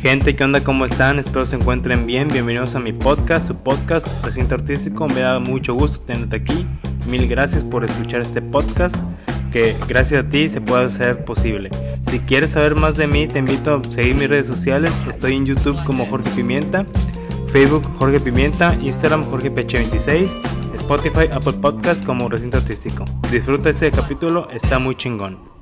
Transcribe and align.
Gente, 0.00 0.36
¿qué 0.36 0.44
onda? 0.44 0.62
¿Cómo 0.62 0.84
están? 0.84 1.18
Espero 1.18 1.44
se 1.44 1.56
encuentren 1.56 2.06
bien. 2.06 2.28
Bienvenidos 2.28 2.76
a 2.76 2.78
mi 2.78 2.92
podcast, 2.92 3.48
su 3.48 3.56
podcast 3.56 4.24
Recinto 4.24 4.54
Artístico. 4.54 5.08
Me 5.08 5.20
da 5.20 5.40
mucho 5.40 5.74
gusto 5.74 6.04
tenerte 6.06 6.36
aquí. 6.36 6.66
Mil 7.08 7.26
gracias 7.26 7.64
por 7.64 7.84
escuchar 7.84 8.20
este 8.20 8.40
podcast 8.40 8.94
que 9.50 9.74
gracias 9.88 10.24
a 10.24 10.28
ti 10.28 10.48
se 10.48 10.60
puede 10.60 10.84
hacer 10.84 11.24
posible. 11.24 11.70
Si 12.08 12.20
quieres 12.20 12.52
saber 12.52 12.76
más 12.76 12.96
de 12.96 13.08
mí, 13.08 13.26
te 13.26 13.40
invito 13.40 13.74
a 13.84 13.90
seguir 13.90 14.14
mis 14.14 14.28
redes 14.28 14.46
sociales. 14.46 15.02
Estoy 15.10 15.34
en 15.34 15.46
YouTube 15.46 15.82
como 15.84 16.06
Jorge 16.06 16.30
Pimienta, 16.30 16.86
Facebook 17.48 17.82
Jorge 17.98 18.20
Pimienta, 18.20 18.76
Instagram 18.80 19.24
Jorge 19.24 19.52
Peche26, 19.52 20.36
Spotify, 20.76 21.28
Apple 21.32 21.54
Podcast 21.54 22.06
como 22.06 22.28
Recinto 22.28 22.58
Artístico. 22.58 23.04
Disfruta 23.32 23.70
este 23.70 23.90
capítulo, 23.90 24.48
está 24.52 24.78
muy 24.78 24.94
chingón. 24.94 25.57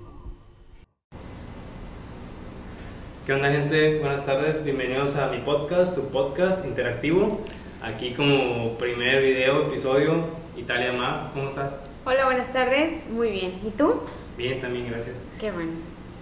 ¿Qué 3.27 3.33
onda 3.33 3.51
gente? 3.51 3.99
Buenas 3.99 4.25
tardes, 4.25 4.65
bienvenidos 4.65 5.17
a 5.17 5.29
mi 5.29 5.39
podcast, 5.39 5.95
su 5.97 6.11
podcast 6.11 6.65
interactivo. 6.65 7.41
Aquí 7.83 8.13
como 8.13 8.75
primer 8.79 9.23
video, 9.23 9.67
episodio, 9.67 10.25
Italia 10.57 10.93
Ma, 10.93 11.31
¿cómo 11.35 11.49
estás? 11.49 11.77
Hola, 12.05 12.25
buenas 12.27 12.53
tardes, 12.53 13.09
muy 13.11 13.31
bien. 13.31 13.61
¿Y 13.67 13.71
tú? 13.71 14.01
Bien, 14.39 14.61
también, 14.61 14.89
gracias. 14.91 15.17
Qué 15.41 15.51
bueno. 15.51 15.73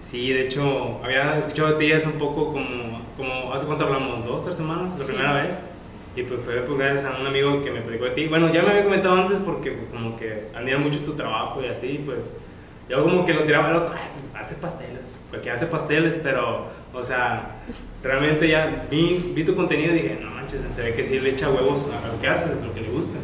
Sí, 0.03 0.31
de 0.33 0.45
hecho, 0.45 0.99
había 1.03 1.37
escuchado 1.37 1.69
de 1.73 1.75
ti 1.85 1.91
hace 1.91 2.07
un 2.07 2.13
poco 2.17 2.47
como, 2.53 3.01
como 3.17 3.53
¿hace 3.53 3.65
cuánto 3.65 3.85
hablamos? 3.85 4.25
¿Dos, 4.25 4.43
tres 4.43 4.55
semanas? 4.55 4.93
La 4.93 4.99
Sí. 4.99 5.13
primera 5.13 5.33
vez. 5.43 5.59
Y 6.15 6.23
pues 6.23 6.39
fue 6.41 6.55
pues, 6.61 6.79
gracias 6.79 7.05
a 7.05 7.19
un 7.19 7.27
amigo 7.27 7.61
que 7.63 7.71
me 7.71 7.81
predicó 7.81 8.05
de 8.05 8.11
ti. 8.11 8.27
Bueno, 8.27 8.51
ya 8.51 8.61
me 8.63 8.69
había 8.69 8.83
comentado 8.83 9.15
antes 9.15 9.39
porque 9.39 9.71
pues, 9.71 9.89
como 9.91 10.17
que 10.17 10.47
admira 10.55 10.79
mucho 10.79 10.99
tu 10.99 11.13
trabajo 11.13 11.61
y 11.61 11.67
así, 11.67 12.01
pues 12.05 12.25
yo 12.89 13.03
como 13.03 13.25
que 13.25 13.33
lo 13.33 13.43
tiraba 13.43 13.71
loco, 13.71 13.91
ay, 13.93 14.09
pues 14.13 14.29
hace 14.35 14.55
pasteles, 14.55 15.01
cualquiera 15.29 15.57
hace 15.57 15.65
pasteles, 15.65 16.19
pero, 16.23 16.67
o 16.95 17.03
sea, 17.03 17.57
realmente 18.01 18.47
ya 18.47 18.85
vi, 18.89 19.33
vi 19.35 19.43
tu 19.43 19.55
contenido 19.55 19.93
y 19.93 19.99
dije, 19.99 20.19
no 20.21 20.31
manches, 20.31 20.61
se 20.75 20.81
ve 20.81 20.93
que 20.93 21.03
sí 21.03 21.19
le 21.19 21.31
echa 21.31 21.49
huevos 21.49 21.85
a 21.91 22.07
lo 22.07 22.19
que 22.19 22.27
hace, 22.27 22.45
a 22.45 22.65
lo 22.65 22.73
que 22.73 22.81
le 22.81 22.89
gusta. 22.89 23.17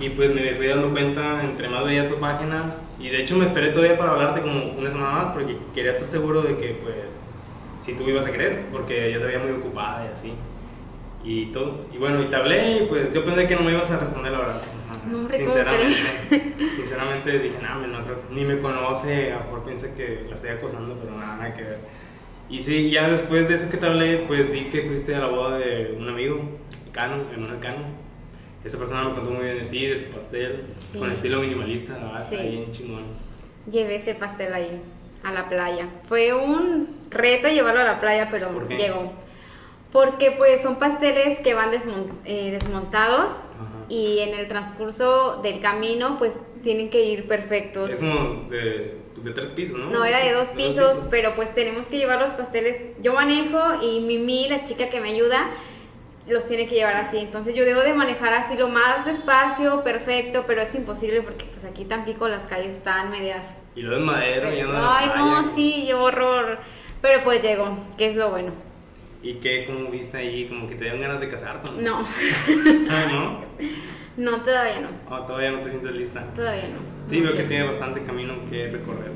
Y 0.00 0.10
pues 0.10 0.34
me 0.34 0.54
fui 0.54 0.66
dando 0.66 0.90
cuenta, 0.90 1.42
entre 1.42 1.68
más 1.68 1.84
veía 1.84 2.08
tu 2.08 2.16
página, 2.20 2.74
y 2.98 3.08
de 3.08 3.22
hecho 3.22 3.36
me 3.36 3.44
esperé 3.44 3.70
todavía 3.70 3.96
para 3.98 4.12
hablarte 4.12 4.40
como 4.42 4.72
una 4.72 4.90
semana 4.90 5.10
más, 5.10 5.32
porque 5.32 5.56
quería 5.74 5.92
estar 5.92 6.06
seguro 6.06 6.42
de 6.42 6.56
que, 6.56 6.78
pues, 6.82 7.16
si 7.80 7.94
tú 7.94 8.04
me 8.04 8.10
ibas 8.10 8.26
a 8.26 8.32
querer, 8.32 8.66
porque 8.72 9.12
yo 9.12 9.18
te 9.20 9.26
veía 9.26 9.38
muy 9.38 9.52
ocupada 9.52 10.04
y 10.04 10.12
así. 10.12 10.34
Y 11.24 11.46
todo, 11.46 11.86
y 11.92 11.98
bueno, 11.98 12.22
y 12.22 12.26
te 12.26 12.36
hablé, 12.36 12.78
y 12.78 12.86
pues 12.86 13.12
yo 13.12 13.24
pensé 13.24 13.46
que 13.46 13.56
no 13.56 13.62
me 13.62 13.72
ibas 13.72 13.90
a 13.90 13.98
responder 13.98 14.32
la 14.32 14.38
verdad. 14.38 14.62
Ajá. 14.88 15.00
No, 15.10 15.18
hombre, 15.18 15.38
¿cómo 15.38 15.52
sinceramente, 15.52 16.54
sinceramente 16.76 17.38
dije, 17.38 17.56
no, 17.60 17.86
no 17.86 18.04
creo, 18.04 18.18
ni 18.30 18.44
me 18.44 18.60
conoce, 18.60 19.32
a 19.32 19.38
lo 19.38 19.44
mejor 19.44 19.64
piensa 19.64 19.94
que 19.94 20.26
la 20.28 20.36
estoy 20.36 20.50
acosando, 20.50 20.94
pero 20.94 21.16
nada, 21.16 21.36
nada 21.36 21.54
que 21.54 21.62
ver. 21.62 21.78
Y 22.50 22.60
sí, 22.60 22.90
ya 22.90 23.08
después 23.10 23.48
de 23.48 23.54
eso 23.56 23.70
que 23.70 23.76
te 23.76 23.86
hablé, 23.86 24.18
pues 24.26 24.50
vi 24.50 24.64
que 24.68 24.82
fuiste 24.82 25.14
a 25.14 25.20
la 25.20 25.26
boda 25.26 25.58
de 25.58 25.94
un 25.98 26.08
amigo, 26.08 26.40
Cano, 26.92 27.16
Emanuel 27.34 27.60
Cano. 27.60 27.84
Esa 28.64 28.78
persona 28.78 29.04
me 29.08 29.14
contó 29.14 29.30
muy 29.30 29.44
bien 29.44 29.58
de 29.62 29.68
ti, 29.68 29.86
de 29.86 29.96
tu 29.96 30.14
pastel, 30.14 30.64
Sí. 30.76 30.98
con 30.98 31.10
estilo 31.12 31.40
minimalista, 31.40 31.94
Sí. 32.28 32.34
está 32.34 32.42
bien 32.48 32.72
chingón. 32.72 33.04
Llevé 33.70 33.96
ese 33.96 34.14
pastel 34.14 34.52
ahí, 34.54 34.80
a 35.22 35.30
la 35.32 35.48
playa. 35.48 35.88
Fue 36.04 36.32
un 36.32 36.88
reto 37.10 37.48
llevarlo 37.48 37.80
a 37.80 37.84
la 37.84 38.00
playa, 38.00 38.28
pero 38.30 38.48
¿Por 38.48 38.68
llegó. 38.68 39.12
Porque 39.92 40.32
pues 40.32 40.60
son 40.62 40.78
pasteles 40.78 41.38
que 41.40 41.54
van 41.54 41.70
desmon- 41.70 42.12
eh, 42.24 42.50
desmontados 42.50 43.30
Ajá. 43.54 43.84
y 43.88 44.18
en 44.18 44.34
el 44.38 44.46
transcurso 44.48 45.40
del 45.42 45.60
camino 45.60 46.16
pues 46.18 46.36
tienen 46.62 46.90
que 46.90 47.04
ir 47.04 47.26
perfectos. 47.26 47.92
Es 47.92 47.98
como 47.98 48.48
de, 48.50 48.96
de 49.22 49.32
tres 49.32 49.48
pisos, 49.50 49.78
¿no? 49.78 49.90
No, 49.90 50.04
era 50.04 50.20
de 50.20 50.32
dos 50.32 50.48
pisos, 50.50 51.08
pero 51.10 51.34
pues 51.34 51.54
tenemos 51.54 51.86
que 51.86 51.98
llevar 51.98 52.20
los 52.20 52.32
pasteles. 52.32 52.76
Yo 53.02 53.14
manejo 53.14 53.82
y 53.82 54.00
Mimi, 54.00 54.48
la 54.48 54.64
chica 54.64 54.88
que 54.88 55.00
me 55.00 55.10
ayuda, 55.10 55.48
los 56.26 56.46
tiene 56.46 56.68
que 56.68 56.74
llevar 56.74 56.96
así. 56.96 57.18
Entonces 57.18 57.54
yo 57.54 57.64
debo 57.64 57.80
de 57.80 57.94
manejar 57.94 58.34
así 58.34 58.56
lo 58.56 58.68
más 58.68 59.04
despacio, 59.04 59.82
perfecto, 59.82 60.44
pero 60.46 60.62
es 60.62 60.74
imposible 60.74 61.22
porque 61.22 61.46
pues 61.46 61.64
aquí 61.64 61.84
Tampico 61.84 62.28
las 62.28 62.44
calles 62.44 62.76
están 62.76 63.10
medias... 63.10 63.62
Y 63.74 63.82
luego 63.82 64.00
en 64.00 64.06
madera, 64.06 64.54
ya 64.54 64.64
no 64.64 64.90
Ay, 64.90 65.10
no, 65.16 65.54
sí, 65.54 65.92
horror. 65.92 66.58
Pero 67.00 67.24
pues 67.24 67.42
llegó, 67.42 67.78
que 67.96 68.10
es 68.10 68.16
lo 68.16 68.30
bueno. 68.30 68.67
¿Y 69.22 69.34
qué, 69.34 69.64
cómo 69.66 69.90
viste 69.90 70.16
ahí? 70.16 70.46
Como 70.46 70.68
que 70.68 70.74
te 70.76 70.84
dieron 70.84 71.00
ganas 71.00 71.20
de 71.20 71.28
casarte, 71.28 71.70
¿no? 71.80 72.00
No, 72.00 72.06
Ah, 72.90 73.06
¿no? 73.10 73.40
no, 74.16 74.42
todavía 74.42 74.80
no. 74.80 74.88
Oh, 75.10 75.20
todavía 75.22 75.50
no 75.52 75.60
te 75.60 75.70
sientes 75.70 75.96
lista. 75.96 76.24
Todavía 76.34 76.68
no. 76.68 76.78
Sí, 77.10 77.20
No 77.20 77.28
veo 77.28 77.36
que 77.36 77.44
tiene 77.44 77.66
bastante 77.66 78.02
camino 78.04 78.34
que 78.48 78.68
recorrer. 78.68 79.10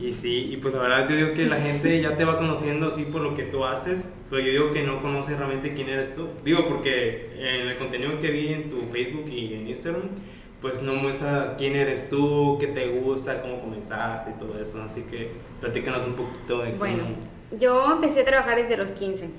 Y 0.00 0.12
sí, 0.12 0.50
y 0.52 0.56
pues 0.58 0.72
la 0.74 0.80
verdad 0.80 1.08
yo 1.08 1.16
digo 1.16 1.34
que 1.34 1.46
la 1.46 1.56
gente 1.56 2.00
ya 2.00 2.16
te 2.16 2.24
va 2.24 2.38
conociendo 2.38 2.86
así 2.86 3.02
por 3.04 3.20
lo 3.20 3.34
que 3.34 3.42
tú 3.42 3.64
haces, 3.64 4.14
pero 4.30 4.40
yo 4.40 4.52
digo 4.52 4.70
que 4.72 4.84
no 4.84 5.02
conoce 5.02 5.36
realmente 5.36 5.74
quién 5.74 5.88
eres 5.88 6.14
tú. 6.14 6.28
Digo 6.44 6.68
porque 6.68 7.32
en 7.36 7.68
el 7.68 7.76
contenido 7.78 8.20
que 8.20 8.30
vi 8.30 8.52
en 8.52 8.70
tu 8.70 8.82
Facebook 8.92 9.28
y 9.28 9.54
en 9.54 9.66
Instagram, 9.66 10.02
pues 10.60 10.82
no 10.82 10.94
muestra 10.94 11.56
quién 11.58 11.74
eres 11.74 12.08
tú, 12.08 12.58
qué 12.60 12.68
te 12.68 12.86
gusta, 12.88 13.42
cómo 13.42 13.60
comenzaste 13.60 14.30
y 14.30 14.34
todo 14.38 14.60
eso. 14.60 14.80
Así 14.82 15.02
que 15.02 15.32
platícanos 15.60 16.04
un 16.06 16.14
poquito 16.14 16.62
de 16.62 16.72
Bueno, 16.72 17.02
cómo... 17.02 17.37
yo 17.52 17.92
empecé 17.92 18.20
a 18.20 18.24
trabajar 18.24 18.56
desde 18.56 18.76
los 18.76 18.90
15. 18.92 19.30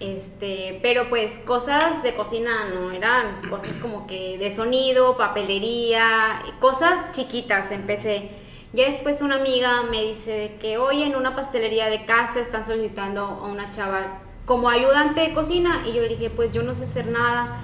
Este, 0.00 0.78
pero 0.80 1.08
pues 1.08 1.32
cosas 1.44 2.04
de 2.04 2.14
cocina 2.14 2.68
no 2.72 2.92
eran 2.92 3.42
cosas 3.50 3.76
como 3.82 4.06
que 4.06 4.38
de 4.38 4.54
sonido, 4.54 5.16
papelería, 5.16 6.40
cosas 6.60 7.10
chiquitas 7.12 7.72
empecé. 7.72 8.30
Ya 8.72 8.88
después 8.88 9.22
una 9.22 9.36
amiga 9.36 9.82
me 9.90 10.04
dice 10.04 10.56
que 10.60 10.78
hoy 10.78 11.02
en 11.02 11.16
una 11.16 11.34
pastelería 11.34 11.88
de 11.88 12.04
casa 12.04 12.38
están 12.38 12.64
solicitando 12.64 13.22
a 13.22 13.46
una 13.46 13.70
chava 13.72 14.20
como 14.44 14.68
ayudante 14.68 15.20
de 15.22 15.34
cocina 15.34 15.82
y 15.86 15.94
yo 15.94 16.02
le 16.02 16.08
dije, 16.08 16.30
pues 16.30 16.52
yo 16.52 16.62
no 16.62 16.74
sé 16.74 16.84
hacer 16.84 17.08
nada 17.08 17.60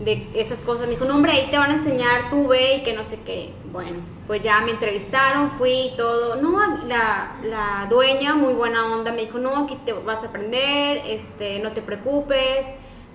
de 0.00 0.28
esas 0.34 0.60
cosas. 0.60 0.86
Me 0.86 0.94
dijo, 0.94 1.04
no 1.04 1.16
hombre, 1.16 1.32
ahí 1.32 1.48
te 1.50 1.58
van 1.58 1.70
a 1.70 1.74
enseñar, 1.74 2.30
tú 2.30 2.48
ve 2.48 2.76
y 2.76 2.84
que 2.84 2.92
no 2.92 3.04
sé 3.04 3.20
qué. 3.24 3.52
Bueno, 3.72 3.98
pues 4.26 4.42
ya 4.42 4.60
me 4.60 4.72
entrevistaron, 4.72 5.50
fui 5.50 5.90
y 5.92 5.96
todo. 5.96 6.36
No, 6.36 6.58
la, 6.86 7.36
la 7.42 7.86
dueña, 7.88 8.34
muy 8.34 8.54
buena 8.54 8.86
onda, 8.86 9.12
me 9.12 9.22
dijo, 9.22 9.38
no, 9.38 9.64
aquí 9.64 9.76
te 9.84 9.92
vas 9.92 10.22
a 10.22 10.28
aprender, 10.28 11.02
este, 11.06 11.58
no 11.60 11.72
te 11.72 11.82
preocupes, 11.82 12.66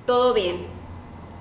todo 0.05 0.33
bien. 0.33 0.80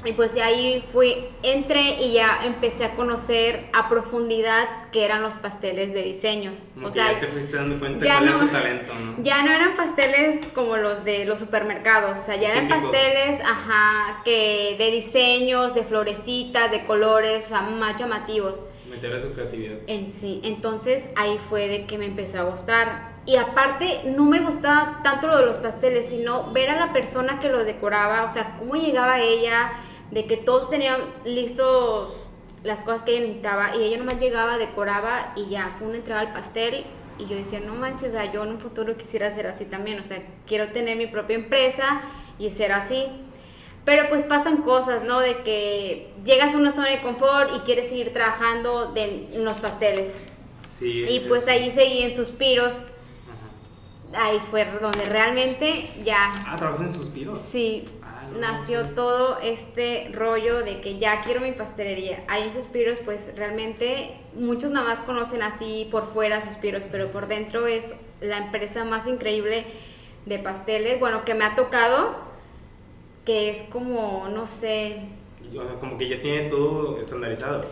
Y 0.05 0.13
pues 0.13 0.33
de 0.33 0.41
ahí 0.43 0.83
fui, 0.93 1.15
entré 1.43 2.03
y 2.03 2.13
ya 2.15 2.41
empecé 2.47 2.87
a 2.87 2.95
conocer 2.97 3.67
a 3.75 3.91
profundidad 3.91 4.67
qué 4.93 5.05
eran 5.05 5.21
los 5.21 5.35
pasteles 5.35 5.93
de 5.93 6.03
diseños. 6.03 6.61
Como 6.73 6.87
o 6.87 6.89
que 6.89 6.95
sea, 6.95 7.13
ya 7.13 7.21
te 7.21 7.27
fuiste 7.27 7.57
dando 7.57 7.79
cuenta 7.79 8.07
ya 8.07 8.15
cuál 8.17 8.29
era 8.29 8.37
no- 8.39 8.41
tu 8.41 8.49
talento, 8.49 8.95
¿no? 8.95 9.15
ya 9.23 9.43
no 9.45 9.51
eran 9.53 9.75
pasteles 9.77 10.47
como 10.55 10.79
los 10.79 11.05
de 11.05 11.27
los 11.27 11.39
supermercados, 11.39 12.17
o 12.17 12.23
sea, 12.23 12.37
ya 12.37 12.49
eran 12.53 12.69
Típicos. 12.69 12.91
pasteles, 12.91 13.41
ajá, 13.43 14.23
que 14.25 14.77
de 14.79 14.91
diseños, 14.91 15.75
de 15.75 15.83
florecitas, 15.83 16.71
de 16.71 16.85
colores, 16.85 17.45
o 17.45 17.49
sea, 17.51 17.61
más 17.61 17.97
llamativos 18.01 18.65
Meter 18.89 19.15
a 19.15 19.21
su 19.21 19.33
creatividad. 19.35 19.77
en 19.87 20.15
sí. 20.15 20.41
Entonces 20.45 21.11
ahí 21.17 21.39
fue 21.39 21.69
de 21.69 21.85
que 21.85 21.99
me 21.99 22.07
empezó 22.07 22.41
a 22.41 22.45
gustar. 22.45 23.11
Y 23.27 23.37
aparte, 23.37 24.01
no 24.07 24.25
me 24.25 24.41
gustaba 24.41 25.01
tanto 25.05 25.27
lo 25.29 25.39
de 25.39 25.47
los 25.47 25.59
pasteles, 25.59 26.09
sino 26.09 26.51
ver 26.53 26.71
a 26.71 26.81
la 26.87 26.93
persona 26.95 27.39
que 27.39 27.51
los 27.51 27.67
decoraba, 27.67 28.25
o 28.25 28.31
sea, 28.31 28.57
cómo 28.59 28.75
llegaba 28.77 29.21
ella, 29.21 29.73
de 30.11 30.27
que 30.27 30.37
todos 30.37 30.69
tenían 30.71 31.01
listos 31.25 32.11
las 32.63 32.83
cosas 32.83 33.03
que 33.05 33.13
ella 33.13 33.21
necesitaba 33.23 33.77
y 33.77 33.83
ella 33.83 33.97
nomás 33.99 34.21
llegaba, 34.21 34.59
decoraba 34.59 35.33
y 35.37 35.49
ya, 35.49 35.75
fue 35.79 35.89
una 35.89 35.97
entrega 35.99 36.21
al 36.21 36.33
pastel. 36.33 36.85
Y 37.19 37.27
yo 37.27 37.37
decía, 37.37 37.61
no 37.61 37.75
manches, 37.75 38.09
o 38.09 38.13
sea, 38.13 38.33
yo 38.33 38.43
en 38.45 38.51
un 38.51 38.61
futuro 38.61 38.97
quisiera 38.97 39.35
ser 39.35 39.47
así 39.47 39.67
también, 39.67 40.01
o 40.01 40.03
sea, 40.03 40.23
quiero 40.47 40.69
tener 40.73 40.97
mi 40.97 41.07
propia 41.07 41.37
empresa 41.37 42.01
y 42.39 42.49
ser 42.51 42.73
así. 42.73 43.05
Pero 43.85 44.09
pues 44.09 44.25
pasan 44.25 44.59
cosas, 44.59 45.05
¿no? 45.05 45.21
De 45.21 45.39
que 45.39 46.13
llegas 46.25 46.55
a 46.55 46.59
una 46.59 46.73
zona 46.73 46.89
de 46.89 47.01
confort 47.03 47.51
y 47.57 47.61
quieres 47.61 47.89
seguir 47.91 48.13
trabajando 48.13 48.93
de, 48.93 49.27
en 49.35 49.45
los 49.45 49.59
pasteles. 49.59 50.15
Sí, 50.79 51.05
Y 51.09 51.17
es- 51.19 51.23
pues 51.29 51.47
ahí 51.49 51.71
seguí 51.71 52.03
en 52.03 52.15
suspiros. 52.15 52.85
Ajá. 54.13 54.25
Ahí 54.29 54.41
fue 54.51 54.67
donde 54.81 55.05
realmente 55.07 55.89
ya, 56.05 56.45
Ah, 56.47 56.57
¿trabajas 56.59 56.83
en 56.89 56.93
suspiros? 56.93 57.39
sí, 57.39 57.85
nació 58.39 58.89
todo 58.91 59.39
este 59.41 60.11
rollo 60.13 60.61
de 60.61 60.81
que 60.81 60.99
ya 60.99 61.23
quiero 61.23 61.41
mi 61.41 61.53
pastelería. 61.53 62.23
Ahí 62.29 62.45
en 62.45 62.53
suspiros 62.53 62.99
pues 63.05 63.33
realmente 63.37 64.17
muchos 64.35 64.71
nada 64.71 64.89
más 64.89 65.01
conocen 65.01 65.43
así 65.43 65.89
por 65.91 66.07
fuera 66.07 66.41
suspiros, 66.41 66.87
pero 66.91 67.11
por 67.11 67.27
dentro 67.27 67.67
es 67.67 67.95
la 68.21 68.39
empresa 68.39 68.85
más 68.85 69.07
increíble 69.07 69.65
de 70.27 70.39
pasteles, 70.39 71.01
bueno, 71.01 71.25
que 71.25 71.35
me 71.35 71.45
ha 71.45 71.55
tocado, 71.55 72.15
que 73.25 73.51
es 73.51 73.63
como, 73.65 74.29
no 74.29 74.47
sé, 74.47 75.09
O 75.57 75.63
sea, 75.67 75.81
como 75.81 75.97
que 75.99 76.09
ya 76.09 76.21
tiene 76.21 76.49
todo 76.51 76.99
estandarizado. 76.99 77.63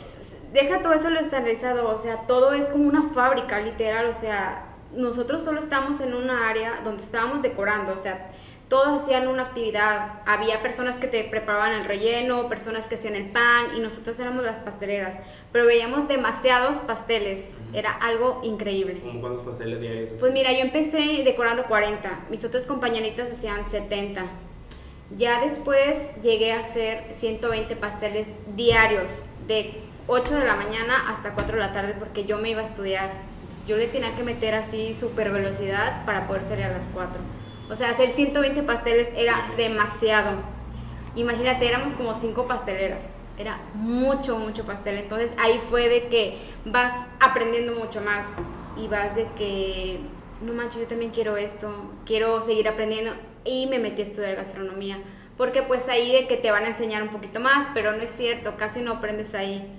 deja 0.53 0.83
todo 0.83 0.95
eso 0.95 1.11
lo 1.11 1.21
estandarizado, 1.21 1.89
o 1.89 1.99
sea, 1.99 2.27
todo 2.27 2.53
es 2.53 2.71
como 2.71 2.89
una 2.89 3.11
fábrica, 3.11 3.61
literal, 3.61 4.07
o 4.07 4.15
sea, 4.15 4.65
nosotros 4.95 5.45
solo 5.45 5.61
estamos 5.61 6.01
en 6.01 6.15
una 6.15 6.49
área 6.49 6.81
donde 6.83 7.03
estábamos 7.03 7.43
decorando, 7.43 7.93
o 7.93 7.99
sea, 7.99 8.31
todos 8.69 9.03
hacían 9.03 9.29
una 9.29 9.44
actividad. 9.44 10.20
Había 10.26 10.61
personas 10.62 10.99
que 10.99 11.06
te 11.06 11.25
preparaban 11.25 11.73
el 11.73 11.85
relleno, 11.85 12.49
personas 12.49 12.87
que 12.87 12.97
hacían 12.97 13.15
el 13.15 13.31
pan 13.31 13.76
y 13.76 13.81
nosotros 13.81 14.19
éramos 14.20 14.44
las 14.44 14.59
pasteleras. 14.59 15.17
Pero 15.53 15.67
veíamos 15.67 16.06
demasiados 16.06 16.79
pasteles. 16.79 17.49
Era 17.73 17.93
algo 17.93 18.41
increíble. 18.44 19.00
¿Cómo 19.00 19.20
cuántos 19.20 19.47
pasteles 19.47 19.81
diarios? 19.81 20.11
Pues 20.20 20.32
mira, 20.32 20.53
yo 20.53 20.61
empecé 20.61 21.23
decorando 21.25 21.65
40. 21.65 22.26
Mis 22.31 22.44
otras 22.44 22.67
compañeritas 22.67 23.31
hacían 23.32 23.69
70. 23.69 24.26
Ya 25.17 25.41
después 25.41 26.11
llegué 26.23 26.53
a 26.53 26.61
hacer 26.61 27.06
120 27.11 27.75
pasteles 27.76 28.26
diarios 28.55 29.25
de 29.47 29.82
8 30.06 30.35
de 30.35 30.44
la 30.44 30.56
mañana 30.56 31.11
hasta 31.11 31.32
4 31.32 31.55
de 31.55 31.61
la 31.61 31.73
tarde 31.73 31.94
porque 31.99 32.25
yo 32.25 32.37
me 32.38 32.50
iba 32.50 32.61
a 32.61 32.64
estudiar. 32.64 33.12
Entonces, 33.41 33.67
yo 33.67 33.79
le 33.79 33.87
tenía 33.87 34.14
que 34.14 34.23
meter 34.23 34.55
así 34.55 34.93
super 34.93 35.31
velocidad 35.31 36.05
para 36.05 36.26
poder 36.26 36.43
salir 36.47 36.67
a 36.67 36.73
las 36.73 36.85
4. 36.93 37.19
O 37.70 37.76
sea, 37.76 37.91
hacer 37.91 38.11
120 38.11 38.62
pasteles 38.62 39.09
era 39.15 39.53
demasiado. 39.56 40.31
Imagínate, 41.17 41.67
éramos 41.67 41.93
como 41.94 42.15
5 42.15 42.47
pasteleras. 42.47 43.17
Era 43.38 43.61
mucho, 43.75 44.38
mucho 44.38 44.65
pastel. 44.65 44.99
Entonces 44.99 45.31
ahí 45.38 45.61
fue 45.69 45.88
de 45.88 46.09
que 46.09 46.38
vas 46.65 46.93
aprendiendo 47.20 47.75
mucho 47.75 48.00
más. 48.00 48.26
Y 48.76 48.88
vas 48.88 49.15
de 49.15 49.26
que, 49.37 50.00
no 50.41 50.53
manches, 50.53 50.81
yo 50.81 50.87
también 50.87 51.11
quiero 51.11 51.37
esto. 51.37 51.70
Quiero 52.06 52.43
seguir 52.43 52.69
aprendiendo. 52.69 53.12
Y 53.44 53.67
me 53.67 53.79
metí 53.79 54.03
a 54.03 54.05
estudiar 54.05 54.37
gastronomía. 54.37 54.99
Porque 55.37 55.62
pues 55.62 55.88
ahí 55.88 56.12
de 56.12 56.26
que 56.26 56.37
te 56.37 56.50
van 56.50 56.64
a 56.64 56.69
enseñar 56.69 57.03
un 57.03 57.11
poquito 57.11 57.38
más, 57.38 57.69
pero 57.73 57.93
no 57.93 58.03
es 58.03 58.11
cierto, 58.11 58.56
casi 58.56 58.81
no 58.81 58.94
aprendes 58.94 59.35
ahí. 59.35 59.73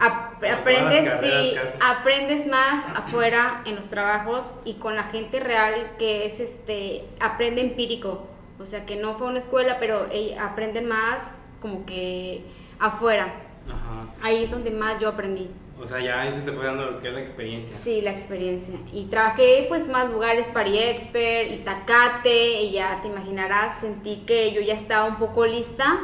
Ap- 0.00 0.42
aprendes, 0.42 1.08
sí, 1.20 1.54
aprendes 1.80 2.46
más 2.46 2.84
afuera 2.96 3.62
en 3.66 3.76
los 3.76 3.88
trabajos 3.90 4.56
y 4.64 4.74
con 4.74 4.96
la 4.96 5.04
gente 5.04 5.40
real 5.40 5.92
que 5.98 6.24
es 6.26 6.40
este 6.40 7.04
aprende 7.20 7.60
empírico. 7.60 8.26
O 8.58 8.66
sea 8.66 8.84
que 8.86 8.96
no 8.96 9.14
fue 9.16 9.26
una 9.28 9.38
escuela 9.38 9.76
pero 9.78 10.06
eh, 10.10 10.36
aprenden 10.38 10.88
más 10.88 11.22
como 11.60 11.84
que 11.86 12.44
afuera. 12.78 13.32
Ajá. 13.68 14.08
ahí 14.22 14.42
es 14.44 14.50
donde 14.50 14.70
más 14.70 14.98
yo 15.00 15.08
aprendí. 15.10 15.48
O 15.78 15.86
sea, 15.86 15.98
ya 16.00 16.26
eso 16.26 16.38
te 16.44 16.52
fue 16.52 16.66
dando 16.66 16.90
lo 16.90 16.98
que 16.98 17.08
es 17.08 17.14
la 17.14 17.20
experiencia. 17.20 17.74
sí 17.74 18.00
la 18.02 18.10
experiencia. 18.10 18.74
Y 18.92 19.04
trabajé 19.06 19.64
pues 19.68 19.86
más 19.86 20.10
lugares 20.10 20.48
Pari 20.48 20.78
Expert 20.78 21.50
Itacate 21.52 22.62
y 22.62 22.72
ya 22.72 23.00
te 23.00 23.08
imaginarás 23.08 23.80
sentí 23.80 24.24
que 24.26 24.52
yo 24.52 24.60
ya 24.60 24.74
estaba 24.74 25.06
un 25.06 25.16
poco 25.16 25.46
lista 25.46 26.00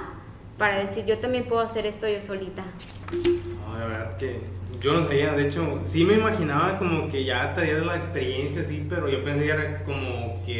para 0.59 0.79
decir 0.79 1.05
yo 1.05 1.19
también 1.19 1.45
puedo 1.45 1.61
hacer 1.61 1.85
esto 1.87 2.09
yo 2.09 2.21
solita 2.23 2.63
la 3.89 3.99
verdad 3.99 4.17
que 4.17 4.41
yo 4.81 4.93
no 4.93 5.03
sabía, 5.05 5.33
de 5.33 5.49
hecho, 5.49 5.81
sí 5.85 6.05
me 6.05 6.15
imaginaba 6.15 6.79
como 6.79 7.09
que 7.09 7.25
ya 7.25 7.55
traías 7.55 7.85
la 7.85 7.97
experiencia, 7.97 8.63
sí, 8.63 8.87
pero 8.89 9.09
yo 9.09 9.25
pensé 9.25 9.45
que 9.45 9.51
era 9.51 9.85
como 9.85 10.43
que 10.45 10.53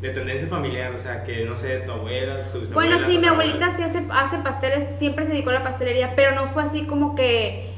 de, 0.00 0.06
de 0.08 0.14
tendencia 0.14 0.48
familiar, 0.48 0.92
o 0.94 0.98
sea, 0.98 1.22
que 1.24 1.44
no 1.44 1.56
sé, 1.56 1.78
tu 1.80 1.92
abuela, 1.92 2.50
tu 2.52 2.60
bisabuela. 2.60 2.90
Bueno, 2.96 3.04
sí, 3.04 3.18
mi 3.18 3.26
abuelita 3.26 3.76
sí 3.76 3.82
hace, 3.82 4.02
hace 4.10 4.38
pasteles, 4.38 4.96
siempre 4.98 5.26
se 5.26 5.32
dedicó 5.32 5.50
a 5.50 5.54
la 5.54 5.62
pastelería, 5.62 6.14
pero 6.16 6.34
no 6.34 6.46
fue 6.48 6.62
así 6.62 6.86
como 6.86 7.14
que 7.14 7.70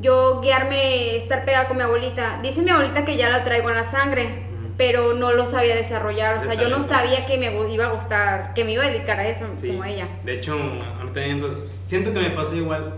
yo 0.00 0.40
guiarme, 0.40 1.16
estar 1.16 1.44
pegada 1.44 1.66
con 1.66 1.76
mi 1.76 1.82
abuelita. 1.82 2.38
Dice 2.42 2.62
mi 2.62 2.70
abuelita 2.70 3.04
que 3.04 3.16
ya 3.16 3.28
la 3.30 3.42
traigo 3.44 3.70
en 3.70 3.76
la 3.76 3.84
sangre, 3.84 4.28
pero 4.76 5.14
no 5.14 5.32
lo 5.32 5.46
sabía 5.46 5.74
desarrollar. 5.74 6.38
O 6.38 6.40
sea, 6.42 6.54
yo 6.54 6.68
no 6.68 6.80
sabía 6.80 7.26
que 7.26 7.38
me 7.38 7.52
iba 7.72 7.86
a 7.86 7.92
gustar, 7.92 8.54
que 8.54 8.64
me 8.64 8.72
iba 8.72 8.84
a 8.84 8.88
dedicar 8.88 9.18
a 9.18 9.26
eso, 9.26 9.46
Sí. 9.54 9.68
como 9.68 9.84
ella. 9.84 10.06
De 10.24 10.34
hecho, 10.34 10.54
a 10.54 11.04
mí 11.04 11.10
también, 11.12 11.40
pues, 11.40 11.82
siento 11.86 12.12
que 12.12 12.20
me 12.20 12.30
pasó 12.30 12.54
igual, 12.54 12.94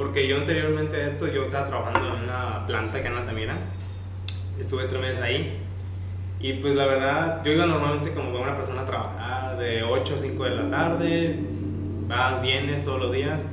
porque 0.00 0.26
yo 0.26 0.38
anteriormente 0.38 0.96
a 0.96 1.08
esto, 1.08 1.26
yo 1.26 1.44
estaba 1.44 1.66
trabajando 1.66 2.16
en 2.16 2.22
una 2.24 2.66
planta 2.66 3.02
que 3.02 3.08
en 3.08 3.16
Altamira, 3.16 3.58
estuve 4.58 4.84
tres 4.84 4.98
meses 4.98 5.20
ahí, 5.20 5.58
y 6.40 6.54
pues 6.54 6.74
la 6.74 6.86
verdad, 6.86 7.44
yo 7.44 7.52
iba 7.52 7.66
normalmente 7.66 8.14
como 8.14 8.30
una 8.40 8.56
persona 8.56 8.80
a 8.80 8.86
trabajar, 8.86 9.58
de 9.58 9.82
8 9.82 10.14
a 10.14 10.18
5 10.18 10.44
de 10.44 10.50
la 10.56 10.70
tarde, 10.70 11.38
vas, 12.08 12.40
vienes 12.40 12.82
todos 12.82 12.98
los 12.98 13.12
días, 13.12 13.46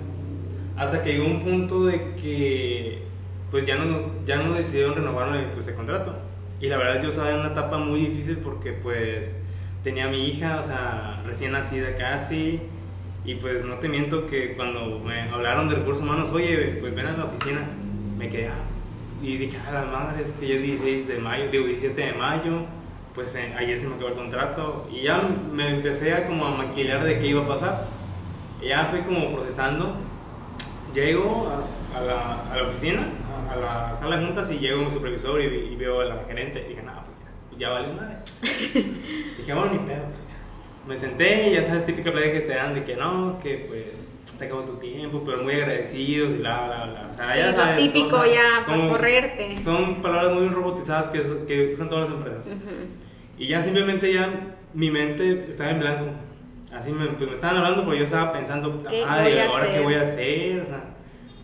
hasta 0.77 1.03
que 1.03 1.17
llegó 1.17 1.25
un 1.25 1.41
punto 1.41 1.85
de 1.85 2.15
que, 2.15 3.03
pues 3.51 3.65
ya 3.65 3.75
no, 3.75 4.11
ya 4.25 4.37
no 4.37 4.53
decidieron 4.53 4.95
renovarme 4.95 5.47
pues, 5.53 5.67
el 5.67 5.75
contrato, 5.75 6.15
y 6.61 6.69
la 6.69 6.77
verdad 6.77 7.03
yo 7.03 7.09
estaba 7.09 7.29
en 7.29 7.41
una 7.41 7.49
etapa 7.49 7.77
muy 7.77 7.99
difícil 7.99 8.37
porque 8.37 8.71
pues 8.71 9.35
tenía 9.83 10.05
a 10.05 10.07
mi 10.07 10.25
hija, 10.29 10.61
o 10.61 10.63
sea, 10.63 11.21
recién 11.25 11.51
nacida 11.51 11.93
casi, 11.97 12.61
y 13.27 13.35
pues 13.35 13.65
no 13.65 13.75
te 13.75 13.89
miento 13.89 14.25
que 14.25 14.53
cuando 14.53 14.99
me 14.99 15.23
hablaron 15.23 15.67
de 15.67 15.75
recursos 15.75 16.01
humanos, 16.01 16.29
oye, 16.31 16.77
pues 16.79 16.95
ven 16.95 17.07
a 17.07 17.11
la 17.11 17.25
oficina, 17.25 17.59
me 18.17 18.29
quedé, 18.29 18.47
ah, 18.47 18.63
y 19.21 19.35
dije, 19.37 19.57
a 19.67 19.71
la 19.73 19.83
madre, 19.83 20.23
es 20.23 20.31
que 20.31 20.47
ya 20.47 20.55
es 20.55 20.61
16 20.61 21.07
de 21.09 21.17
mayo, 21.19 21.51
digo 21.51 21.65
17 21.67 22.01
de 22.01 22.13
mayo, 22.13 22.61
pues 23.13 23.35
eh, 23.35 23.53
ayer 23.57 23.77
se 23.77 23.85
me 23.85 23.95
acabó 23.95 24.11
el 24.11 24.15
contrato, 24.15 24.87
y 24.89 25.01
ya 25.01 25.21
me 25.51 25.67
empecé 25.67 26.13
a 26.13 26.25
como 26.25 26.45
a 26.45 26.51
maquilar 26.51 27.03
de 27.03 27.19
qué 27.19 27.27
iba 27.27 27.43
a 27.43 27.47
pasar, 27.49 27.87
y 28.61 28.69
ya 28.69 28.85
fui 28.85 29.01
como 29.01 29.29
procesando, 29.35 29.97
llego 30.93 31.49
a, 31.49 31.97
a 31.97 32.01
la, 32.01 32.53
a 32.53 32.55
la 32.55 32.63
oficina, 32.63 33.09
a, 33.49 33.53
a 33.53 33.57
la 33.57 33.95
sala 33.95 34.19
de 34.19 34.25
juntas, 34.25 34.49
y 34.51 34.59
llego 34.59 34.83
mi 34.83 34.91
supervisor 34.91 35.41
y, 35.41 35.73
y 35.73 35.75
veo 35.75 35.99
a 35.99 36.05
la 36.05 36.23
gerente, 36.25 36.63
y 36.65 36.69
dije, 36.69 36.81
nada, 36.81 37.03
pues 37.05 37.59
ya, 37.59 37.67
ya 37.67 37.73
vale 37.73 37.89
madre. 37.89 38.19
dije, 39.37 39.53
bueno, 39.53 39.73
ni 39.73 39.79
pedo, 39.79 40.05
pues 40.05 40.27
ya. 40.29 40.36
Me 40.87 40.97
senté 40.97 41.49
y 41.49 41.53
ya 41.53 41.65
sabes, 41.67 41.85
típica 41.85 42.11
plática 42.11 42.33
que 42.33 42.39
te 42.41 42.55
dan 42.55 42.73
de 42.73 42.83
que 42.83 42.95
no, 42.95 43.37
que 43.43 43.65
pues 43.67 44.05
se 44.37 44.45
acabó 44.45 44.61
tu 44.61 44.73
tiempo, 44.75 45.23
pero 45.25 45.43
muy 45.43 45.53
agradecidos 45.55 46.29
y 46.29 46.37
bla, 46.37 46.65
bla, 46.65 46.85
bla. 46.85 47.09
O 47.11 47.17
sea, 47.17 47.33
Sí, 47.33 47.39
ya 47.39 47.47
lo 47.47 47.53
sabes, 47.53 47.77
típico 47.77 48.09
cosas 48.11 48.33
ya, 48.33 48.65
para 48.65 48.89
correrte. 48.89 49.57
Son 49.57 50.01
palabras 50.01 50.33
muy 50.33 50.47
robotizadas 50.49 51.07
que, 51.07 51.21
que 51.45 51.73
usan 51.73 51.89
todas 51.89 52.09
las 52.09 52.17
empresas. 52.17 52.47
Ujú. 52.47 52.75
Y 53.37 53.47
ya 53.47 53.63
simplemente 53.63 54.13
ya 54.13 54.55
mi 54.73 54.89
mente 54.91 55.45
estaba 55.49 55.71
en 55.71 55.79
blanco. 55.79 56.05
Así 56.73 56.91
me, 56.91 57.05
pues 57.07 57.29
me 57.29 57.35
estaban 57.35 57.57
hablando, 57.57 57.83
pero 57.83 57.95
yo 57.97 58.03
estaba 58.03 58.31
pensando, 58.31 58.71
puta 58.71 58.89
¿Qué 58.89 59.05
madre, 59.05 59.29
voy 59.31 59.39
a 59.39 59.45
¿ahora 59.47 59.63
qué 59.65 59.69
hacer? 59.71 59.83
voy 59.83 59.93
a 59.95 60.01
hacer? 60.01 60.59
O 60.61 60.65
sea, 60.65 60.83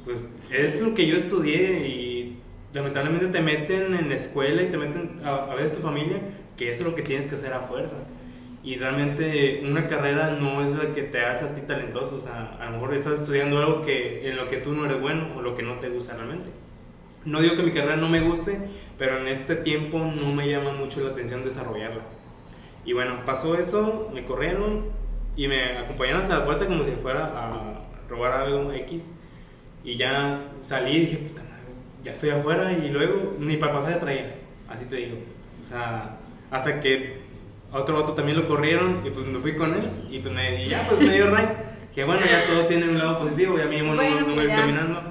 pues 0.06 0.30
es 0.52 0.82
lo 0.82 0.94
que 0.94 1.08
yo 1.08 1.16
estudié 1.16 1.88
y 1.88 2.38
lamentablemente 2.74 3.28
te 3.28 3.42
meten 3.42 3.94
en 3.96 4.10
la 4.10 4.16
escuela 4.16 4.62
y 4.62 4.68
te 4.68 4.78
meten 4.78 5.22
a, 5.24 5.52
a 5.52 5.56
veces 5.56 5.76
tu 5.78 5.82
familia, 5.82 6.18
que 6.58 6.72
eso 6.72 6.84
es 6.84 6.90
lo 6.90 6.96
que 6.96 7.02
tienes 7.04 7.28
que 7.28 7.36
hacer 7.36 7.54
a 7.54 7.60
fuerza. 7.62 7.96
Y 8.64 8.78
realmente 8.78 9.62
una 9.66 9.88
carrera 9.88 10.38
no 10.40 10.64
es 10.64 10.72
la 10.72 10.94
que 10.94 11.04
te 11.04 11.20
hace 11.20 11.46
a 11.46 11.54
ti 11.54 11.62
talentoso, 11.62 12.16
o 12.16 12.20
sea, 12.20 12.58
a 12.62 12.66
lo 12.66 12.72
mejor 12.72 12.94
estás 12.94 13.20
estudiando 13.20 13.58
algo 13.58 13.82
que, 13.82 14.30
en 14.30 14.38
lo 14.38 14.48
que 14.48 14.58
tú 14.58 14.72
no 14.72 14.86
eres 14.86 15.02
bueno 15.02 15.28
o 15.36 15.42
lo 15.42 15.54
que 15.54 15.64
no 15.64 15.80
te 15.80 15.90
gusta 15.90 16.16
realmente. 16.16 16.50
No 17.26 17.42
digo 17.42 17.56
que 17.56 17.64
mi 17.64 17.72
carrera 17.72 17.98
no 17.98 18.08
me 18.08 18.22
guste, 18.22 18.60
pero 18.98 19.18
en 19.18 19.28
este 19.28 19.58
tiempo 19.58 20.00
no 20.00 20.34
me 20.34 20.50
llama 20.50 20.72
mucho 20.72 21.02
la 21.02 21.12
atención 21.12 21.44
desarrollarla. 21.44 22.04
Y 22.86 22.94
bueno, 22.94 23.26
pasó 23.26 23.58
eso, 23.58 24.10
me 24.14 24.26
corrieron 24.26 24.86
y 25.36 25.48
me 25.48 25.78
acompañaron 25.78 26.22
hasta 26.22 26.40
la 26.40 26.46
puerta 26.46 26.66
como 26.66 26.86
si 26.86 26.92
fuera 26.92 27.34
a 27.36 27.82
robar 28.10 28.32
algo 28.32 28.72
X. 28.72 29.10
Y 29.84 29.98
ya 29.98 30.52
salí 30.64 30.92
y 30.92 31.00
dije, 31.02 31.18
puta 31.18 31.44
madre, 31.44 31.74
ya 32.04 32.14
estoy 32.14 32.30
afuera 32.30 32.72
y 32.72 32.90
luego 32.90 33.36
ni 33.40 33.58
para 33.58 33.74
pasaje 33.74 34.00
traía, 34.00 34.36
así 34.70 34.86
te 34.86 34.96
digo. 34.96 35.18
O 35.62 35.66
sea, 35.66 36.18
hasta 36.52 36.80
que 36.80 37.23
a 37.74 37.80
otro 37.80 38.00
vato 38.00 38.14
también 38.14 38.38
lo 38.38 38.48
corrieron 38.48 39.02
y 39.06 39.10
pues 39.10 39.26
me 39.26 39.40
fui 39.40 39.56
con 39.56 39.74
él 39.74 39.90
y 40.10 40.20
pues 40.20 40.34
me, 40.34 40.64
y 40.64 40.70
ya 40.70 40.86
pues 40.88 41.00
me 41.02 41.14
dio 41.14 41.36
right. 41.36 41.50
Que 41.94 42.04
bueno, 42.06 42.22
ya 42.26 42.48
todo 42.48 42.66
tiene 42.66 42.88
un 42.90 42.98
lado 42.98 43.20
positivo, 43.20 43.58
ya 43.58 43.68
mismo 43.70 43.94
Bueno, 43.96 44.16
no, 44.22 44.22
no 44.22 44.36
me 44.36 44.36
voy 44.48 44.48
caminando. 44.48 45.02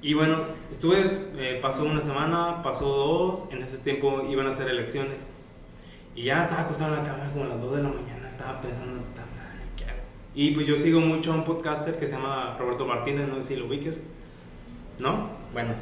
Y 0.00 0.14
bueno, 0.14 0.38
estuve, 0.70 1.04
eh, 1.36 1.58
pasó 1.60 1.84
una 1.84 2.00
semana, 2.00 2.62
pasó 2.62 2.86
dos, 2.86 3.44
en 3.52 3.62
ese 3.62 3.78
tiempo 3.78 4.22
iban 4.30 4.46
a 4.46 4.50
hacer 4.50 4.68
elecciones. 4.68 5.26
Y 6.14 6.24
ya 6.24 6.42
estaba 6.42 6.62
acostado 6.62 6.94
en 6.94 7.02
la 7.02 7.08
cama 7.10 7.30
como 7.32 7.44
a 7.44 7.48
las 7.48 7.60
2 7.60 7.76
de 7.76 7.82
la 7.82 7.88
mañana, 7.88 8.28
estaba 8.28 8.60
pensando, 8.60 9.00
"Puta 9.02 9.22
madre, 9.36 9.64
¿qué 9.76 9.84
hago?". 9.84 10.00
Y 10.34 10.50
pues 10.52 10.66
yo 10.66 10.76
sigo 10.76 11.00
mucho 11.00 11.32
a 11.32 11.36
un 11.36 11.44
podcaster 11.44 11.96
que 11.98 12.06
se 12.06 12.12
llama 12.12 12.56
Roberto 12.58 12.86
Martínez, 12.86 13.28
no 13.28 13.36
sé 13.36 13.44
si 13.44 13.56
lo 13.56 13.66
ubiques. 13.66 14.04
¿No? 14.98 15.30
Bueno. 15.52 15.74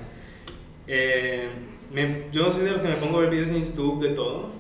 eh, 0.89 1.49
me- 1.93 2.27
yo 2.31 2.53
soy 2.53 2.63
de 2.65 2.71
los 2.71 2.81
que 2.81 2.89
me 2.89 2.95
pongo 2.95 3.19
a 3.19 3.21
ver 3.23 3.31
videos 3.31 3.49
en 3.51 3.65
YouTube 3.65 4.01
de 4.01 4.11
todo. 4.11 4.51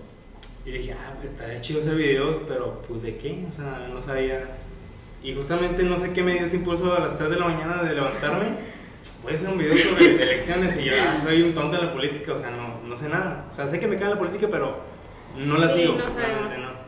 Y 0.66 0.72
dije, 0.72 0.92
ah, 0.94 1.14
pues, 1.18 1.30
estaría 1.30 1.60
chido 1.60 1.80
hacer 1.80 1.94
videos, 1.94 2.40
pero 2.48 2.82
pues 2.88 3.02
de 3.02 3.16
qué? 3.16 3.44
O 3.50 3.54
sea, 3.54 3.88
no 3.92 4.02
sabía. 4.02 4.58
Y 5.22 5.32
justamente 5.34 5.82
no 5.84 5.96
sé 5.98 6.12
qué 6.12 6.22
me 6.22 6.32
dio 6.32 6.44
ese 6.44 6.56
impulso 6.56 6.92
a 6.94 7.00
las 7.00 7.16
3 7.16 7.30
de 7.30 7.36
la 7.38 7.46
mañana 7.46 7.82
de 7.84 7.94
levantarme. 7.94 8.46
Voy 9.22 9.32
a 9.32 9.36
hacer 9.36 9.48
un 9.48 9.58
video 9.58 9.76
sobre 9.76 10.22
elecciones 10.22 10.76
y 10.76 10.84
yo 10.84 10.92
ah, 11.00 11.16
soy 11.22 11.42
un 11.42 11.54
tonto 11.54 11.78
en 11.78 11.86
la 11.86 11.92
política, 11.92 12.32
o 12.32 12.38
sea, 12.38 12.50
no, 12.50 12.80
no 12.84 12.96
sé 12.96 13.08
nada. 13.08 13.46
O 13.50 13.54
sea, 13.54 13.68
sé 13.68 13.78
que 13.78 13.86
me 13.86 13.96
cae 13.96 14.10
la 14.10 14.18
política, 14.18 14.48
pero 14.50 14.80
no 15.36 15.56
la 15.56 15.68
Sí, 15.68 15.82
sigo. 15.82 15.94
no 15.94 16.04
no. 16.58 16.86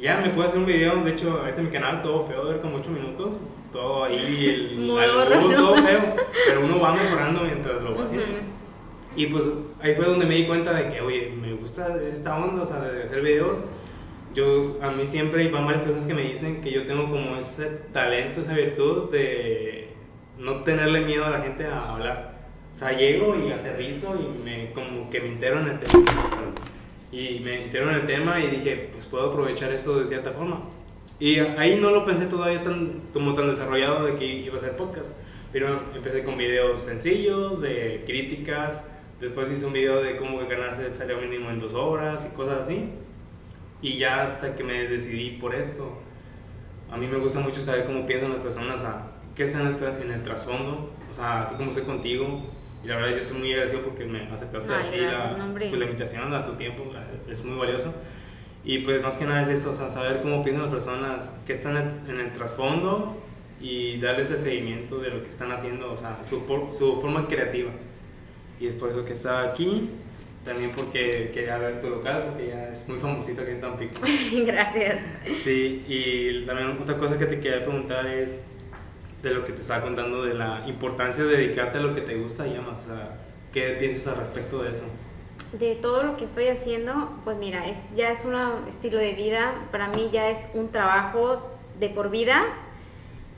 Ya 0.00 0.18
me 0.18 0.30
puedo 0.30 0.48
hacer 0.48 0.58
un 0.58 0.66
video, 0.66 0.96
de 1.04 1.12
hecho, 1.12 1.46
este 1.46 1.60
es 1.60 1.66
mi 1.68 1.72
canal, 1.72 2.02
todo 2.02 2.26
feo, 2.26 2.44
de 2.46 2.54
ver 2.54 2.60
con 2.62 2.74
8 2.74 2.90
minutos. 2.90 3.38
Todo 3.72 4.04
ahí, 4.04 4.46
el, 4.48 4.86
luz, 4.88 5.00
horroroso. 5.00 5.56
todo 5.56 5.76
feo. 5.76 6.16
Pero 6.46 6.64
uno 6.64 6.80
va 6.80 6.92
mejorando 6.94 7.42
mientras 7.44 7.80
lo 7.82 7.94
va 7.96 8.02
haciendo. 8.02 8.26
Ujú. 8.26 8.42
Y 9.14 9.26
pues 9.26 9.44
ahí 9.80 9.94
fue 9.94 10.06
donde 10.06 10.26
me 10.26 10.36
di 10.36 10.46
cuenta 10.46 10.72
de 10.72 10.88
que, 10.88 11.00
oye, 11.00 11.30
me 11.30 11.52
gusta 11.54 11.96
esta 12.12 12.36
onda, 12.36 12.62
o 12.62 12.66
sea, 12.66 12.80
de 12.80 13.02
hacer 13.02 13.20
videos. 13.20 13.62
Yo, 14.34 14.62
a 14.80 14.90
mí 14.90 15.06
siempre, 15.06 15.50
van 15.50 15.66
varias 15.66 15.82
personas 15.82 16.06
que 16.06 16.14
me 16.14 16.22
dicen 16.22 16.62
que 16.62 16.70
yo 16.70 16.86
tengo 16.86 17.10
como 17.10 17.36
ese 17.36 17.66
talento, 17.92 18.40
esa 18.40 18.54
virtud 18.54 19.10
de 19.10 19.88
no 20.38 20.62
tenerle 20.62 21.02
miedo 21.02 21.26
a 21.26 21.30
la 21.30 21.42
gente 21.42 21.66
a 21.66 21.90
hablar. 21.90 22.32
O 22.72 22.76
sea, 22.76 22.96
llego 22.96 23.36
y 23.36 23.52
aterrizo 23.52 24.16
y 24.18 24.42
me, 24.42 24.72
como 24.72 25.10
que 25.10 25.20
me 25.20 25.28
entero 25.28 25.60
en 25.60 25.68
el 25.68 25.80
tema. 25.80 26.04
Y 27.10 27.40
me 27.40 27.60
metieron 27.60 27.90
en 27.90 27.96
el 27.96 28.06
tema 28.06 28.40
y 28.40 28.48
dije, 28.48 28.88
pues 28.92 29.04
puedo 29.06 29.28
aprovechar 29.28 29.70
esto 29.70 29.98
de 29.98 30.06
cierta 30.06 30.30
forma. 30.30 30.62
Y 31.20 31.38
ahí 31.38 31.78
no 31.78 31.90
lo 31.90 32.06
pensé 32.06 32.26
todavía 32.26 32.62
tan, 32.62 33.02
como 33.12 33.34
tan 33.34 33.48
desarrollado 33.48 34.06
de 34.06 34.14
que 34.14 34.24
iba 34.24 34.56
a 34.56 34.60
ser 34.60 34.76
podcast. 34.76 35.12
Pero 35.52 35.82
empecé 35.94 36.24
con 36.24 36.38
videos 36.38 36.80
sencillos, 36.80 37.60
de 37.60 38.02
críticas. 38.06 38.86
Después 39.22 39.48
hice 39.52 39.66
un 39.66 39.72
video 39.72 40.02
de 40.02 40.16
cómo 40.16 40.36
ganarse 40.48 40.84
el 40.84 40.92
salario 40.92 41.22
mínimo 41.22 41.48
en 41.48 41.60
dos 41.60 41.74
horas 41.74 42.28
y 42.28 42.34
cosas 42.34 42.64
así. 42.64 42.88
Y 43.80 43.96
ya 43.96 44.24
hasta 44.24 44.56
que 44.56 44.64
me 44.64 44.88
decidí 44.88 45.38
por 45.38 45.54
esto. 45.54 45.96
A 46.90 46.96
mí 46.96 47.06
me 47.06 47.18
gusta 47.18 47.38
mucho 47.38 47.62
saber 47.62 47.84
cómo 47.84 48.04
piensan 48.04 48.30
las 48.30 48.40
personas, 48.40 48.82
a 48.82 49.12
qué 49.36 49.44
están 49.44 49.68
en 49.68 49.76
el, 49.80 50.10
el 50.10 50.22
trasfondo. 50.24 50.90
O 51.08 51.14
sea, 51.14 51.42
así 51.42 51.54
como 51.54 51.70
estoy 51.70 51.84
contigo. 51.84 52.42
Y 52.82 52.88
la 52.88 52.96
verdad 52.96 53.10
yo 53.10 53.16
estoy 53.18 53.38
muy 53.38 53.52
agradecido 53.52 53.82
porque 53.82 54.04
me 54.06 54.24
aceptaste 54.24 54.74
Ay, 54.74 54.88
aquí 54.88 54.98
gracias, 54.98 55.38
la, 55.38 55.52
pues, 55.52 55.72
la 55.72 55.84
invitación 55.84 56.34
a 56.34 56.44
tu 56.44 56.52
tiempo. 56.54 56.82
Es 57.28 57.44
muy 57.44 57.56
valioso. 57.56 57.94
Y 58.64 58.78
pues 58.78 59.00
más 59.04 59.18
que 59.18 59.24
nada 59.24 59.42
es 59.42 59.48
eso, 59.50 59.70
o 59.70 59.74
sea, 59.74 59.88
saber 59.88 60.20
cómo 60.22 60.42
piensan 60.42 60.64
las 60.64 60.72
personas, 60.72 61.40
qué 61.46 61.52
están 61.52 61.76
en 62.08 62.18
el 62.18 62.32
trasfondo 62.32 63.22
y 63.60 64.00
darles 64.00 64.30
ese 64.30 64.42
seguimiento 64.42 64.98
de 64.98 65.10
lo 65.10 65.22
que 65.22 65.30
están 65.30 65.52
haciendo, 65.52 65.92
o 65.92 65.96
sea, 65.96 66.24
su, 66.24 66.44
su 66.72 67.00
forma 67.00 67.28
creativa. 67.28 67.70
Y 68.62 68.68
es 68.68 68.76
por 68.76 68.90
eso 68.90 69.04
que 69.04 69.14
estaba 69.14 69.42
aquí, 69.42 69.90
también 70.44 70.70
porque 70.70 71.32
quería 71.34 71.58
ver 71.58 71.80
tu 71.80 71.90
local, 71.90 72.26
porque 72.28 72.46
ya 72.46 72.68
es 72.68 72.86
muy 72.86 72.96
famosito 72.96 73.42
aquí 73.42 73.50
en 73.50 73.60
Tampico. 73.60 73.94
Gracias. 74.46 74.98
Sí, 75.42 75.84
y 75.88 76.46
también 76.46 76.68
otra 76.80 76.96
cosa 76.96 77.18
que 77.18 77.26
te 77.26 77.40
quería 77.40 77.64
preguntar 77.64 78.06
es 78.06 78.30
de 79.20 79.30
lo 79.30 79.44
que 79.44 79.52
te 79.52 79.62
estaba 79.62 79.82
contando, 79.82 80.22
de 80.22 80.34
la 80.34 80.62
importancia 80.68 81.24
de 81.24 81.38
dedicarte 81.38 81.78
a 81.78 81.80
lo 81.80 81.92
que 81.92 82.02
te 82.02 82.14
gusta 82.14 82.46
y 82.46 82.54
amas, 82.54 82.84
o 82.84 82.86
sea, 82.86 83.18
¿qué 83.52 83.76
piensas 83.80 84.06
al 84.06 84.18
respecto 84.18 84.62
de 84.62 84.70
eso? 84.70 84.84
De 85.58 85.74
todo 85.74 86.04
lo 86.04 86.16
que 86.16 86.24
estoy 86.24 86.46
haciendo, 86.46 87.18
pues 87.24 87.36
mira, 87.38 87.66
es, 87.66 87.78
ya 87.96 88.12
es 88.12 88.24
un 88.24 88.36
estilo 88.68 88.98
de 88.98 89.14
vida, 89.14 89.54
para 89.72 89.88
mí 89.88 90.10
ya 90.12 90.30
es 90.30 90.46
un 90.54 90.70
trabajo 90.70 91.50
de 91.80 91.88
por 91.88 92.12
vida 92.12 92.44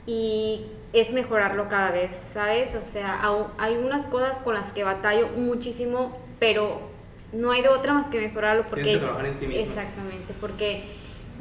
y 0.05 0.67
es 0.95 1.11
mejorarlo 1.13 1.67
cada 1.69 1.91
vez, 1.91 2.15
¿sabes? 2.33 2.73
O 2.75 2.81
sea, 2.81 3.21
hay 3.57 3.75
unas 3.77 4.03
cosas 4.05 4.39
con 4.39 4.53
las 4.53 4.71
que 4.71 4.83
batallo 4.83 5.27
muchísimo, 5.35 6.17
pero 6.39 6.79
no 7.33 7.51
hay 7.51 7.61
de 7.61 7.67
otra 7.69 7.93
más 7.93 8.07
que 8.07 8.19
mejorarlo 8.19 8.65
porque 8.69 8.93
es- 8.93 8.99
trabajar 9.01 9.25
en 9.25 9.39
ti 9.39 9.47
misma. 9.47 9.61
exactamente, 9.61 10.33
porque 10.39 10.83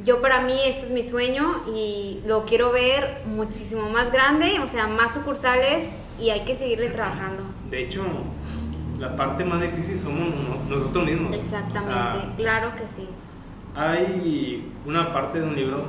yo 0.04 0.20
para 0.20 0.40
mí 0.40 0.58
esto 0.66 0.86
es 0.86 0.90
mi 0.90 1.04
sueño 1.04 1.62
y 1.72 2.20
lo 2.26 2.44
quiero 2.46 2.72
ver 2.72 3.22
muchísimo 3.26 3.88
más 3.90 4.10
grande, 4.10 4.58
o 4.60 4.66
sea, 4.66 4.88
más 4.88 5.14
sucursales 5.14 5.84
y 6.20 6.30
hay 6.30 6.40
que 6.40 6.56
seguirle 6.56 6.90
trabajando. 6.90 7.44
De 7.70 7.84
hecho, 7.84 8.02
la 8.98 9.14
parte 9.16 9.44
más 9.44 9.60
difícil 9.60 10.00
somos 10.00 10.20
no- 10.20 10.76
nosotros 10.76 11.04
mismos. 11.04 11.36
Exactamente, 11.36 11.92
O 12.18 12.22
sea, 12.22 12.32
claro 12.36 12.72
que 12.76 12.86
sí. 12.88 13.08
Hay 13.76 14.70
una 14.86 15.12
parte 15.12 15.40
de 15.40 15.46
un 15.46 15.56
libro 15.56 15.84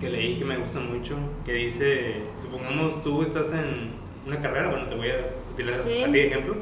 que 0.00 0.10
leí 0.10 0.36
que 0.36 0.44
me 0.44 0.56
gusta 0.56 0.80
mucho, 0.80 1.16
que 1.44 1.52
dice, 1.52 2.14
supongamos 2.40 3.02
tú 3.02 3.22
estás 3.22 3.52
en 3.52 3.90
una 4.26 4.40
carrera, 4.40 4.68
bueno, 4.70 4.86
te 4.86 4.94
voy 4.94 5.08
a 5.10 5.26
utilizar 5.52 5.82
Sí. 5.82 6.02
a 6.02 6.06
ti 6.06 6.12
de 6.12 6.26
ejemplo, 6.26 6.56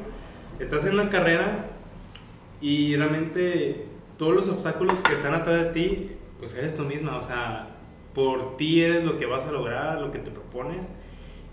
estás 0.58 0.84
en 0.86 0.94
una 0.94 1.10
carrera 1.10 1.66
y 2.60 2.96
realmente 2.96 3.86
todos 4.16 4.34
los 4.34 4.48
obstáculos 4.48 5.00
que 5.00 5.12
están 5.14 5.34
atrás 5.34 5.64
de 5.64 5.70
ti, 5.70 6.10
pues 6.38 6.54
eres 6.56 6.76
tú 6.76 6.84
misma, 6.84 7.16
o 7.18 7.22
sea, 7.22 7.76
por 8.14 8.56
ti 8.56 8.82
eres 8.82 9.04
lo 9.04 9.18
que 9.18 9.26
vas 9.26 9.44
a 9.46 9.52
lograr, 9.52 10.00
lo 10.00 10.10
que 10.10 10.18
te 10.18 10.30
propones 10.30 10.88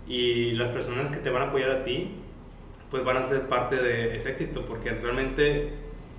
y 0.08 0.52
las 0.52 0.70
personas 0.70 1.10
que 1.10 1.18
te 1.18 1.28
van 1.30 1.42
a 1.42 1.46
apoyar 1.46 1.70
a 1.70 1.84
ti, 1.84 2.08
pues 2.90 3.04
van 3.04 3.18
a 3.18 3.24
ser 3.24 3.42
parte 3.48 3.76
de 3.76 4.16
ese 4.16 4.30
éxito, 4.30 4.64
porque 4.66 4.90
realmente 4.90 5.70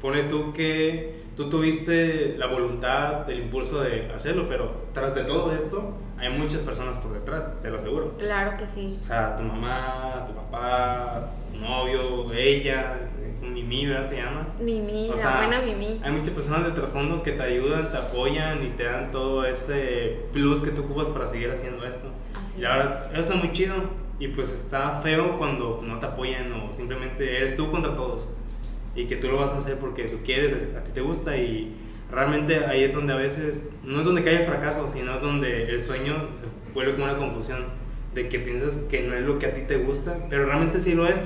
pone 0.02 0.24
tú 0.24 0.54
que 0.54 1.25
tú 1.36 1.50
tuviste 1.50 2.36
la 2.38 2.48
voluntad, 2.48 3.30
el 3.30 3.40
impulso 3.40 3.82
de 3.82 4.12
hacerlo, 4.14 4.48
pero 4.48 4.72
tras 4.94 5.14
de 5.16 5.24
todo 5.24 5.54
esto 5.54 5.94
hay 6.18 6.30
muchas 6.30 6.60
personas 6.60 6.98
por 6.98 7.14
detrás, 7.14 7.50
te 7.62 7.70
lo 7.70 7.78
aseguro. 7.78 8.14
Claro 8.18 8.58
que 8.58 8.66
sí. 8.66 9.00
O 9.02 9.06
sea, 9.06 9.36
tu 9.36 9.44
mamá, 9.44 10.24
tu 10.26 10.34
papá, 10.34 11.32
tu 11.52 11.60
novio, 11.60 12.32
ella, 12.34 13.00
eh, 13.22 13.46
Mimi, 13.46 13.86
¿verdad? 13.86 14.10
Se 14.10 14.16
llama. 14.16 14.48
Mimi, 14.60 15.10
O 15.10 15.14
la 15.14 15.18
sea, 15.18 15.38
buena 15.38 15.62
Mimi. 15.62 16.00
Hay 16.04 16.12
muchas 16.12 16.30
personas 16.30 16.66
de 16.66 16.72
trasfondo 16.72 17.22
que 17.22 17.34
te 17.34 17.44
ayudan, 17.44 17.92
te 17.92 17.98
apoyan 17.98 18.64
y 18.64 18.70
te 18.70 18.86
dan 18.86 19.12
todo 19.12 19.46
ese 19.46 20.26
plus 20.32 20.62
que 20.64 20.72
tú 20.72 20.84
ocupas 20.84 21.08
para 21.10 21.28
seguir 21.28 21.52
haciendo 21.52 21.86
esto. 21.86 22.08
Así 22.34 22.60
y 22.60 22.62
la 22.62 22.78
verdad, 22.78 23.12
eso 23.12 23.22
está 23.22 23.36
muy 23.36 23.52
chido. 23.52 23.76
Y 24.18 24.30
pues 24.30 24.54
está 24.54 25.02
feo 25.02 25.38
cuando 25.38 25.82
no 25.84 26.00
te 26.00 26.06
apoyan 26.06 26.50
o 26.54 26.72
simplemente 26.72 27.38
eres 27.38 27.58
tú 27.58 27.70
contra 27.70 27.94
todos. 27.96 28.30
Y 28.96 29.08
que 29.08 29.18
tú 29.18 29.28
lo 29.28 29.38
vas 29.38 29.52
a 29.54 29.58
hacer 29.58 29.78
porque 29.78 30.06
tú 30.06 30.18
quieres, 30.24 30.54
a 30.76 30.84
ti 30.84 30.92
te 30.94 31.02
gusta 31.02 31.36
y 31.36 31.76
realmente 32.10 32.66
ahí 32.66 32.84
es 32.84 32.94
donde 32.94 33.14
a 33.14 33.18
veces, 33.18 33.72
no 33.84 34.00
es 34.00 34.06
donde 34.06 34.24
cae 34.24 34.42
el 34.42 34.46
fracaso, 34.46 34.88
sino 34.88 35.20
donde 35.20 35.70
el 35.70 35.82
sueño 35.82 36.30
se 36.34 36.74
vuelve 36.74 36.94
como 36.94 37.06
una 37.06 37.18
confusión 37.18 37.66
de 38.14 38.30
que 38.30 38.40
piensas 38.40 38.78
que 38.90 39.02
no 39.02 39.14
es 39.14 39.24
lo 39.24 39.38
que 39.38 39.48
a 39.48 39.54
ti 39.54 39.62
te 39.68 39.78
gusta, 39.78 40.16
pero 40.30 40.46
realmente 40.46 40.80
sí 40.80 40.94
lo 40.94 41.06
es, 41.08 41.20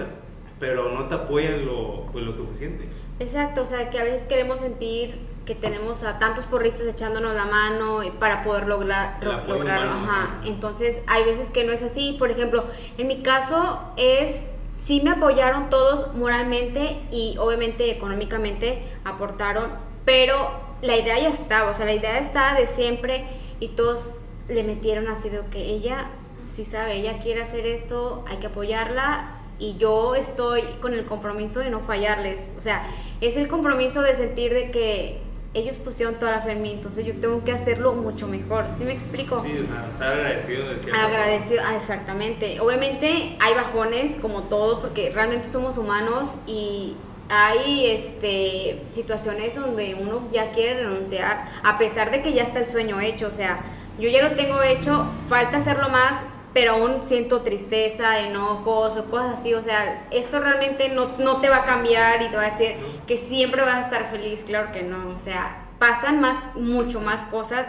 pero 0.59 0.91
no 0.91 1.05
te 1.05 1.15
apoyan 1.15 1.65
lo, 1.65 2.07
pues, 2.11 2.25
lo 2.25 2.31
suficiente. 2.31 2.85
Exacto, 3.19 3.61
o 3.61 3.65
sea, 3.65 3.89
que 3.89 3.99
a 3.99 4.03
veces 4.03 4.23
queremos 4.23 4.59
sentir 4.59 5.15
que 5.45 5.55
tenemos 5.55 6.03
a 6.03 6.19
tantos 6.19 6.45
porristas 6.45 6.85
echándonos 6.87 7.33
la 7.33 7.45
mano 7.45 8.01
para 8.19 8.43
poder 8.43 8.67
lograr, 8.67 9.17
lograrlo. 9.47 9.93
Ajá. 9.93 10.41
Entonces, 10.45 10.99
hay 11.07 11.25
veces 11.25 11.49
que 11.49 11.63
no 11.63 11.71
es 11.71 11.81
así. 11.81 12.15
Por 12.19 12.29
ejemplo, 12.29 12.65
en 12.99 13.07
mi 13.07 13.23
caso 13.23 13.93
es, 13.97 14.51
sí 14.79 15.01
me 15.01 15.11
apoyaron 15.11 15.69
todos 15.69 16.15
moralmente 16.15 17.01
y 17.11 17.35
obviamente 17.37 17.91
económicamente 17.91 18.83
aportaron, 19.03 19.71
pero 20.05 20.51
la 20.81 20.95
idea 20.95 21.19
ya 21.19 21.29
estaba, 21.29 21.71
o 21.71 21.75
sea, 21.75 21.85
la 21.85 21.93
idea 21.93 22.17
estaba 22.17 22.57
de 22.57 22.65
siempre 22.65 23.25
y 23.59 23.69
todos 23.69 24.11
le 24.47 24.63
metieron 24.63 25.07
así 25.07 25.29
de 25.29 25.41
que 25.51 25.65
ella 25.65 26.07
sí 26.47 26.65
sabe, 26.65 26.95
ella 26.95 27.19
quiere 27.19 27.41
hacer 27.41 27.67
esto, 27.67 28.23
hay 28.27 28.37
que 28.37 28.47
apoyarla 28.47 29.35
y 29.59 29.77
yo 29.77 30.15
estoy 30.15 30.63
con 30.81 30.93
el 30.93 31.05
compromiso 31.05 31.59
de 31.59 31.69
no 31.69 31.81
fallarles. 31.81 32.53
O 32.57 32.61
sea, 32.61 32.87
es 33.19 33.35
el 33.35 33.49
compromiso 33.49 34.01
de 34.01 34.15
sentir 34.15 34.53
de 34.53 34.71
que 34.71 35.21
ellos 35.53 35.77
pusieron 35.77 36.15
toda 36.15 36.31
la 36.31 36.41
fe 36.41 36.51
en 36.51 36.61
mí, 36.61 36.71
entonces 36.71 37.05
yo 37.05 37.15
tengo 37.15 37.43
que 37.43 37.51
hacerlo 37.51 37.93
mucho 37.93 38.27
mejor. 38.27 38.65
¿Sí 38.77 38.83
me 38.83 38.93
explico? 38.93 39.39
Sí, 39.39 39.51
o 39.63 39.67
sea, 39.67 39.87
estar 39.89 40.13
agradecido 40.13 40.69
de. 40.69 40.91
Agradecido, 40.91 41.63
ah, 41.65 41.75
exactamente. 41.75 42.59
Obviamente 42.59 43.35
hay 43.39 43.53
bajones 43.55 44.17
como 44.21 44.43
todo, 44.43 44.79
porque 44.81 45.09
realmente 45.09 45.47
somos 45.47 45.77
humanos 45.77 46.35
y 46.45 46.95
hay 47.29 47.87
este, 47.87 48.83
situaciones 48.91 49.55
donde 49.55 49.95
uno 49.95 50.27
ya 50.31 50.51
quiere 50.51 50.83
renunciar, 50.83 51.47
a 51.63 51.77
pesar 51.77 52.11
de 52.11 52.21
que 52.21 52.33
ya 52.33 52.43
está 52.43 52.59
el 52.59 52.65
sueño 52.67 52.99
hecho. 52.99 53.27
O 53.27 53.31
sea, 53.31 53.61
yo 53.99 54.07
ya 54.09 54.27
lo 54.27 54.35
tengo 54.35 54.61
hecho, 54.61 55.05
falta 55.27 55.57
hacerlo 55.57 55.89
más, 55.89 56.21
pero 56.53 56.73
aún 56.73 57.01
siento 57.03 57.41
tristeza, 57.41 58.19
enojos 58.19 58.97
o 58.97 59.05
cosas 59.05 59.39
así. 59.39 59.53
O 59.53 59.61
sea, 59.61 60.07
esto 60.11 60.39
realmente 60.39 60.89
no, 60.89 61.11
no 61.17 61.41
te 61.41 61.49
va 61.49 61.57
a 61.57 61.65
cambiar 61.65 62.21
y 62.21 62.29
te 62.29 62.35
va 62.35 62.43
a 62.43 62.49
decir 62.49 62.75
que 63.07 63.17
siempre 63.17 63.61
vas 63.61 63.75
a 63.75 63.79
estar 63.81 64.09
feliz. 64.11 64.43
Claro 64.45 64.71
que 64.71 64.83
no. 64.83 65.09
O 65.09 65.17
sea, 65.17 65.65
pasan 65.79 66.19
más, 66.21 66.37
mucho 66.55 67.01
más 67.01 67.25
cosas 67.27 67.65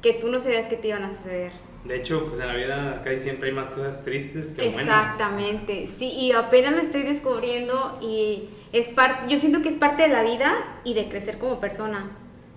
que 0.00 0.14
tú 0.14 0.28
no 0.28 0.40
sabías 0.40 0.66
que 0.66 0.76
te 0.76 0.88
iban 0.88 1.04
a 1.04 1.10
suceder. 1.10 1.52
De 1.84 1.96
hecho, 1.96 2.26
pues 2.28 2.40
en 2.40 2.46
la 2.46 2.54
vida 2.54 3.02
casi 3.04 3.18
siempre 3.20 3.48
hay 3.48 3.54
más 3.56 3.68
cosas 3.68 4.04
tristes 4.04 4.48
que 4.54 4.62
buenas. 4.70 4.82
Exactamente, 4.82 5.88
sí, 5.88 6.06
y 6.12 6.30
apenas 6.30 6.72
lo 6.72 6.78
estoy 6.78 7.02
descubriendo 7.02 7.98
y 8.00 8.50
es 8.72 8.88
parte, 8.88 9.28
yo 9.28 9.36
siento 9.36 9.62
que 9.62 9.68
es 9.68 9.74
parte 9.74 10.02
de 10.02 10.08
la 10.08 10.22
vida 10.22 10.54
y 10.84 10.94
de 10.94 11.08
crecer 11.08 11.38
como 11.38 11.58
persona, 11.58 12.10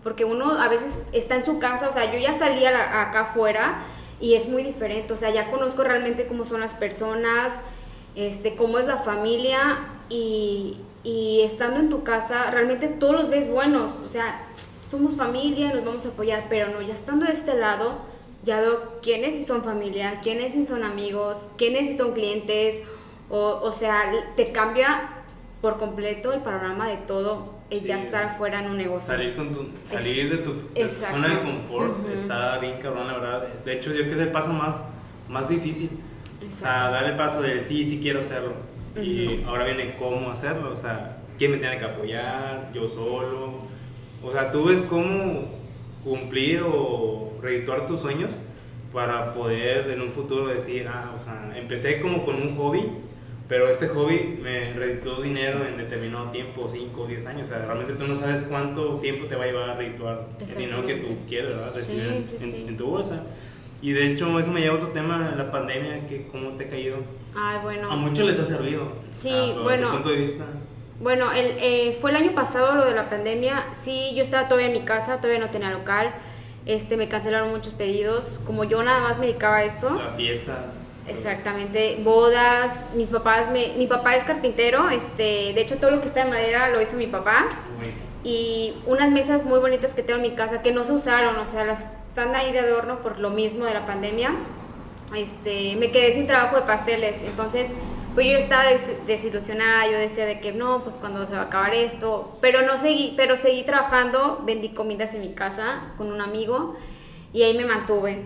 porque 0.03 0.25
uno 0.25 0.61
a 0.61 0.67
veces 0.67 1.03
está 1.11 1.33
en 1.35 1.43
su 1.43 1.57
casa, 1.57 1.87
o 1.87 1.91
sea, 1.91 2.11
yo 2.13 2.19
ya 2.19 2.35
salí 2.35 2.65
a 2.67 2.71
la- 2.71 3.01
acá 3.01 3.21
afuera 3.21 3.77
y 4.19 4.35
es 4.35 4.47
muy 4.47 4.63
diferente, 4.63 5.13
o 5.13 5.17
sea, 5.17 5.29
ya 5.31 5.51
conozco 5.51 5.83
realmente 5.83 6.27
cómo 6.27 6.45
son 6.45 6.61
las 6.61 6.73
personas, 6.73 7.53
este, 8.15 8.55
cómo 8.55 8.79
es 8.79 8.85
la 8.85 8.97
familia 8.97 9.79
y, 10.09 10.77
y 11.03 11.41
estando 11.41 11.79
en 11.79 11.89
tu 11.89 12.03
casa 12.03 12.49
realmente 12.51 12.87
todos 12.87 13.13
los 13.13 13.29
ves 13.29 13.49
buenos, 13.49 13.99
o 13.99 14.07
sea, 14.07 14.47
somos 14.89 15.15
familia, 15.15 15.73
nos 15.73 15.83
vamos 15.83 16.05
a 16.05 16.09
apoyar, 16.09 16.45
pero 16.49 16.69
no, 16.69 16.81
ya 16.81 16.93
estando 16.93 17.25
de 17.25 17.33
este 17.33 17.55
lado, 17.55 17.97
ya 18.43 18.61
veo 18.61 19.01
quiénes 19.01 19.35
sí 19.35 19.43
son 19.43 19.63
familia, 19.63 20.21
quiénes 20.21 20.53
sí 20.53 20.65
son 20.65 20.83
amigos, 20.83 21.51
quiénes 21.57 21.87
sí 21.87 21.97
son 21.97 22.13
clientes, 22.13 22.81
o, 23.29 23.59
o 23.61 23.71
sea, 23.71 24.11
te 24.35 24.51
cambia 24.51 25.09
por 25.61 25.77
completo 25.77 26.31
el 26.31 26.41
panorama 26.41 26.87
de 26.87 26.97
todo, 26.97 27.54
el 27.69 27.83
ya 27.83 27.97
Sí. 27.99 28.05
estar 28.05 28.23
afuera 28.23 28.59
en 28.59 28.69
un 28.71 28.77
negocio. 28.77 29.07
Salir, 29.15 29.35
con 29.35 29.51
tu, 29.51 29.67
salir 29.85 30.29
de 30.29 30.37
tu, 30.37 30.53
de 30.53 30.59
tu 30.59 30.69
Exacto. 30.81 31.15
zona 31.15 31.27
de 31.29 31.41
confort 31.41 31.99
Ujú. 32.03 32.11
está 32.13 32.57
bien 32.59 32.77
cabrón, 32.81 33.07
la 33.07 33.13
verdad. 33.13 33.47
De 33.65 33.73
hecho, 33.73 33.89
yo 33.91 33.97
creo 34.03 34.09
que 34.09 34.13
es 34.15 34.19
el 34.27 34.31
paso 34.31 34.53
más, 34.53 34.83
más 35.29 35.49
difícil. 35.49 35.89
O 36.47 36.51
sea, 36.51 36.89
dar 36.91 37.05
el 37.05 37.15
paso 37.15 37.41
de 37.41 37.59
sí, 37.61 37.83
sí 37.83 37.99
quiero 38.01 38.19
hacerlo. 38.19 38.53
Y 39.01 39.39
Ujú. 39.39 39.49
ahora 39.49 39.65
viene 39.65 39.95
cómo 39.97 40.29
hacerlo. 40.29 40.71
O 40.71 40.75
sea, 40.75 41.17
quién 41.37 41.51
me 41.51 41.57
tiene 41.57 41.77
que 41.79 41.85
apoyar, 41.85 42.69
yo 42.73 42.87
solo. 42.87 43.65
O 44.23 44.31
sea, 44.31 44.51
tú 44.51 44.65
ves 44.65 44.83
cómo 44.83 45.49
cumplir 46.03 46.61
o 46.63 47.33
redituar 47.41 47.87
tus 47.87 47.99
sueños 48.01 48.39
para 48.93 49.33
poder 49.33 49.89
en 49.89 50.01
un 50.01 50.09
futuro 50.09 50.47
decir, 50.47 50.87
ah, 50.87 51.11
o 51.15 51.19
sea, 51.19 51.51
empecé 51.57 51.99
como 51.99 52.23
con 52.23 52.35
un 52.35 52.55
hobby 52.55 52.83
Pero 53.47 53.69
este 53.69 53.87
hobby 53.89 54.39
me 54.41 54.73
redituó 54.73 55.21
dinero 55.21 55.65
en 55.67 55.77
determinado 55.77 56.31
tiempo, 56.31 56.67
5 56.67 56.99
o 56.99 57.05
10 57.05 57.25
años. 57.27 57.47
O 57.49 57.53
sea, 57.53 57.63
realmente 57.65 57.93
tú 57.93 58.07
no 58.07 58.15
sabes 58.15 58.43
cuánto 58.43 58.95
tiempo 58.95 59.27
te 59.27 59.35
va 59.35 59.43
a 59.43 59.47
llevar 59.47 59.69
a 59.69 59.75
redituar 59.75 60.27
el 60.39 60.55
dinero 60.55 60.85
que 60.85 60.95
tú 60.95 61.17
quieres, 61.27 61.49
¿verdad? 61.49 61.71
Sí, 61.75 61.79
Recibir 61.79 62.25
sí, 62.27 62.43
en, 62.43 62.51
sí. 62.51 62.65
en 62.67 62.77
tu 62.77 62.87
bolsa. 62.87 63.23
Y 63.81 63.91
de 63.91 64.09
hecho, 64.11 64.39
eso 64.39 64.51
me 64.51 64.61
lleva 64.61 64.73
a 64.73 64.77
otro 64.77 64.89
tema, 64.89 65.35
la 65.37 65.51
pandemia, 65.51 66.07
que 66.07 66.27
cómo 66.31 66.51
te 66.51 66.65
ha 66.65 66.69
caído. 66.69 66.97
Ay, 67.35 67.59
bueno. 67.61 67.91
A 67.91 67.95
muchos 67.95 68.25
les 68.25 68.39
ha 68.39 68.45
servido. 68.45 68.93
Sí, 69.13 69.29
pero 69.31 69.63
bueno. 69.63 69.91
Punto 69.91 70.09
de 70.09 70.15
vista. 70.15 70.43
Bueno, 70.99 71.31
el, 71.31 71.51
eh, 71.59 71.97
fue 72.01 72.09
el 72.09 72.17
año 72.17 72.33
pasado 72.33 72.73
lo 72.73 72.85
de 72.85 72.95
la 72.95 73.09
pandemia. 73.11 73.65
Sí, 73.79 74.13
yo 74.15 74.23
estaba 74.23 74.47
todavía 74.47 74.67
en 74.67 74.73
mi 74.73 74.85
casa, 74.85 75.17
todavía 75.17 75.39
no 75.39 75.51
tenía 75.51 75.69
local. 75.69 76.15
Este, 76.65 76.97
me 76.97 77.07
cancelaron 77.07 77.51
muchos 77.51 77.73
pedidos. 77.73 78.41
Como 78.45 78.63
yo 78.63 78.81
nada 78.81 79.01
más 79.01 79.19
me 79.19 79.27
dedicaba 79.27 79.57
a 79.57 79.65
esto. 79.65 79.89
Las 79.89 80.15
fiestas. 80.15 80.79
Exactamente, 81.07 81.99
bodas, 82.03 82.79
mis 82.95 83.11
papás, 83.11 83.51
me, 83.51 83.73
mi 83.77 83.85
papá 83.85 84.15
es 84.15 84.23
carpintero, 84.23 84.89
este, 84.89 85.53
de 85.53 85.61
hecho 85.61 85.77
todo 85.77 85.91
lo 85.91 86.01
que 86.01 86.07
está 86.07 86.23
de 86.23 86.31
madera 86.31 86.69
lo 86.69 86.81
hizo 86.81 86.95
mi 86.97 87.05
papá 87.05 87.47
y 88.23 88.73
unas 88.87 89.11
mesas 89.11 89.45
muy 89.45 89.59
bonitas 89.59 89.93
que 89.93 90.01
tengo 90.01 90.17
en 90.17 90.23
mi 90.31 90.35
casa 90.35 90.63
que 90.63 90.71
no 90.71 90.83
se 90.83 90.93
usaron, 90.93 91.35
o 91.37 91.45
sea, 91.45 91.63
las 91.63 91.91
están 92.09 92.33
ahí 92.35 92.51
de 92.51 92.59
adorno 92.61 93.03
por 93.03 93.19
lo 93.19 93.29
mismo 93.29 93.65
de 93.65 93.73
la 93.75 93.85
pandemia. 93.85 94.31
Este, 95.15 95.75
me 95.77 95.91
quedé 95.91 96.13
sin 96.13 96.25
trabajo 96.25 96.55
de 96.55 96.63
pasteles, 96.63 97.21
entonces 97.23 97.67
pues 98.15 98.25
yo 98.27 98.37
estaba 98.37 98.63
des- 98.65 99.05
desilusionada, 99.05 99.85
yo 99.85 99.97
decía 99.99 100.25
de 100.25 100.39
que 100.39 100.53
no, 100.53 100.81
pues 100.83 100.95
cuando 100.95 101.25
se 101.27 101.33
va 101.33 101.41
a 101.41 101.43
acabar 101.43 101.75
esto, 101.75 102.37
pero 102.41 102.63
no 102.63 102.77
seguí, 102.77 103.13
pero 103.15 103.35
seguí 103.35 103.63
trabajando, 103.63 104.41
vendí 104.45 104.69
comidas 104.69 105.13
en 105.13 105.21
mi 105.21 105.33
casa 105.33 105.93
con 105.97 106.11
un 106.11 106.21
amigo 106.21 106.75
y 107.33 107.43
ahí 107.43 107.55
me 107.55 107.65
mantuve. 107.65 108.25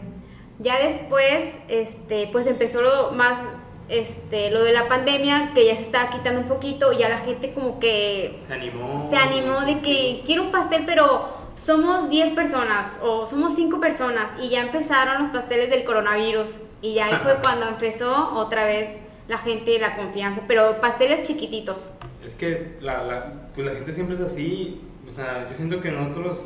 Ya 0.60 0.78
después, 0.80 1.46
este, 1.70 2.28
pues 2.32 2.46
empezó 2.48 2.82
lo 2.82 3.12
más, 3.12 3.40
este, 3.88 4.52
lo 4.52 4.64
de 4.64 4.74
la 4.74 4.88
pandemia, 4.88 5.52
que 5.54 5.66
ya 5.66 5.76
se 5.76 5.84
estaba 5.84 6.10
quitando 6.12 6.42
un 6.42 6.48
poquito, 6.48 6.92
ya 6.92 7.10
la 7.10 7.20
gente 7.20 7.54
como 7.54 7.80
que 7.80 8.40
Se 8.48 8.54
animó. 8.54 9.08
se 9.10 9.16
animó 9.16 9.62
de 9.62 9.76
que 9.76 9.80
Sí. 9.94 10.24
quiero 10.26 10.44
un 10.44 10.52
pastel, 10.52 10.84
pero 10.86 11.30
somos 11.56 12.10
10 12.10 12.32
personas 12.32 13.00
o 13.02 13.26
somos 13.26 13.56
5 13.56 13.80
personas 13.80 14.30
y 14.42 14.50
ya 14.50 14.62
empezaron 14.62 15.22
los 15.22 15.30
pasteles 15.30 15.70
del 15.70 15.84
coronavirus 15.84 16.62
y 16.82 16.94
ya 16.96 17.08
ahí 17.08 17.16
fue 17.24 17.36
cuando 17.42 17.68
empezó 17.68 18.34
otra 18.36 18.66
vez 18.66 18.90
la 19.28 19.38
gente 19.38 19.78
la 19.80 19.96
confianza, 19.96 20.42
pero 20.48 20.80
pasteles 20.82 21.24
chiquititos. 21.24 21.92
Es 22.24 22.36
que 22.36 22.78
la, 22.82 23.04
la, 23.04 23.34
pues 23.56 23.66
la 23.66 23.74
gente 23.74 23.94
siempre 23.94 24.16
es 24.16 24.22
así. 24.22 24.82
O 25.08 25.12
sea, 25.12 25.48
yo 25.50 25.56
siento 25.56 25.82
que 25.82 25.92
nosotros 25.92 26.46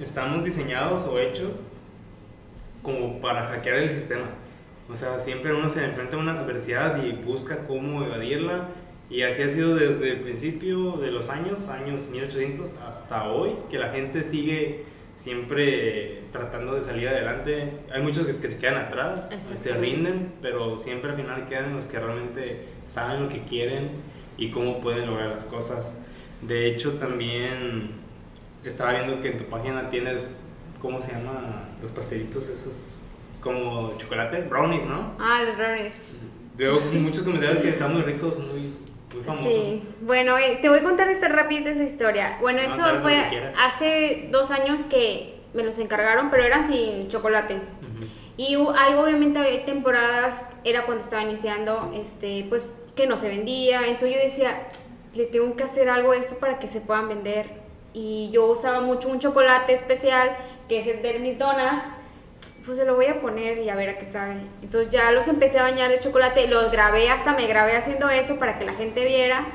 estamos 0.00 0.44
diseñados 0.44 1.04
o 1.06 1.18
hechos 1.18 1.52
como 2.84 3.20
para 3.20 3.42
hackear 3.42 3.78
el 3.78 3.90
sistema. 3.90 4.26
O 4.88 4.94
sea, 4.94 5.18
siempre 5.18 5.52
uno 5.52 5.68
se 5.68 5.84
enfrenta 5.84 6.14
a 6.16 6.20
una 6.20 6.38
adversidad 6.38 7.02
y 7.02 7.10
busca 7.12 7.66
cómo 7.66 8.04
evadirla. 8.04 8.68
Y 9.10 9.22
así 9.22 9.42
ha 9.42 9.48
sido 9.48 9.74
desde 9.74 10.12
el 10.12 10.20
principio 10.20 10.92
de 10.92 11.10
los 11.10 11.28
años, 11.28 11.68
años 11.68 12.08
1800 12.10 12.76
hasta 12.86 13.24
hoy, 13.30 13.54
que 13.68 13.78
la 13.78 13.88
gente 13.88 14.22
sigue 14.22 14.84
siempre 15.16 16.22
tratando 16.32 16.74
de 16.74 16.82
salir 16.82 17.08
adelante. 17.08 17.72
Hay 17.92 18.02
muchos 18.02 18.26
que, 18.26 18.36
que 18.36 18.48
se 18.48 18.58
quedan 18.58 18.76
atrás, 18.76 19.26
se 19.38 19.74
rinden, 19.74 20.34
pero 20.40 20.76
siempre 20.76 21.10
al 21.10 21.16
final 21.16 21.46
quedan 21.46 21.74
los 21.74 21.86
que 21.86 21.98
realmente 21.98 22.66
saben 22.86 23.22
lo 23.22 23.28
que 23.28 23.42
quieren 23.42 23.90
y 24.36 24.50
cómo 24.50 24.80
pueden 24.80 25.06
lograr 25.06 25.30
las 25.30 25.44
cosas. 25.44 25.98
De 26.42 26.66
hecho, 26.66 26.94
también 26.94 27.92
estaba 28.64 28.92
viendo 28.92 29.20
que 29.20 29.28
en 29.28 29.38
tu 29.38 29.44
página 29.44 29.88
tienes, 29.88 30.30
¿cómo 30.84 31.00
se 31.00 31.12
llama? 31.12 31.64
Los 31.80 31.90
pastelitos 31.92 32.46
esos, 32.48 32.90
como 33.40 33.96
chocolate, 33.96 34.42
brownies, 34.42 34.84
¿no? 34.84 35.14
Ah, 35.18 35.42
los 35.44 35.56
brownies. 35.56 35.94
Veo 36.56 36.78
muchos 36.92 37.22
comentarios 37.24 37.62
que 37.62 37.70
están 37.70 37.94
muy 37.94 38.02
ricos, 38.02 38.38
muy, 38.38 38.74
muy 39.14 39.24
famosos. 39.24 39.50
Sí, 39.50 39.82
bueno, 40.02 40.36
eh, 40.36 40.58
te 40.60 40.68
voy 40.68 40.80
a 40.80 40.82
contar 40.82 41.08
esta 41.08 41.28
rápida 41.28 41.70
esa 41.70 41.82
historia. 41.82 42.36
Bueno, 42.40 42.60
No, 42.62 42.74
eso 42.74 43.00
fue 43.00 43.16
hace 43.58 44.28
dos 44.30 44.50
años 44.50 44.82
que 44.82 45.40
me 45.54 45.64
los 45.64 45.78
encargaron, 45.78 46.30
pero 46.30 46.44
eran 46.44 46.66
sin 46.68 47.08
chocolate. 47.08 47.58
Y 48.36 48.56
ahí 48.76 48.94
obviamente 48.94 49.38
había 49.38 49.64
temporadas, 49.64 50.42
era 50.64 50.84
cuando 50.84 51.02
estaba 51.02 51.22
iniciando, 51.22 51.92
este, 51.94 52.44
pues 52.48 52.82
que 52.94 53.06
no 53.06 53.16
se 53.16 53.28
vendía. 53.28 53.86
Entonces 53.86 54.16
yo 54.18 54.22
decía, 54.22 54.68
le 55.14 55.24
tengo 55.24 55.56
que 55.56 55.64
hacer 55.64 55.88
algo 55.88 56.12
a 56.12 56.16
esto 56.16 56.34
para 56.36 56.58
que 56.58 56.66
se 56.66 56.80
puedan 56.80 57.08
vender. 57.08 57.64
Y 57.94 58.30
yo 58.32 58.46
usaba 58.46 58.80
mucho 58.80 59.08
un 59.08 59.20
chocolate 59.20 59.72
especial, 59.72 60.36
que 60.68 60.80
es 60.80 60.86
el 60.86 61.02
de 61.02 61.18
mis 61.18 61.38
donas. 61.38 61.82
Pues 62.64 62.78
se 62.78 62.86
lo 62.86 62.94
voy 62.94 63.06
a 63.06 63.20
poner 63.20 63.58
y 63.58 63.68
a 63.68 63.74
ver 63.74 63.90
a 63.90 63.98
qué 63.98 64.06
sabe. 64.06 64.36
Entonces 64.62 64.90
ya 64.90 65.12
los 65.12 65.28
empecé 65.28 65.58
a 65.58 65.64
bañar 65.64 65.90
de 65.90 66.00
chocolate, 66.00 66.48
los 66.48 66.72
grabé, 66.72 67.10
hasta 67.10 67.34
me 67.34 67.46
grabé 67.46 67.76
haciendo 67.76 68.08
eso 68.08 68.38
para 68.38 68.58
que 68.58 68.64
la 68.64 68.72
gente 68.72 69.04
viera. 69.04 69.46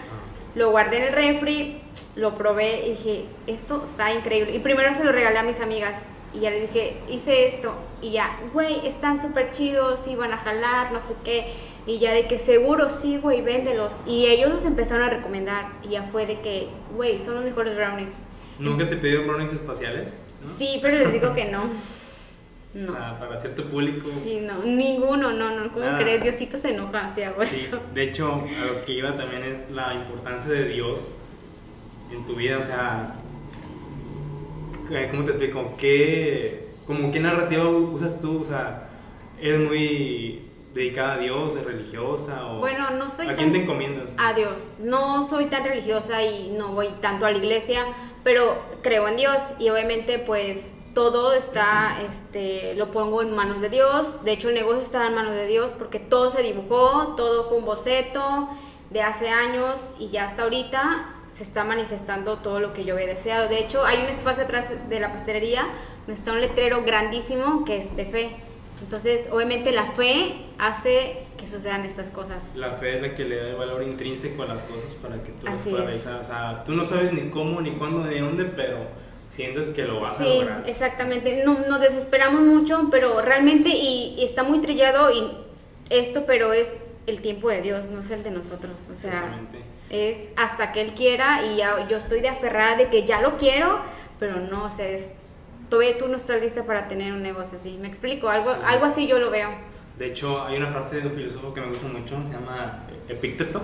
Lo 0.53 0.69
guardé 0.71 0.97
en 0.97 1.03
el 1.03 1.13
refri, 1.13 1.81
lo 2.15 2.35
probé 2.35 2.85
y 2.85 2.89
dije, 2.91 3.25
esto 3.47 3.83
está 3.83 4.13
increíble. 4.13 4.55
Y 4.55 4.59
primero 4.59 4.93
se 4.93 5.03
lo 5.03 5.11
regalé 5.11 5.39
a 5.39 5.43
mis 5.43 5.59
amigas. 5.59 6.03
Y 6.33 6.41
ya 6.41 6.51
les 6.51 6.71
dije, 6.71 6.97
hice 7.09 7.47
esto. 7.47 7.73
Y 8.01 8.11
ya, 8.11 8.39
güey, 8.53 8.85
están 8.85 9.21
súper 9.21 9.51
chidos, 9.51 10.07
iban 10.07 10.31
a 10.31 10.37
jalar, 10.37 10.91
no 10.91 11.01
sé 11.01 11.15
qué. 11.23 11.51
Y 11.87 11.97
ya 11.97 12.13
de 12.13 12.27
que 12.27 12.37
seguro 12.37 12.89
sí, 12.89 13.17
güey, 13.17 13.41
véndelos. 13.41 13.95
Y 14.05 14.27
ellos 14.27 14.51
los 14.51 14.65
empezaron 14.65 15.03
a 15.03 15.09
recomendar. 15.09 15.69
Y 15.81 15.89
ya 15.89 16.03
fue 16.03 16.27
de 16.27 16.39
que, 16.41 16.67
güey, 16.95 17.17
son 17.17 17.35
los 17.35 17.43
mejores 17.43 17.75
brownies. 17.75 18.11
¿Nunca 18.59 18.87
te 18.87 18.97
pidieron 18.97 19.27
brownies 19.27 19.53
espaciales? 19.53 20.15
¿No? 20.45 20.57
Sí, 20.57 20.79
pero 20.81 20.97
les 20.97 21.11
digo 21.13 21.33
que 21.33 21.45
no. 21.45 21.63
No. 22.73 22.93
sea, 22.93 23.17
para 23.19 23.35
cierto 23.35 23.65
público. 23.65 24.07
Sí, 24.07 24.41
no, 24.41 24.63
ninguno, 24.63 25.31
no, 25.31 25.49
no. 25.59 25.71
¿Cómo 25.71 25.85
Ah. 25.85 25.97
crees? 25.99 26.21
Diosito 26.21 26.57
se 26.59 26.75
enoja 26.75 27.11
si 27.15 27.23
hago 27.23 27.43
Sí, 27.45 27.67
de 27.95 28.03
hecho, 28.03 28.31
a 28.61 28.65
lo 28.65 28.85
que 28.85 28.91
iba 28.93 29.15
también 29.15 29.43
es 29.43 29.71
la 29.71 29.93
importancia 29.95 30.51
de 30.51 30.67
Dios 30.67 31.13
en 32.11 32.25
tu 32.27 32.35
vida, 32.35 32.59
o 32.59 32.61
sea, 32.61 33.15
¿qué- 34.87 35.07
¿cómo 35.09 35.23
te 35.23 35.31
explico? 35.31 35.73
¿Qué, 35.77 36.67
como, 36.85 37.11
¿Qué 37.11 37.19
narrativa 37.19 37.67
usas 37.67 38.19
tú? 38.19 38.41
O 38.41 38.45
sea, 38.45 38.89
¿eres 39.41 39.67
muy 39.67 40.43
dedicada 40.73 41.13
a 41.13 41.17
Dios, 41.17 41.55
¿Es 41.55 41.63
religiosa? 41.65 42.45
O 42.47 42.59
Bueno, 42.59 42.91
no 42.91 43.09
soy 43.09 43.25
¿A 43.27 43.35
quién 43.35 43.47
tan- 43.49 43.53
te 43.53 43.61
encomiendas? 43.63 44.15
A 44.19 44.33
Dios. 44.33 44.69
No 44.79 45.27
soy 45.27 45.45
tan 45.45 45.63
religiosa 45.63 46.23
y 46.23 46.49
no 46.55 46.73
voy 46.73 46.89
tanto 47.01 47.25
a 47.25 47.31
la 47.31 47.37
iglesia, 47.37 47.83
pero 48.23 48.57
creo 48.81 49.07
en 49.07 49.17
Dios 49.17 49.41
y 49.59 49.69
obviamente 49.69 50.19
pues 50.19 50.59
todo 50.93 51.33
está, 51.33 52.01
este, 52.07 52.73
lo 52.75 52.91
pongo 52.91 53.21
en 53.21 53.35
manos 53.35 53.61
de 53.61 53.69
Dios. 53.69 54.23
De 54.23 54.31
hecho 54.33 54.49
el 54.49 54.55
negocio 54.55 54.81
está 54.81 55.07
en 55.07 55.15
manos 55.15 55.33
de 55.33 55.47
Dios 55.47 55.71
porque 55.77 55.99
todo 55.99 56.31
se 56.31 56.41
dibujó, 56.41 57.15
todo 57.15 57.47
fue 57.47 57.57
un 57.57 57.65
boceto 57.65 58.49
de 58.89 59.01
hace 59.01 59.29
años 59.29 59.93
y 59.99 60.09
ya 60.09 60.25
hasta 60.25 60.43
ahorita 60.43 61.15
se 61.31 61.43
está 61.43 61.63
manifestando 61.63 62.37
todo 62.37 62.59
lo 62.59 62.73
que 62.73 62.83
yo 62.85 62.95
había 62.95 63.07
deseado. 63.07 63.47
De 63.47 63.59
hecho 63.59 63.85
hay 63.85 63.99
un 63.99 64.07
espacio 64.07 64.43
atrás 64.43 64.89
de 64.89 64.99
la 64.99 65.13
pastelería 65.13 65.65
donde 66.07 66.13
está 66.13 66.33
un 66.33 66.41
letrero 66.41 66.83
grandísimo 66.83 67.65
que 67.65 67.77
es 67.77 67.95
de 67.95 68.05
fe. 68.05 68.35
Entonces 68.81 69.27
obviamente 69.31 69.71
la 69.71 69.85
fe 69.91 70.45
hace 70.57 71.23
que 71.37 71.47
sucedan 71.47 71.85
estas 71.85 72.11
cosas. 72.11 72.49
La 72.55 72.71
fe 72.73 72.95
es 72.97 73.01
la 73.01 73.15
que 73.15 73.25
le 73.25 73.37
da 73.37 73.47
el 73.49 73.55
valor 73.55 73.83
intrínseco 73.83 74.43
a 74.43 74.45
las 74.47 74.63
cosas 74.63 74.95
para 74.95 75.21
que 75.23 75.31
tú 75.31 75.45
las 75.45 75.59
Así 75.59 75.69
puedas 75.69 75.87
es. 75.87 76.05
realizar. 76.05 76.21
O 76.21 76.23
sea, 76.23 76.63
tú 76.65 76.73
no 76.73 76.85
sabes 76.85 77.13
ni 77.13 77.29
cómo, 77.29 77.61
ni 77.61 77.71
cuándo, 77.71 78.03
ni 78.05 78.19
dónde, 78.19 78.45
pero 78.45 78.77
sientes 79.29 79.69
que 79.69 79.83
lo 79.83 79.99
vas 80.01 80.19
a 80.19 80.23
Sí, 80.23 80.39
lograr. 80.39 80.63
exactamente. 80.65 81.43
No, 81.45 81.59
nos 81.67 81.79
desesperamos 81.81 82.41
mucho, 82.41 82.87
pero 82.91 83.21
realmente, 83.21 83.69
y, 83.69 84.15
y 84.17 84.23
está 84.23 84.43
muy 84.43 84.59
trillado 84.59 85.11
y 85.11 85.29
esto, 85.89 86.25
pero 86.25 86.51
es 86.53 86.77
el 87.07 87.21
tiempo 87.21 87.49
de 87.49 87.61
Dios, 87.61 87.87
no 87.87 87.99
es 88.01 88.11
el 88.11 88.23
de 88.23 88.31
nosotros. 88.31 88.73
O 88.91 88.95
sea, 88.95 89.11
Exactamente. 89.11 89.59
es 89.89 90.17
hasta 90.35 90.71
que 90.71 90.81
Él 90.81 90.93
quiera 90.93 91.45
y 91.45 91.57
ya, 91.57 91.87
yo 91.87 91.97
estoy 91.97 92.21
de 92.21 92.29
aferrada 92.29 92.75
de 92.77 92.87
que 92.89 93.05
ya 93.05 93.21
lo 93.21 93.37
quiero, 93.37 93.79
pero 94.19 94.37
no, 94.39 94.65
o 94.65 94.69
sea, 94.69 94.87
es, 94.87 95.07
todavía 95.69 95.97
tú 95.97 96.07
no 96.07 96.17
estás 96.17 96.41
lista 96.41 96.63
para 96.65 96.87
tener 96.87 97.13
un 97.13 97.21
negocio 97.23 97.57
así. 97.59 97.77
¿Me 97.79 97.87
explico? 97.87 98.29
Algo, 98.29 98.51
Sí. 98.53 98.59
algo 98.65 98.85
así 98.85 99.07
yo 99.07 99.19
lo 99.19 99.29
veo. 99.29 99.49
De 99.97 100.07
hecho, 100.07 100.45
hay 100.45 100.57
una 100.57 100.67
frase 100.67 101.01
de 101.01 101.07
un 101.07 101.13
filósofo 101.13 101.53
que 101.53 101.61
me 101.61 101.67
gusta 101.67 101.87
mucho, 101.87 102.15
se 102.27 102.33
llama 102.33 102.83
Epicteto. 103.07 103.61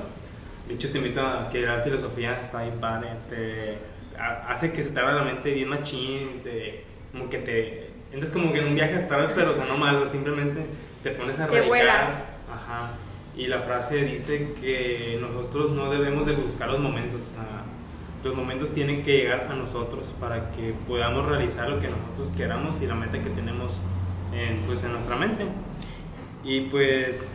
De 0.67 0.73
hecho, 0.73 0.91
te 0.91 0.97
invito 0.97 1.21
a 1.21 1.49
que 1.49 1.61
la 1.61 1.81
filosofía 1.81 2.39
está 2.41 2.63
bien 2.63 2.79
padre. 2.79 3.09
Te 3.29 3.77
ha- 4.19 4.51
hace 4.51 4.71
que 4.71 4.83
se 4.83 4.91
te 4.91 4.99
abra 4.99 5.13
la 5.15 5.23
mente 5.23 5.51
bien 5.53 5.69
machín, 5.69 6.41
te, 6.43 6.83
como 7.11 7.29
que 7.29 7.37
te 7.39 7.89
entras 8.11 8.31
como 8.31 8.51
que 8.51 8.59
en 8.59 8.67
un 8.67 8.75
viaje 8.75 8.95
astral, 8.95 9.31
pero 9.35 9.51
o 9.51 9.55
sea, 9.55 9.65
no 9.65 9.77
malo, 9.77 10.07
simplemente 10.07 10.65
te 11.03 11.11
pones 11.11 11.39
a 11.39 11.43
Te 11.45 11.51
radicar. 11.51 11.67
vuelas. 11.67 12.09
Ajá. 12.51 12.91
Y 13.37 13.47
la 13.47 13.59
frase 13.61 13.97
dice 14.03 14.53
que 14.61 15.17
nosotros 15.21 15.71
no 15.71 15.89
debemos 15.91 16.25
de 16.25 16.33
buscar 16.33 16.69
los 16.69 16.79
momentos. 16.79 17.21
o 17.21 17.29
sea, 17.31 17.63
los 18.25 18.33
momentos 18.35 18.71
tienen 18.71 19.03
que 19.03 19.17
llegar 19.17 19.47
a 19.51 19.55
nosotros 19.55 20.15
para 20.19 20.51
que 20.51 20.73
podamos 20.87 21.27
realizar 21.27 21.69
lo 21.69 21.79
que 21.79 21.89
nosotros 21.89 22.33
queramos 22.35 22.81
y 22.81 22.87
la 22.87 22.95
meta 22.95 23.21
que 23.21 23.29
tenemos 23.29 23.79
en, 24.33 24.61
pues, 24.61 24.83
en 24.83 24.93
nuestra 24.93 25.15
mente. 25.15 25.45
Y 26.43 26.61
pues, 26.61 27.27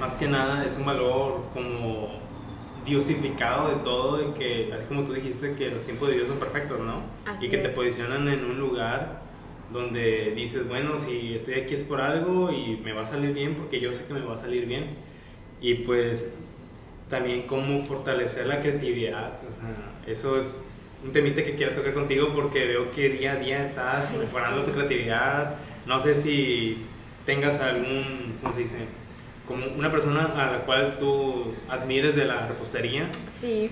más 0.00 0.14
que 0.14 0.26
nada, 0.26 0.66
es 0.66 0.76
un 0.76 0.84
valor 0.84 1.44
como 1.54 2.08
diosificado 2.84 3.68
de 3.68 3.76
todo, 3.84 4.16
de 4.16 4.34
que, 4.34 4.72
así 4.72 4.84
como 4.86 5.04
tú 5.04 5.12
dijiste, 5.12 5.54
que 5.54 5.70
los 5.70 5.84
tiempos 5.84 6.08
de 6.08 6.16
Dios 6.16 6.26
son 6.26 6.38
perfectos, 6.38 6.80
¿no? 6.80 7.02
Así 7.24 7.46
y 7.46 7.48
que 7.48 7.58
te 7.58 7.68
es. 7.68 7.74
posicionan 7.74 8.26
en 8.26 8.44
un 8.44 8.58
lugar 8.58 9.22
donde 9.72 10.32
dices, 10.34 10.66
bueno, 10.66 10.98
si 10.98 11.36
estoy 11.36 11.54
aquí 11.54 11.74
es 11.74 11.84
por 11.84 12.00
algo 12.00 12.50
y 12.50 12.78
me 12.78 12.92
va 12.92 13.02
a 13.02 13.06
salir 13.06 13.32
bien 13.32 13.54
porque 13.54 13.78
yo 13.78 13.92
sé 13.92 14.04
que 14.06 14.14
me 14.14 14.20
va 14.22 14.34
a 14.34 14.38
salir 14.38 14.66
bien. 14.66 14.86
Y 15.60 15.74
pues 15.74 16.34
también 17.10 17.42
cómo 17.42 17.84
fortalecer 17.84 18.46
la 18.46 18.60
creatividad. 18.60 19.32
O 19.48 19.52
sea, 19.52 19.74
eso 20.06 20.38
es 20.38 20.64
un 21.04 21.12
temite 21.12 21.42
que 21.44 21.54
quiero 21.56 21.72
tocar 21.74 21.92
contigo 21.94 22.28
porque 22.34 22.64
veo 22.66 22.90
que 22.92 23.08
día 23.08 23.32
a 23.32 23.36
día 23.36 23.62
estás 23.64 24.12
mejorando 24.12 24.62
tu 24.62 24.72
creatividad. 24.72 25.56
No 25.86 25.98
sé 25.98 26.14
si 26.14 26.84
tengas 27.26 27.60
algún, 27.60 28.38
¿cómo 28.42 28.54
se 28.54 28.60
dice? 28.60 28.76
Como 29.46 29.66
una 29.66 29.90
persona 29.90 30.26
a 30.36 30.50
la 30.52 30.58
cual 30.60 30.96
tú 30.98 31.54
admires 31.68 32.14
de 32.14 32.24
la 32.24 32.46
repostería. 32.46 33.08
Sí. 33.40 33.70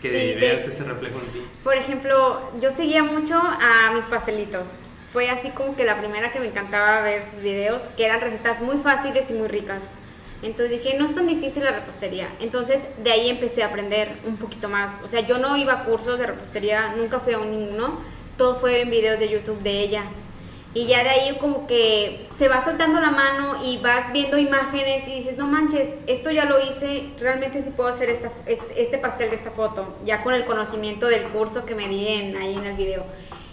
Que 0.00 0.08
Sí, 0.34 0.40
veas 0.40 0.66
de- 0.66 0.72
ese 0.72 0.84
reflejo 0.84 1.18
en 1.18 1.26
ti. 1.32 1.42
Por 1.62 1.76
ejemplo, 1.76 2.50
yo 2.60 2.70
seguía 2.72 3.04
mucho 3.04 3.36
a 3.38 3.92
mis 3.94 4.04
pastelitos. 4.06 4.78
Fue 5.12 5.28
así 5.28 5.50
como 5.50 5.76
que 5.76 5.84
la 5.84 5.98
primera 6.00 6.32
que 6.32 6.40
me 6.40 6.46
encantaba 6.46 7.02
ver 7.02 7.22
sus 7.22 7.40
videos, 7.42 7.82
que 7.96 8.06
eran 8.06 8.20
recetas 8.20 8.62
muy 8.62 8.78
fáciles 8.78 9.30
y 9.30 9.34
muy 9.34 9.46
ricas. 9.48 9.82
Entonces 10.42 10.82
dije, 10.82 10.98
no 10.98 11.04
es 11.06 11.14
tan 11.14 11.26
difícil 11.26 11.64
la 11.64 11.72
repostería. 11.72 12.28
Entonces 12.40 12.80
de 13.02 13.12
ahí 13.12 13.30
empecé 13.30 13.62
a 13.62 13.66
aprender 13.66 14.16
un 14.26 14.36
poquito 14.36 14.68
más. 14.68 15.02
O 15.02 15.08
sea, 15.08 15.20
yo 15.20 15.38
no 15.38 15.56
iba 15.56 15.72
a 15.72 15.84
cursos 15.84 16.18
de 16.18 16.26
repostería, 16.26 16.94
nunca 16.96 17.20
fui 17.20 17.34
a 17.34 17.38
un 17.38 17.50
ninguno. 17.50 18.00
Todo 18.36 18.56
fue 18.56 18.80
en 18.80 18.90
videos 18.90 19.18
de 19.18 19.28
YouTube 19.28 19.62
de 19.62 19.80
ella. 19.80 20.04
Y 20.74 20.86
ya 20.86 21.04
de 21.04 21.10
ahí 21.10 21.36
como 21.38 21.66
que 21.66 22.28
se 22.34 22.48
va 22.48 22.64
soltando 22.64 22.98
la 22.98 23.10
mano 23.10 23.62
y 23.62 23.76
vas 23.78 24.10
viendo 24.10 24.38
imágenes 24.38 25.06
y 25.06 25.16
dices, 25.16 25.36
no 25.36 25.46
manches, 25.46 25.96
esto 26.06 26.30
ya 26.30 26.46
lo 26.46 26.58
hice, 26.66 27.10
realmente 27.18 27.60
sí 27.60 27.70
puedo 27.76 27.90
hacer 27.90 28.08
esta, 28.08 28.32
este, 28.46 28.82
este 28.82 28.96
pastel 28.96 29.28
de 29.28 29.36
esta 29.36 29.50
foto, 29.50 29.98
ya 30.06 30.22
con 30.22 30.32
el 30.32 30.46
conocimiento 30.46 31.08
del 31.08 31.24
curso 31.24 31.66
que 31.66 31.74
me 31.74 31.88
di 31.88 32.08
en, 32.08 32.36
ahí 32.38 32.54
en 32.54 32.64
el 32.64 32.76
video. 32.76 33.04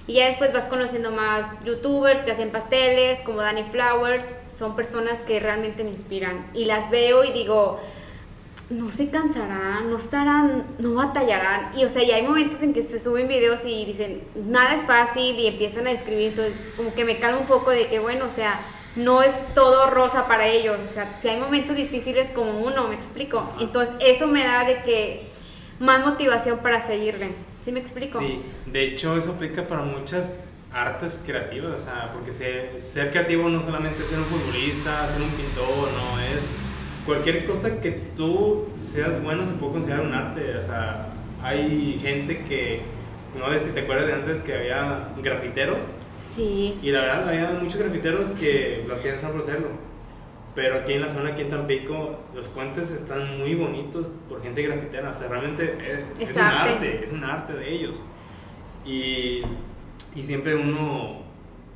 Y 0.09 0.13
ya 0.13 0.25
después 0.25 0.51
vas 0.51 0.63
conociendo 0.63 1.11
más 1.11 1.45
youtubers 1.63 2.21
que 2.21 2.31
hacen 2.31 2.49
pasteles, 2.49 3.21
como 3.21 3.41
Danny 3.41 3.61
Flowers, 3.61 4.25
son 4.51 4.75
personas 4.75 5.21
que 5.21 5.39
realmente 5.39 5.83
me 5.83 5.91
inspiran. 5.91 6.49
Y 6.55 6.65
las 6.65 6.89
veo 6.89 7.23
y 7.23 7.31
digo, 7.31 7.79
no 8.71 8.89
se 8.89 9.11
cansarán, 9.11 9.91
no 9.91 9.97
estarán, 9.97 10.65
no 10.79 10.95
batallarán. 10.95 11.77
Y 11.77 11.85
o 11.85 11.89
sea, 11.89 12.01
ya 12.01 12.15
hay 12.15 12.23
momentos 12.23 12.63
en 12.63 12.73
que 12.73 12.81
se 12.81 12.99
suben 12.99 13.27
videos 13.27 13.59
y 13.65 13.85
dicen, 13.85 14.23
nada 14.33 14.73
es 14.73 14.81
fácil 14.81 15.37
y 15.37 15.45
empiezan 15.45 15.85
a 15.85 15.91
escribir, 15.91 16.29
entonces 16.29 16.55
como 16.75 16.91
que 16.95 17.05
me 17.05 17.19
calma 17.19 17.41
un 17.41 17.45
poco 17.45 17.69
de 17.69 17.85
que, 17.85 17.99
bueno, 17.99 18.25
o 18.25 18.31
sea, 18.31 18.61
no 18.95 19.21
es 19.21 19.33
todo 19.53 19.91
rosa 19.91 20.27
para 20.27 20.47
ellos, 20.47 20.79
o 20.83 20.89
sea, 20.89 21.19
si 21.19 21.29
hay 21.29 21.39
momentos 21.39 21.75
difíciles 21.75 22.31
como 22.31 22.61
uno, 22.61 22.87
me 22.87 22.95
explico. 22.95 23.47
Entonces 23.59 23.93
eso 23.99 24.25
me 24.25 24.43
da 24.43 24.63
de 24.63 24.81
que 24.81 25.29
más 25.79 26.05
motivación 26.05 26.59
para 26.59 26.85
seguirle, 26.85 27.31
¿sí 27.63 27.71
me 27.71 27.79
explico? 27.79 28.19
Sí, 28.19 28.41
de 28.65 28.83
hecho 28.83 29.17
eso 29.17 29.31
aplica 29.31 29.67
para 29.67 29.81
muchas 29.81 30.45
artes 30.73 31.21
creativas, 31.25 31.81
o 31.81 31.83
sea, 31.83 32.11
porque 32.13 32.31
ser, 32.31 32.79
ser 32.79 33.11
creativo 33.11 33.49
no 33.49 33.61
solamente 33.61 34.03
es 34.03 34.09
ser 34.09 34.19
un 34.19 34.25
futbolista, 34.25 35.07
ser 35.07 35.21
un 35.21 35.31
pintor, 35.31 35.89
no, 35.91 36.19
es 36.19 36.43
cualquier 37.05 37.45
cosa 37.45 37.81
que 37.81 37.91
tú 38.15 38.67
seas 38.77 39.21
bueno 39.23 39.45
se 39.45 39.53
puede 39.53 39.73
considerar 39.73 40.05
un 40.05 40.13
arte, 40.13 40.55
o 40.55 40.61
sea, 40.61 41.07
hay 41.41 41.97
gente 42.01 42.43
que, 42.43 42.81
no 43.37 43.49
sé 43.51 43.59
si 43.59 43.71
te 43.71 43.81
acuerdas 43.81 44.07
de 44.07 44.13
antes 44.13 44.41
que 44.41 44.53
había 44.53 45.09
grafiteros, 45.21 45.85
Sí, 46.19 46.77
y 46.81 46.91
la 46.91 47.01
verdad 47.01 47.29
había 47.29 47.51
muchos 47.51 47.79
grafiteros 47.79 48.27
que 48.31 48.83
lo 48.87 48.95
hacían 48.95 49.19
solo 49.19 49.33
por 49.33 49.41
hacerlo. 49.43 49.69
Pero 50.55 50.79
aquí 50.79 50.93
en 50.93 51.01
la 51.01 51.09
zona, 51.09 51.29
aquí 51.29 51.41
en 51.43 51.49
Tampico, 51.49 52.19
los 52.35 52.47
puentes 52.47 52.89
están 52.91 53.37
muy 53.37 53.55
bonitos 53.55 54.07
por 54.27 54.41
gente 54.41 54.61
grafitera. 54.63 55.11
O 55.11 55.15
sea, 55.15 55.27
realmente 55.27 55.63
es, 55.79 56.19
Es 56.19 56.29
es 56.31 56.35
un 56.35 56.41
arte. 56.41 56.69
arte, 56.71 57.03
es 57.03 57.11
un 57.11 57.23
arte 57.23 57.53
de 57.53 57.73
ellos. 57.73 58.03
Y, 58.85 59.41
y 60.15 60.23
siempre 60.23 60.55
uno, 60.55 61.21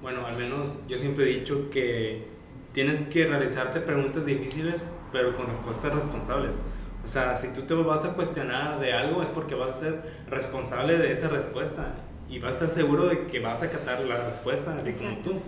bueno, 0.02 0.26
al 0.26 0.38
menos 0.38 0.78
yo 0.88 0.98
siempre 0.98 1.26
he 1.26 1.40
dicho 1.40 1.70
que 1.70 2.28
tienes 2.74 3.00
que 3.10 3.26
realizarte 3.28 3.80
preguntas 3.82 4.26
difíciles, 4.26 4.84
pero 5.12 5.36
con 5.36 5.48
respuestas 5.48 5.94
responsables. 5.94 6.58
O 7.06 7.08
sea, 7.08 7.36
si 7.36 7.54
tú 7.54 7.62
te 7.64 7.74
vas 7.76 8.04
a 8.06 8.14
cuestionar 8.14 8.80
de 8.80 8.94
algo 8.94 9.22
es 9.22 9.30
porque 9.30 9.56
vas 9.56 9.76
a 9.78 9.80
ser 9.80 10.02
responsable 10.30 10.98
de 10.98 11.12
esa 11.12 11.28
respuesta 11.28 11.96
y 12.30 12.40
vas 12.40 12.54
a 12.54 12.66
estar 12.66 12.70
seguro 12.70 13.06
de 13.08 13.28
que 13.28 13.40
vas 13.40 13.62
a 13.62 13.66
acatar 13.66 14.00
la 14.02 14.26
respuesta, 14.26 14.74
así 14.76 14.90
Exacto. 14.90 15.32
como 15.32 15.40
tú. 15.40 15.44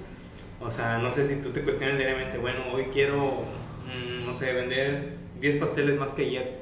O 0.61 0.71
sea, 0.71 0.97
no 0.97 1.11
sé 1.11 1.25
si 1.25 1.41
tú 1.41 1.49
te 1.49 1.61
cuestionas 1.61 1.97
diariamente, 1.97 2.37
bueno, 2.37 2.59
hoy 2.73 2.85
quiero, 2.85 3.43
mm, 3.85 4.25
no 4.25 4.33
sé, 4.33 4.53
vender 4.53 5.17
10 5.39 5.57
pasteles 5.57 5.99
más 5.99 6.11
que 6.11 6.25
ayer. 6.25 6.59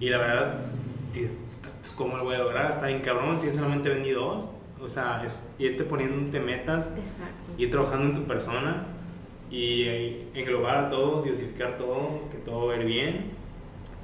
Y 0.00 0.08
la 0.08 0.18
verdad, 0.18 0.60
pues, 1.12 1.92
¿cómo 1.94 2.16
lo 2.16 2.24
voy 2.24 2.34
a 2.34 2.38
lograr? 2.38 2.70
Está 2.70 2.86
bien 2.86 3.00
cabrón 3.00 3.38
si 3.38 3.46
yo 3.46 3.52
solamente 3.52 3.88
vendí 3.88 4.10
dos. 4.10 4.48
O 4.82 4.88
sea, 4.88 5.22
es 5.24 5.46
irte 5.58 5.84
poniéndote 5.84 6.40
metas, 6.40 6.88
exacto. 6.96 7.52
ir 7.58 7.70
trabajando 7.70 8.06
en 8.06 8.14
tu 8.14 8.22
persona 8.22 8.86
y 9.50 9.82
eh, 9.82 10.28
englobar 10.32 10.88
todo, 10.88 11.22
diosificar 11.22 11.76
todo, 11.76 12.30
que 12.30 12.38
todo 12.38 12.68
va 12.68 12.74
a 12.74 12.76
ir 12.78 12.86
bien. 12.86 13.24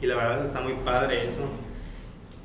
Y 0.00 0.06
la 0.06 0.16
verdad 0.16 0.44
está 0.44 0.60
muy 0.60 0.74
padre 0.84 1.26
eso. 1.26 1.48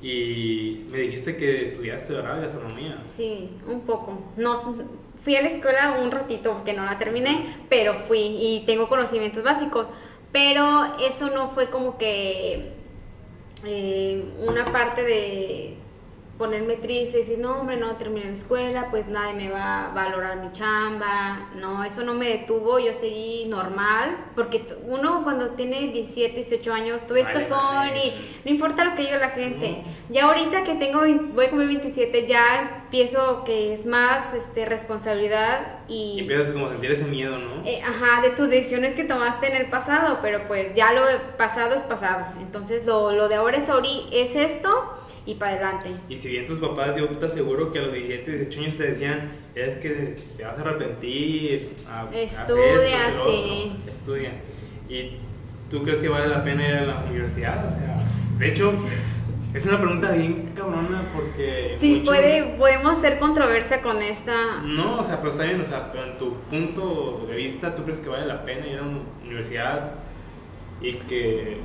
Y 0.02 0.86
me 0.90 1.00
dijiste 1.00 1.36
que 1.36 1.66
estudiaste, 1.66 2.14
¿verdad? 2.14 2.42
Gastronomía. 2.42 3.04
Sí, 3.04 3.52
un 3.68 3.82
poco. 3.82 4.18
No, 4.38 4.76
fui 5.24 5.36
a 5.36 5.42
la 5.42 5.50
escuela 5.50 5.98
un 6.02 6.12
ratito, 6.12 6.64
que 6.64 6.74
no 6.74 6.86
la 6.86 6.98
terminé, 6.98 7.58
pero 7.70 7.96
fui 8.08 8.20
y 8.20 8.64
tengo 8.66 8.90
conocimientos 8.90 9.44
básicos. 9.44 9.88
Pero 10.32 10.96
eso 11.00 11.30
no 11.30 11.50
fue 11.50 11.70
como 11.70 11.98
que 11.98 12.72
eh, 13.66 14.24
una 14.48 14.66
parte 14.66 15.04
de 15.04 15.78
ponerme 16.42 16.76
triste 16.76 17.20
y 17.20 17.22
decir, 17.22 17.38
no, 17.38 17.60
hombre, 17.60 17.78
no 17.78 17.96
terminé 17.98 18.26
la 18.26 18.34
escuela, 18.34 18.88
pues 18.90 19.06
nadie 19.06 19.36
me 19.36 19.52
va 19.52 19.92
a 19.92 19.94
valorar 19.94 20.38
mi 20.38 20.52
chamba. 20.52 21.50
No, 21.56 21.84
eso 21.84 22.02
no 22.04 22.16
me 22.16 22.28
detuvo, 22.30 22.80
yo 22.80 22.96
seguí 22.96 23.46
normal, 23.46 24.18
porque 24.34 24.66
uno 24.88 25.22
cuando 25.24 25.50
tiene 25.52 25.90
17, 25.90 26.34
18 26.34 26.74
años, 26.74 27.06
tú 27.06 27.16
estás 27.16 27.48
joven 27.48 27.90
vale. 27.92 28.08
y 28.08 28.40
no 28.44 28.50
importa 28.52 28.84
lo 28.86 28.96
que 28.96 29.04
diga 29.04 29.20
la 29.20 29.30
gente. 29.30 29.84
Ya 30.10 30.26
ahorita 30.26 30.64
que 30.64 30.74
tengo, 30.74 31.02
voy 31.02 31.46
a 31.46 31.50
cumplir 31.52 31.68
27, 31.68 32.26
ya 32.26 32.82
empiezo 32.86 33.44
que 33.44 33.72
es 33.74 33.86
más 33.86 34.34
este, 34.34 34.66
responsabilidad 34.66 35.82
Y 35.88 36.14
y, 36.16 36.20
empiezas 36.22 36.54
como 36.54 36.66
a 36.66 36.70
sentir 36.70 36.90
ese 36.92 37.04
miedo, 37.04 37.38
¿no? 37.38 37.64
eh, 37.66 37.84
ajá, 37.84 38.22
de 38.24 38.32
tus 38.32 38.50
decisiones 38.50 38.96
que 38.96 39.04
tomaste 39.04 39.46
en 39.48 39.58
el 39.62 39.70
pasado, 39.70 40.18
pero 40.24 40.48
pues 40.48 40.74
ya 40.74 40.92
lo 40.92 41.04
pasado 41.38 41.76
es 41.76 41.84
pasado. 41.84 42.26
Entonces 42.42 42.84
lo, 42.88 43.12
lo 43.12 43.30
de 43.30 43.36
ahora 43.36 43.58
es, 43.58 43.70
ahori- 43.70 44.08
es 44.12 44.36
esto 44.36 44.70
y 45.26 45.36
para 45.36 45.52
adelante. 45.52 45.90
Y 46.10 46.18
si 46.18 46.30
bien 46.30 46.48
tus 46.48 46.60
papás, 46.60 46.96
yo 46.98 47.08
te 47.10 47.26
aseguro 47.26 47.72
que 47.72 47.80
a 47.80 47.84
los 47.84 47.94
17, 47.94 48.32
18 48.32 48.60
años 48.62 48.78
te 48.78 48.84
decían, 48.88 49.32
es 49.56 49.76
que 49.76 50.16
te 50.38 50.44
vas 50.44 50.58
a 50.58 50.62
arrepentir, 50.62 51.70
a, 51.90 52.06
esto, 52.14 52.58
Estudia, 52.58 53.08
haz 53.08 53.16
lo 53.16 53.22
otro". 53.24 53.32
sí. 53.34 53.74
Estudia. 53.92 54.32
¿Y 54.90 55.12
tú 55.70 55.84
crees 55.84 56.00
que 56.00 56.10
vale 56.10 56.28
la 56.28 56.44
pena 56.44 56.68
ir 56.68 56.76
a 56.76 56.86
la 56.86 57.04
universidad? 57.06 57.66
O 57.66 57.70
sea, 57.70 57.98
de 58.40 58.48
hecho, 58.48 58.74
es 59.54 59.66
una 59.66 59.78
pregunta 59.80 60.12
bien 60.12 60.52
cabrona 60.56 61.04
porque... 61.14 61.76
Sí, 61.78 61.98
muchos- 61.98 62.06
puede, 62.16 62.44
podemos 62.58 62.98
hacer 62.98 63.20
controversia 63.20 63.82
con 63.82 64.02
esta. 64.02 64.62
No, 64.64 65.00
o 65.00 65.04
sea, 65.04 65.18
pero 65.20 65.32
está 65.32 65.44
bien, 65.44 65.62
o 65.62 65.66
sea, 65.66 65.92
pero 65.92 66.06
en 66.06 66.18
tu 66.18 66.34
punto 66.50 67.26
de 67.30 67.36
vista, 67.36 67.76
¿tú 67.76 67.84
crees 67.84 68.00
que 68.00 68.10
vale 68.10 68.26
la 68.26 68.44
pena 68.44 68.66
ir 68.68 68.80
a 68.80 68.84
una 68.84 69.00
universidad 69.24 69.92
y 70.82 70.94
que... 70.94 71.58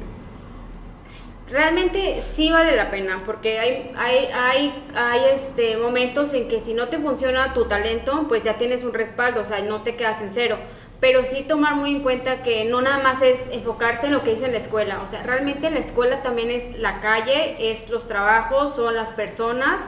Realmente 1.49 2.23
sí 2.23 2.51
vale 2.51 2.75
la 2.75 2.91
pena, 2.91 3.23
porque 3.25 3.61
hay, 3.61 3.93
hay, 3.97 4.73
hay, 4.95 5.21
este, 5.33 5.77
momentos 5.77 6.35
en 6.35 6.49
que 6.49 6.59
si 6.59 6.75
no 6.75 6.89
te 6.89 6.99
funciona 6.99 7.55
tu 7.55 7.67
talento, 7.67 8.27
pues 8.27 8.43
ya 8.43 8.59
tienes 8.59 8.83
un 8.83 8.93
respaldo, 8.93 9.43
o 9.43 9.45
sea, 9.45 9.61
no 9.61 9.83
te 9.83 9.95
quedas 9.95 10.21
en 10.23 10.33
cero. 10.33 10.59
Pero 10.99 11.25
sí 11.25 11.45
tomar 11.47 11.77
muy 11.77 11.93
en 11.93 12.03
cuenta 12.03 12.43
que 12.43 12.65
no 12.65 12.81
nada 12.81 12.99
más 12.99 13.23
es 13.23 13.47
enfocarse 13.53 14.07
en 14.07 14.13
lo 14.13 14.25
que 14.25 14.31
dice 14.31 14.47
en 14.47 14.53
la 14.53 14.59
escuela, 14.59 15.03
o 15.03 15.09
sea, 15.09 15.23
realmente 15.23 15.71
la 15.71 15.79
escuela 15.79 16.23
también 16.23 16.51
es 16.51 16.79
la 16.79 17.01
calle, 17.01 17.71
es 17.71 17.91
los 17.91 18.09
trabajos, 18.09 18.75
son 18.75 18.97
las 18.97 19.11
personas 19.11 19.81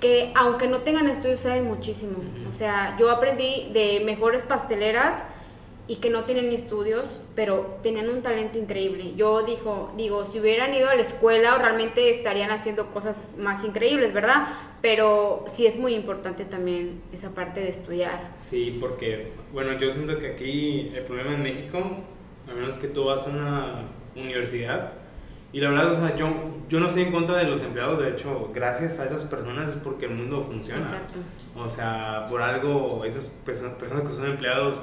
que 0.00 0.32
aunque 0.34 0.66
no 0.66 0.78
tengan 0.78 1.08
estudios 1.08 1.40
saben 1.40 1.64
muchísimo. 1.64 2.18
O 2.50 2.52
sea, 2.52 2.96
yo 2.98 3.10
aprendí 3.10 3.70
de 3.72 4.02
mejores 4.04 4.42
pasteleras 4.42 5.14
y 5.92 5.96
que 5.96 6.08
no 6.08 6.24
tienen 6.24 6.50
estudios, 6.52 7.20
pero 7.34 7.78
tenían 7.82 8.08
un 8.08 8.22
talento 8.22 8.56
increíble. 8.56 9.12
Yo 9.14 9.42
digo, 9.42 9.92
digo, 9.94 10.24
si 10.24 10.40
hubieran 10.40 10.74
ido 10.74 10.88
a 10.88 10.94
la 10.94 11.02
escuela, 11.02 11.58
realmente 11.58 12.08
estarían 12.08 12.50
haciendo 12.50 12.86
cosas 12.86 13.26
más 13.36 13.62
increíbles, 13.62 14.14
¿verdad? 14.14 14.46
Pero 14.80 15.44
sí 15.46 15.66
es 15.66 15.76
muy 15.76 15.94
importante 15.94 16.46
también 16.46 17.02
esa 17.12 17.34
parte 17.34 17.60
de 17.60 17.68
estudiar. 17.68 18.30
Sí, 18.38 18.78
porque, 18.80 19.32
bueno, 19.52 19.78
yo 19.78 19.90
siento 19.90 20.18
que 20.18 20.28
aquí 20.28 20.92
el 20.94 21.04
problema 21.04 21.34
en 21.34 21.42
México, 21.42 21.78
a 22.50 22.54
menos 22.54 22.78
que 22.78 22.88
tú 22.88 23.04
vas 23.04 23.26
a 23.26 23.28
una 23.28 23.82
universidad, 24.16 24.92
y 25.52 25.60
la 25.60 25.68
verdad, 25.68 25.92
o 25.92 25.96
sea, 25.96 26.16
yo, 26.16 26.26
yo 26.70 26.80
no 26.80 26.86
estoy 26.86 27.02
en 27.02 27.12
contra 27.12 27.36
de 27.36 27.44
los 27.44 27.60
empleados, 27.60 28.02
de 28.02 28.12
hecho, 28.12 28.50
gracias 28.54 28.98
a 28.98 29.04
esas 29.04 29.26
personas 29.26 29.68
es 29.68 29.76
porque 29.76 30.06
el 30.06 30.12
mundo 30.12 30.42
funciona. 30.42 30.80
Exacto. 30.80 31.18
O 31.54 31.68
sea, 31.68 32.24
por 32.30 32.40
algo, 32.40 33.04
esas 33.04 33.26
personas, 33.26 33.74
personas 33.74 34.08
que 34.08 34.16
son 34.16 34.24
empleados, 34.24 34.82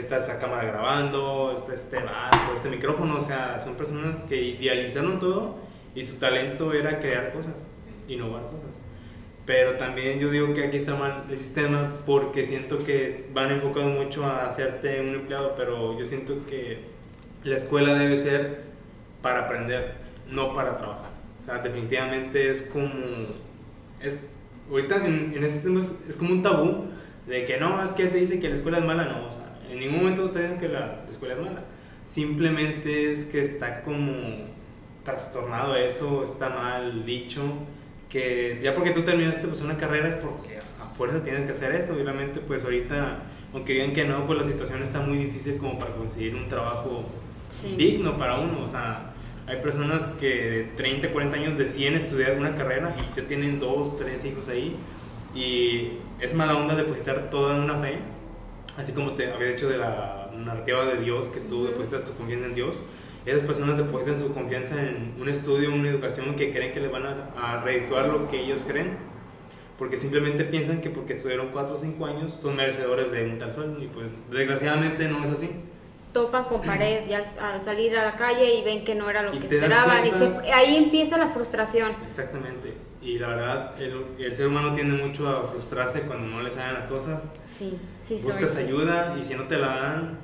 está 0.00 0.18
esa 0.18 0.38
cámara 0.38 0.64
grabando, 0.64 1.54
está 1.56 1.74
este 1.74 1.98
vaso, 1.98 2.54
este 2.54 2.68
micrófono, 2.68 3.16
o 3.16 3.20
sea, 3.20 3.60
son 3.60 3.74
personas 3.74 4.18
que 4.28 4.36
idealizaron 4.36 5.18
todo 5.18 5.56
y 5.94 6.04
su 6.04 6.18
talento 6.18 6.72
era 6.72 6.98
crear 6.98 7.32
cosas, 7.32 7.66
innovar 8.08 8.42
cosas. 8.44 8.80
Pero 9.46 9.76
también 9.76 10.18
yo 10.18 10.30
digo 10.30 10.52
que 10.52 10.64
aquí 10.64 10.76
está 10.76 10.96
mal 10.96 11.24
el 11.30 11.38
sistema 11.38 11.92
porque 12.04 12.44
siento 12.44 12.84
que 12.84 13.26
van 13.32 13.52
enfocados 13.52 13.94
mucho 13.94 14.24
a 14.24 14.46
hacerte 14.46 15.00
un 15.00 15.14
empleado, 15.14 15.54
pero 15.56 15.96
yo 15.96 16.04
siento 16.04 16.44
que 16.46 16.80
la 17.44 17.56
escuela 17.56 17.94
debe 17.94 18.16
ser 18.16 18.64
para 19.22 19.44
aprender. 19.44 19.94
no 20.30 20.54
para 20.54 20.76
trabajar. 20.76 21.10
O 21.40 21.44
sea, 21.44 21.58
definitivamente 21.58 22.50
es 22.50 22.62
como, 22.62 22.90
es, 24.00 24.28
ahorita 24.68 25.06
en, 25.06 25.32
en 25.36 25.44
este 25.44 25.60
tiempo 25.60 25.80
es, 25.80 26.04
es 26.08 26.16
como 26.16 26.32
un 26.32 26.42
tabú 26.42 26.86
de 27.26 27.44
que 27.44 27.58
no, 27.58 27.82
es 27.82 27.92
que 27.92 28.02
él 28.02 28.10
te 28.10 28.18
dice 28.18 28.40
que 28.40 28.48
la 28.48 28.56
escuela 28.56 28.78
es 28.78 28.84
mala, 28.84 29.04
no, 29.04 29.28
o 29.28 29.32
sea, 29.32 29.45
en 29.70 29.78
ningún 29.80 29.98
momento 29.98 30.30
te 30.30 30.40
dicen 30.42 30.58
que 30.58 30.68
la 30.68 31.04
escuela 31.10 31.34
es 31.34 31.40
mala. 31.40 31.62
Simplemente 32.06 33.10
es 33.10 33.24
que 33.26 33.40
está 33.40 33.82
como 33.82 34.12
trastornado 35.04 35.74
eso, 35.76 36.24
está 36.24 36.48
mal 36.48 37.04
dicho, 37.04 37.42
que 38.08 38.60
ya 38.62 38.74
porque 38.74 38.90
tú 38.90 39.02
terminaste 39.02 39.46
pues 39.48 39.60
una 39.60 39.76
carrera 39.76 40.08
es 40.08 40.14
porque 40.16 40.58
a 40.80 40.86
fuerza 40.90 41.22
tienes 41.22 41.44
que 41.44 41.52
hacer 41.52 41.74
eso, 41.74 41.94
obviamente 41.94 42.40
pues 42.40 42.64
ahorita, 42.64 43.18
aunque 43.52 43.72
digan 43.74 43.92
que 43.92 44.04
no, 44.04 44.26
pues 44.26 44.38
la 44.38 44.44
situación 44.44 44.82
está 44.82 45.00
muy 45.00 45.18
difícil 45.18 45.58
como 45.58 45.78
para 45.78 45.92
conseguir 45.92 46.34
un 46.34 46.48
trabajo 46.48 47.04
Sí. 47.48 47.76
digno 47.76 48.18
para 48.18 48.40
uno, 48.40 48.62
o 48.64 48.66
sea, 48.66 49.12
hay 49.46 49.58
personas 49.62 50.02
que 50.18 50.26
de 50.50 50.64
30, 50.76 51.10
40 51.12 51.36
años 51.36 51.56
deciden 51.58 51.94
estudiar 51.94 52.36
una 52.36 52.56
carrera 52.56 52.96
y 52.98 53.16
ya 53.20 53.24
tienen 53.28 53.60
dos, 53.60 53.96
tres 53.96 54.24
hijos 54.24 54.48
ahí 54.48 54.74
y 55.32 55.92
es 56.20 56.34
mala 56.34 56.56
onda 56.56 56.74
depositar 56.74 57.30
toda 57.30 57.54
en 57.56 57.62
una 57.62 57.76
fe, 57.76 57.98
así 58.76 58.92
como 58.92 59.12
te 59.12 59.32
había 59.32 59.48
dicho 59.48 59.68
de 59.68 59.78
la 59.78 60.30
narrativa 60.36 60.84
de 60.86 61.00
Dios, 61.00 61.28
que 61.28 61.40
tú 61.40 61.64
depositas 61.66 62.04
tu 62.04 62.12
confianza 62.14 62.46
en 62.46 62.54
Dios. 62.54 62.82
Esas 63.24 63.42
personas 63.42 63.76
depositan 63.76 64.18
su 64.20 64.32
confianza 64.32 64.80
en 64.80 65.14
un 65.20 65.28
estudio, 65.28 65.72
una 65.74 65.88
educación 65.88 66.36
que 66.36 66.52
creen 66.52 66.72
que 66.72 66.80
les 66.80 66.92
van 66.92 67.04
a, 67.06 67.30
a 67.36 67.60
redituar 67.62 68.06
lo 68.08 68.28
que 68.28 68.40
ellos 68.40 68.64
creen, 68.66 68.96
porque 69.78 69.96
simplemente 69.96 70.44
piensan 70.44 70.80
que 70.80 70.90
porque 70.90 71.14
estudiaron 71.14 71.48
4 71.52 71.74
o 71.74 71.78
5 71.78 72.06
años 72.06 72.32
son 72.32 72.54
merecedores 72.56 73.10
de 73.10 73.24
un 73.24 73.38
tal 73.38 73.52
sueldo 73.52 73.82
y 73.82 73.88
pues 73.88 74.10
desgraciadamente 74.30 75.08
no 75.08 75.24
es 75.24 75.30
así. 75.30 75.50
Topan 76.12 76.44
con 76.44 76.62
pared 76.62 77.06
y 77.08 77.12
al, 77.12 77.26
al 77.38 77.60
salir 77.60 77.94
a 77.98 78.04
la 78.06 78.16
calle 78.16 78.54
y 78.54 78.64
ven 78.64 78.84
que 78.84 78.94
no 78.94 79.10
era 79.10 79.22
lo 79.22 79.34
Y 79.34 79.38
que 79.40 79.46
esperaban. 79.48 80.06
Y 80.06 80.10
se- 80.12 80.52
ahí 80.52 80.76
empieza 80.76 81.18
la 81.18 81.28
frustración. 81.28 81.92
Exactamente. 82.08 82.72
Y 83.06 83.18
la 83.20 83.28
verdad, 83.28 83.80
el, 83.80 84.04
el 84.18 84.34
ser 84.34 84.48
humano 84.48 84.74
tiende 84.74 85.00
mucho 85.00 85.28
a 85.28 85.44
frustrarse 85.46 86.00
cuando 86.02 86.26
no 86.26 86.42
le 86.42 86.50
salen 86.50 86.74
las 86.74 86.86
cosas. 86.90 87.32
Sí, 87.46 87.78
sí, 88.00 88.18
soy. 88.18 88.32
Buscas 88.32 88.56
ayuda 88.56 89.16
y 89.20 89.24
si 89.24 89.34
no 89.36 89.44
te 89.44 89.56
la 89.58 89.68
dan, 89.76 90.18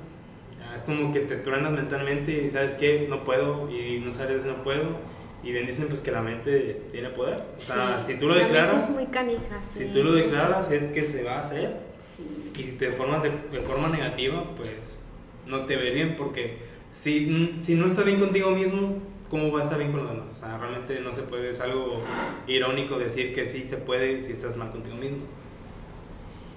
ya 0.59 0.75
es 0.75 0.83
como 0.83 1.13
que 1.13 1.21
te 1.21 1.37
truenas 1.37 1.71
mentalmente 1.71 2.43
y 2.43 2.49
sabes 2.49 2.73
que 2.73 3.07
no 3.09 3.23
puedo 3.23 3.69
y 3.71 3.99
no 3.99 4.11
sabes 4.11 4.43
no 4.43 4.61
puedo. 4.63 4.97
Y 5.43 5.51
bien 5.53 5.65
dicen 5.65 5.87
pues 5.87 6.01
que 6.01 6.11
la 6.11 6.21
mente 6.21 6.81
tiene 6.91 7.09
poder. 7.09 7.37
O 7.57 7.61
sea, 7.61 7.99
Sí. 8.01 8.13
si 8.13 8.19
tú 8.19 8.27
lo 8.27 8.35
La 8.35 8.43
declaras, 8.43 8.89
Es 8.89 8.95
muy 8.95 9.05
canija, 9.07 9.61
sí. 9.73 9.79
si 9.85 9.85
tú 9.91 10.03
lo 10.03 10.13
declaras 10.13 10.69
es 10.71 10.85
que 10.91 11.03
se 11.05 11.23
va 11.23 11.35
a 11.37 11.39
hacer. 11.39 11.77
Sí. 11.99 12.51
Y 12.57 12.63
si 12.63 12.71
te 12.73 12.91
formas 12.91 13.23
de, 13.23 13.29
de 13.51 13.59
forma 13.61 13.87
negativa, 13.89 14.43
pues 14.57 14.75
no 15.47 15.65
te 15.65 15.77
ve 15.77 15.91
bien 15.91 16.15
porque 16.17 16.57
si, 16.91 17.53
si 17.55 17.75
no 17.75 17.85
estás 17.87 18.03
bien 18.05 18.19
contigo 18.19 18.51
mismo, 18.51 18.97
¿cómo 19.33 19.51
va 19.51 19.61
a 19.61 19.63
estar 19.63 19.79
bien 19.79 19.91
con 19.91 20.01
los 20.03 20.11
demás? 20.11 20.27
O 20.31 20.35
sea, 20.35 20.59
realmente 20.59 20.99
no 21.01 21.11
se 21.11 21.23
puede, 21.23 21.49
es 21.49 21.59
algo 21.59 21.99
irónico 22.45 22.99
decir 22.99 23.33
que 23.33 23.47
sí 23.47 23.63
se 23.63 23.77
puede 23.77 24.21
si 24.21 24.33
estás 24.33 24.55
mal 24.55 24.69
contigo 24.69 24.95
mismo. 24.95 25.23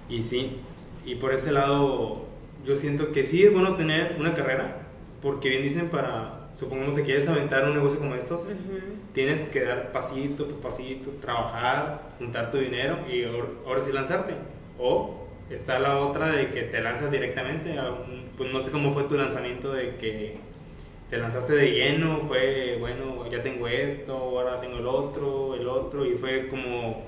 Y 0.09 0.21
sí, 0.21 0.57
y 1.03 1.15
por 1.15 1.33
ese 1.33 1.51
lado 1.51 2.25
yo 2.63 2.77
siento 2.77 3.11
que 3.11 3.25
sí 3.25 3.43
es 3.43 3.51
bueno 3.51 3.75
tener 3.77 4.15
una 4.19 4.35
carrera, 4.35 4.83
porque 5.23 5.49
bien 5.49 5.63
dicen 5.63 5.89
para, 5.89 6.49
supongamos 6.55 6.93
que 6.93 7.01
quieres 7.01 7.27
aventar 7.27 7.65
un 7.65 7.73
negocio 7.73 7.97
como 7.97 8.13
estos, 8.13 8.45
Ujú. 8.45 8.53
tienes 9.11 9.41
que 9.49 9.63
dar 9.63 9.91
pasito 9.91 10.45
por 10.47 10.57
pasito, 10.57 11.09
trabajar, 11.19 12.11
juntar 12.19 12.51
tu 12.51 12.57
dinero 12.59 12.99
y 13.11 13.23
ahor- 13.23 13.55
ahora 13.65 13.81
sí 13.81 13.91
lanzarte. 13.91 14.35
O 14.77 15.25
está 15.49 15.79
la 15.79 15.97
otra 15.97 16.27
de 16.27 16.51
que 16.51 16.61
te 16.61 16.79
lanzas 16.79 17.09
directamente 17.11 17.75
a 17.79 17.89
un- 17.89 18.27
pues 18.37 18.53
no 18.53 18.59
sé 18.61 18.69
cómo 18.69 18.93
fue 18.93 19.05
tu 19.05 19.15
lanzamiento 19.15 19.73
de 19.73 19.95
que 19.95 20.37
te 21.09 21.17
lanzaste 21.17 21.53
de 21.53 21.71
lleno, 21.71 22.21
fue 22.21 22.77
bueno, 22.79 23.29
ya 23.29 23.41
tengo 23.41 23.67
esto, 23.67 24.13
ahora 24.13 24.59
tengo 24.59 24.77
el 24.77 24.87
otro, 24.87 25.55
el 25.55 25.67
otro 25.67 26.05
y 26.05 26.15
fue 26.15 26.47
como 26.49 27.03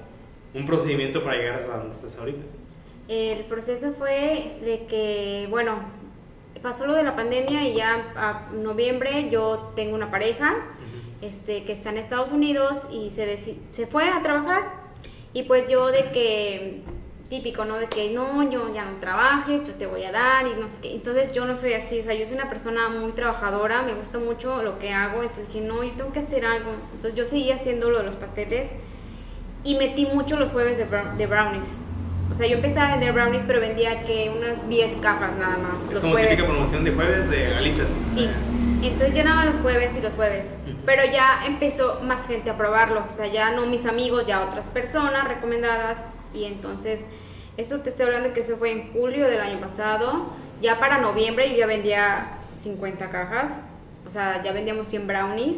un 0.53 0.65
procedimiento 0.65 1.23
para 1.23 1.37
llegar 1.37 1.59
hasta 1.59 1.77
donde 1.77 1.95
estás 1.95 2.17
ahorita. 2.17 2.43
El 3.07 3.43
proceso 3.45 3.91
fue 3.93 4.57
de 4.63 4.85
que, 4.87 5.47
bueno, 5.49 5.79
pasó 6.61 6.85
lo 6.85 6.93
de 6.93 7.03
la 7.03 7.15
pandemia 7.15 7.67
y 7.67 7.75
ya 7.75 8.13
a 8.15 8.51
noviembre 8.53 9.29
yo 9.29 9.71
tengo 9.75 9.95
una 9.95 10.11
pareja 10.11 10.55
este, 11.21 11.63
que 11.63 11.73
está 11.73 11.89
en 11.89 11.97
Estados 11.97 12.31
Unidos 12.31 12.87
y 12.91 13.09
se, 13.11 13.57
se 13.71 13.87
fue 13.87 14.09
a 14.09 14.21
trabajar. 14.21 14.79
Y 15.33 15.43
pues 15.43 15.69
yo 15.69 15.91
de 15.91 16.05
que, 16.11 16.81
típico, 17.29 17.63
¿no? 17.63 17.77
De 17.77 17.87
que 17.87 18.09
no, 18.09 18.49
yo 18.49 18.73
ya 18.73 18.85
no 18.85 18.97
trabajes, 18.99 19.63
yo 19.65 19.73
te 19.75 19.85
voy 19.85 20.03
a 20.03 20.11
dar 20.11 20.47
y 20.47 20.59
no 20.59 20.67
sé 20.67 20.75
qué. 20.81 20.95
Entonces 20.95 21.31
yo 21.31 21.45
no 21.45 21.55
soy 21.55 21.73
así, 21.73 21.99
o 21.99 22.03
sea, 22.03 22.13
yo 22.15 22.25
soy 22.25 22.35
una 22.35 22.49
persona 22.49 22.89
muy 22.89 23.11
trabajadora, 23.11 23.83
me 23.83 23.93
gusta 23.93 24.17
mucho 24.17 24.63
lo 24.63 24.79
que 24.79 24.91
hago, 24.91 25.21
entonces 25.21 25.47
dije, 25.47 25.61
no, 25.61 25.83
yo 25.83 25.91
tengo 25.91 26.11
que 26.11 26.19
hacer 26.19 26.45
algo. 26.45 26.71
Entonces 26.93 27.15
yo 27.15 27.25
seguí 27.25 27.51
haciendo 27.51 27.89
lo 27.91 27.99
de 27.99 28.05
los 28.05 28.15
pasteles 28.15 28.71
y 29.63 29.75
metí 29.75 30.05
mucho 30.07 30.37
los 30.37 30.49
jueves 30.49 30.77
de, 30.79 30.85
de 30.85 31.27
brownies. 31.27 31.77
O 32.31 32.35
sea, 32.35 32.47
yo 32.47 32.55
empecé 32.57 32.79
a 32.79 32.91
vender 32.91 33.11
brownies, 33.13 33.43
pero 33.45 33.59
vendía 33.59 34.03
que 34.05 34.31
unas 34.35 34.67
10 34.69 34.97
cajas 35.01 35.35
nada 35.37 35.57
más. 35.57 35.81
Es 35.83 35.91
los 35.93 36.01
como 36.01 36.13
jueves. 36.13 36.31
típica 36.31 36.47
promoción 36.47 36.83
de 36.83 36.91
jueves 36.91 37.29
de 37.29 37.49
galitas. 37.49 37.87
Sí, 38.15 38.29
entonces 38.83 39.13
llenaba 39.13 39.45
los 39.45 39.55
jueves 39.57 39.91
y 39.97 40.01
los 40.01 40.13
jueves, 40.13 40.55
Ujú. 40.67 40.77
pero 40.85 41.03
ya 41.11 41.43
empezó 41.45 41.99
más 42.03 42.25
gente 42.27 42.49
a 42.49 42.57
probarlos, 42.57 43.03
o 43.07 43.11
sea, 43.11 43.27
ya 43.27 43.51
no 43.51 43.65
mis 43.65 43.85
amigos, 43.85 44.25
ya 44.27 44.41
otras 44.45 44.67
personas 44.67 45.27
recomendadas 45.27 46.05
y 46.33 46.45
entonces 46.45 47.05
eso 47.57 47.79
te 47.81 47.89
estoy 47.89 48.05
hablando 48.05 48.33
que 48.33 48.39
eso 48.39 48.57
fue 48.57 48.71
en 48.71 48.93
julio 48.93 49.27
del 49.27 49.41
año 49.41 49.59
pasado, 49.59 50.27
ya 50.61 50.79
para 50.79 50.99
noviembre 50.99 51.49
yo 51.51 51.57
ya 51.57 51.67
vendía 51.67 52.39
50 52.53 53.09
cajas, 53.09 53.61
o 54.05 54.09
sea, 54.09 54.41
ya 54.43 54.51
vendíamos 54.51 54.87
100 54.87 55.07
brownies 55.07 55.57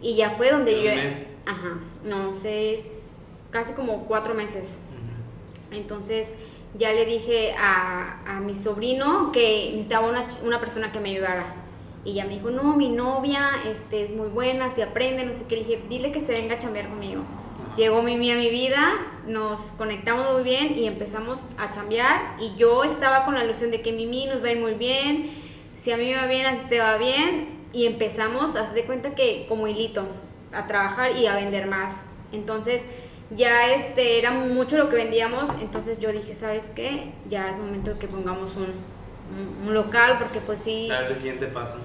y 0.00 0.16
ya 0.16 0.30
fue 0.30 0.50
donde 0.50 0.78
¿En 0.78 0.84
yo... 0.84 1.02
mes? 1.02 1.28
Ajá, 1.46 1.78
no, 2.04 2.32
seis, 2.34 3.44
casi 3.50 3.72
como 3.74 4.04
cuatro 4.04 4.34
meses. 4.34 4.80
Entonces 5.70 6.34
ya 6.78 6.92
le 6.92 7.04
dije 7.04 7.54
a, 7.58 8.20
a 8.26 8.40
mi 8.40 8.54
sobrino 8.54 9.32
que 9.32 9.70
necesitaba 9.72 10.08
una, 10.08 10.26
una 10.44 10.60
persona 10.60 10.92
que 10.92 11.00
me 11.00 11.10
ayudara. 11.10 11.54
Y 12.04 12.12
ella 12.12 12.24
me 12.24 12.34
dijo, 12.34 12.50
no, 12.50 12.76
mi 12.76 12.90
novia 12.90 13.50
este, 13.66 14.04
es 14.04 14.10
muy 14.10 14.28
buena, 14.28 14.74
si 14.74 14.82
aprende, 14.82 15.24
no 15.24 15.32
sé 15.32 15.44
qué. 15.48 15.56
Le 15.56 15.64
dije, 15.64 15.82
dile 15.88 16.12
que 16.12 16.20
se 16.20 16.32
venga 16.32 16.56
a 16.56 16.58
chambear 16.58 16.88
conmigo. 16.88 17.22
Llegó 17.76 18.02
Mimi 18.02 18.30
a 18.30 18.36
mi 18.36 18.50
vida, 18.50 18.92
nos 19.26 19.72
conectamos 19.72 20.32
muy 20.32 20.42
bien 20.44 20.78
y 20.78 20.86
empezamos 20.86 21.40
a 21.58 21.70
chambear. 21.72 22.36
Y 22.40 22.54
yo 22.56 22.84
estaba 22.84 23.24
con 23.24 23.34
la 23.34 23.44
ilusión 23.44 23.70
de 23.72 23.80
que 23.82 23.92
Mimi 23.92 24.26
nos 24.26 24.42
va 24.44 24.48
a 24.48 24.52
ir 24.52 24.60
muy 24.60 24.74
bien. 24.74 25.30
Si 25.76 25.90
a 25.90 25.96
mí 25.96 26.06
me 26.06 26.16
va 26.16 26.26
bien, 26.26 26.46
a 26.46 26.52
ti 26.52 26.66
te 26.68 26.78
va 26.78 26.96
bien. 26.98 27.48
Y 27.72 27.86
empezamos, 27.86 28.54
haz 28.54 28.72
de 28.74 28.84
cuenta 28.84 29.14
que 29.16 29.46
como 29.48 29.66
hilito, 29.66 30.06
a 30.52 30.66
trabajar 30.68 31.16
y 31.16 31.26
a 31.26 31.34
vender 31.34 31.66
más. 31.66 32.02
Entonces, 32.32 32.84
ya 33.30 33.72
este 33.74 34.18
era 34.20 34.30
mucho 34.30 34.76
lo 34.78 34.88
que 34.88 34.96
vendíamos. 34.96 35.50
Entonces 35.60 35.98
yo 35.98 36.12
dije, 36.12 36.34
¿sabes 36.34 36.70
qué? 36.76 37.10
Ya 37.28 37.50
es 37.50 37.56
momento 37.56 37.92
de 37.92 37.98
que 37.98 38.06
pongamos 38.06 38.52
un, 38.56 38.66
un- 39.66 39.74
local 39.74 40.18
porque 40.20 40.40
pues 40.40 40.60
sí 40.60 40.86
Dar 40.88 41.04
el 41.10 41.16
siguiente 41.16 41.46
paso. 41.46 41.76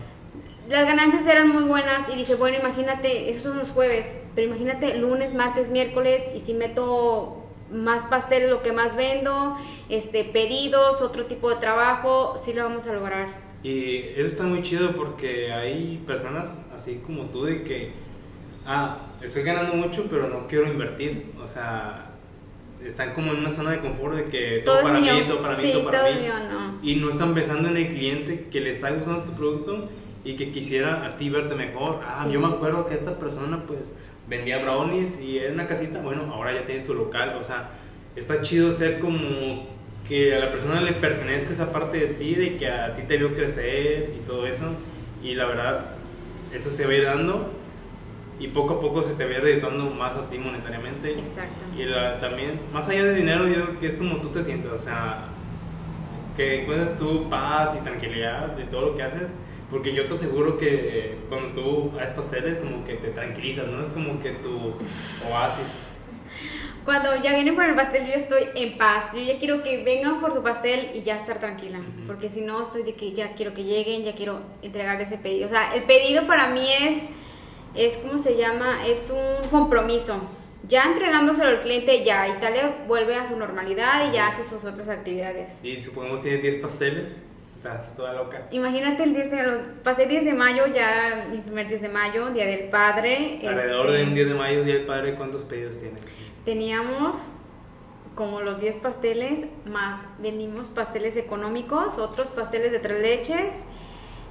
Las 0.69 0.85
ganancias 0.85 1.25
eran 1.27 1.49
muy 1.49 1.63
buenas 1.63 2.07
y 2.13 2.15
dije, 2.17 2.35
bueno, 2.35 2.57
imagínate, 2.59 3.29
esos 3.29 3.43
son 3.43 3.57
los 3.57 3.69
jueves, 3.69 4.21
pero 4.35 4.47
imagínate 4.47 4.97
lunes, 4.97 5.33
martes, 5.33 5.69
miércoles 5.69 6.23
y 6.35 6.39
si 6.39 6.53
meto 6.53 7.43
más 7.71 8.03
pasteles, 8.05 8.49
lo 8.49 8.61
que 8.61 8.71
más 8.71 8.95
vendo, 8.95 9.57
este 9.89 10.23
pedidos, 10.25 11.01
otro 11.01 11.25
tipo 11.25 11.49
de 11.49 11.55
trabajo, 11.57 12.35
sí 12.41 12.53
lo 12.53 12.63
vamos 12.63 12.85
a 12.87 12.93
lograr. 12.93 13.27
Y 13.63 13.97
eso 14.15 14.25
está 14.27 14.43
muy 14.43 14.61
chido 14.63 14.95
porque 14.95 15.51
hay 15.51 16.01
personas 16.07 16.57
así 16.75 17.01
como 17.05 17.23
tú 17.25 17.43
de 17.45 17.63
que, 17.63 17.91
ah, 18.65 18.99
estoy 19.21 19.43
ganando 19.43 19.73
mucho 19.73 20.05
pero 20.09 20.29
no 20.29 20.47
quiero 20.47 20.67
invertir. 20.71 21.31
O 21.43 21.47
sea, 21.47 22.11
están 22.83 23.13
como 23.13 23.33
en 23.33 23.39
una 23.39 23.51
zona 23.51 23.71
de 23.71 23.79
confort 23.79 24.15
de 24.15 24.25
que 24.25 24.61
todo, 24.63 24.75
Todo 24.75 24.83
para 24.85 24.97
es 24.99 25.03
mí, 25.03 25.11
mío. 25.11 25.25
todo 25.27 25.41
para 25.41 25.57
mí, 25.57 25.71
todo 25.73 25.83
para 25.85 25.99
todo 26.03 26.13
mí. 26.13 26.21
mío, 26.21 26.33
no. 26.51 26.79
Y 26.81 26.95
no 26.95 27.09
están 27.09 27.33
pensando 27.33 27.67
en 27.69 27.77
el 27.77 27.89
cliente 27.89 28.47
que 28.51 28.61
le 28.61 28.69
está 28.69 28.91
gustando 28.91 29.23
tu 29.23 29.33
producto 29.33 29.89
y 30.23 30.35
que 30.35 30.51
quisiera 30.51 31.05
a 31.05 31.17
ti 31.17 31.29
verte 31.29 31.55
mejor. 31.55 31.99
Ah, 32.05 32.23
Sí. 32.25 32.33
yo 32.33 32.39
me 32.39 32.47
acuerdo 32.47 32.87
que 32.87 32.95
esta 32.95 33.17
persona 33.17 33.63
pues 33.67 33.95
vendía 34.27 34.59
brownies 34.59 35.19
y 35.21 35.39
era 35.39 35.53
una 35.53 35.65
casita, 35.67 35.99
bueno, 35.99 36.31
ahora 36.33 36.53
ya 36.53 36.65
tiene 36.65 36.81
su 36.81 36.93
local. 36.93 37.35
O 37.39 37.43
sea, 37.43 37.69
está 38.15 38.41
chido 38.41 38.71
ser 38.71 38.99
como 38.99 39.67
que 40.07 40.35
a 40.35 40.39
la 40.39 40.51
persona 40.51 40.81
le 40.81 40.93
pertenezca 40.93 41.51
esa 41.51 41.71
parte 41.71 41.97
de 41.99 42.07
ti, 42.07 42.35
de 42.35 42.57
que 42.57 42.67
a 42.69 42.95
ti 42.95 43.03
te 43.07 43.17
vio 43.17 43.33
crecer 43.33 44.13
y 44.17 44.25
todo 44.25 44.45
eso. 44.47 44.71
Y 45.23 45.35
la 45.35 45.45
verdad, 45.45 45.85
eso 46.53 46.69
se 46.69 46.85
va 46.85 46.91
a 46.91 46.95
ir 46.95 47.05
dando 47.05 47.53
y 48.39 48.47
poco 48.47 48.75
a 48.75 48.79
poco 48.81 49.03
se 49.03 49.13
te 49.15 49.25
va 49.25 49.31
a 49.31 49.33
ir 49.35 49.41
redituando 49.41 49.89
más 49.89 50.15
a 50.15 50.29
ti 50.29 50.37
monetariamente. 50.37 51.11
Exacto. 51.11 51.65
Y 51.77 51.83
la- 51.85 52.19
también, 52.19 52.59
más 52.73 52.87
allá 52.89 53.03
de 53.03 53.15
dinero, 53.15 53.47
yo 53.47 53.53
creo 53.65 53.79
que 53.79 53.87
es 53.87 53.95
como 53.95 54.17
tú 54.17 54.29
te 54.29 54.41
sientes, 54.43 54.71
o 54.71 54.79
sea, 54.79 55.25
que 56.37 56.61
encuentres 56.61 56.97
tu 56.97 57.29
paz 57.29 57.75
y 57.79 57.83
tranquilidad 57.83 58.47
de 58.55 58.63
todo 58.65 58.81
lo 58.91 58.95
que 58.95 59.03
haces, 59.03 59.33
porque 59.69 59.93
yo 59.93 60.07
te 60.07 60.13
aseguro 60.13 60.57
que 60.57 60.67
eh, 60.71 61.17
cuando 61.29 61.61
tú 61.61 61.91
haces 61.99 62.11
pasteles, 62.11 62.59
como 62.59 62.83
que 62.83 62.95
te 62.95 63.09
tranquilizas, 63.09 63.67
¿no? 63.67 63.81
Es 63.81 63.89
como 63.89 64.19
que 64.21 64.31
tu 64.31 64.73
oasis. 65.29 65.87
Cuando 66.85 67.21
ya 67.21 67.35
vienen 67.35 67.55
por 67.55 67.65
el 67.65 67.75
pastel, 67.75 68.07
yo 68.07 68.13
estoy 68.13 68.45
en 68.55 68.77
paz. 68.77 69.13
Yo 69.13 69.21
ya 69.21 69.37
quiero 69.37 69.61
que 69.61 69.83
vengan 69.83 70.21
por 70.21 70.33
su 70.33 70.41
pastel 70.41 70.91
y 70.95 71.03
ya 71.03 71.17
estar 71.17 71.39
tranquila. 71.39 71.79
Ujú. 71.79 72.07
Porque 72.07 72.29
si 72.29 72.41
no, 72.41 72.61
estoy 72.61 72.83
de 72.83 72.95
que 72.95 73.13
ya 73.13 73.33
quiero 73.35 73.53
que 73.53 73.63
lleguen, 73.63 74.03
ya 74.03 74.15
quiero 74.15 74.41
entregar 74.61 74.99
ese 74.99 75.17
pedido. 75.17 75.45
O 75.47 75.49
sea, 75.49 75.75
el 75.75 75.83
pedido 75.83 76.25
para 76.25 76.49
mí 76.49 76.67
es 76.81 77.03
es 77.75 77.97
como 77.97 78.17
se 78.17 78.35
llama, 78.37 78.85
es 78.87 79.09
un 79.09 79.49
compromiso. 79.49 80.21
Ya 80.67 80.85
entregándoselo 80.85 81.49
al 81.49 81.61
cliente, 81.61 82.03
ya 82.03 82.27
Italia 82.27 82.83
vuelve 82.87 83.15
a 83.15 83.25
su 83.25 83.37
normalidad 83.37 84.09
y 84.09 84.13
ya 84.13 84.27
hace 84.27 84.43
sus 84.43 84.65
otras 84.65 84.89
actividades. 84.89 85.59
Y 85.63 85.77
supongamos 85.77 86.21
tienes 86.21 86.41
10 86.41 86.57
pasteles, 86.57 87.07
estás 87.59 87.93
toda 87.93 88.13
loca. 88.13 88.47
Imagínate 88.51 89.03
el 89.03 89.13
10 89.13 89.31
de, 89.31 89.43
los- 89.43 89.61
pasé 89.83 90.05
10 90.05 90.23
de 90.23 90.33
mayo, 90.33 90.65
ya 90.67 91.27
mi 91.29 91.39
primer 91.39 91.67
10 91.67 91.81
de 91.81 91.89
mayo, 91.89 92.29
Día 92.29 92.45
del 92.45 92.69
Padre. 92.69 93.41
Alrededor 93.45 93.85
este, 93.87 93.97
del 93.97 94.13
10 94.15 94.27
de 94.29 94.33
mayo, 94.33 94.63
Día 94.63 94.75
del 94.75 94.85
Padre, 94.85 95.15
¿cuántos 95.15 95.43
pedidos 95.43 95.77
tienes? 95.77 95.99
Teníamos 96.45 97.17
como 98.15 98.41
los 98.41 98.59
10 98.61 98.75
pasteles, 98.77 99.41
más 99.65 99.99
vendimos 100.19 100.69
pasteles 100.69 101.17
económicos, 101.17 101.97
otros 101.97 102.29
pasteles 102.29 102.71
de 102.71 102.79
tres 102.79 103.01
leches, 103.01 103.53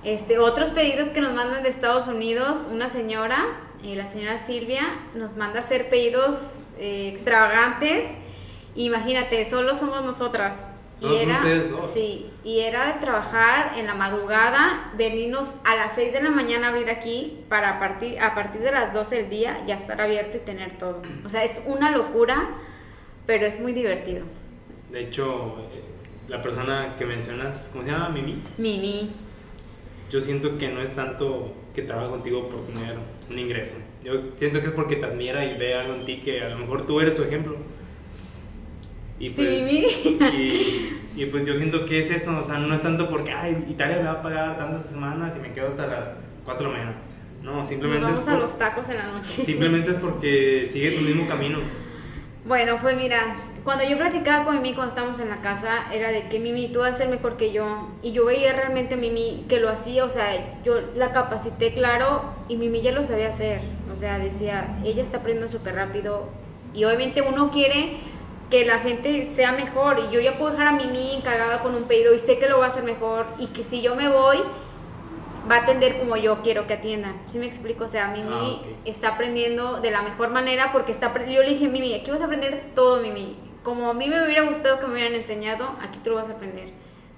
este, 0.05 0.39
otros 0.39 0.71
pedidos 0.71 1.09
que 1.09 1.21
nos 1.21 1.35
mandan 1.35 1.63
de 1.63 1.69
Estados 1.69 2.07
Unidos, 2.07 2.67
una 2.71 2.89
señora, 2.89 3.45
eh, 3.83 3.95
la 3.95 4.07
señora 4.07 4.39
Silvia, 4.39 4.83
nos 5.15 5.37
manda 5.37 5.61
hacer 5.61 5.91
pedidos 5.91 6.61
eh, 6.79 7.09
extravagantes. 7.13 8.09
Imagínate, 8.75 9.45
solo 9.45 9.75
somos 9.75 10.03
nosotras. 10.05 10.57
Y 11.01 11.15
era, 11.15 11.37
ustedes 11.37 11.71
dos. 11.71 11.91
sí, 11.93 12.31
y 12.43 12.61
era 12.61 12.93
de 12.93 13.01
trabajar 13.01 13.79
en 13.79 13.87
la 13.87 13.95
madrugada, 13.95 14.93
venirnos 14.97 15.57
a 15.65 15.77
las 15.77 15.95
6 15.95 16.13
de 16.13 16.23
la 16.23 16.31
mañana 16.31 16.67
a 16.69 16.71
abrir 16.71 16.91
aquí 16.91 17.45
para 17.49 17.77
a 17.77 17.79
partir, 17.79 18.19
a 18.19 18.35
partir 18.35 18.63
de 18.63 18.73
las 18.73 18.93
12 18.93 19.15
del 19.15 19.31
día 19.31 19.65
ya 19.67 19.77
estar 19.77 20.01
abierto 20.01 20.39
y 20.39 20.41
tener 20.41 20.77
todo. 20.77 21.01
O 21.25 21.29
sea, 21.29 21.45
es 21.45 21.63
una 21.67 21.93
locura, 21.93 22.49
pero 23.27 23.47
es 23.47 23.61
muy 23.61 23.73
divertido. 23.73 24.25
De 24.91 25.03
hecho, 25.03 25.59
eh, 25.73 25.83
la 26.29 26.43
persona 26.43 26.97
que 26.99 27.05
mencionas, 27.05 27.69
¿cómo 27.73 27.85
se 27.85 27.91
llama? 27.91 28.09
Mimi. 28.09 28.43
Mimi, 28.57 29.11
Yo 30.11 30.21
siento 30.21 30.59
que 30.59 30.69
no 30.69 30.81
es 30.81 30.95
tanto 30.95 31.55
que 31.75 31.83
trabaja 31.83 32.09
contigo 32.09 32.49
por 32.49 32.67
tener 32.67 32.97
un 33.31 33.39
ingreso. 33.39 33.77
Yo 34.03 34.15
siento 34.37 34.61
que 34.61 34.69
es 34.69 34.73
porque 34.73 34.97
te 34.97 35.05
admira 35.07 35.45
y 35.45 35.59
ve 35.59 35.75
algo 35.75 35.95
en 35.95 36.07
ti 36.07 36.23
que 36.25 36.43
a 36.43 36.49
lo 36.49 36.59
mejor 36.59 36.87
tú 36.87 37.01
eres 37.01 37.15
su 37.15 37.23
ejemplo. 37.23 37.57
Y 39.21 39.29
Sí, 39.31 39.35
pues, 39.37 39.63
Mimi. 39.63 39.87
Y, 41.17 41.23
y 41.23 41.27
pues 41.27 41.47
yo 41.47 41.55
siento 41.57 41.85
que 41.85 42.01
es 42.01 42.11
eso, 42.11 42.39
o 42.39 42.45
sea, 42.45 42.59
no 42.59 42.73
es 42.75 42.83
tanto 42.83 43.09
porque, 43.09 43.33
ay, 43.33 43.67
Italia 43.69 43.97
me 43.99 44.05
va 44.05 44.13
a 44.13 44.23
pagar 44.23 44.59
tantas 44.59 44.87
semanas 44.87 45.35
y 45.37 45.41
me 45.41 45.53
quedo 45.53 45.69
hasta 45.69 45.87
las 45.87 46.09
4 46.45 46.67
de 46.69 46.73
la 46.73 46.79
mañana. 46.79 46.97
No, 47.43 47.57
nos 47.57 47.69
simplemente, 47.69 48.05
vamos 48.05 48.21
es, 48.21 48.29
a 48.29 48.31
por- 48.33 48.41
los 48.41 48.59
tacos 48.59 48.89
en 48.89 48.97
la 48.99 49.07
noche. 49.07 49.43
simplemente 49.45 49.91
es 49.93 49.97
porque 49.97 50.67
sigue 50.67 50.93
tu 50.93 51.01
mismo 51.03 51.27
camino. 51.29 51.59
Bueno, 52.45 52.77
pues 52.81 52.97
mira, 52.97 53.35
cuando 53.63 53.85
yo 53.85 53.99
platicaba 53.99 54.45
con 54.47 54.57
Mimi 54.57 54.73
cuando 54.75 54.91
estábamos 54.95 55.21
en 55.21 55.29
la 55.29 55.43
casa, 55.43 55.93
era 55.93 56.11
de 56.11 56.29
que 56.29 56.39
Mimi, 56.39 56.69
tú 56.73 56.79
vas 56.79 56.95
a 56.95 56.99
ser 56.99 57.09
mejor 57.09 57.37
que 57.37 57.53
yo. 57.53 57.89
Y 58.03 58.13
yo 58.13 58.25
veía 58.25 58.53
realmente 58.55 58.95
a 58.95 58.97
Mimi 58.97 59.45
que 59.49 59.61
lo 59.61 59.69
hacía, 59.69 60.05
o 60.05 60.09
sea, 60.09 60.63
yo 60.65 60.81
la 60.95 61.13
capacité, 61.13 61.75
claro, 61.75 62.23
y 62.49 62.57
Mimi 62.57 62.81
ya 62.81 62.93
lo 62.93 63.05
sabía 63.05 63.29
hacer. 63.29 63.61
O 63.93 63.97
sea, 63.97 64.19
decía, 64.19 64.79
ella 64.85 65.03
está 65.03 65.19
aprendiendo 65.19 65.51
súper 65.53 65.75
rápido. 65.75 66.31
Y 66.73 66.85
obviamente 66.85 67.21
uno 67.23 67.51
quiere 67.51 67.97
que 68.51 68.65
la 68.65 68.79
gente 68.79 69.25
sea 69.25 69.53
mejor. 69.53 69.99
Y 69.99 70.15
yo 70.15 70.21
ya 70.21 70.39
puedo 70.39 70.53
dejar 70.53 70.69
a 70.69 70.73
Mimi 70.73 71.15
encargada 71.15 71.63
con 71.63 71.75
un 71.75 71.85
pedido 71.85 72.15
y 72.15 72.19
sé 72.19 72.39
que 72.39 72.49
lo 72.49 72.59
va 72.59 72.67
a 72.67 72.69
hacer 72.69 72.85
mejor. 72.85 73.27
Y 73.39 73.49
que 73.49 73.63
si 73.63 73.83
yo 73.83 73.95
me 73.95 74.09
voy, 74.09 74.39
va 75.51 75.57
a 75.57 75.59
atender 75.61 75.99
como 75.99 76.17
yo 76.17 76.43
quiero 76.43 76.67
que 76.67 76.75
atienda. 76.75 77.15
¿Sí 77.27 77.39
me 77.39 77.47
explico? 77.47 77.85
O 77.85 77.89
sea, 77.89 78.09
Mimi 78.09 78.29
Ah, 78.31 78.79
está 78.85 79.09
aprendiendo 79.11 79.81
de 79.81 79.91
la 79.91 80.03
mejor 80.03 80.31
manera 80.31 80.73
porque 80.73 80.93
está 80.93 81.13
yo 81.27 81.43
le 81.43 81.51
dije, 81.51 81.69
Mimi, 81.69 81.95
aquí 81.95 82.11
vas 82.11 82.21
a 82.21 82.25
aprender 82.25 82.73
todo, 82.75 83.01
Mimi. 83.01 83.37
Como 83.63 83.91
a 83.91 83.95
mí 83.95 84.09
me 84.09 84.25
hubiera 84.25 84.43
gustado 84.43 84.81
que 84.81 84.87
me 84.87 84.95
hubieran 84.95 85.15
enseñado, 85.15 85.67
aquí 85.83 85.99
tú 86.03 86.11
lo 86.11 86.17
vas 86.17 86.29
a 86.29 86.33
aprender. 86.33 86.71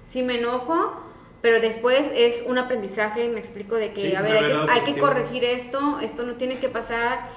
Sí 0.03 0.23
me 0.23 0.39
enojo, 0.39 0.93
pero 1.41 1.61
después 1.61 2.11
es 2.13 2.43
un 2.45 2.57
aprendizaje, 2.57 3.27
me 3.29 3.39
explico, 3.39 3.75
de 3.75 3.93
que, 3.93 4.09
Sí, 4.09 4.15
a 4.15 4.21
ver, 4.21 4.37
hay 4.37 4.45
que, 4.45 4.71
hay 4.71 4.81
que 4.81 4.99
corregir 4.99 5.43
esto, 5.45 5.99
esto 6.01 6.23
no 6.23 6.33
tiene 6.33 6.59
que 6.59 6.67
pasar 6.67 7.29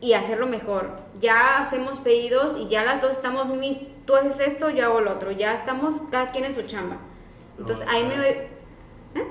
y 0.00 0.12
hacerlo 0.12 0.46
mejor. 0.46 0.90
Ya 1.20 1.58
hacemos 1.58 1.98
pedidos 2.00 2.56
y 2.58 2.68
ya 2.68 2.84
las 2.84 3.02
dos 3.02 3.12
estamos, 3.12 3.46
tú 4.06 4.14
haces 4.16 4.40
esto, 4.40 4.70
yo 4.70 4.84
hago 4.86 5.00
lo 5.00 5.12
otro. 5.12 5.30
Ya 5.32 5.54
estamos 5.54 6.02
cada 6.10 6.28
quien 6.28 6.44
en 6.44 6.54
su 6.54 6.62
chamba. 6.62 6.98
Entonces 7.58 7.84
No, 7.86 7.92
ahí 7.92 8.04
me 8.04 8.16
no, 8.16 8.22
doy... 8.22 8.34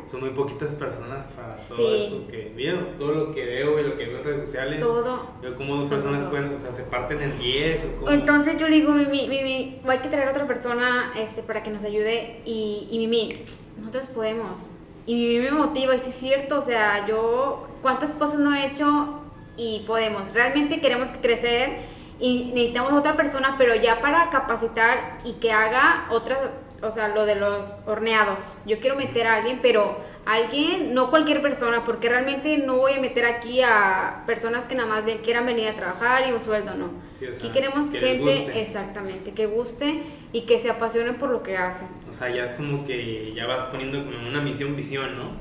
Son 0.10 0.20
muy 0.20 0.32
poquitas 0.32 0.72
personas 0.74 1.24
para 1.28 1.56
todo 1.56 1.78
Sí. 1.78 1.98
esto 1.98 2.28
que 2.28 2.52
veo, 2.58 2.78
todo 2.98 3.12
lo 3.14 3.32
que 3.32 3.46
veo 3.46 3.80
y 3.80 3.84
lo 3.84 3.96
que 3.96 4.06
veo 4.08 4.18
en 4.18 4.24
redes 4.26 4.46
sociales. 4.48 4.80
Todo. 4.80 5.30
Veo 5.42 5.56
cómo 5.56 5.78
dos 5.78 5.90
personas 5.90 6.22
dos. 6.24 6.30
pueden, 6.32 6.58
o 6.58 6.60
sea, 6.60 6.74
se 6.74 6.84
parten 6.84 7.22
en 7.22 7.38
10 7.40 7.84
o. 8.04 8.10
Entonces 8.10 8.58
yo 8.58 8.68
le 8.68 8.78
digo, 8.78 8.92
Mimi, 8.92 9.28
Mimi, 9.30 9.80
hay 9.88 10.00
que 10.00 10.10
traer 10.10 10.28
a 10.28 10.32
otra 10.32 10.48
persona 10.48 11.12
este, 11.16 11.44
para 11.44 11.64
que 11.64 11.70
nos 11.70 11.84
ayude. 11.86 12.42
Y, 12.44 12.88
y 12.92 12.98
Mimi, 12.98 13.34
nosotros 13.78 14.08
podemos. 14.08 14.72
Y 15.06 15.14
Mimi 15.16 15.40
me 15.46 15.52
motiva, 15.52 15.96
y 15.96 16.00
sí 16.00 16.10
es 16.10 16.16
cierto, 16.16 16.58
o 16.58 16.62
sea, 16.62 17.08
yo 17.08 17.68
cuántas 17.82 18.12
cosas 18.12 18.40
no 18.40 18.54
he 18.56 18.66
hecho 18.68 19.22
y 19.58 19.84
podemos. 19.88 20.34
Realmente 20.34 20.80
queremos 20.80 21.12
crecer 21.22 21.78
y 22.20 22.52
necesitamos 22.54 22.94
otra 22.94 23.16
persona, 23.16 23.56
pero 23.58 23.76
ya 23.76 24.02
para 24.02 24.30
capacitar 24.30 25.18
y 25.26 25.34
que 25.34 25.52
haga 25.52 26.06
otra, 26.10 26.52
o 26.82 26.92
sea, 26.92 27.10
lo 27.10 27.26
de 27.26 27.36
los 27.36 27.82
horneados. 27.86 28.62
Yo 28.66 28.80
quiero 28.80 28.96
meter 28.96 29.28
a 29.28 29.36
alguien, 29.36 29.60
pero 29.62 29.98
alguien, 30.26 30.94
no 30.94 31.10
cualquier 31.10 31.42
persona, 31.42 31.86
porque 31.86 32.10
realmente 32.10 32.58
no 32.58 32.78
voy 32.78 32.94
a 32.94 33.00
meter 33.00 33.26
aquí 33.26 33.62
a 33.62 34.24
personas 34.26 34.66
que 34.66 34.76
nada 34.76 34.90
más 34.90 35.04
quieran 35.24 35.46
venir 35.46 35.70
a 35.70 35.74
trabajar 35.74 36.28
y 36.28 36.32
un 36.32 36.42
sueldo, 36.42 36.76
no. 36.76 36.90
Sí, 37.20 37.26
o 37.26 37.30
sea, 37.30 37.38
Aquí 37.38 37.50
queremos 37.50 37.88
que 37.88 38.00
gente, 38.00 38.62
exactamente, 38.62 39.32
que 39.34 39.46
guste 39.46 40.04
y 40.34 40.42
que 40.42 40.60
se 40.60 40.70
apasione 40.70 41.14
por 41.14 41.30
lo 41.30 41.44
que 41.44 41.58
hacen. 41.58 41.88
O 42.10 42.14
sea, 42.14 42.30
ya 42.30 42.44
es 42.44 42.52
como 42.52 42.86
que 42.86 43.34
ya 43.34 43.48
vas 43.48 43.66
poniendo 43.66 44.04
como 44.04 44.28
una 44.28 44.42
misión, 44.42 44.76
visión, 44.76 45.18
¿no? 45.18 45.32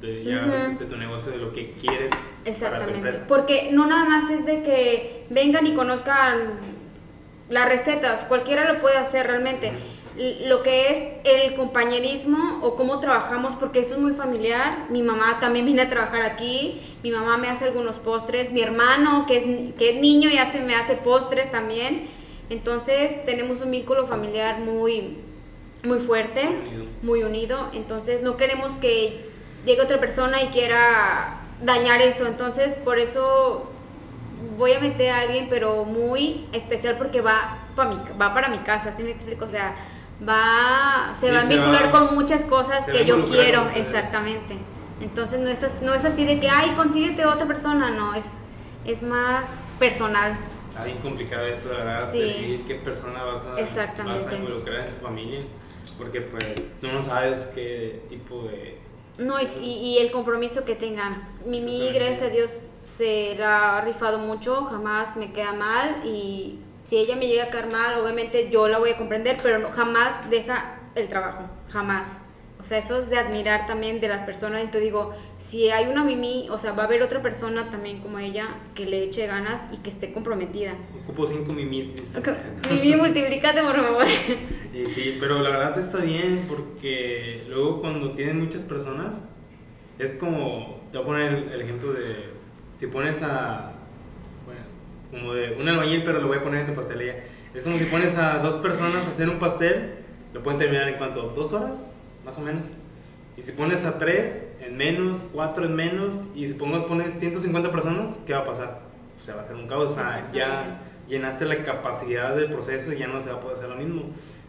De, 0.00 0.24
ya, 0.24 0.36
Ujú. 0.68 0.78
de 0.78 0.84
tu 0.86 0.96
negocio, 0.96 1.32
de 1.32 1.38
lo 1.38 1.52
que 1.52 1.72
quieres 1.72 2.10
para 2.10 2.22
tu 2.44 2.50
Exactamente. 2.50 2.94
empresa. 2.96 3.24
Porque 3.28 3.70
no 3.72 3.86
nada 3.86 4.04
más 4.04 4.30
es 4.30 4.44
de 4.44 4.62
que 4.62 5.24
vengan 5.30 5.66
y 5.66 5.74
conozcan 5.74 6.36
las 7.48 7.68
recetas, 7.68 8.24
cualquiera 8.24 8.70
lo 8.72 8.80
puede 8.80 8.96
hacer 8.98 9.26
realmente. 9.26 9.72
L- 10.18 10.48
Lo 10.48 10.62
que 10.62 10.90
es 10.90 10.98
el 11.24 11.54
compañerismo 11.54 12.60
o 12.62 12.74
cómo 12.76 13.00
trabajamos, 13.00 13.54
porque 13.54 13.80
esto 13.80 13.94
es 13.94 14.00
muy 14.00 14.12
familiar. 14.12 14.86
Mi 14.90 15.02
mamá 15.02 15.38
también 15.40 15.64
viene 15.66 15.82
a 15.82 15.88
trabajar 15.88 16.22
aquí, 16.22 16.80
mi 17.02 17.10
mamá 17.10 17.36
me 17.36 17.48
hace 17.48 17.64
algunos 17.66 17.98
postres, 17.98 18.50
mi 18.52 18.62
hermano 18.62 19.26
que 19.26 19.36
es, 19.36 19.44
que 19.78 19.90
es 19.90 20.00
niño 20.00 20.28
y 20.30 20.38
hace, 20.38 20.60
me 20.60 20.74
hace 20.74 20.94
postres 20.94 21.50
también. 21.50 22.08
Entonces 22.50 23.24
tenemos 23.24 23.60
un 23.60 23.70
vínculo 23.70 24.06
familiar 24.06 24.58
muy, 24.60 25.16
muy 25.84 25.98
fuerte, 26.00 26.48
muy 27.02 27.22
unido. 27.22 27.68
Entonces 27.74 28.22
no 28.22 28.36
queremos 28.36 28.72
que 28.80 29.34
llegue 29.66 29.82
otra 29.82 30.00
persona 30.00 30.42
y 30.42 30.48
quiera 30.48 31.40
dañar 31.62 32.00
eso. 32.00 32.26
Entonces 32.26 32.74
por 32.76 32.98
eso 32.98 33.70
voy 34.56 34.72
a 34.72 34.80
meter 34.80 35.10
a 35.10 35.20
alguien, 35.20 35.48
pero 35.50 35.84
muy 35.84 36.46
especial 36.52 36.96
porque 36.96 37.20
va, 37.20 37.58
pa 37.74 37.84
mi, 37.84 37.98
va 38.20 38.32
para 38.32 38.48
mi 38.48 38.58
casa, 38.58 38.94
¿sí 38.96 39.02
me 39.02 39.10
explico? 39.10 39.44
O 39.44 39.50
sea, 39.50 39.74
va, 40.26 41.12
se 41.18 41.26
Sí, 41.28 41.34
va 41.34 41.40
a 41.40 41.44
vincular 41.44 41.90
con 41.90 42.14
muchas 42.14 42.42
cosas 42.44 42.86
que 42.86 43.04
yo 43.04 43.26
quiero, 43.26 43.68
exactamente. 43.74 44.56
Entonces 45.00 45.40
no 45.40 45.50
es, 45.50 45.60
no 45.82 45.92
es 45.92 46.04
así 46.06 46.24
de 46.24 46.40
que, 46.40 46.48
ay, 46.48 46.72
consíguete 46.74 47.26
otra 47.26 47.46
persona, 47.46 47.90
no, 47.90 48.14
es, 48.14 48.24
es 48.86 49.02
más 49.02 49.46
personal. 49.78 50.38
Está 50.70 50.84
bien 50.84 50.98
complicado 50.98 51.46
eso, 51.46 51.70
la 51.72 51.84
verdad, 51.84 52.12
Sí. 52.12 52.20
decidir 52.20 52.64
qué 52.66 52.74
persona 52.76 53.18
vas 53.24 53.44
a, 53.44 54.04
vas 54.04 54.26
a 54.26 54.34
involucrar 54.34 54.80
en 54.80 54.86
tu 54.86 55.04
familia. 55.04 55.40
Porque 55.98 56.20
pues 56.20 56.44
tú 56.80 56.88
no 56.88 57.02
sabes 57.02 57.50
qué 57.54 58.02
tipo 58.10 58.42
de... 58.44 58.78
No, 59.18 59.40
y, 59.40 59.46
y- 59.62 59.98
el 59.98 60.10
compromiso 60.10 60.64
que 60.64 60.74
tengan. 60.74 61.26
Mimi, 61.46 61.90
gracias 61.92 62.22
a 62.22 62.28
Dios, 62.28 62.64
se 62.84 63.34
la 63.38 63.78
ha 63.78 63.80
rifado 63.80 64.18
mucho, 64.18 64.64
jamás 64.66 65.16
me 65.16 65.32
queda 65.32 65.52
mal 65.54 66.02
y 66.04 66.58
si 66.84 66.98
ella 66.98 67.16
me 67.16 67.26
llega 67.26 67.44
a 67.44 67.50
caer 67.50 67.72
mal, 67.72 67.98
obviamente 67.98 68.50
yo 68.50 68.68
la 68.68 68.78
voy 68.78 68.90
a 68.90 68.96
comprender, 68.98 69.38
pero 69.42 69.70
jamás 69.72 70.28
deja 70.30 70.80
el 70.94 71.08
trabajo, 71.08 71.48
jamás. 71.70 72.06
O 72.66 72.68
sea, 72.68 72.78
eso 72.78 72.98
es 72.98 73.08
de 73.08 73.16
admirar 73.16 73.64
también 73.68 74.00
de 74.00 74.08
las 74.08 74.24
personas. 74.24 74.58
Entonces 74.58 74.82
digo, 74.82 75.14
si 75.38 75.70
hay 75.70 75.86
una 75.86 76.02
Mimi, 76.02 76.48
o 76.50 76.58
sea, 76.58 76.72
va 76.72 76.82
a 76.82 76.86
haber 76.86 77.00
otra 77.00 77.22
persona 77.22 77.70
también 77.70 78.00
como 78.00 78.18
ella 78.18 78.56
que 78.74 78.86
le 78.86 79.04
eche 79.04 79.28
ganas 79.28 79.68
y 79.72 79.76
que 79.76 79.88
esté 79.88 80.12
comprometida. 80.12 80.72
Ocupo 81.04 81.28
cinco 81.28 81.52
mimis. 81.52 81.94
Mimi, 82.68 82.96
multiplícate 82.96 83.62
por 83.62 83.76
favor. 83.76 84.04
Y 84.74 84.84
sí, 84.88 85.16
pero 85.20 85.42
la 85.42 85.50
verdad 85.50 85.78
está 85.78 85.98
bien 85.98 86.46
porque 86.48 87.44
luego 87.48 87.80
cuando 87.80 88.10
tienen 88.16 88.40
muchas 88.40 88.64
personas, 88.64 89.22
es 90.00 90.14
como, 90.14 90.80
te 90.90 90.98
voy 90.98 91.04
a 91.04 91.06
poner 91.06 91.32
el, 91.34 91.52
el 91.52 91.60
ejemplo 91.60 91.92
de, 91.92 92.30
si 92.78 92.88
pones 92.88 93.22
a, 93.22 93.74
bueno, 94.44 94.62
como 95.12 95.34
de 95.34 95.52
un 95.52 95.68
albañil, 95.68 96.02
pero 96.02 96.20
lo 96.20 96.26
voy 96.26 96.38
a 96.38 96.42
poner 96.42 96.62
en 96.62 96.66
tu 96.66 96.74
pastelería. 96.74 97.26
Es 97.54 97.62
como 97.62 97.78
si 97.78 97.84
pones 97.84 98.18
a 98.18 98.38
dos 98.40 98.60
personas 98.60 99.06
a 99.06 99.08
hacer 99.10 99.28
un 99.28 99.38
pastel, 99.38 99.98
lo 100.34 100.42
pueden 100.42 100.58
terminar 100.58 100.88
en 100.88 100.96
cuánto, 100.96 101.28
dos 101.28 101.52
horas, 101.52 101.84
más 102.26 102.36
o 102.36 102.40
menos. 102.42 102.74
Y 103.36 103.42
si 103.42 103.52
pones 103.52 103.84
a 103.84 103.98
tres 103.98 104.52
en 104.60 104.76
menos, 104.76 105.18
cuatro 105.32 105.64
en 105.64 105.74
menos, 105.74 106.22
y 106.34 106.46
supongo 106.48 106.86
pones 106.86 107.14
150 107.14 107.70
personas, 107.70 108.22
¿qué 108.26 108.32
va 108.32 108.40
a 108.40 108.44
pasar? 108.44 108.80
O 109.18 109.22
sea, 109.22 109.36
va 109.36 109.42
a 109.42 109.44
ser 109.44 109.56
un 109.56 109.66
caos, 109.66 109.92
o 109.92 109.94
sea, 109.94 110.30
ya 110.34 110.80
llenaste 111.08 111.44
la 111.44 111.62
capacidad 111.62 112.34
del 112.34 112.50
proceso 112.50 112.92
y 112.92 112.98
ya 112.98 113.06
no 113.06 113.20
se 113.20 113.30
va 113.30 113.36
a 113.36 113.40
poder 113.40 113.56
hacer 113.56 113.68
lo 113.68 113.76
mismo. 113.76 114.02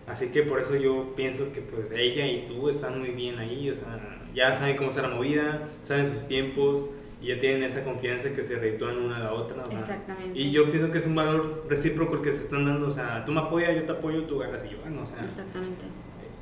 Así 0.08 0.30
que 0.30 0.44
por 0.44 0.60
eso 0.60 0.76
yo 0.76 1.14
pienso 1.16 1.52
que 1.52 1.62
pues 1.62 1.92
ella 1.92 2.26
y 2.26 2.48
tú 2.48 2.70
están 2.70 3.00
muy 3.00 3.10
bien 3.10 3.38
ahí, 3.40 3.70
o 3.70 3.76
sea, 3.76 4.00
ya 4.34 4.54
saben 4.56 4.78
cómo 4.78 4.90
está 4.90 5.02
la 5.02 5.10
movida, 5.10 5.68
saben 5.84 6.08
sus 6.08 6.28
tiempos 6.28 6.86
y 7.22 7.28
ya 7.28 7.40
tienen 7.40 7.64
esa 7.64 7.84
confianza 7.84 8.34
que 8.34 8.42
se 8.42 8.56
reditúan 8.56 8.98
una 8.98 9.18
a 9.18 9.20
la 9.20 9.34
otra. 9.34 9.64
Exactamente. 9.70 10.40
Y 10.40 10.52
yo 10.52 10.70
pienso 10.70 10.92
que 10.92 11.00
es 11.00 11.06
un 11.06 11.16
valor 11.16 11.66
recíproco 11.68 12.16
el 12.16 12.22
que 12.22 12.32
se 12.32 12.44
están 12.44 12.66
dando, 12.66 12.88
o 12.88 12.92
sea, 12.92 13.26
tú 13.26 13.34
me 13.34 13.42
apoyas, 13.42 13.76
yo 13.76 13.84
te 13.84 13.92
apoyo, 13.92 14.24
tú 14.24 14.38
ganas 14.38 14.64
y 14.64 14.70
yo 14.70 14.78
gano, 14.82 15.02
o 15.02 15.06
sea, 15.06 15.22
Exactamente, 15.22 15.86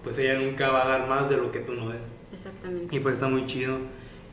pues 0.05 0.17
ella 0.19 0.35
nunca 0.39 0.69
va 0.69 0.85
a 0.85 0.87
dar 0.87 1.09
más 1.09 1.29
de 1.29 1.35
lo 1.35 1.51
que 1.51 1.59
tú 1.59 1.73
no 1.73 1.89
des. 1.89 2.13
exactamente. 2.31 2.95
Y 2.95 2.99
pues 3.01 3.15
está 3.15 3.27
muy 3.27 3.45
chido. 3.45 3.79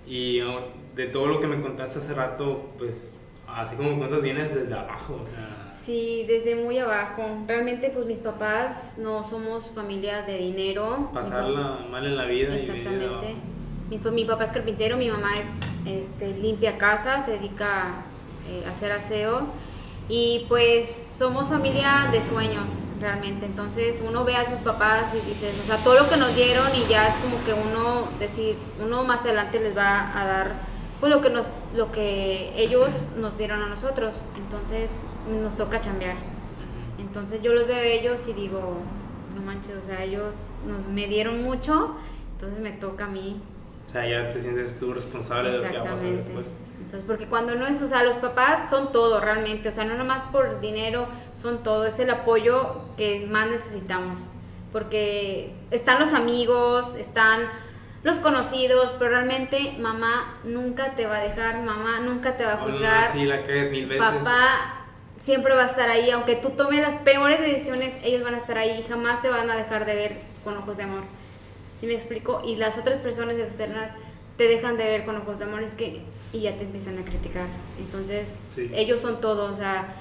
Y 0.07 0.41
oh, 0.43 0.61
de 0.95 1.07
todo 1.09 1.27
lo 1.27 1.41
que 1.41 1.49
me 1.49 1.61
contaste 1.61 1.99
hace 1.99 2.15
rato, 2.15 2.71
pues 2.79 3.15
así 3.49 3.75
como 3.75 3.97
cuentas, 3.99 4.23
vienes 4.23 4.55
desde 4.55 4.73
abajo, 4.75 5.21
o 5.25 5.27
sea, 5.27 5.73
Sí, 5.73 6.25
desde 6.29 6.55
muy 6.55 6.79
abajo. 6.79 7.23
Realmente, 7.49 7.91
pues 7.91 8.07
mis 8.07 8.21
papás 8.21 8.95
no 8.99 9.25
somos 9.25 9.71
familia 9.71 10.23
de 10.23 10.39
dinero. 10.39 11.11
pasarla 11.13 11.87
mal 11.91 12.07
en 12.07 12.17
la 12.17 12.25
vida 12.27 12.55
y 12.55 12.59
Exactamente. 12.59 13.07
abajo. 13.07 13.27
Mi, 13.91 13.99
mi 14.13 14.25
papá 14.25 14.45
es 14.45 14.53
carpintero, 14.53 14.97
mi 14.97 15.09
mamá 15.11 15.31
es 15.41 15.49
este, 16.05 16.35
limpia 16.39 16.79
casa, 16.79 17.25
se 17.25 17.33
dedica 17.33 18.05
eh, 18.49 18.63
a 18.67 18.71
hacer 18.71 18.93
aseo. 18.93 19.49
Y 20.09 20.47
pues 20.49 20.89
somos 21.19 21.49
familia 21.49 22.09
de 22.13 22.25
sueños, 22.25 22.85
realmente. 23.03 23.45
Entonces 23.45 24.03
uno 24.07 24.25
ve 24.25 24.37
a 24.37 24.47
sus 24.49 24.59
papás 24.61 25.13
y 25.15 25.29
dices, 25.29 25.55
o 25.63 25.67
sea, 25.67 25.77
todo 25.79 26.01
lo 26.01 26.09
que 26.09 26.17
nos 26.17 26.35
dieron 26.35 26.69
y 26.75 26.89
ya 26.89 27.09
es 27.09 27.15
como 27.17 27.45
que 27.45 27.53
uno 27.53 28.09
decir, 28.19 28.57
uno 28.83 29.05
más 29.05 29.21
adelante 29.21 29.61
les 29.61 29.77
va 29.77 30.19
a 30.19 30.25
dar 30.25 30.73
pues 31.01 31.13
lo 31.13 31.21
que 31.21 31.31
nos 31.31 31.47
lo 31.75 31.91
que 31.91 32.53
ellos 32.57 32.91
nos 33.17 33.37
dieron 33.37 33.61
a 33.61 33.67
nosotros. 33.67 34.23
Entonces 34.37 34.93
nos 35.29 35.57
toca 35.57 35.81
chambear. 35.81 36.17
Entonces 36.99 37.43
yo 37.43 37.53
los 37.53 37.67
veo 37.67 37.77
a 37.77 37.83
ellos 37.83 38.27
y 38.29 38.33
digo, 38.33 38.79
no 39.35 39.43
manches, 39.43 39.77
o 39.77 39.87
sea, 39.87 40.03
ellos 40.05 40.35
nos, 40.67 40.87
me 40.87 41.09
dieron 41.09 41.43
mucho, 41.43 41.97
entonces 42.33 42.61
me 42.61 42.71
toca 42.73 43.07
a 43.07 43.09
mí. 43.09 43.41
O 43.87 43.91
sea, 43.91 44.09
ya 44.09 44.33
te 44.33 44.41
sientes 44.41 44.79
tú 44.79 44.95
responsable 44.95 45.51
de 45.51 45.57
lo 45.57 45.63
que 45.63 45.79
va 45.79 45.85
a 45.85 45.91
pasar 45.91 46.11
después. 46.11 46.55
Entonces, 46.93 47.07
porque 47.09 47.27
cuando 47.27 47.55
no 47.55 47.67
es, 47.67 47.81
o 47.81 47.89
sea, 47.89 48.03
los 48.03 48.17
papás 48.17 48.69
son 48.69 48.93
todo 48.93 49.19
realmente, 49.19 49.71
o 49.71 49.73
sea, 49.73 49.85
no 49.85 49.95
nomás 49.95 50.25
por 50.25 50.61
dinero, 50.61 51.09
son 51.33 51.63
todo, 51.63 51.87
es 51.87 51.99
el 51.99 52.11
apoyo 52.11 52.83
que 52.99 53.27
más 53.31 53.49
necesitamos. 53.49 54.29
Porque 54.73 55.55
están 55.71 56.01
los 56.01 56.13
amigos, 56.13 56.95
están 56.97 57.49
los 58.03 58.19
conocidos, 58.19 58.95
pero 58.99 59.13
realmente 59.13 59.75
mamá 59.79 60.39
nunca 60.45 60.95
te 60.95 61.07
va 61.07 61.17
a 61.17 61.21
dejar, 61.23 61.63
mamá 61.63 62.01
nunca 62.01 62.37
te 62.37 62.45
va 62.45 62.53
a 62.53 62.57
No, 62.57 62.61
no, 62.61 62.69
no, 62.69 62.75
juzgar. 62.75 63.13
sí, 63.13 63.25
la 63.25 63.43
caes 63.43 63.71
mil 63.71 63.87
veces. 63.87 64.07
Papá 64.07 64.85
siempre 65.19 65.55
va 65.55 65.63
a 65.63 65.69
estar 65.69 65.89
ahí, 65.89 66.11
aunque 66.11 66.37
tú 66.37 66.51
tomes 66.51 66.83
las 66.83 66.97
peores 66.97 67.41
decisiones, 67.41 67.95
ellos 68.05 68.23
van 68.23 68.35
a 68.35 68.37
estar 68.39 68.59
ahí 68.59 68.79
y 68.79 68.83
jamás 68.87 69.23
te 69.23 69.31
van 69.31 69.49
a 69.49 69.57
dejar 69.57 69.87
de 69.87 69.95
ver 69.95 70.21
con 70.45 70.59
ojos 70.59 70.77
de 70.77 70.83
amor. 70.83 71.05
¿Sí 71.75 71.87
me 71.87 71.95
explico? 71.95 72.43
Y 72.45 72.57
las 72.57 72.77
otras 72.77 73.01
personas 73.01 73.37
externas 73.37 73.93
te 74.43 74.49
dejan 74.49 74.77
de 74.77 74.83
ver 74.85 75.05
con 75.05 75.17
ojos 75.17 75.39
de 75.39 75.45
amor, 75.45 75.63
es 75.63 75.75
que 75.75 76.01
y 76.33 76.41
ya 76.41 76.57
te 76.57 76.65
empiezan 76.65 76.99
a 76.99 77.05
criticar. 77.05 77.47
Entonces, 77.79 78.39
Sí. 78.53 78.69
ellos 78.75 79.01
son 79.01 79.21
todos, 79.21 79.53
o 79.53 79.57
sea, 79.57 79.95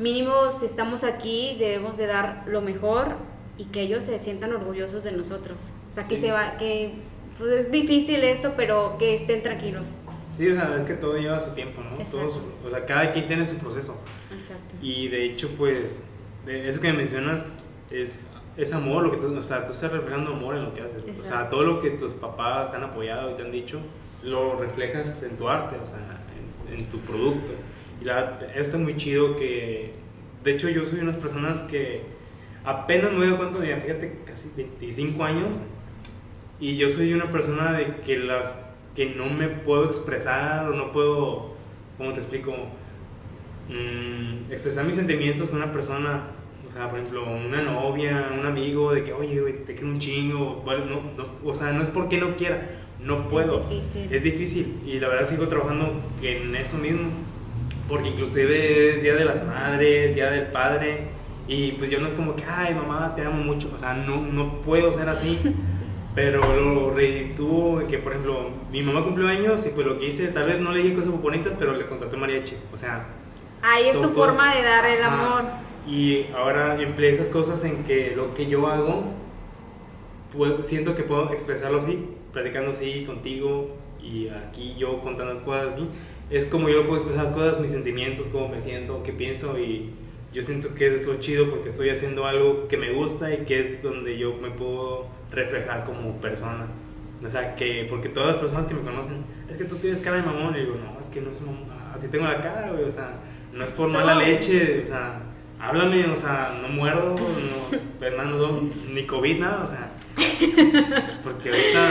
mínimo 0.00 0.32
si 0.50 0.66
estamos 0.66 1.04
aquí 1.04 1.54
debemos 1.60 1.96
de 1.96 2.06
dar 2.06 2.42
lo 2.48 2.60
mejor 2.60 3.14
y 3.56 3.66
que 3.66 3.82
ellos 3.82 4.02
se 4.02 4.18
sientan 4.18 4.52
orgullosos 4.52 5.04
de 5.04 5.12
nosotros. 5.12 5.70
O 5.88 5.92
sea, 5.92 6.02
que 6.02 6.16
Sí. 6.16 6.22
se 6.22 6.32
va 6.32 6.56
que 6.56 6.94
pues 7.38 7.50
es 7.52 7.70
difícil 7.70 8.22
esto, 8.24 8.54
pero 8.56 8.96
que 8.98 9.14
estén 9.14 9.42
tranquilos. 9.44 9.86
Sí, 10.36 10.48
o 10.50 10.54
sea, 10.54 10.74
es 10.76 10.84
que 10.84 10.94
todo 10.94 11.16
lleva 11.18 11.38
su 11.38 11.52
tiempo, 11.54 11.80
¿no? 11.82 11.90
Exacto. 11.90 12.18
Todo 12.18 12.30
su- 12.30 12.66
o 12.66 12.70
sea, 12.70 12.84
cada 12.86 13.12
quien 13.12 13.26
tiene 13.28 13.46
su 13.46 13.54
proceso. 13.56 14.00
Exacto. 14.32 14.74
Y 14.82 15.06
de 15.08 15.24
hecho, 15.26 15.48
pues, 15.56 16.02
eso 16.46 16.80
que 16.80 16.92
mencionas 16.92 17.54
es, 17.92 18.26
es 18.56 18.72
amor, 18.72 19.02
lo 19.02 19.10
que 19.10 19.16
tú, 19.16 19.36
o 19.36 19.42
sea, 19.42 19.64
tú 19.64 19.72
estás 19.72 19.92
reflejando 19.92 20.32
amor 20.32 20.56
en 20.56 20.64
lo 20.64 20.74
que 20.74 20.82
haces. 20.82 21.20
O 21.20 21.24
sea, 21.24 21.48
todo 21.48 21.62
lo 21.62 21.80
que 21.80 21.90
tus 21.90 22.12
papás 22.14 22.70
te 22.70 22.76
han 22.76 22.84
apoyado 22.84 23.30
y 23.30 23.34
te 23.34 23.42
han 23.42 23.52
dicho, 23.52 23.80
lo 24.22 24.56
reflejas 24.56 25.22
en 25.24 25.36
tu 25.36 25.48
arte, 25.48 25.76
o 25.80 25.84
sea, 25.84 25.98
en, 26.68 26.78
en 26.78 26.86
tu 26.86 26.98
producto. 27.00 27.52
Y 28.00 28.04
la 28.04 28.38
está 28.54 28.78
muy 28.78 28.96
chido 28.96 29.36
que, 29.36 29.92
de 30.42 30.52
hecho, 30.52 30.68
yo 30.68 30.84
soy 30.84 31.00
unas 31.00 31.16
personas 31.16 31.60
que 31.62 32.02
apenas 32.64 33.12
me 33.12 33.26
doy 33.26 33.36
cuenta, 33.36 33.64
ya 33.64 33.76
fíjate, 33.76 34.20
casi 34.24 34.50
25 34.56 35.24
años, 35.24 35.54
y 36.60 36.76
yo 36.76 36.88
soy 36.88 37.12
una 37.12 37.30
persona 37.30 37.72
de 37.72 37.96
que 37.96 38.18
las 38.18 38.58
que 38.94 39.14
no 39.14 39.26
me 39.26 39.48
puedo 39.48 39.86
expresar 39.86 40.70
o 40.70 40.74
no 40.74 40.92
puedo, 40.92 41.54
¿cómo 41.98 42.12
te 42.12 42.20
explico? 42.20 42.52
Mm, 43.68 44.52
expresar 44.52 44.84
mis 44.84 44.94
sentimientos 44.94 45.50
con 45.50 45.60
una 45.60 45.72
persona, 45.72 46.28
sea, 46.74 46.88
por 46.90 46.98
ejemplo, 46.98 47.24
una 47.24 47.62
novia, 47.62 48.30
un 48.38 48.44
amigo, 48.44 48.92
de 48.92 49.04
que, 49.04 49.12
oye, 49.12 49.40
güey, 49.40 49.64
te 49.64 49.74
quiero 49.74 49.88
un 49.88 49.98
chingo, 49.98 50.64
no, 50.66 51.00
no, 51.16 51.50
o 51.50 51.54
sea, 51.54 51.72
no 51.72 51.82
es 51.82 51.88
porque 51.88 52.18
no 52.18 52.36
quiera, 52.36 52.68
no 53.00 53.28
puedo. 53.28 53.60
difícil. 53.68 54.12
Es 54.12 54.22
difícil 54.22 54.82
y 54.86 54.98
la 54.98 55.08
verdad 55.08 55.28
sigo 55.28 55.48
trabajando 55.48 55.92
en 56.22 56.54
eso 56.56 56.76
mismo, 56.78 57.10
porque 57.88 58.08
inclusive 58.08 58.96
es 58.96 59.02
Día 59.02 59.14
de 59.14 59.24
las 59.24 59.46
Madres, 59.46 60.14
Día 60.14 60.30
del 60.30 60.48
Padre, 60.48 61.08
y 61.46 61.72
pues 61.72 61.90
yo 61.90 62.00
no 62.00 62.06
es 62.06 62.12
como 62.12 62.34
que, 62.34 62.44
ay, 62.44 62.74
mamá, 62.74 63.14
te 63.14 63.24
amo 63.24 63.42
mucho, 63.42 63.70
o 63.74 63.78
sea, 63.78 63.94
no, 63.94 64.20
no 64.20 64.60
puedo 64.62 64.92
ser 64.92 65.08
así. 65.08 65.38
Pero 66.14 66.40
lo 66.60 66.94
reditúo 66.94 67.88
que, 67.88 67.98
por 67.98 68.12
ejemplo, 68.12 68.50
mi 68.70 68.82
mamá 68.82 69.02
cumplió 69.02 69.26
años 69.26 69.66
y 69.66 69.70
pues 69.70 69.84
lo 69.84 69.98
que 69.98 70.06
hice, 70.06 70.28
tal 70.28 70.44
vez 70.44 70.60
no 70.60 70.70
le 70.70 70.80
dije 70.80 70.94
cosas 70.94 71.10
bonitas, 71.10 71.56
pero 71.58 71.74
le 71.74 71.86
contraté 71.86 72.16
mariachi. 72.16 72.54
O 72.72 72.76
sea, 72.76 73.04
Ahí 73.64 73.88
es 73.88 74.00
tu 74.00 74.08
forma 74.10 74.54
de 74.54 74.62
dar 74.62 74.84
el 74.84 75.02
amor. 75.02 75.44
Y 75.86 76.26
ahora 76.34 76.80
empleé 76.80 77.10
esas 77.10 77.28
cosas 77.28 77.64
en 77.64 77.84
que 77.84 78.14
lo 78.16 78.34
que 78.34 78.46
yo 78.46 78.66
hago, 78.66 79.04
pues, 80.32 80.66
siento 80.66 80.94
que 80.94 81.02
puedo 81.02 81.30
expresarlo 81.32 81.78
así, 81.78 82.08
platicando 82.32 82.72
así 82.72 83.04
contigo 83.04 83.76
y 84.02 84.28
aquí 84.28 84.74
yo 84.78 85.00
contando 85.00 85.34
las 85.34 85.42
cosas 85.42 85.72
aquí. 85.72 85.88
Es 86.30 86.46
como 86.46 86.68
yo 86.68 86.86
puedo 86.86 86.96
expresar 87.02 87.32
cosas, 87.32 87.60
mis 87.60 87.70
sentimientos, 87.70 88.26
cómo 88.32 88.48
me 88.48 88.60
siento, 88.60 89.02
qué 89.02 89.12
pienso 89.12 89.58
y 89.58 89.90
yo 90.32 90.42
siento 90.42 90.74
que 90.74 90.92
es 90.92 91.06
lo 91.06 91.16
chido 91.20 91.48
porque 91.48 91.68
estoy 91.68 91.90
haciendo 91.90 92.26
algo 92.26 92.66
que 92.66 92.76
me 92.76 92.92
gusta 92.92 93.32
y 93.32 93.44
que 93.44 93.60
es 93.60 93.82
donde 93.82 94.18
yo 94.18 94.34
me 94.34 94.50
puedo 94.50 95.06
reflejar 95.30 95.84
como 95.84 96.20
persona. 96.20 96.66
O 97.24 97.30
sea, 97.30 97.54
que, 97.54 97.86
porque 97.88 98.08
todas 98.08 98.32
las 98.32 98.36
personas 98.38 98.66
que 98.66 98.74
me 98.74 98.82
conocen, 98.82 99.24
es 99.48 99.56
que 99.56 99.64
tú 99.64 99.76
tienes 99.76 100.00
cara 100.00 100.16
de 100.16 100.22
mamón, 100.22 100.54
y 100.56 100.60
digo, 100.60 100.74
no, 100.74 100.98
es 100.98 101.06
que 101.06 101.20
no 101.20 101.30
es 101.30 101.40
mamón, 101.40 101.64
así 101.94 102.08
tengo 102.08 102.24
la 102.26 102.40
cara, 102.40 102.72
güey, 102.72 102.84
o 102.84 102.90
sea, 102.90 103.18
no 103.52 103.64
es 103.64 103.70
por 103.70 103.88
mala 103.88 104.16
leche, 104.16 104.82
o 104.82 104.86
sea, 104.86 105.22
háblame, 105.68 106.06
o 106.06 106.16
sea, 106.16 106.58
no 106.60 106.68
muerdo, 106.68 107.14
no, 107.14 107.78
Fernando, 107.98 108.62
ni 108.92 109.04
COVID, 109.04 109.38
nada, 109.40 109.64
o 109.64 109.66
sea, 109.66 109.92
porque 111.22 111.50
ahorita 111.50 111.88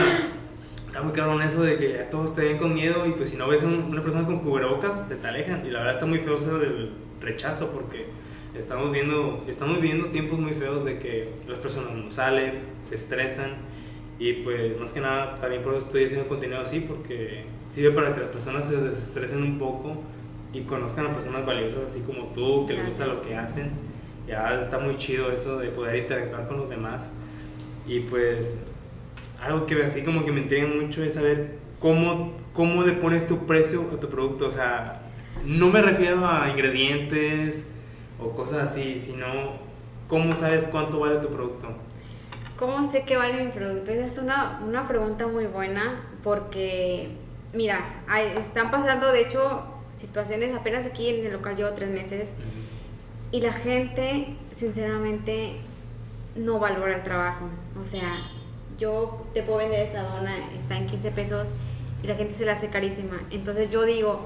está 0.86 1.02
muy 1.02 1.12
cabrón 1.12 1.42
eso 1.42 1.62
de 1.62 1.76
que 1.76 1.92
ya 1.92 2.10
todos 2.10 2.34
te 2.34 2.42
ven 2.42 2.58
con 2.58 2.72
miedo 2.74 3.06
y 3.06 3.12
pues 3.12 3.30
si 3.30 3.36
no 3.36 3.48
ves 3.48 3.62
a 3.62 3.66
un- 3.66 3.84
una 3.90 4.02
persona 4.02 4.24
con 4.26 4.38
cubrebocas, 4.40 5.08
te, 5.08 5.16
te 5.16 5.26
alejan, 5.26 5.64
y 5.66 5.70
la 5.70 5.80
verdad 5.80 5.94
está 5.94 6.06
muy 6.06 6.18
feo 6.18 6.36
eso 6.36 6.58
del 6.58 6.90
rechazo, 7.20 7.70
porque 7.70 8.06
estamos 8.56 8.92
viendo, 8.92 9.44
estamos 9.48 9.80
viviendo 9.80 10.08
tiempos 10.08 10.38
muy 10.38 10.52
feos 10.52 10.84
de 10.84 10.98
que 10.98 11.30
las 11.48 11.58
personas 11.58 11.92
no 11.92 12.10
salen, 12.10 12.60
se 12.88 12.94
estresan, 12.94 13.56
y 14.18 14.34
pues 14.44 14.78
más 14.78 14.92
que 14.92 15.00
nada 15.00 15.40
también 15.40 15.62
por 15.62 15.74
eso 15.74 15.86
estoy 15.86 16.04
haciendo 16.04 16.28
contenido 16.28 16.60
así, 16.60 16.80
porque 16.80 17.44
sirve 17.74 17.90
para 17.90 18.14
que 18.14 18.20
las 18.20 18.28
personas 18.28 18.68
se 18.68 18.76
desestresen 18.76 19.42
un 19.42 19.58
poco 19.58 19.96
y 20.54 20.62
conozcan 20.62 21.06
a 21.06 21.12
personas 21.12 21.44
valiosas 21.44 21.80
así 21.88 22.00
como 22.00 22.26
tú, 22.28 22.66
que 22.66 22.74
les 22.74 22.86
gusta 22.86 23.06
lo 23.06 23.20
que 23.20 23.34
hacen. 23.36 23.72
Ya 24.26 24.58
está 24.58 24.78
muy 24.78 24.96
chido 24.96 25.30
eso 25.30 25.58
de 25.58 25.68
poder 25.68 25.96
interactuar 25.96 26.46
con 26.46 26.58
los 26.58 26.70
demás. 26.70 27.10
Y 27.86 28.00
pues 28.00 28.64
algo 29.42 29.66
que 29.66 29.82
así 29.84 30.02
como 30.02 30.24
que 30.24 30.32
me 30.32 30.40
intriga 30.42 30.66
mucho 30.66 31.02
es 31.04 31.14
saber 31.14 31.58
cómo, 31.80 32.32
cómo 32.54 32.82
le 32.84 32.92
pones 32.92 33.26
tu 33.26 33.46
precio 33.46 33.84
a 33.92 34.00
tu 34.00 34.08
producto. 34.08 34.48
O 34.48 34.52
sea, 34.52 35.02
no 35.44 35.68
me 35.68 35.82
refiero 35.82 36.26
a 36.26 36.48
ingredientes 36.48 37.68
o 38.18 38.30
cosas 38.30 38.70
así, 38.70 38.98
sino 39.00 39.26
cómo 40.08 40.34
sabes 40.36 40.68
cuánto 40.68 41.00
vale 41.00 41.16
tu 41.16 41.28
producto. 41.28 41.68
¿Cómo 42.56 42.88
sé 42.90 43.02
que 43.02 43.16
vale 43.16 43.44
mi 43.44 43.50
producto? 43.50 43.90
Esa 43.90 44.06
es 44.06 44.16
una, 44.18 44.60
una 44.64 44.86
pregunta 44.86 45.26
muy 45.26 45.46
buena 45.46 46.00
porque, 46.22 47.08
mira, 47.52 48.02
hay- 48.06 48.36
están 48.38 48.70
pasando, 48.70 49.10
de 49.10 49.22
hecho, 49.22 49.64
situaciones 50.04 50.54
apenas 50.54 50.86
aquí 50.86 51.08
en 51.08 51.24
el 51.26 51.32
local 51.32 51.56
llevo 51.56 51.70
tres 51.70 51.90
meses 51.90 52.28
y 53.32 53.40
la 53.40 53.52
gente, 53.52 54.28
sinceramente, 54.52 55.56
no 56.36 56.58
valora 56.58 56.96
el 56.96 57.02
trabajo. 57.02 57.46
O 57.80 57.84
sea, 57.84 58.12
yo 58.78 59.24
te 59.34 59.42
puedo 59.42 59.58
vender 59.58 59.80
esa 59.86 60.02
dona, 60.02 60.34
está 60.56 60.76
en 60.76 60.86
15 60.86 61.10
pesos 61.12 61.48
y 62.02 62.06
la 62.06 62.14
gente 62.16 62.34
se 62.34 62.44
la 62.44 62.52
hace 62.52 62.68
carísima. 62.68 63.20
Entonces 63.30 63.70
yo 63.70 63.82
digo, 63.84 64.20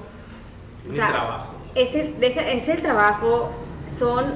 Es 0.81 0.85
o 0.85 0.89
mi 0.89 0.95
sea, 0.95 1.07
trabajo. 1.11 1.53
es 1.75 1.95
el, 1.95 2.19
deja- 2.19 2.49
es 2.51 2.67
el 2.69 2.81
trabajo, 2.81 3.51
son 3.97 4.33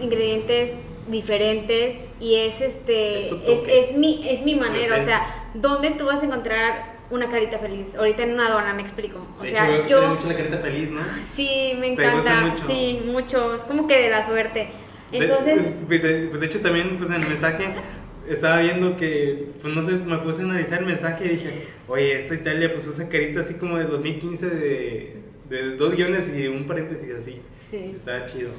ingredientes 0.00 0.72
diferentes 1.08 2.04
y 2.20 2.36
es 2.36 2.60
este 2.60 3.26
Es 3.52 3.90
es, 3.90 3.96
mi 3.96 4.26
es 4.28 4.42
mi 4.42 4.54
manera, 4.54 4.96
o 4.96 5.04
sea, 5.04 5.22
¿dónde 5.54 5.90
tú 5.92 6.06
vas 6.06 6.22
a 6.22 6.26
encontrar 6.26 6.99
una 7.10 7.28
carita 7.30 7.58
feliz? 7.58 7.94
Ahorita 7.94 8.22
en 8.22 8.32
una 8.34 8.50
dona, 8.50 8.72
me 8.74 8.82
explico. 8.82 9.26
O 9.38 9.42
De 9.42 9.50
sea, 9.50 9.68
hecho, 9.76 10.00
yo 10.02 10.08
mucho 10.08 10.28
la 10.28 10.36
carita 10.36 10.58
feliz, 10.58 10.90
¿no? 10.90 11.00
sí 11.34 11.72
me 11.78 11.96
¿Te 11.96 12.10
gusta 12.10 12.30
encanta, 12.30 12.40
mucho? 12.54 12.66
sí, 12.66 13.02
mucho, 13.06 13.54
es 13.54 13.62
como 13.62 13.86
que 13.88 13.98
de 14.02 14.10
la 14.10 14.24
suerte. 14.26 14.68
Entonces, 15.12 15.88
de, 15.88 15.98
de- 15.98 16.26
de 16.28 16.46
hecho 16.46 16.60
también 16.60 16.96
pues 16.96 17.10
en 17.10 17.16
el 17.16 17.28
mensaje 17.28 17.68
estaba 18.28 18.60
viendo 18.60 18.96
que, 18.96 19.46
pues 19.60 19.74
no 19.74 19.82
sé, 19.82 19.92
me 19.92 20.18
puse 20.18 20.42
a 20.42 20.44
analizar 20.44 20.78
el 20.80 20.86
mensaje 20.86 21.24
y 21.24 21.28
dije, 21.30 21.66
oye, 21.88 22.16
esta 22.16 22.34
Italia 22.34 22.72
pues 22.72 22.86
usa 22.86 23.08
carita 23.08 23.40
así 23.40 23.54
como 23.54 23.76
de 23.76 23.84
2015 23.86 24.46
de, 24.50 25.16
de 25.48 25.76
dos 25.76 25.96
guiones 25.96 26.32
y 26.32 26.46
un 26.46 26.64
paréntesis 26.68 27.12
así. 27.18 27.40
Sí. 27.58 27.96
Está 27.96 28.24
chido. 28.26 28.50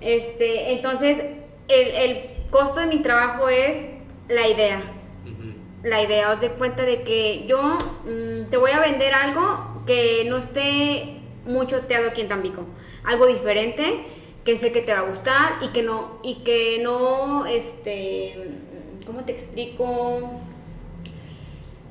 Este, 0.00 0.72
entonces, 0.72 1.18
el, 1.68 1.88
el 1.94 2.18
costo 2.50 2.80
de 2.80 2.86
mi 2.86 3.00
trabajo 3.02 3.48
es 3.48 3.76
la 4.28 4.48
idea. 4.48 4.80
La 5.82 6.02
idea, 6.02 6.32
os 6.32 6.40
de 6.40 6.50
cuenta 6.50 6.82
de 6.84 7.02
que 7.02 7.46
yo 7.46 7.78
mm, 8.04 8.50
te 8.50 8.56
voy 8.56 8.72
a 8.72 8.80
vender 8.80 9.14
algo 9.14 9.82
que 9.86 10.24
no 10.28 10.36
esté 10.38 11.20
muy 11.46 11.66
choteado 11.66 12.08
aquí 12.08 12.20
en 12.22 12.28
Tampico. 12.28 12.64
Algo 13.04 13.26
diferente, 13.26 14.04
que 14.44 14.58
sé 14.58 14.72
que 14.72 14.80
te 14.82 14.92
va 14.92 14.98
a 15.00 15.02
gustar 15.02 15.52
y 15.62 15.68
que 15.68 15.82
no, 15.82 16.18
y 16.22 16.42
que 16.42 16.80
no, 16.82 17.46
este, 17.46 18.34
¿cómo 19.06 19.24
te 19.24 19.32
explico? 19.32 20.20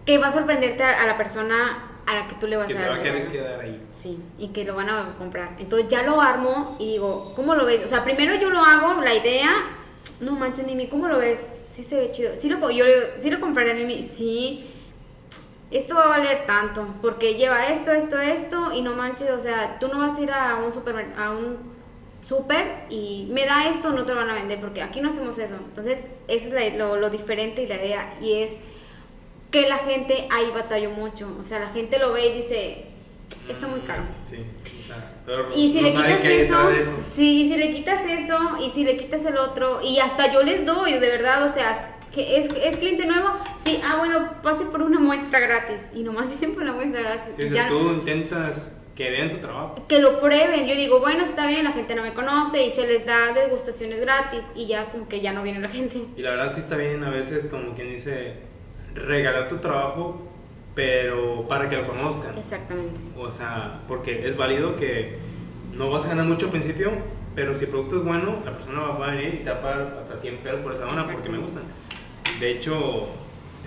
Que 0.06 0.18
va 0.18 0.28
a 0.28 0.32
sorprenderte 0.32 0.84
a, 0.84 1.02
a 1.04 1.08
la 1.08 1.18
persona 1.18 1.84
a 2.06 2.14
la 2.16 2.28
que 2.28 2.36
tú 2.36 2.48
le 2.48 2.56
vas 2.56 2.68
Que 2.68 2.74
a 2.74 2.78
se 2.78 2.82
dar. 2.84 2.92
va 2.92 2.98
a 2.98 3.04
querer 3.04 3.32
quedar 3.32 3.60
ahí. 3.60 3.82
Sí, 3.98 4.20
y 4.38 4.50
que 4.50 4.64
lo 4.64 4.76
van 4.76 4.90
a 4.90 5.16
comprar. 5.18 5.56
Entonces 5.60 5.90
ya 5.90 6.04
lo 6.04 6.22
armo 6.22 6.76
y 6.80 6.92
digo, 6.94 7.34
¿cómo 7.36 7.56
lo 7.56 7.66
ves? 7.66 7.84
O 7.84 7.88
sea, 7.88 8.04
primero 8.04 8.36
yo 8.36 8.50
lo 8.50 8.60
hago, 8.60 9.02
la 9.02 9.14
idea, 9.14 9.50
no 10.22 10.34
manches, 10.34 10.66
Mimi, 10.66 10.88
¿cómo 10.88 11.08
lo 11.08 11.18
ves? 11.20 11.40
Sí 11.78 11.84
se 11.84 11.96
ve 11.96 12.12
chido. 12.12 12.36
Sí 12.36 12.50
lo, 12.50 12.72
yo, 12.72 12.86
sí 13.20 13.30
lo 13.30 13.40
compraré, 13.40 13.76
Mimi. 13.76 14.02
Sí, 14.02 14.66
esto 15.70 15.94
va 15.94 16.06
a 16.06 16.08
valer 16.08 16.48
tanto, 16.48 16.88
porque 17.04 17.36
lleva 17.36 17.68
esto, 17.68 17.92
esto, 17.92 18.20
esto, 18.20 18.74
y 18.74 18.82
no 18.82 18.96
manches, 18.96 19.30
o 19.30 19.40
sea, 19.40 19.78
tú 19.78 19.88
no 19.88 20.00
vas 20.00 20.18
a 20.18 20.22
ir 20.24 20.32
a 20.32 20.56
un 20.56 20.74
super, 20.74 21.14
a 21.16 21.30
un 21.30 21.58
super 22.24 22.86
y 22.90 23.28
me 23.30 23.46
da 23.46 23.70
esto, 23.70 23.92
no 23.92 24.08
te 24.08 24.16
lo 24.16 24.22
van 24.22 24.32
a 24.32 24.34
vender, 24.34 24.60
porque 24.60 24.82
aquí 24.82 25.02
no 25.02 25.10
hacemos 25.10 25.38
eso. 25.38 25.54
Entonces, 25.54 26.04
eso 26.28 26.58
es 26.58 26.76
lo, 26.76 27.10
diferente 27.12 27.62
y 27.62 27.68
la 27.68 27.76
idea, 27.76 28.18
y 28.24 28.42
es 28.42 28.54
que 29.52 29.70
la 29.70 29.78
gente 29.78 30.28
ahí 30.32 30.50
batalló 30.56 30.90
mucho. 30.90 31.30
O 31.40 31.44
sea, 31.44 31.60
la 31.60 31.70
gente 31.70 32.00
lo 32.00 32.12
ve 32.12 32.30
y 32.30 32.34
dice, 32.42 32.86
está 33.48 33.68
muy 33.68 33.82
caro. 33.82 34.02
Pero 35.28 35.46
Y 35.54 35.72
si 35.74 35.82
no 35.82 35.90
le 35.90 35.92
quitas 35.92 36.24
eso, 36.26 36.56
sí, 37.04 37.42
y 37.42 37.50
si 37.50 37.58
le 37.58 37.74
quitas 37.74 38.02
eso, 38.10 38.38
y 38.66 38.70
si 38.70 38.84
le 38.86 38.98
quitas 38.98 39.26
el 39.26 39.38
otro, 39.38 39.82
y 39.84 40.00
hasta 40.00 40.32
yo 40.34 40.42
les 40.42 40.66
doy, 40.66 40.94
de 40.94 41.00
verdad, 41.10 41.44
o 41.44 41.50
sea, 41.50 41.96
que 42.14 42.38
es, 42.38 42.50
es 42.64 42.78
cliente 42.78 43.06
nuevo, 43.06 43.28
sí, 43.64 43.80
ah, 43.84 43.98
bueno, 44.00 44.32
pase 44.42 44.66
por 44.66 44.82
una 44.82 45.00
muestra 45.00 45.40
gratis, 45.42 45.82
y 45.94 46.02
nomás 46.04 46.30
vienen 46.40 46.56
por 46.56 46.64
la 46.66 46.72
muestra 46.72 47.02
gratis. 47.02 47.34
Sí, 47.38 47.50
ya- 47.54 47.68
tú 47.68 47.78
intentas 47.92 48.74
que 48.96 49.12
vean 49.12 49.30
tu 49.30 49.38
trabajo. 49.38 49.76
que 49.88 50.00
lo 50.00 50.20
prueben, 50.20 50.66
yo 50.66 50.74
digo, 50.74 51.00
bueno, 51.02 51.24
está 51.24 51.46
bien, 51.46 51.66
la 51.66 51.74
gente 51.74 51.94
no 51.94 52.02
me 52.04 52.14
conoce, 52.14 52.66
y 52.66 52.72
se 52.72 52.88
les 52.88 53.06
da 53.06 53.34
degustaciones 53.34 54.00
gratis, 54.00 54.46
y 54.56 54.66
ya 54.66 54.86
como 54.86 55.08
que 55.10 55.20
ya 55.22 55.34
no 55.34 55.44
viene 55.44 55.60
la 55.60 55.70
gente. 55.78 56.02
Y 56.16 56.22
la 56.22 56.32
verdad 56.32 56.54
sí 56.56 56.62
está 56.62 56.78
bien 56.78 57.04
a 57.04 57.10
veces 57.10 57.48
como 57.48 57.76
quien 57.76 57.90
dice 57.90 58.36
regalar 58.96 59.48
tu 59.50 59.58
trabajo, 59.58 60.22
pero 60.78 61.48
para 61.48 61.68
que 61.68 61.76
lo 61.76 61.88
conozcan. 61.88 62.38
Exactamente. 62.38 63.00
O 63.18 63.32
sea, 63.32 63.82
porque 63.88 64.28
es 64.28 64.38
válido 64.38 64.76
que 64.76 65.18
no 65.74 65.90
vas 65.90 66.06
a 66.06 66.10
ganar 66.10 66.26
mucho 66.26 66.46
al 66.46 66.52
principio, 66.52 66.92
pero 67.34 67.56
si 67.56 67.66
el 67.66 67.72
producto 67.72 67.98
es 67.98 68.04
bueno, 68.04 68.36
la 68.46 68.52
persona 68.52 68.82
va 68.82 69.08
a 69.08 69.16
venir 69.16 69.40
y 69.42 69.44
te 69.44 69.50
va 69.50 69.58
a 69.58 69.62
pagar 69.64 69.98
hasta 70.04 70.18
100 70.18 70.38
pesos 70.38 70.60
por 70.60 70.74
esa 70.74 70.86
dona 70.86 71.08
porque 71.12 71.30
me 71.30 71.40
gustan. 71.40 71.64
De 72.40 72.52
hecho, 72.52 73.08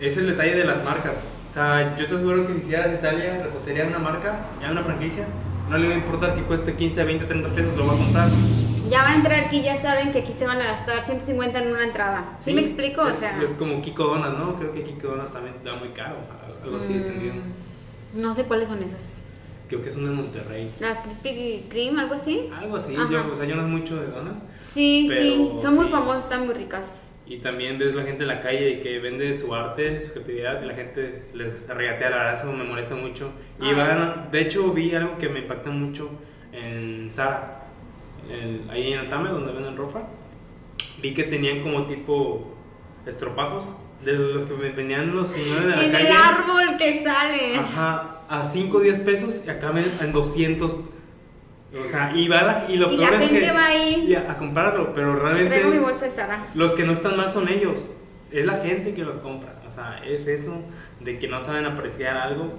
es 0.00 0.16
el 0.18 0.28
detalle 0.28 0.54
de 0.54 0.64
las 0.64 0.84
marcas. 0.84 1.24
O 1.50 1.52
sea, 1.52 1.96
yo 1.96 2.06
te 2.06 2.14
aseguro 2.14 2.46
que 2.46 2.52
si 2.52 2.60
hicieras 2.60 2.94
Italia, 2.96 3.42
repostería 3.42 3.88
una 3.88 3.98
marca, 3.98 4.42
ya 4.62 4.70
una 4.70 4.84
franquicia, 4.84 5.26
no 5.68 5.78
le 5.78 5.88
va 5.88 5.94
a 5.94 5.98
importar 5.98 6.34
que 6.34 6.42
cueste 6.42 6.74
15, 6.74 7.02
20, 7.02 7.24
30 7.24 7.48
pesos, 7.48 7.76
lo 7.76 7.88
va 7.88 7.94
a 7.94 7.96
comprar. 7.96 8.28
Ya 8.90 9.02
van 9.02 9.12
a 9.12 9.16
entrar 9.16 9.44
aquí, 9.44 9.62
ya 9.62 9.80
saben 9.80 10.12
que 10.12 10.18
aquí 10.20 10.32
se 10.32 10.46
van 10.46 10.60
a 10.60 10.64
gastar 10.64 11.02
150 11.02 11.58
en 11.62 11.70
una 11.72 11.84
entrada. 11.84 12.34
¿Sí, 12.38 12.52
me 12.54 12.60
explico? 12.60 13.06
Es, 13.06 13.16
o 13.16 13.20
sea, 13.20 13.40
es 13.42 13.54
como 13.54 13.80
Kiko 13.80 14.04
Donas, 14.04 14.36
¿no? 14.36 14.56
Creo 14.56 14.72
que 14.72 14.82
Kiko 14.82 15.08
Donas 15.08 15.32
también 15.32 15.54
da 15.64 15.74
muy 15.74 15.90
caro, 15.90 16.16
algo 16.62 16.76
así, 16.76 16.92
mm, 16.92 16.96
entendido. 16.96 17.34
No 18.14 18.34
sé 18.34 18.44
cuáles 18.44 18.68
son 18.68 18.82
esas. 18.82 19.40
Creo 19.68 19.82
que 19.82 19.92
son 19.92 20.04
de 20.04 20.10
Monterrey. 20.10 20.72
Las 20.80 20.98
Krispy 20.98 21.66
Kreme, 21.70 22.00
algo 22.00 22.14
así. 22.14 22.50
Algo 22.52 22.76
así, 22.76 22.96
Ajá. 22.96 23.08
yo, 23.08 23.30
o 23.32 23.36
sea, 23.36 23.44
yo 23.44 23.54
no 23.54 23.62
es 23.62 23.68
mucho 23.68 23.96
de 24.00 24.08
donas. 24.08 24.42
Sí, 24.60 25.08
sí, 25.08 25.52
son 25.62 25.76
muy 25.76 25.84
sí. 25.86 25.92
famosas, 25.92 26.24
están 26.24 26.44
muy 26.46 26.54
ricas. 26.54 26.98
Y 27.24 27.38
también 27.38 27.78
ves 27.78 27.94
la 27.94 28.02
gente 28.02 28.22
en 28.22 28.28
la 28.28 28.40
calle 28.40 28.70
y 28.70 28.80
que 28.80 28.98
vende 28.98 29.32
su 29.34 29.54
arte, 29.54 30.00
su 30.04 30.10
creatividad, 30.14 30.60
y 30.60 30.66
la 30.66 30.74
gente 30.74 31.26
les 31.32 31.68
regatea 31.68 32.08
verdad, 32.10 32.34
eso 32.34 32.52
me 32.52 32.64
molesta 32.64 32.96
mucho. 32.96 33.30
Y 33.60 33.70
Ah, 33.70 33.74
van, 33.76 34.30
de 34.32 34.40
hecho 34.40 34.72
vi 34.72 34.92
algo 34.96 35.16
que 35.16 35.28
me 35.28 35.38
impacta 35.38 35.70
mucho 35.70 36.10
en 36.50 37.08
Zara, 37.12 37.59
en- 38.28 38.68
ahí 38.70 38.92
en 38.92 38.98
Altame, 39.00 39.30
donde 39.30 39.52
venden 39.52 39.76
ropa. 39.76 40.08
Vi 41.02 41.14
que 41.14 41.24
tenían 41.24 41.60
como 41.60 41.86
tipo 41.86 42.54
estropajos, 43.06 43.74
de 44.04 44.12
los 44.14 44.44
que 44.44 44.54
vendían 44.54 45.14
los 45.14 45.28
señores 45.28 45.64
de 45.64 45.70
la 45.70 45.84
En 45.84 45.92
calle. 45.92 46.06
el 46.08 46.12
árbol 46.16 46.76
que 46.78 47.02
sale. 47.02 47.56
Ajá, 47.56 48.16
a 48.28 48.44
5 48.44 48.78
o 48.78 48.80
10 48.80 48.98
pesos 49.00 49.42
y 49.46 49.50
acá 49.50 49.70
ven 49.70 49.90
en 50.00 50.12
200. 50.12 50.76
O 51.82 51.86
sea, 51.86 52.12
y, 52.16 52.26
va 52.26 52.42
la, 52.42 52.66
y 52.68 52.76
lo 52.76 52.92
Y 52.92 52.96
peor 52.96 53.10
la 53.12 53.16
es 53.22 53.28
gente 53.30 53.46
que, 53.46 53.52
va 53.52 53.66
ahí. 53.66 54.14
a, 54.14 54.32
a 54.32 54.36
comprarlo, 54.38 54.92
pero 54.94 55.14
realmente 55.14 55.64
mi 55.66 55.78
bolsa 55.78 56.06
de 56.06 56.10
Sara. 56.10 56.46
los 56.54 56.72
que 56.72 56.82
no 56.84 56.92
están 56.92 57.16
mal 57.16 57.30
son 57.30 57.48
ellos. 57.48 57.84
Es 58.32 58.44
la 58.46 58.56
gente 58.56 58.92
que 58.94 59.02
los 59.04 59.18
compra. 59.18 59.60
O 59.68 59.72
sea, 59.72 60.00
es 60.04 60.26
eso 60.26 60.62
de 61.00 61.18
que 61.18 61.28
no 61.28 61.40
saben 61.40 61.66
apreciar 61.66 62.16
algo, 62.16 62.54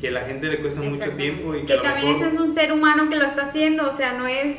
que 0.00 0.08
a 0.08 0.10
la 0.12 0.22
gente 0.22 0.46
le 0.48 0.60
cuesta 0.60 0.80
mucho 0.80 1.10
tiempo 1.12 1.54
y 1.54 1.60
que, 1.60 1.66
que 1.66 1.78
también 1.78 2.12
mejor- 2.12 2.26
ese 2.26 2.34
es 2.34 2.40
un 2.40 2.54
ser 2.54 2.72
humano 2.72 3.08
que 3.10 3.16
lo 3.16 3.24
está 3.24 3.42
haciendo, 3.42 3.88
o 3.90 3.96
sea, 3.96 4.14
no 4.14 4.26
es 4.26 4.56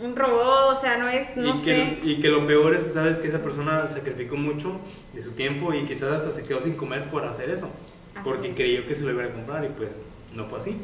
un 0.00 0.16
robot, 0.16 0.76
o 0.76 0.80
sea, 0.80 0.96
no 0.98 1.08
es, 1.08 1.36
no 1.36 1.54
y, 1.54 1.58
sé. 1.64 1.64
que, 1.64 2.00
y 2.02 2.20
que 2.20 2.28
lo 2.28 2.46
peor 2.46 2.74
es 2.74 2.82
que 2.84 2.90
sabes 2.90 3.18
que 3.18 3.28
esa 3.28 3.42
persona 3.42 3.88
sacrificó 3.88 4.36
mucho 4.36 4.80
de 5.12 5.22
su 5.22 5.32
tiempo 5.32 5.72
y 5.74 5.84
quizás 5.84 6.10
hasta 6.12 6.32
se 6.32 6.42
quedó 6.42 6.60
sin 6.60 6.74
comer 6.74 7.04
por 7.10 7.24
hacer 7.24 7.50
eso. 7.50 7.66
Así 8.14 8.24
porque 8.24 8.48
es. 8.48 8.54
creyó 8.56 8.86
que 8.86 8.94
se 8.94 9.02
lo 9.04 9.10
iba 9.12 9.24
a 9.24 9.30
comprar 9.30 9.64
y 9.64 9.68
pues 9.68 10.02
no 10.34 10.46
fue 10.46 10.58
así. 10.58 10.76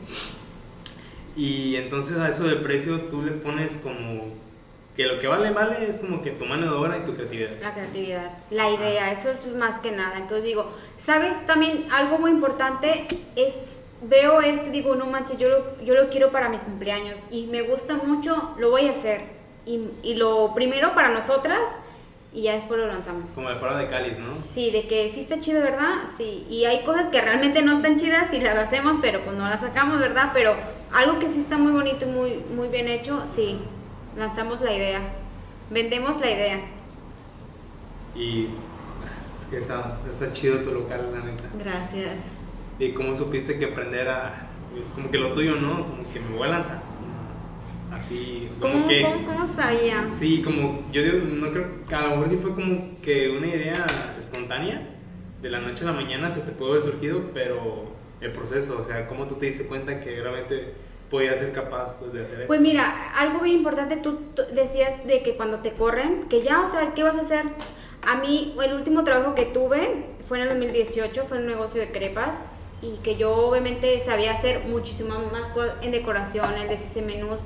Y 1.36 1.76
entonces 1.76 2.16
a 2.18 2.28
eso 2.28 2.46
del 2.46 2.60
precio 2.62 3.00
tú 3.02 3.22
le 3.22 3.32
pones 3.32 3.76
como 3.78 4.34
que 4.98 5.06
lo 5.06 5.20
que 5.20 5.28
vale, 5.28 5.52
vale, 5.52 5.88
es 5.88 5.98
como 5.98 6.22
que 6.22 6.32
tu 6.32 6.44
mano 6.44 6.64
de 6.64 6.70
obra 6.70 6.98
y 6.98 7.02
tu 7.02 7.14
creatividad. 7.14 7.52
La 7.60 7.72
creatividad, 7.72 8.32
la 8.50 8.68
idea, 8.68 9.12
eso 9.12 9.30
es 9.30 9.46
más 9.54 9.78
que 9.78 9.92
nada. 9.92 10.16
Entonces 10.16 10.44
digo, 10.44 10.72
¿sabes? 10.96 11.46
También 11.46 11.86
algo 11.92 12.18
muy 12.18 12.32
importante 12.32 13.06
es, 13.36 13.54
veo 14.02 14.40
este, 14.40 14.70
digo, 14.70 14.96
no 14.96 15.06
manches, 15.06 15.38
yo 15.38 15.50
lo, 15.50 15.80
yo 15.84 15.94
lo 15.94 16.08
quiero 16.08 16.32
para 16.32 16.48
mi 16.48 16.58
cumpleaños 16.58 17.20
y 17.30 17.46
me 17.46 17.62
gusta 17.62 17.94
mucho, 17.94 18.56
lo 18.58 18.70
voy 18.70 18.88
a 18.88 18.90
hacer. 18.90 19.20
Y, 19.64 19.88
y 20.02 20.16
lo 20.16 20.52
primero 20.52 20.92
para 20.96 21.10
nosotras 21.10 21.60
y 22.32 22.42
ya 22.42 22.54
después 22.54 22.80
lo 22.80 22.88
lanzamos. 22.88 23.30
Como 23.30 23.50
el 23.50 23.60
paro 23.60 23.78
de 23.78 23.86
cáliz, 23.86 24.18
¿no? 24.18 24.44
Sí, 24.44 24.72
de 24.72 24.88
que 24.88 25.08
sí 25.10 25.20
está 25.20 25.38
chido, 25.38 25.62
¿verdad? 25.62 26.08
Sí, 26.16 26.44
y 26.50 26.64
hay 26.64 26.82
cosas 26.82 27.08
que 27.08 27.20
realmente 27.20 27.62
no 27.62 27.74
están 27.74 27.98
chidas 27.98 28.34
y 28.34 28.40
las 28.40 28.56
hacemos, 28.56 28.96
pero 29.00 29.20
pues 29.20 29.36
no 29.36 29.48
las 29.48 29.60
sacamos, 29.60 30.00
¿verdad? 30.00 30.32
Pero 30.34 30.56
algo 30.92 31.20
que 31.20 31.28
sí 31.28 31.38
está 31.38 31.56
muy 31.56 31.70
bonito 31.70 32.04
y 32.04 32.08
muy, 32.08 32.44
muy 32.52 32.66
bien 32.66 32.88
hecho, 32.88 33.22
sí, 33.32 33.60
lanzamos 34.18 34.60
la 34.60 34.74
idea, 34.74 35.00
vendemos 35.70 36.20
la 36.20 36.30
idea. 36.30 36.60
Y 38.14 38.46
es 38.46 39.46
que 39.48 39.58
está, 39.58 39.98
está 40.10 40.32
chido 40.32 40.58
tu 40.58 40.72
local, 40.72 41.08
la 41.12 41.20
neta. 41.20 41.44
Gracias. 41.58 42.20
Y 42.78 42.92
cómo 42.92 43.16
supiste 43.16 43.58
que 43.58 43.66
aprender 43.66 44.08
a, 44.08 44.48
como 44.94 45.10
que 45.10 45.18
lo 45.18 45.32
tuyo, 45.32 45.56
¿no? 45.56 45.86
Como 45.86 46.12
que 46.12 46.20
me 46.20 46.36
voy 46.36 46.48
a 46.48 46.52
lanzar. 46.52 46.82
Así, 47.92 48.50
como 48.60 48.74
¿Cómo, 48.74 48.88
que... 48.88 49.02
cómo, 49.02 49.24
cómo 49.24 49.46
sabía? 49.46 50.10
Sí, 50.10 50.42
como 50.42 50.82
yo 50.92 51.02
digo, 51.02 51.18
no 51.24 51.50
creo, 51.50 51.66
a 51.90 52.02
lo 52.02 52.10
mejor 52.10 52.28
sí 52.28 52.36
fue 52.36 52.54
como 52.54 53.00
que 53.00 53.30
una 53.30 53.46
idea 53.46 53.86
espontánea, 54.18 54.94
de 55.40 55.50
la 55.50 55.60
noche 55.60 55.84
a 55.84 55.86
la 55.86 55.92
mañana 55.92 56.30
se 56.30 56.40
te 56.40 56.52
puede 56.52 56.72
haber 56.72 56.84
surgido, 56.84 57.30
pero 57.32 57.92
el 58.20 58.32
proceso, 58.32 58.78
o 58.80 58.84
sea, 58.84 59.06
cómo 59.06 59.26
tú 59.26 59.36
te 59.36 59.46
diste 59.46 59.66
cuenta 59.66 60.00
que 60.00 60.20
realmente 60.20 60.74
podías 61.10 61.38
ser 61.38 61.52
capaz 61.52 61.94
pues, 61.98 62.12
de 62.12 62.22
hacer 62.22 62.40
eso. 62.40 62.46
Pues 62.46 62.60
mira, 62.60 63.12
algo 63.14 63.40
bien 63.40 63.56
importante, 63.56 63.96
tú, 63.96 64.20
decías 64.52 65.06
de 65.06 65.22
que 65.22 65.36
cuando 65.36 65.58
te 65.58 65.72
corren, 65.72 66.28
que 66.28 66.42
ya, 66.42 66.64
o 66.64 66.70
sea, 66.70 66.92
¿qué 66.94 67.02
vas 67.02 67.16
a 67.16 67.22
hacer? 67.22 67.44
A 68.02 68.16
mí, 68.16 68.54
el 68.62 68.74
último 68.74 69.04
trabajo 69.04 69.34
que 69.34 69.44
tuve 69.44 70.06
fue 70.28 70.38
en 70.38 70.44
el 70.44 70.50
2018, 70.50 71.24
fue 71.24 71.38
un 71.38 71.46
negocio 71.46 71.80
de 71.80 71.90
crepas 71.90 72.44
y 72.80 72.96
que 72.98 73.16
yo 73.16 73.34
obviamente 73.34 73.98
sabía 74.00 74.32
hacer 74.32 74.64
muchísimas 74.66 75.18
más 75.32 75.48
cosas 75.48 75.74
en 75.82 75.90
decoración, 75.90 76.46
les 76.68 76.84
hice 76.84 77.02
menús 77.02 77.42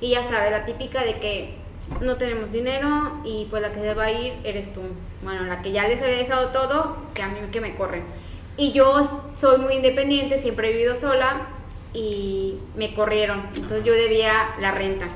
y 0.00 0.10
ya 0.10 0.22
sabes, 0.22 0.50
la 0.50 0.64
típica 0.66 1.04
de 1.04 1.20
que 1.20 1.54
no 2.00 2.16
tenemos 2.16 2.50
dinero 2.50 3.20
y 3.24 3.46
pues 3.48 3.62
la 3.62 3.72
que 3.72 3.80
se 3.80 3.94
va 3.94 4.04
a 4.04 4.12
ir 4.12 4.34
eres 4.44 4.72
tú. 4.72 4.80
Bueno, 5.22 5.44
la 5.44 5.62
que 5.62 5.72
ya 5.72 5.86
les 5.86 6.02
había 6.02 6.16
dejado 6.16 6.48
todo, 6.48 6.96
que 7.14 7.22
a 7.22 7.28
mí 7.28 7.38
que 7.52 7.60
me 7.60 7.76
corren. 7.76 8.04
Y 8.56 8.72
yo 8.72 9.28
soy 9.36 9.58
muy 9.58 9.74
independiente, 9.74 10.38
siempre 10.38 10.70
he 10.70 10.72
vivido 10.72 10.96
sola 10.96 11.48
y 11.96 12.58
me 12.76 12.94
corrieron. 12.94 13.42
Entonces 13.54 13.82
yo 13.82 13.94
debía 13.94 14.54
la 14.60 14.70
renta. 14.70 15.08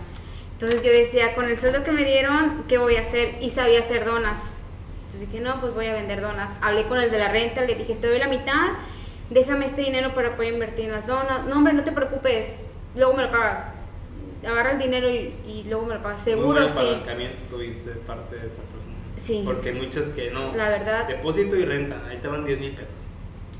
Entonces 0.54 0.82
yo 0.82 0.90
decía, 0.90 1.34
con 1.34 1.44
el 1.44 1.60
sueldo 1.60 1.84
que 1.84 1.92
me 1.92 2.04
dieron, 2.04 2.64
¿qué 2.68 2.78
voy 2.78 2.96
a 2.96 3.02
hacer? 3.02 3.36
Y 3.42 3.50
sabía 3.50 3.80
hacer 3.80 4.04
donas. 4.06 4.54
Entonces 5.06 5.30
dije, 5.30 5.44
no, 5.44 5.60
pues 5.60 5.74
voy 5.74 5.86
a 5.86 5.92
vender 5.92 6.22
donas. 6.22 6.56
Hablé 6.62 6.86
con 6.86 6.98
el 6.98 7.10
de 7.10 7.18
la 7.18 7.30
renta, 7.30 7.62
le 7.62 7.74
dije, 7.74 7.94
te 7.94 8.08
doy 8.08 8.18
la 8.18 8.28
mitad, 8.28 8.68
déjame 9.28 9.66
este 9.66 9.82
dinero 9.82 10.14
para 10.14 10.36
poder 10.36 10.54
invertir 10.54 10.86
en 10.86 10.92
las 10.92 11.06
donas. 11.06 11.44
No, 11.46 11.56
hombre, 11.56 11.74
no 11.74 11.84
te 11.84 11.92
preocupes, 11.92 12.56
luego 12.94 13.12
me 13.14 13.24
lo 13.24 13.30
pagas. 13.30 13.74
Agarra 14.42 14.72
el 14.72 14.78
dinero 14.78 15.10
y, 15.10 15.34
y 15.46 15.64
luego 15.68 15.84
me 15.84 15.96
lo 15.96 16.02
pagas. 16.02 16.20
Muy 16.22 16.32
Seguro 16.32 16.60
buen 16.62 16.70
sí. 16.70 17.02
tuviste 17.50 17.90
parte 18.06 18.36
de 18.36 18.46
esa 18.46 18.62
persona. 18.62 18.96
Sí. 19.16 19.42
Porque 19.44 19.72
muchas 19.72 20.04
que 20.14 20.30
no. 20.30 20.54
La 20.54 20.70
verdad. 20.70 21.06
Depósito 21.06 21.56
y 21.56 21.64
renta, 21.66 22.00
ahí 22.08 22.16
te 22.18 22.28
van 22.28 22.46
10 22.46 22.58
mil 22.58 22.70
pesos. 22.70 23.06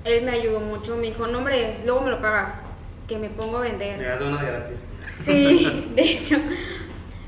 Él 0.05 0.25
me 0.25 0.31
ayudó 0.31 0.61
mucho, 0.61 0.97
me 0.97 1.09
dijo, 1.09 1.27
no 1.27 1.39
hombre, 1.39 1.81
luego 1.85 2.01
me 2.01 2.11
lo 2.11 2.23
pagas, 2.23 2.62
que 3.11 3.18
me 3.18 3.28
pongo 3.28 3.58
a 3.58 3.61
Me 3.62 3.70
vender. 3.72 4.22
una 4.22 4.42
gratis. 4.42 4.78
Sí, 5.24 5.90
de 5.96 6.02
hecho, 6.02 6.36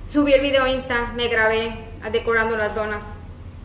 subí 0.08 0.32
el 0.32 0.40
video 0.40 0.64
a 0.64 0.70
Insta, 0.70 1.12
me 1.16 1.28
grabé 1.28 1.74
decorando 2.12 2.56
las 2.56 2.74
donas. 2.74 3.16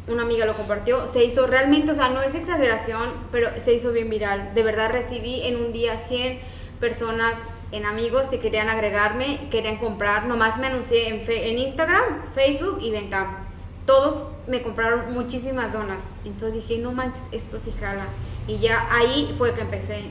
Una 0.08 0.24
amiga 0.24 0.46
lo 0.46 0.54
compartió, 0.54 1.08
se 1.08 1.24
hizo 1.24 1.48
realmente, 1.48 1.92
o 1.92 1.96
sea, 1.96 2.10
no 2.10 2.22
es 2.22 2.34
exageración, 2.34 3.14
pero 3.32 3.52
se 3.60 3.74
hizo 3.74 3.92
bien 3.92 4.10
viral. 4.10 4.54
De 4.56 4.64
verdad 4.64 4.92
recibí 4.92 5.42
en 5.44 5.58
un 5.58 5.72
día 5.74 5.98
100 5.98 6.40
personas 6.80 7.36
en 7.72 7.86
amigos 7.86 8.28
que 8.28 8.40
querían 8.40 8.70
agregarme, 8.70 9.48
querían 9.52 9.78
comprar. 9.78 10.26
Nomás 10.26 10.58
me 10.58 10.68
anuncié 10.68 11.10
en, 11.10 11.26
fe- 11.26 11.50
en 11.52 11.60
Instagram, 11.60 12.04
Facebook 12.34 12.80
y 12.82 12.92
Venta. 12.92 13.44
Todos 13.86 14.26
me 14.48 14.62
compraron 14.62 15.14
muchísimas 15.14 15.72
donas. 15.74 16.12
Entonces 16.26 16.54
dije, 16.64 16.82
no 16.82 16.94
manches, 16.94 17.26
esto 17.34 17.60
sí 17.60 17.74
jala. 17.80 18.08
Y 18.48 18.60
ya 18.60 18.88
ahí 18.90 19.36
fue 19.38 19.54
que 19.54 19.62
empecé 19.62 20.04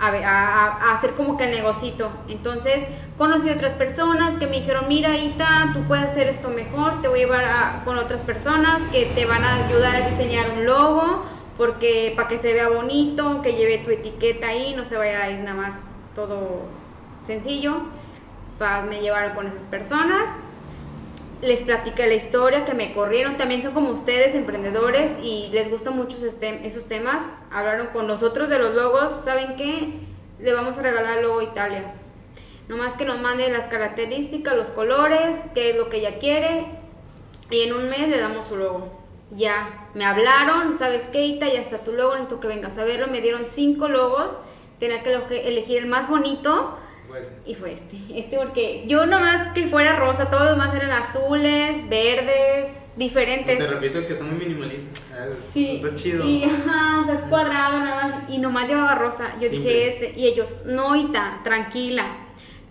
a, 0.00 0.08
a- 0.08 0.66
a- 0.66 0.92
hacer 0.92 1.14
como 1.14 1.36
que 1.36 1.44
el 1.44 1.50
negocito. 1.50 2.10
Entonces 2.28 2.84
conocí 3.18 3.50
otras 3.50 3.74
personas 3.74 4.36
que 4.36 4.46
me 4.46 4.60
dijeron, 4.60 4.86
mira 4.88 5.16
Ita, 5.16 5.70
tú 5.74 5.80
puedes 5.86 6.06
hacer 6.06 6.28
esto 6.28 6.48
mejor, 6.48 7.02
te 7.02 7.08
voy 7.08 7.20
a 7.22 7.24
llevar 7.26 7.44
a- 7.44 7.82
con 7.84 7.98
otras 7.98 8.22
personas 8.22 8.80
que 8.92 9.06
te 9.14 9.26
van 9.26 9.44
a 9.44 9.66
ayudar 9.66 9.96
a 9.96 10.08
diseñar 10.08 10.50
un 10.56 10.64
logo, 10.66 11.24
porque 11.58 12.12
para 12.16 12.28
que 12.28 12.38
se 12.38 12.52
vea 12.54 12.68
bonito, 12.70 13.42
que 13.42 13.52
lleve 13.52 13.78
tu 13.78 13.90
etiqueta 13.90 14.48
ahí, 14.48 14.74
no 14.74 14.84
se 14.84 14.96
vaya 14.96 15.22
a 15.24 15.30
ir 15.30 15.40
nada 15.40 15.56
más 15.56 15.74
todo 16.14 16.62
sencillo. 17.24 17.82
Pa- 18.58 18.82
me 18.82 19.00
llevaron 19.00 19.34
con 19.34 19.46
esas 19.46 19.64
personas. 19.64 20.24
Les 21.42 21.60
platiqué 21.62 22.06
la 22.06 22.14
historia 22.14 22.64
que 22.66 22.74
me 22.74 22.92
corrieron. 22.92 23.36
También 23.38 23.62
son 23.62 23.72
como 23.72 23.88
ustedes, 23.90 24.34
emprendedores, 24.34 25.12
y 25.22 25.48
les 25.52 25.70
gustan 25.70 25.96
mucho 25.96 26.18
esos, 26.18 26.38
tem- 26.38 26.60
esos 26.64 26.84
temas. 26.86 27.22
Hablaron 27.50 27.88
con 27.88 28.06
nosotros 28.06 28.48
de 28.50 28.58
los 28.58 28.74
logos. 28.74 29.24
¿Saben 29.24 29.56
qué? 29.56 29.94
Le 30.38 30.52
vamos 30.52 30.76
a 30.78 30.82
regalar 30.82 31.18
el 31.18 31.24
logo 31.24 31.40
Italia. 31.40 31.94
Nomás 32.68 32.96
que 32.96 33.04
nos 33.04 33.20
mande 33.20 33.50
las 33.50 33.66
características, 33.68 34.54
los 34.54 34.68
colores, 34.68 35.38
qué 35.54 35.70
es 35.70 35.76
lo 35.76 35.88
que 35.88 35.96
ella 35.98 36.18
quiere. 36.18 36.66
Y 37.50 37.62
en 37.62 37.72
un 37.72 37.88
mes 37.88 38.08
le 38.08 38.20
damos 38.20 38.46
su 38.46 38.56
logo. 38.56 39.00
Ya, 39.32 39.88
me 39.94 40.04
hablaron, 40.04 40.76
¿sabes 40.76 41.04
qué, 41.10 41.24
Ita? 41.24 41.46
Ya 41.48 41.60
está 41.60 41.78
tu 41.78 41.92
logo, 41.92 42.12
necesito 42.14 42.40
que 42.40 42.48
vengas 42.48 42.76
a 42.78 42.84
verlo. 42.84 43.06
Me 43.08 43.20
dieron 43.22 43.44
cinco 43.48 43.88
logos. 43.88 44.38
Tenía 44.78 45.02
que 45.02 45.48
elegir 45.48 45.78
el 45.78 45.86
más 45.86 46.08
bonito. 46.08 46.76
Y 47.46 47.54
fue 47.54 47.72
este. 47.72 47.96
Este 48.14 48.36
porque 48.38 48.84
yo 48.86 49.06
nomás 49.06 49.52
que 49.52 49.66
fuera 49.68 49.96
rosa, 49.96 50.28
todos 50.30 50.42
los 50.44 50.52
demás 50.52 50.74
eran 50.74 50.90
azules, 50.92 51.88
verdes, 51.88 52.68
diferentes. 52.96 53.58
te 53.58 53.66
repito 53.66 54.06
que 54.06 54.12
está 54.12 54.24
muy 54.24 54.36
minimalista. 54.38 55.00
Es- 55.28 55.38
Sí. 55.52 55.80
Está 55.82 55.94
chido. 55.96 56.24
Y 56.24 56.44
ajá, 56.44 57.00
o 57.00 57.04
sea, 57.04 57.14
es 57.14 57.20
cuadrado 57.22 57.80
nada 57.80 58.06
más. 58.08 58.30
Y 58.30 58.38
nomás 58.38 58.68
llevaba 58.68 58.94
rosa. 58.94 59.34
Yo 59.40 59.48
Simple. 59.48 59.58
dije 59.58 59.88
ese. 59.88 60.12
Y 60.16 60.26
ellos, 60.26 60.54
no, 60.64 60.96
Ita, 60.96 61.40
tranquila. 61.44 62.06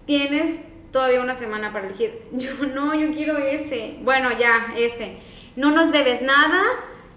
Tienes 0.05 0.59
todavía 0.91 1.21
una 1.21 1.35
semana 1.35 1.71
para 1.71 1.87
elegir. 1.87 2.23
Yo, 2.31 2.51
no, 2.73 2.95
yo 2.95 3.11
quiero 3.13 3.37
ese. 3.37 3.97
Bueno, 4.01 4.29
ya, 4.39 4.73
ese. 4.75 5.17
No 5.55 5.71
nos 5.71 5.91
debes 5.91 6.21
nada. 6.21 6.63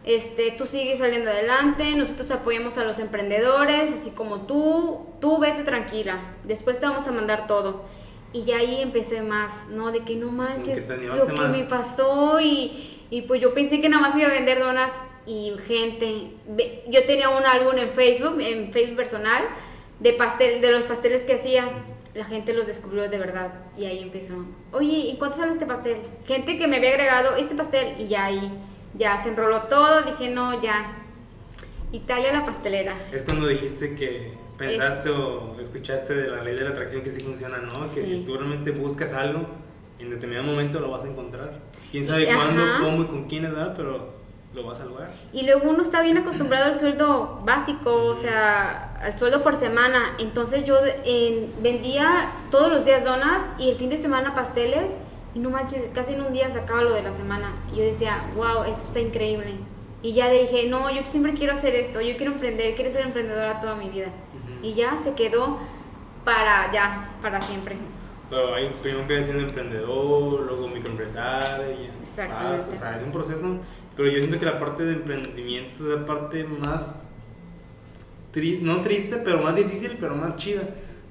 Este, 0.05 0.51
tú 0.53 0.67
sigues 0.67 0.99
saliendo 0.99 1.31
adelante, 1.31 1.95
nosotros 1.95 2.31
apoyamos 2.33 2.77
a 2.77 2.85
los 2.85 2.99
emprendedores, 2.99 3.93
así 3.93 4.11
como 4.11 4.43
tú, 4.43 5.07
tú 5.21 5.39
vete 5.39 5.63
tranquila, 5.63 6.35
después 6.45 6.81
te 6.81 6.87
vamos 6.87 7.07
a 7.07 7.13
mandar 7.13 7.47
todo. 7.47 7.85
Y 8.33 8.45
ya 8.45 8.57
ahí 8.57 8.81
empecé 8.81 9.23
más, 9.23 9.69
¿no? 9.69 9.93
De 9.93 10.01
que 10.01 10.17
no 10.17 10.33
manches, 10.33 10.87
que 10.87 10.97
lo 10.97 11.27
que 11.27 11.33
más. 11.35 11.57
me 11.57 11.65
pasó 11.65 12.41
y, 12.41 12.99
y 13.11 13.23
pues 13.23 13.41
yo 13.41 13.55
pensé 13.55 13.81
que 13.81 13.89
nada 13.89 14.09
más 14.09 14.17
iba 14.17 14.27
a 14.27 14.33
vender 14.33 14.59
donas 14.59 14.91
y 15.27 15.53
gente, 15.67 16.33
yo 16.89 17.05
tenía 17.05 17.29
un 17.29 17.45
álbum 17.45 17.79
en 17.79 17.91
Facebook, 17.91 18.41
en 18.41 18.73
Facebook 18.73 18.97
personal, 18.97 19.45
de 20.01 20.13
pastel, 20.15 20.61
de 20.61 20.73
los 20.73 20.83
pasteles 20.83 21.23
que 21.23 21.35
hacía, 21.35 21.69
la 22.15 22.25
gente 22.25 22.53
los 22.53 22.67
descubrió 22.67 23.09
de 23.09 23.19
verdad 23.19 23.53
y 23.77 23.85
ahí 23.85 24.03
empezó, 24.03 24.35
oye, 24.73 25.11
¿y 25.11 25.17
cuánto 25.19 25.39
sale 25.39 25.53
este 25.53 25.67
pastel? 25.67 25.99
Gente 26.27 26.59
que 26.59 26.67
me 26.67 26.77
había 26.77 26.91
agregado 26.91 27.37
este 27.37 27.55
pastel 27.55 28.01
y 28.01 28.09
ya 28.09 28.27
ahí, 28.27 28.51
ya 28.95 29.23
se 29.23 29.31
enroló 29.31 29.63
todo, 29.63 30.03
dije, 30.03 30.31
no, 30.31 30.61
ya, 30.63 30.97
Italia 31.93 32.33
la 32.33 32.45
pastelera. 32.45 32.95
Es 33.13 33.23
cuando 33.23 33.47
dijiste 33.49 33.95
que 33.95 34.33
pensaste 34.57 35.11
o 35.11 35.59
escuchaste 35.61 36.15
de 36.15 36.29
la 36.29 36.43
ley 36.43 36.55
de 36.57 36.65
la 36.65 36.71
atracción 36.71 37.03
que 37.03 37.11
sí 37.11 37.21
funciona, 37.21 37.59
¿no? 37.59 37.93
Que 37.95 38.03
Sí. 38.03 38.13
si 38.21 38.25
tú 38.25 38.35
realmente 38.37 38.71
buscas 38.71 39.13
algo, 39.13 39.47
en 39.99 40.11
determinado 40.11 40.47
momento 40.47 40.81
lo 40.81 40.91
vas 40.91 41.05
a 41.05 41.09
encontrar. 41.09 41.61
Quién 41.91 42.05
sabe 42.07 42.23
Y- 42.31 42.35
cuándo, 42.35 42.63
ajá. 42.63 42.81
cómo 42.85 43.03
y 43.03 43.07
con 43.07 43.25
quién, 43.29 43.43
¿verdad? 43.45 43.75
Pero 43.77 44.13
lo 44.55 44.65
vas 44.65 44.81
a 44.81 44.85
lograr. 44.85 45.11
Y 45.33 45.43
luego 45.47 45.71
uno 45.71 45.83
está 45.83 46.03
bien 46.03 46.19
acostumbrado 46.19 46.67
al 46.67 46.79
sueldo 46.79 47.41
básico, 47.45 47.93
o 47.95 48.15
sea, 48.17 48.95
al 49.03 49.19
sueldo 49.19 49.43
por 49.43 49.57
semana. 49.57 50.15
Entonces 50.19 50.65
yo 50.65 50.77
eh, 51.05 51.49
vendía 51.63 52.33
todos 52.51 52.71
los 52.71 52.85
días 52.85 53.05
donas 53.05 53.43
y 53.59 53.71
el 53.71 53.77
fin 53.77 53.89
de 53.91 53.97
semana 53.99 54.35
pasteles. 54.35 54.91
Y 55.35 55.39
no 55.39 55.51
manches, 55.51 55.91
casi 55.95 56.13
en 56.15 56.23
un 56.23 56.33
día 56.33 56.51
sacaba 56.51 56.83
lo 56.83 56.93
de 56.93 57.03
la 57.03 57.13
semana. 57.13 57.53
Y 57.73 57.77
yo 57.79 57.85
decía, 57.85 58.19
wow, 58.37 58.65
eso 58.65 58.83
está 58.85 59.01
increíble. 59.01 59.55
Y 60.03 60.13
ya 60.15 60.29
dije, 60.31 60.69
no, 60.69 60.91
yo 60.91 61.03
siempre 61.11 61.33
quiero 61.35 61.53
hacer 61.55 61.75
esto, 61.75 62.01
yo 62.01 62.17
quiero 62.17 62.33
emprender, 62.33 62.75
quiero 62.75 62.91
ser 62.91 63.07
emprendedora 63.07 63.61
toda 63.61 63.77
mi 63.77 63.89
vida. 63.89 64.07
Ujú. 64.09 64.67
Y 64.67 64.75
ya 64.75 64.97
se 65.03 65.15
quedó 65.15 65.59
para 66.25 66.71
ya, 66.73 67.09
para 67.23 67.41
siempre. 67.41 67.77
Pero 68.29 68.55
ahí 68.55 68.71
primero 68.81 69.03
empiezas 69.03 69.27
siendo 69.27 69.45
emprendedor, 69.45 70.41
luego 70.43 70.69
microempresario, 70.69 71.71
y 71.71 71.91
Exactamente. 72.01 72.73
o 72.75 72.77
sea, 72.77 72.99
es 72.99 73.05
un 73.05 73.13
proceso. 73.13 73.57
Pero 73.97 74.09
yo 74.11 74.19
siento 74.19 74.39
que 74.39 74.47
la 74.47 74.59
parte 74.59 74.85
de 74.85 74.95
emprendimiento 74.95 75.85
es 75.85 76.01
la 76.01 76.07
parte 76.07 76.45
más, 76.45 77.03
tri- 78.35 78.61
no 78.61 78.81
triste, 78.81 79.17
pero 79.19 79.43
más 79.43 79.55
difícil, 79.55 79.97
pero 80.01 80.15
más 80.15 80.37
chida. 80.37 80.63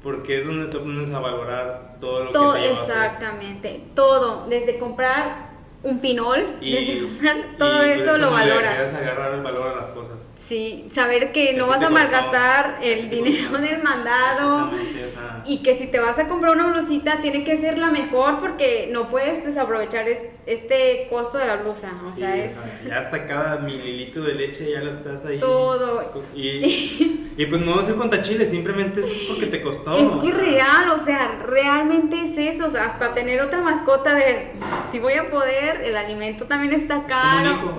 Porque 0.03 0.39
es 0.39 0.45
donde 0.47 0.67
te 0.67 0.79
pones 0.79 1.11
a 1.11 1.19
valorar 1.19 1.90
todo 2.01 2.23
lo 2.25 2.31
Todo, 2.31 2.53
que 2.55 2.71
exactamente, 2.71 3.83
todo, 3.95 4.47
desde 4.49 4.77
comprar 4.79 5.51
un 5.83 5.99
pinol, 5.99 6.57
Y, 6.59 6.71
desde 6.73 7.01
comprar 7.07 7.37
y, 7.37 7.57
todo 7.57 7.77
pues, 7.77 8.01
eso 8.01 8.17
lo 8.17 8.27
le 8.29 8.33
valoras. 8.33 8.71
empiezas 8.73 8.93
a 8.93 8.97
agarrar 8.97 9.33
el 9.35 9.41
valor 9.41 9.67
a 9.69 9.75
las 9.75 9.89
cosas. 9.91 10.20
Sí, 10.51 10.89
saber 10.91 11.31
que 11.31 11.51
Que 11.51 11.53
no 11.53 11.65
vas 11.67 11.81
a 11.81 11.89
malgastar 11.89 12.79
el 12.83 13.09
dinero 13.09 13.57
del 13.57 13.81
mandado 13.81 14.69
sea, 14.69 15.43
y 15.45 15.63
que 15.63 15.75
si 15.75 15.87
te 15.87 15.97
vas 15.97 16.19
a 16.19 16.27
comprar 16.27 16.53
una 16.53 16.67
blusita 16.67 17.21
tiene 17.21 17.45
que 17.45 17.55
ser 17.55 17.77
la 17.77 17.89
mejor 17.89 18.41
porque 18.41 18.89
no 18.91 19.07
puedes 19.07 19.45
desaprovechar 19.45 20.09
es- 20.09 20.21
este 20.45 21.07
costo 21.09 21.37
de 21.37 21.47
la 21.47 21.55
blusa, 21.55 21.93
o 22.05 22.11
sí, 22.11 22.17
sea, 22.19 22.35
es 22.35 22.83
ya 22.85 22.97
hasta 22.97 23.25
cada 23.25 23.59
mililitro 23.59 24.23
de 24.23 24.33
leche 24.33 24.69
ya 24.69 24.81
lo 24.81 24.89
estás 24.89 25.23
ahí. 25.23 25.39
todo. 25.39 26.21
Y, 26.35 27.31
y 27.37 27.45
pues 27.45 27.61
no 27.61 27.79
decir 27.79 27.95
contra 27.95 28.21
chile, 28.21 28.45
simplemente 28.45 28.99
es 28.99 29.07
porque 29.29 29.45
te 29.45 29.61
costó. 29.61 29.97
Es 29.97 30.03
o 30.11 30.19
que 30.19 30.31
sea, 30.31 30.37
real, 30.37 30.89
o 30.89 31.05
sea, 31.05 31.43
realmente 31.47 32.25
es 32.25 32.37
eso, 32.37 32.67
o 32.67 32.69
sea, 32.69 32.87
hasta 32.87 33.13
tener 33.13 33.39
otra 33.39 33.61
mascota, 33.61 34.11
a 34.11 34.15
ver, 34.15 34.51
si 34.91 34.99
voy 34.99 35.13
a 35.13 35.29
poder, 35.29 35.81
el 35.85 35.95
alimento 35.95 36.43
también 36.43 36.73
está 36.73 36.97
es 36.97 37.03
caro. 37.07 37.77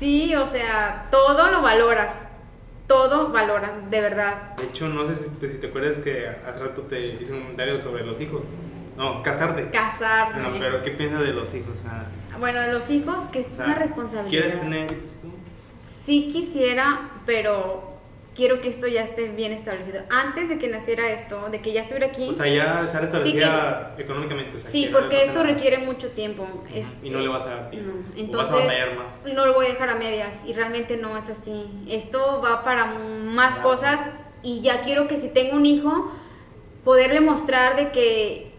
Sí, 0.00 0.34
o 0.34 0.46
sea, 0.46 1.08
todo 1.10 1.50
lo 1.50 1.60
valoras, 1.60 2.22
todo 2.86 3.28
valoras, 3.28 3.70
de 3.90 4.00
verdad. 4.00 4.56
De 4.56 4.64
hecho, 4.64 4.88
no 4.88 5.06
sé 5.06 5.14
si, 5.14 5.28
pues, 5.28 5.52
si 5.52 5.58
te 5.58 5.66
acuerdas 5.66 5.98
que 5.98 6.26
hace 6.26 6.58
rato 6.58 6.80
te 6.84 7.20
hice 7.20 7.34
un 7.34 7.42
comentario 7.42 7.76
sobre 7.76 8.06
los 8.06 8.18
hijos. 8.18 8.44
No, 8.96 9.22
casarte. 9.22 9.68
Casarme. 9.68 10.42
Bueno, 10.42 10.56
pero 10.58 10.82
¿qué 10.82 10.92
piensas 10.92 11.20
de 11.20 11.34
los 11.34 11.52
hijos? 11.52 11.84
Bueno, 12.38 12.62
de 12.62 12.72
los 12.72 12.88
hijos, 12.88 13.28
que 13.30 13.40
es 13.40 13.48
o 13.48 13.56
sea, 13.56 13.66
una 13.66 13.74
responsabilidad. 13.74 14.30
¿Quieres 14.30 14.58
tener 14.58 14.84
hijos 14.90 15.16
tú? 15.20 15.32
Sí 16.02 16.30
quisiera, 16.32 17.10
pero 17.26 17.89
quiero 18.34 18.60
que 18.60 18.68
esto 18.68 18.86
ya 18.86 19.02
esté 19.02 19.28
bien 19.28 19.52
establecido. 19.52 20.02
Antes 20.08 20.48
de 20.48 20.58
que 20.58 20.68
naciera 20.68 21.10
esto, 21.10 21.48
de 21.50 21.60
que 21.60 21.72
ya 21.72 21.82
estuviera 21.82 22.06
aquí. 22.06 22.28
O 22.28 22.32
sea, 22.32 22.46
ya 22.46 22.82
estar 22.84 23.02
establecida 23.04 23.94
económicamente. 23.98 24.56
O 24.56 24.60
sea, 24.60 24.70
sí, 24.70 24.86
no 24.86 24.92
porque 24.98 25.16
pasa 25.16 25.24
esto 25.26 25.40
nada. 25.42 25.54
requiere 25.54 25.78
mucho 25.78 26.08
tiempo. 26.10 26.46
Es- 26.74 26.92
Y 27.02 27.10
no 27.10 27.20
le 27.20 27.28
vas 27.28 27.46
a 27.46 27.50
dar 27.56 27.70
tiempo. 27.70 27.90
No, 27.92 27.98
O 27.98 28.02
vas 28.02 28.16
a 28.16 28.20
entonces 28.20 28.52
batallar 28.54 28.96
más. 28.96 29.12
no 29.34 29.46
lo 29.46 29.54
voy 29.54 29.66
a 29.66 29.68
dejar 29.70 29.90
a 29.90 29.94
medias 29.96 30.44
y 30.46 30.52
realmente 30.52 30.96
no 30.96 31.16
es 31.18 31.28
así. 31.28 31.66
Esto 31.88 32.40
va 32.42 32.62
para 32.62 32.86
más 32.86 33.54
Claro. 33.54 33.68
cosas 33.68 34.00
y 34.42 34.60
ya 34.62 34.82
quiero 34.82 35.06
que 35.08 35.16
si 35.16 35.28
tengo 35.28 35.56
un 35.56 35.66
hijo, 35.66 36.12
poderle 36.84 37.20
mostrar 37.20 37.76
de 37.76 37.90
que 37.90 38.50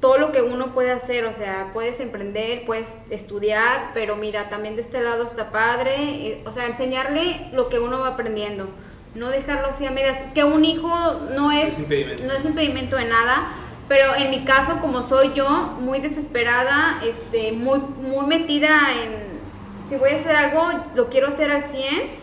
todo 0.00 0.16
lo 0.18 0.32
que 0.32 0.40
uno 0.42 0.72
puede 0.72 0.90
hacer, 0.92 1.24
o 1.26 1.32
sea, 1.32 1.70
puedes 1.74 2.00
emprender, 2.00 2.64
puedes 2.64 2.88
estudiar, 3.10 3.90
pero 3.94 4.16
mira, 4.16 4.48
también 4.48 4.74
de 4.76 4.82
este 4.82 5.00
lado 5.02 5.24
está 5.24 5.50
padre, 5.50 5.94
eh, 6.26 6.42
o 6.46 6.52
sea, 6.52 6.66
enseñarle 6.66 7.48
lo 7.52 7.68
que 7.68 7.78
uno 7.78 8.00
va 8.00 8.08
aprendiendo, 8.08 8.68
no 9.14 9.28
dejarlo 9.28 9.68
así 9.68 9.86
a 9.86 9.90
medias, 9.90 10.18
que 10.34 10.44
un 10.44 10.64
hijo 10.64 10.88
no 11.34 11.50
es, 11.52 11.72
Es 11.72 11.78
impedimento. 11.80 12.24
no 12.24 12.32
es 12.32 12.44
impedimento 12.44 12.96
de 12.96 13.04
nada, 13.06 13.48
pero 13.88 14.14
en 14.14 14.30
mi 14.30 14.44
caso, 14.44 14.78
como 14.80 15.02
soy 15.02 15.32
yo, 15.34 15.48
muy 15.80 15.98
desesperada, 16.00 17.00
este, 17.04 17.52
muy, 17.52 17.80
muy 17.80 18.26
metida 18.26 18.70
en, 19.02 19.40
si 19.88 19.96
voy 19.96 20.10
a 20.10 20.16
hacer 20.16 20.36
algo, 20.36 20.70
lo 20.94 21.08
quiero 21.08 21.26
hacer 21.28 21.50
al 21.50 21.64
100, 21.64 22.20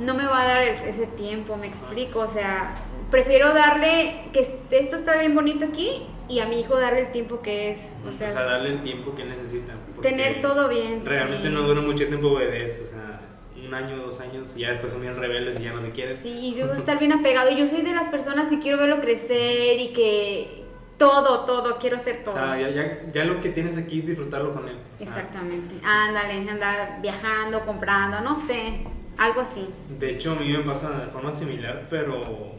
no 0.00 0.14
me 0.14 0.24
va 0.26 0.42
a 0.42 0.46
dar 0.46 0.62
ese 0.62 1.06
tiempo, 1.08 1.56
me 1.56 1.66
explico, 1.66 2.20
o 2.20 2.28
sea, 2.28 2.76
prefiero 3.10 3.52
darle 3.52 4.28
que 4.32 4.40
est- 4.40 4.72
esto 4.72 4.96
está 4.96 5.16
bien 5.18 5.34
bonito 5.34 5.64
aquí 5.64 6.02
y 6.28 6.38
a 6.40 6.46
mi 6.46 6.60
hijo 6.60 6.78
darle 6.78 7.00
el 7.00 7.12
tiempo 7.12 7.42
que 7.42 7.70
es. 7.72 7.78
O 8.08 8.12
sea, 8.12 8.32
darle 8.32 8.70
el 8.70 8.82
tiempo 8.82 9.14
que 9.14 9.24
necesita. 9.24 9.74
tener 10.00 10.40
todo 10.42 10.68
bien. 10.68 11.02
Realmente 11.04 11.48
sí. 11.48 11.54
no 11.54 11.62
dura 11.62 11.80
mucho 11.80 12.06
tiempo 12.06 12.34
bebés, 12.34 12.80
o 12.84 12.86
sea, 12.86 13.20
un 13.66 13.74
año, 13.74 13.96
dos 13.96 14.20
años, 14.20 14.54
y 14.56 14.60
ya 14.60 14.70
después 14.70 14.92
son 14.92 15.00
bien 15.00 15.16
rebeldes 15.16 15.58
y 15.60 15.64
ya 15.64 15.72
no 15.72 15.80
le 15.80 15.90
quieren. 15.90 16.16
Sí, 16.16 16.30
y 16.48 16.54
debo 16.54 16.72
estar 16.74 16.98
bien 16.98 17.12
apegado. 17.12 17.50
Yo 17.50 17.66
soy 17.66 17.82
de 17.82 17.92
las 17.94 18.08
personas 18.10 18.48
que 18.48 18.58
quiero 18.58 18.78
verlo 18.78 19.00
crecer 19.00 19.78
y 19.80 19.92
que 19.92 20.64
todo, 20.98 21.40
todo, 21.44 21.78
quiero 21.78 21.96
hacer 21.96 22.20
O 22.20 22.24
todo. 22.30 22.34
sea, 22.34 22.58
ya, 22.60 22.70
ya, 22.70 23.12
ya 23.12 23.24
lo 23.24 23.40
que 23.40 23.48
tienes 23.50 23.76
aquí, 23.76 24.00
disfrutarlo 24.02 24.52
con 24.52 24.68
él. 24.68 24.76
O 24.76 24.98
sea, 24.98 25.06
Exactamente. 25.06 25.74
Ándale, 25.84 26.48
andar 26.50 27.00
viajando, 27.02 27.60
comprando, 27.64 28.20
no 28.20 28.34
sé, 28.34 28.80
algo 29.18 29.40
así. 29.40 29.66
De 29.98 30.10
hecho, 30.12 30.32
a 30.32 30.34
mí 30.36 30.48
me 30.48 30.60
pasa 30.60 30.90
de 31.00 31.06
forma 31.10 31.32
similar, 31.32 31.86
pero 31.90 32.52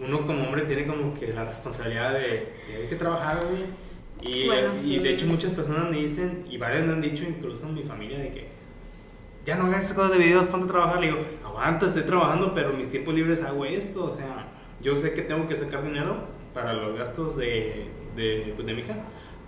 uno 0.00 0.26
como 0.26 0.44
hombre 0.44 0.62
tiene 0.62 0.86
como 0.86 1.14
que 1.14 1.28
la 1.32 1.44
responsabilidad 1.44 2.14
de, 2.14 2.20
de 2.20 2.82
hay 2.82 2.88
que 2.88 2.96
trabajar, 2.96 3.40
güey. 3.48 3.64
Y, 4.20 4.46
Bueno, 4.46 4.72
y 4.74 4.76
sí. 4.76 4.98
de 4.98 5.10
hecho 5.14 5.26
muchas 5.26 5.52
personas 5.52 5.88
me 5.90 5.98
dicen, 5.98 6.44
y 6.50 6.58
varias 6.58 6.84
me 6.84 6.92
han 6.94 7.00
dicho, 7.00 7.22
incluso 7.22 7.66
en 7.68 7.74
mi 7.74 7.82
familia, 7.84 8.18
de 8.18 8.30
que 8.30 8.48
ya 9.48 9.56
no 9.56 9.64
hagas 9.66 9.84
esas 9.86 9.96
cosas 9.96 10.12
de 10.12 10.18
videos, 10.18 10.46
ponte 10.48 10.66
a 10.68 10.72
trabajar. 10.72 11.00
Le 11.00 11.06
digo, 11.06 11.18
aguanta, 11.44 11.86
estoy 11.86 12.02
trabajando, 12.02 12.52
pero 12.54 12.72
mis 12.74 12.90
tiempos 12.90 13.14
libres 13.14 13.42
hago 13.42 13.64
esto. 13.64 14.04
O 14.04 14.12
sea, 14.12 14.46
yo 14.82 14.94
sé 14.96 15.14
que 15.14 15.22
tengo 15.22 15.48
que 15.48 15.56
sacar 15.56 15.82
dinero 15.82 16.16
para 16.52 16.74
los 16.74 16.98
gastos 16.98 17.36
de, 17.38 17.86
de, 18.14 18.52
pues, 18.54 18.66
de 18.66 18.74
mi 18.74 18.80
hija, 18.82 18.96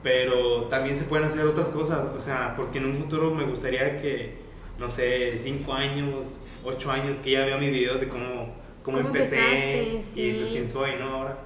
pero 0.03 0.65
también 0.65 0.97
se 0.97 1.05
pueden 1.05 1.27
hacer 1.27 1.45
otras 1.47 1.69
cosas. 1.69 2.01
O 2.17 2.21
sea, 2.21 2.55
porque 2.57 2.79
en 2.79 2.87
un 2.87 2.95
futuro 2.95 3.35
me 3.35 3.45
gustaría 3.45 3.99
que, 3.99 4.37
no 4.79 4.91
sé, 4.91 5.39
5 5.39 5.73
años, 5.75 6.39
8 6.65 6.91
años, 6.91 7.19
que 7.19 7.33
ya 7.33 7.45
vea 7.45 7.59
mis 7.59 7.71
videos 7.71 8.01
de 8.01 8.09
cómo, 8.09 8.55
cómo, 8.83 8.97
¿Cómo 8.97 8.99
empecé 9.01 9.37
empezaste? 9.39 10.21
y 10.23 10.33
pues 10.35 10.49
Sí. 10.49 10.55
quién 10.55 10.67
soy, 10.69 10.93
¿no? 10.99 11.09
Ahora. 11.17 11.37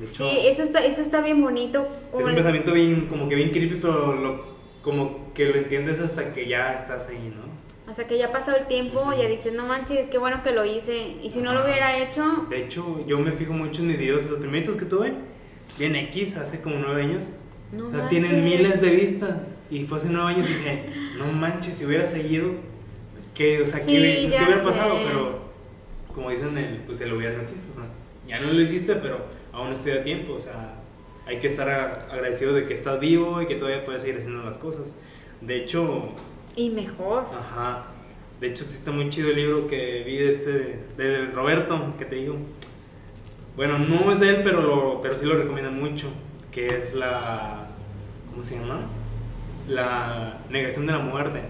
Hecho, 0.00 0.28
Sí, 0.28 0.38
eso 0.46 0.62
está, 0.62 0.84
eso 0.84 1.02
está 1.02 1.20
bien 1.20 1.40
bonito. 1.42 1.82
es 1.82 2.10
como 2.10 2.24
un 2.24 2.30
el- 2.30 2.36
pensamiento 2.36 2.72
bien, 2.72 3.06
como 3.10 3.28
que 3.28 3.34
bien 3.34 3.50
creepy, 3.50 3.76
pero 3.82 4.14
lo, 4.14 4.56
como 4.82 5.32
que 5.34 5.46
lo 5.46 5.56
entiendes 5.56 6.00
hasta 6.00 6.32
que 6.32 6.46
ya 6.48 6.72
estás 6.74 7.08
ahí, 7.08 7.32
¿no? 7.34 7.55
Hasta 7.88 8.06
que 8.06 8.18
ya 8.18 8.26
ha 8.26 8.32
pasado 8.32 8.56
el 8.58 8.66
tiempo, 8.66 9.12
ya 9.12 9.28
dices, 9.28 9.52
no 9.52 9.66
manches, 9.66 10.08
qué 10.08 10.18
bueno 10.18 10.42
que 10.42 10.52
lo 10.52 10.64
hice. 10.64 11.16
Y 11.22 11.30
si 11.30 11.40
no 11.40 11.54
lo 11.54 11.64
hubiera 11.64 11.96
hecho, 11.96 12.46
De 12.50 12.64
hecho, 12.64 13.04
yo 13.06 13.18
me 13.20 13.30
fijo 13.32 13.52
mucho 13.52 13.82
en 13.82 13.88
mis 13.88 13.98
videos, 13.98 14.24
los 14.28 14.40
primeritos 14.40 14.76
que 14.76 14.84
tuve, 14.86 15.12
bien 15.78 15.94
X, 15.96 16.36
hace 16.36 16.60
como 16.60 16.76
nueve 16.78 17.02
años. 17.02 17.30
no 17.72 17.88
o 17.88 17.92
sea, 17.92 18.08
tienen 18.08 18.44
miles 18.44 18.80
de 18.80 18.90
vistas. 18.90 19.42
Y 19.70 19.84
fue 19.84 19.98
hace 19.98 20.08
nueve 20.10 20.32
años 20.34 20.48
y 20.50 20.54
dije, 20.54 20.86
no 21.18 21.26
manches, 21.26 21.74
si 21.74 21.84
hubiera 21.84 22.06
seguido, 22.06 22.50
¿qué, 23.34 23.62
o 23.62 23.66
sea, 23.66 23.80
Sí, 23.80 23.92
¿qué, 23.92 24.18
pues, 24.22 24.34
¿qué 24.34 24.44
hubiera 24.44 24.60
sé. 24.60 24.64
pasado? 24.66 24.96
Pero, 25.06 25.38
como 26.14 26.30
dicen, 26.30 26.56
el, 26.58 26.76
pues 26.78 27.00
el 27.00 27.12
hubiera 27.12 27.36
no 27.36 27.42
existe. 27.42 27.70
o 27.70 27.74
sea, 27.74 27.84
ya 28.26 28.40
no 28.40 28.52
lo 28.52 28.60
hiciste, 28.60 28.96
pero 28.96 29.26
aún 29.52 29.72
estoy 29.72 29.92
a 29.92 30.02
tiempo. 30.02 30.34
O 30.34 30.38
sea, 30.40 30.74
hay 31.26 31.38
que 31.38 31.48
estar 31.48 31.68
agradecido 32.10 32.52
de 32.52 32.64
que 32.64 32.74
estás 32.74 32.98
vivo 33.00 33.40
y 33.42 33.46
que 33.46 33.56
todavía 33.56 33.84
puedes 33.84 34.02
seguir 34.02 34.18
haciendo 34.18 34.42
las 34.44 34.58
cosas. 34.58 34.94
De 35.40 35.56
hecho, 35.56 36.10
Y 36.56 36.70
mejor. 36.70 37.26
Ajá. 37.32 37.84
De 38.40 38.48
hecho, 38.48 38.64
sí 38.64 38.74
está 38.74 38.90
muy 38.90 39.08
chido 39.10 39.30
el 39.30 39.36
libro 39.36 39.68
que 39.68 40.02
vi 40.04 40.16
de 40.16 40.30
este, 40.30 40.78
de 40.96 41.26
Roberto, 41.26 41.94
que 41.98 42.04
te 42.04 42.16
digo. 42.16 42.36
Bueno, 43.56 43.78
no 43.78 44.12
es 44.12 44.20
de 44.20 44.28
él, 44.28 44.40
pero, 44.42 44.62
lo, 44.62 45.00
pero 45.00 45.14
sí 45.14 45.24
lo 45.24 45.36
recomiendo 45.36 45.70
mucho. 45.70 46.08
Que 46.50 46.66
es 46.66 46.94
la. 46.94 47.68
¿Cómo 48.30 48.42
se 48.42 48.58
llama? 48.58 48.80
La 49.68 50.40
negación 50.50 50.86
de 50.86 50.92
la 50.92 50.98
muerte. 50.98 51.42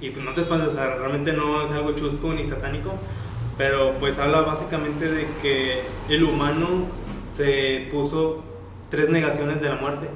Y 0.00 0.10
pues 0.10 0.24
no 0.24 0.32
te 0.32 0.42
espantes, 0.42 0.68
o 0.68 0.72
sea, 0.72 0.96
realmente 0.96 1.32
no 1.32 1.62
es 1.62 1.70
algo 1.70 1.92
chusco 1.92 2.32
ni 2.32 2.46
satánico. 2.46 2.94
Pero 3.56 3.94
pues 3.98 4.18
habla 4.18 4.42
básicamente 4.42 5.10
de 5.10 5.26
que 5.42 5.80
el 6.08 6.22
humano 6.22 6.86
se 7.18 7.88
puso 7.90 8.44
tres 8.88 9.08
negaciones 9.08 9.60
de 9.60 9.68
la 9.68 9.76
muerte. 9.76 10.08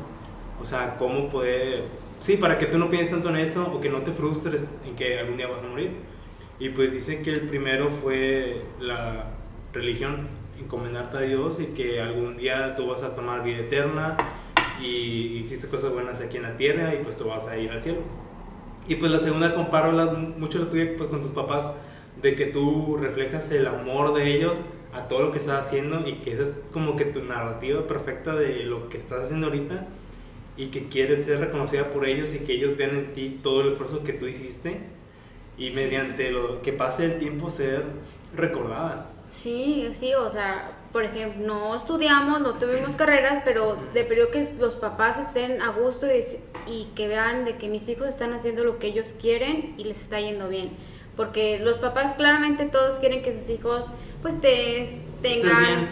O 0.63 0.67
sea, 0.67 0.97
cómo 0.97 1.29
poder... 1.29 2.02
Sí, 2.23 2.37
para 2.37 2.57
que 2.57 2.67
tú 2.67 2.79
no 2.79 2.89
pienses 2.89 3.11
tanto 3.11 3.31
en 3.31 3.37
eso 3.37 3.67
o 3.75 3.81
que 3.81 3.91
no 3.91 3.99
te 4.03 4.13
frustres 4.13 4.69
en 4.87 4.95
que 4.95 5.19
algún 5.19 5.37
día 5.37 5.49
vas 5.49 5.61
a 5.63 5.67
morir. 5.67 5.91
Y 6.61 6.69
pues 6.69 6.93
dicen 6.93 7.25
que 7.25 7.31
el 7.31 7.41
primero 7.49 7.91
fue 7.91 8.63
la 8.81 9.31
religión, 9.73 10.29
encomendarte 10.61 11.17
a 11.19 11.21
Dios 11.23 11.61
y 11.61 11.67
que 11.75 12.01
algún 12.01 12.37
día 12.37 12.77
tú 12.77 12.87
vas 12.87 13.03
a 13.03 13.17
tomar 13.17 13.43
vida 13.43 13.59
eterna 13.59 14.17
y 14.81 15.39
hiciste 15.39 15.67
cosas 15.67 15.93
buenas 15.93 16.21
aquí 16.21 16.37
en 16.37 16.45
la 16.45 16.57
tierra 16.57 16.95
y 16.95 17.03
pues 17.03 17.17
tú 17.17 17.25
vas 17.27 17.45
a 17.47 17.59
ir 17.59 17.73
al 17.73 17.83
cielo. 17.83 17.99
Y 18.87 18.95
pues 18.97 19.11
la 19.11 19.19
segunda 19.19 19.53
comparo 19.55 19.91
la- 19.91 20.07
mucho 20.07 20.61
la 20.61 20.67
tuya 20.71 20.93
pues 20.97 21.09
con 21.09 21.21
tus 21.23 21.33
papás, 21.33 21.69
de 22.21 22.37
que 22.37 22.47
tú 22.47 22.99
reflejas 23.01 23.51
el 23.51 23.67
amor 23.67 24.15
de 24.15 24.33
ellos 24.37 24.61
a 24.93 25.09
todo 25.09 25.23
lo 25.23 25.33
que 25.33 25.39
estás 25.39 25.67
haciendo 25.67 26.07
y 26.07 26.17
que 26.17 26.35
esa 26.35 26.43
es 26.45 26.63
como 26.73 26.95
que 26.95 27.07
tu 27.07 27.25
narrativa 27.25 27.85
perfecta 27.89 28.37
de 28.37 28.65
lo 28.65 28.89
que 28.89 28.99
estás 28.99 29.25
haciendo 29.25 29.49
ahorita 29.49 29.89
y 30.57 30.67
que 30.67 30.89
quieres 30.89 31.25
ser 31.25 31.41
reconocida 31.41 31.89
por 31.93 32.07
ellos 32.07 32.35
y 32.35 32.41
que 32.41 32.53
ellos 32.55 32.77
vean 32.77 32.91
en 32.97 33.13
ti 33.15 33.41
todo 33.43 33.63
el 33.63 33.73
esfuerzo 33.73 34.05
que 34.05 34.13
tú 34.13 34.27
hiciste 34.27 34.81
y 35.57 35.71
Sí. 35.71 35.75
mediante 35.75 36.31
lo 36.31 36.63
que 36.63 36.73
pase 36.73 37.05
el 37.07 37.19
tiempo 37.19 37.51
ser 37.51 37.85
recordada. 38.37 39.11
Sí, 39.29 39.89
sí, 39.93 40.13
o 40.15 40.29
sea, 40.29 40.73
por 40.93 41.05
ejemplo, 41.05 41.47
no 41.47 41.75
estudiamos, 41.75 42.41
no 42.43 42.55
tuvimos 42.59 42.97
carreras, 42.97 43.41
pero 43.45 43.77
de 43.95 44.05
periodo 44.05 44.31
que 44.31 44.47
los 44.59 44.75
papás 44.75 45.27
estén 45.27 45.63
a 45.63 45.71
gusto 45.71 46.07
y, 46.07 46.23
y 46.71 46.89
que 46.95 47.09
vean 47.09 47.47
de 47.47 47.57
que 47.57 47.69
mis 47.69 47.89
hijos 47.89 48.09
están 48.09 48.35
haciendo 48.35 48.63
lo 48.63 48.79
que 48.79 48.89
ellos 48.89 49.15
quieren 49.19 49.75
y 49.79 49.85
les 49.85 50.03
está 50.03 50.21
yendo 50.21 50.49
bien. 50.51 50.71
Porque 51.17 51.59
los 51.61 51.79
papás 51.79 52.15
claramente 52.15 52.67
todos 52.67 52.99
quieren 53.01 53.23
que 53.23 53.33
sus 53.33 53.49
hijos 53.49 53.87
pues 54.21 54.39
te, 54.41 54.87
tengan. 55.23 55.89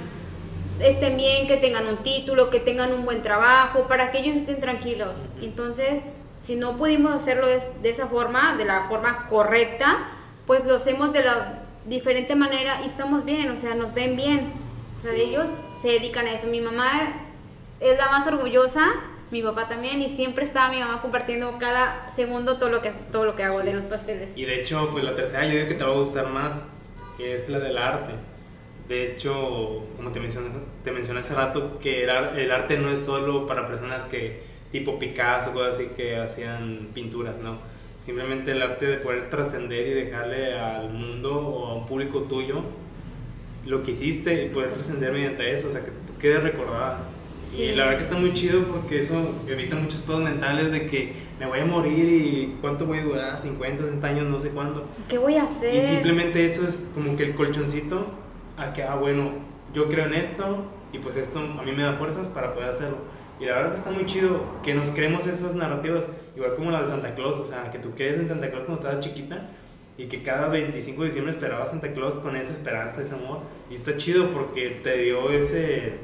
Estén 0.82 1.16
bien, 1.16 1.46
que 1.46 1.56
tengan 1.56 1.86
un 1.86 1.98
título, 1.98 2.50
que 2.50 2.60
tengan 2.60 2.92
un 2.92 3.04
buen 3.04 3.22
trabajo, 3.22 3.86
para 3.88 4.10
que 4.10 4.18
ellos 4.18 4.36
estén 4.36 4.60
tranquilos. 4.60 5.30
Entonces, 5.42 6.00
si 6.42 6.56
no 6.56 6.76
pudimos 6.76 7.12
hacerlo 7.14 7.46
de, 7.46 7.60
de 7.82 7.90
esa 7.90 8.06
forma, 8.06 8.56
de 8.56 8.64
la 8.64 8.82
forma 8.84 9.26
correcta, 9.28 10.08
pues 10.46 10.64
lo 10.66 10.76
hacemos 10.76 11.12
de 11.12 11.22
la 11.24 11.62
diferente 11.86 12.34
manera 12.34 12.80
y 12.82 12.86
estamos 12.86 13.24
bien, 13.24 13.50
o 13.50 13.56
sea, 13.56 13.74
nos 13.74 13.94
ven 13.94 14.16
bien. 14.16 14.52
O 14.98 15.00
sea, 15.00 15.12
Sí. 15.12 15.20
ellos 15.22 15.50
se 15.80 15.88
dedican 15.88 16.26
a 16.26 16.32
eso. 16.32 16.46
Mi 16.46 16.60
mamá 16.60 16.90
es 17.80 17.96
la 17.96 18.10
más 18.10 18.26
orgullosa, 18.26 18.84
mi 19.30 19.42
papá 19.42 19.68
también, 19.68 20.02
y 20.02 20.08
siempre 20.08 20.44
está 20.44 20.68
mi 20.70 20.78
mamá 20.80 21.00
compartiendo 21.02 21.56
cada 21.58 22.10
segundo 22.10 22.58
todo 22.58 22.68
lo 22.68 22.82
que, 22.82 22.90
todo 23.12 23.24
lo 23.24 23.36
que 23.36 23.44
hago 23.44 23.60
de 23.60 23.72
los 23.74 23.84
pasteles. 23.86 24.32
Y 24.36 24.44
de 24.44 24.60
hecho, 24.62 24.88
pues 24.92 25.04
la 25.04 25.14
tercera 25.14 25.44
yo 25.44 25.50
digo 25.50 25.68
que 25.68 25.74
te 25.74 25.84
va 25.84 25.90
a 25.92 25.94
gustar 25.96 26.26
más, 26.28 26.66
que 27.16 27.34
es 27.34 27.48
la 27.48 27.58
del 27.60 27.78
arte. 27.78 28.12
De 28.90 29.12
hecho, 29.12 29.84
como 29.96 30.10
te 30.10 30.18
mencioné, 30.18 30.48
te 30.82 30.90
mencioné 30.90 31.20
hace 31.20 31.32
rato, 31.32 31.78
que 31.78 32.02
el, 32.02 32.10
el 32.10 32.50
arte 32.50 32.76
no 32.76 32.90
es 32.90 32.98
solo 32.98 33.46
para 33.46 33.68
personas 33.68 34.04
que, 34.06 34.40
tipo 34.72 34.98
Picasso, 34.98 35.52
cosas 35.52 35.76
así, 35.76 35.90
que 35.96 36.16
hacían 36.16 36.88
pinturas, 36.92 37.36
¿no? 37.38 37.58
Simplemente 38.04 38.50
el 38.50 38.60
arte 38.60 38.86
de 38.86 38.96
poder 38.96 39.30
trascender 39.30 39.86
y 39.86 39.90
dejarle 39.90 40.58
al 40.58 40.90
mundo 40.90 41.38
o 41.38 41.66
a 41.68 41.74
un 41.76 41.86
público 41.86 42.22
tuyo 42.22 42.64
lo 43.64 43.84
que 43.84 43.92
hiciste 43.92 44.46
y 44.46 44.48
poder 44.48 44.72
trascender 44.72 45.12
mediante 45.12 45.54
eso, 45.54 45.68
o 45.68 45.70
sea, 45.70 45.84
que 45.84 45.92
tú 46.08 46.18
quedes 46.18 46.42
recordada. 46.42 47.04
Sí. 47.48 47.62
Y 47.62 47.76
la 47.76 47.84
verdad 47.84 47.98
que 47.98 48.04
está 48.06 48.16
muy 48.16 48.34
chido 48.34 48.64
porque 48.64 48.98
eso 48.98 49.36
evita 49.46 49.76
muchos 49.76 50.00
pedos 50.00 50.22
mentales 50.22 50.72
de 50.72 50.86
que 50.86 51.12
me 51.38 51.46
voy 51.46 51.60
a 51.60 51.64
morir 51.64 52.08
y 52.08 52.56
cuánto 52.60 52.86
voy 52.86 52.98
a 52.98 53.04
durar, 53.04 53.38
50, 53.38 53.84
60 53.84 54.04
años, 54.08 54.26
no 54.26 54.40
sé 54.40 54.48
cuánto. 54.48 54.84
¿Qué 55.08 55.16
voy 55.16 55.36
a 55.36 55.44
hacer? 55.44 55.76
Y 55.76 55.80
simplemente 55.80 56.44
eso 56.44 56.66
es 56.66 56.90
como 56.92 57.16
que 57.16 57.22
el 57.22 57.36
colchoncito 57.36 58.18
a 58.60 58.72
que, 58.72 58.82
ah, 58.82 58.94
bueno, 58.94 59.30
yo 59.72 59.88
creo 59.88 60.06
en 60.06 60.14
esto 60.14 60.64
y 60.92 60.98
pues 60.98 61.16
esto 61.16 61.40
a 61.40 61.62
mí 61.62 61.72
me 61.72 61.82
da 61.82 61.92
fuerzas 61.94 62.28
para 62.28 62.54
poder 62.54 62.70
hacerlo. 62.70 62.98
Y 63.40 63.46
la 63.46 63.54
verdad 63.54 63.70
que 63.70 63.76
está 63.76 63.90
muy 63.90 64.06
chido 64.06 64.40
que 64.62 64.74
nos 64.74 64.90
creemos 64.90 65.26
esas 65.26 65.54
narrativas, 65.54 66.06
igual 66.36 66.54
como 66.56 66.70
la 66.70 66.82
de 66.82 66.86
Santa 66.86 67.14
Claus, 67.14 67.38
o 67.38 67.44
sea, 67.44 67.70
que 67.70 67.78
tú 67.78 67.92
crees 67.92 68.18
en 68.18 68.28
Santa 68.28 68.50
Claus 68.50 68.64
cuando 68.66 68.82
estabas 68.82 69.04
chiquita 69.04 69.48
y 69.96 70.06
que 70.06 70.22
cada 70.22 70.48
25 70.48 71.02
de 71.02 71.06
diciembre 71.06 71.32
esperabas 71.32 71.68
a 71.68 71.72
Santa 71.72 71.92
Claus 71.92 72.14
con 72.16 72.36
esa 72.36 72.52
esperanza, 72.52 73.02
ese 73.02 73.14
amor. 73.14 73.40
Y 73.70 73.74
está 73.74 73.96
chido 73.96 74.30
porque 74.30 74.80
te 74.82 74.98
dio 74.98 75.30
ese, 75.30 75.94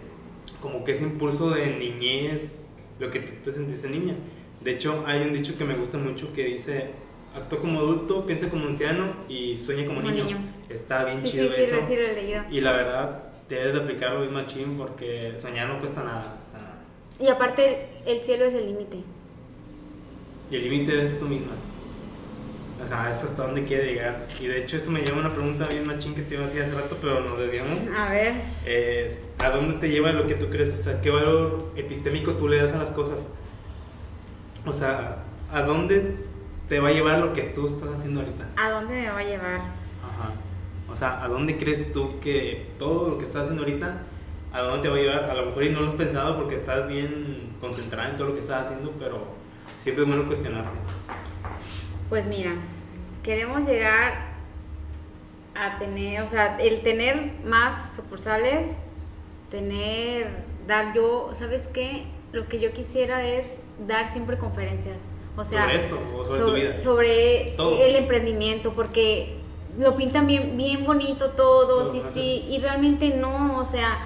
como 0.60 0.84
que 0.84 0.92
ese 0.92 1.04
impulso 1.04 1.50
de 1.50 1.76
niñez, 1.76 2.52
lo 2.98 3.10
que 3.10 3.20
tú 3.20 3.32
te 3.44 3.52
sentiste 3.52 3.88
niña. 3.88 4.14
De 4.62 4.72
hecho, 4.72 5.04
hay 5.06 5.22
un 5.22 5.32
dicho 5.32 5.56
que 5.58 5.64
me 5.64 5.74
gusta 5.74 5.98
mucho 5.98 6.32
que 6.32 6.44
dice, 6.44 6.90
actúa 7.36 7.60
como 7.60 7.80
adulto, 7.80 8.24
piensa 8.26 8.48
como 8.50 8.66
anciano 8.66 9.12
y 9.28 9.56
sueña 9.56 9.86
como, 9.86 10.00
Como 10.00 10.10
niño. 10.12 10.24
niño. 10.24 10.38
Está 10.68 11.04
bien 11.04 11.18
Sí, 11.20 11.28
sí, 11.28 11.32
chido 11.38 11.50
sí, 11.52 11.62
eso. 11.62 11.76
lo, 11.76 11.86
sí 11.86 11.96
lo 11.96 12.02
he 12.02 12.12
leído. 12.14 12.42
Y 12.50 12.60
la 12.60 12.72
verdad, 12.72 13.22
debes 13.48 13.72
de 13.74 13.80
aplicarlo 13.80 14.20
bien 14.22 14.32
machín 14.32 14.76
porque 14.76 15.34
soñar 15.38 15.68
no 15.68 15.78
cuesta 15.78 16.02
nada. 16.02 16.22
nada. 16.52 16.74
Y 17.20 17.28
aparte, 17.28 17.88
el 18.06 18.18
cielo 18.20 18.44
es 18.46 18.54
el 18.54 18.66
límite. 18.66 18.98
Y 20.50 20.56
el 20.56 20.62
límite 20.64 21.02
es 21.04 21.18
tú 21.18 21.26
misma. 21.26 21.52
O 22.82 22.86
sea, 22.86 23.10
es 23.10 23.22
hasta 23.22 23.44
dónde 23.46 23.62
quiere 23.64 23.86
llegar. 23.86 24.26
Y 24.38 24.46
de 24.48 24.58
hecho 24.62 24.76
eso 24.76 24.90
me 24.90 25.00
lleva 25.00 25.16
a 25.16 25.20
una 25.20 25.30
pregunta 25.30 25.66
bien 25.66 25.86
machín 25.86 26.14
que 26.14 26.22
te 26.22 26.34
iba 26.34 26.44
a 26.44 26.46
decir 26.46 26.62
hace 26.62 26.74
rato, 26.74 26.96
pero 27.00 27.20
nos 27.20 27.38
desviamos. 27.38 27.78
A 27.96 28.10
ver, 28.10 28.34
Eh, 28.66 29.08
¿A 29.38 29.50
dónde 29.50 29.78
te 29.78 29.88
lleva 29.88 30.12
lo 30.12 30.26
que 30.26 30.34
tú 30.34 30.50
crees? 30.50 30.74
O 30.78 30.82
sea, 30.82 31.00
¿qué 31.00 31.10
valor 31.10 31.72
epistémico 31.76 32.32
tú 32.34 32.48
le 32.48 32.58
das 32.58 32.72
a 32.74 32.78
las 32.78 32.92
cosas? 32.92 33.28
O 34.66 34.72
sea, 34.74 35.24
¿a 35.52 35.62
dónde 35.62 36.16
te 36.68 36.80
va 36.80 36.88
a 36.88 36.92
llevar 36.92 37.18
lo 37.18 37.32
que 37.32 37.42
tú 37.42 37.66
estás 37.66 37.88
haciendo 37.90 38.20
ahorita? 38.20 38.46
¿a 38.56 38.70
dónde 38.70 38.94
me 38.94 39.10
va 39.10 39.18
a 39.18 39.24
llevar? 39.24 39.56
Ajá. 39.56 40.32
O 40.88 40.96
sea, 40.96 41.22
¿a 41.22 41.28
dónde 41.28 41.56
crees 41.58 41.92
tú 41.92 42.20
que 42.20 42.70
todo 42.78 43.10
lo 43.10 43.18
que 43.18 43.24
estás 43.24 43.42
haciendo 43.42 43.62
ahorita, 43.62 44.02
a 44.56 44.62
dónde 44.62 44.82
te 44.82 44.88
va 44.88 44.96
a 44.96 45.00
llevar. 45.00 45.30
A 45.30 45.34
lo 45.34 45.46
mejor 45.46 45.64
y 45.64 45.70
no 45.70 45.80
lo 45.80 45.88
has 45.88 45.94
pensado 45.94 46.36
porque 46.36 46.54
estás 46.54 46.88
bien 46.88 47.54
concentrada 47.60 48.10
en 48.10 48.16
todo 48.16 48.28
lo 48.28 48.34
que 48.34 48.40
estás 48.40 48.66
haciendo, 48.66 48.92
pero 48.98 49.26
siempre 49.78 50.04
es 50.04 50.08
bueno 50.08 50.26
cuestionarte. 50.26 50.70
Pues 52.08 52.24
mira, 52.26 52.52
queremos 53.22 53.66
llegar 53.66 54.36
a 55.54 55.78
tener, 55.78 56.22
o 56.22 56.28
sea, 56.28 56.56
el 56.58 56.82
tener 56.82 57.32
más 57.44 57.96
sucursales, 57.96 58.76
tener, 59.50 60.28
dar 60.66 60.94
yo, 60.94 61.30
¿sabes 61.32 61.68
qué? 61.68 62.04
Lo 62.32 62.48
que 62.48 62.60
yo 62.60 62.72
quisiera 62.72 63.26
es 63.26 63.58
dar 63.86 64.12
siempre 64.12 64.38
conferencias. 64.38 64.98
O 65.36 65.44
sea, 65.44 65.62
¿Sobre 65.62 65.76
esto 65.76 65.98
o 66.16 66.24
sobre 66.24 66.40
tu 66.40 66.52
vida? 66.52 66.80
Sobre 66.80 67.54
Todo. 67.56 67.82
el 67.82 67.96
emprendimiento, 67.96 68.72
porque 68.72 69.36
lo 69.78 69.94
pintan 69.96 70.26
bien, 70.26 70.56
bien 70.56 70.84
bonito 70.86 71.30
Todo, 71.30 71.90
sí, 71.92 71.98
entonces- 71.98 72.24
y 72.48 72.58
realmente 72.60 73.10
no, 73.10 73.58
o 73.58 73.64
sea, 73.64 73.98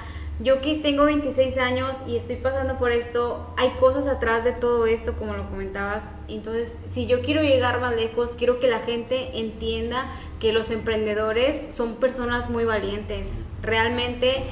yo 0.42 0.62
que 0.62 0.74
tengo 0.76 1.04
26 1.04 1.58
años 1.58 1.96
y 2.08 2.16
estoy 2.16 2.36
pasando 2.36 2.78
por 2.78 2.92
esto, 2.92 3.46
hay 3.58 3.70
cosas 3.78 4.06
atrás 4.06 4.42
de 4.42 4.52
todo 4.52 4.86
esto, 4.86 5.12
como 5.14 5.34
lo 5.34 5.46
comentabas. 5.50 6.02
Entonces, 6.28 6.76
si 6.86 7.06
yo 7.06 7.20
quiero 7.20 7.42
llegar 7.42 7.78
más 7.80 7.94
lejos, 7.94 8.36
quiero 8.36 8.58
que 8.58 8.66
la 8.66 8.78
gente 8.80 9.38
entienda 9.38 10.10
que 10.40 10.52
los 10.54 10.70
emprendedores 10.70 11.74
son 11.74 11.96
personas 11.96 12.48
muy 12.48 12.64
valientes. 12.64 13.28
Realmente 13.62 14.44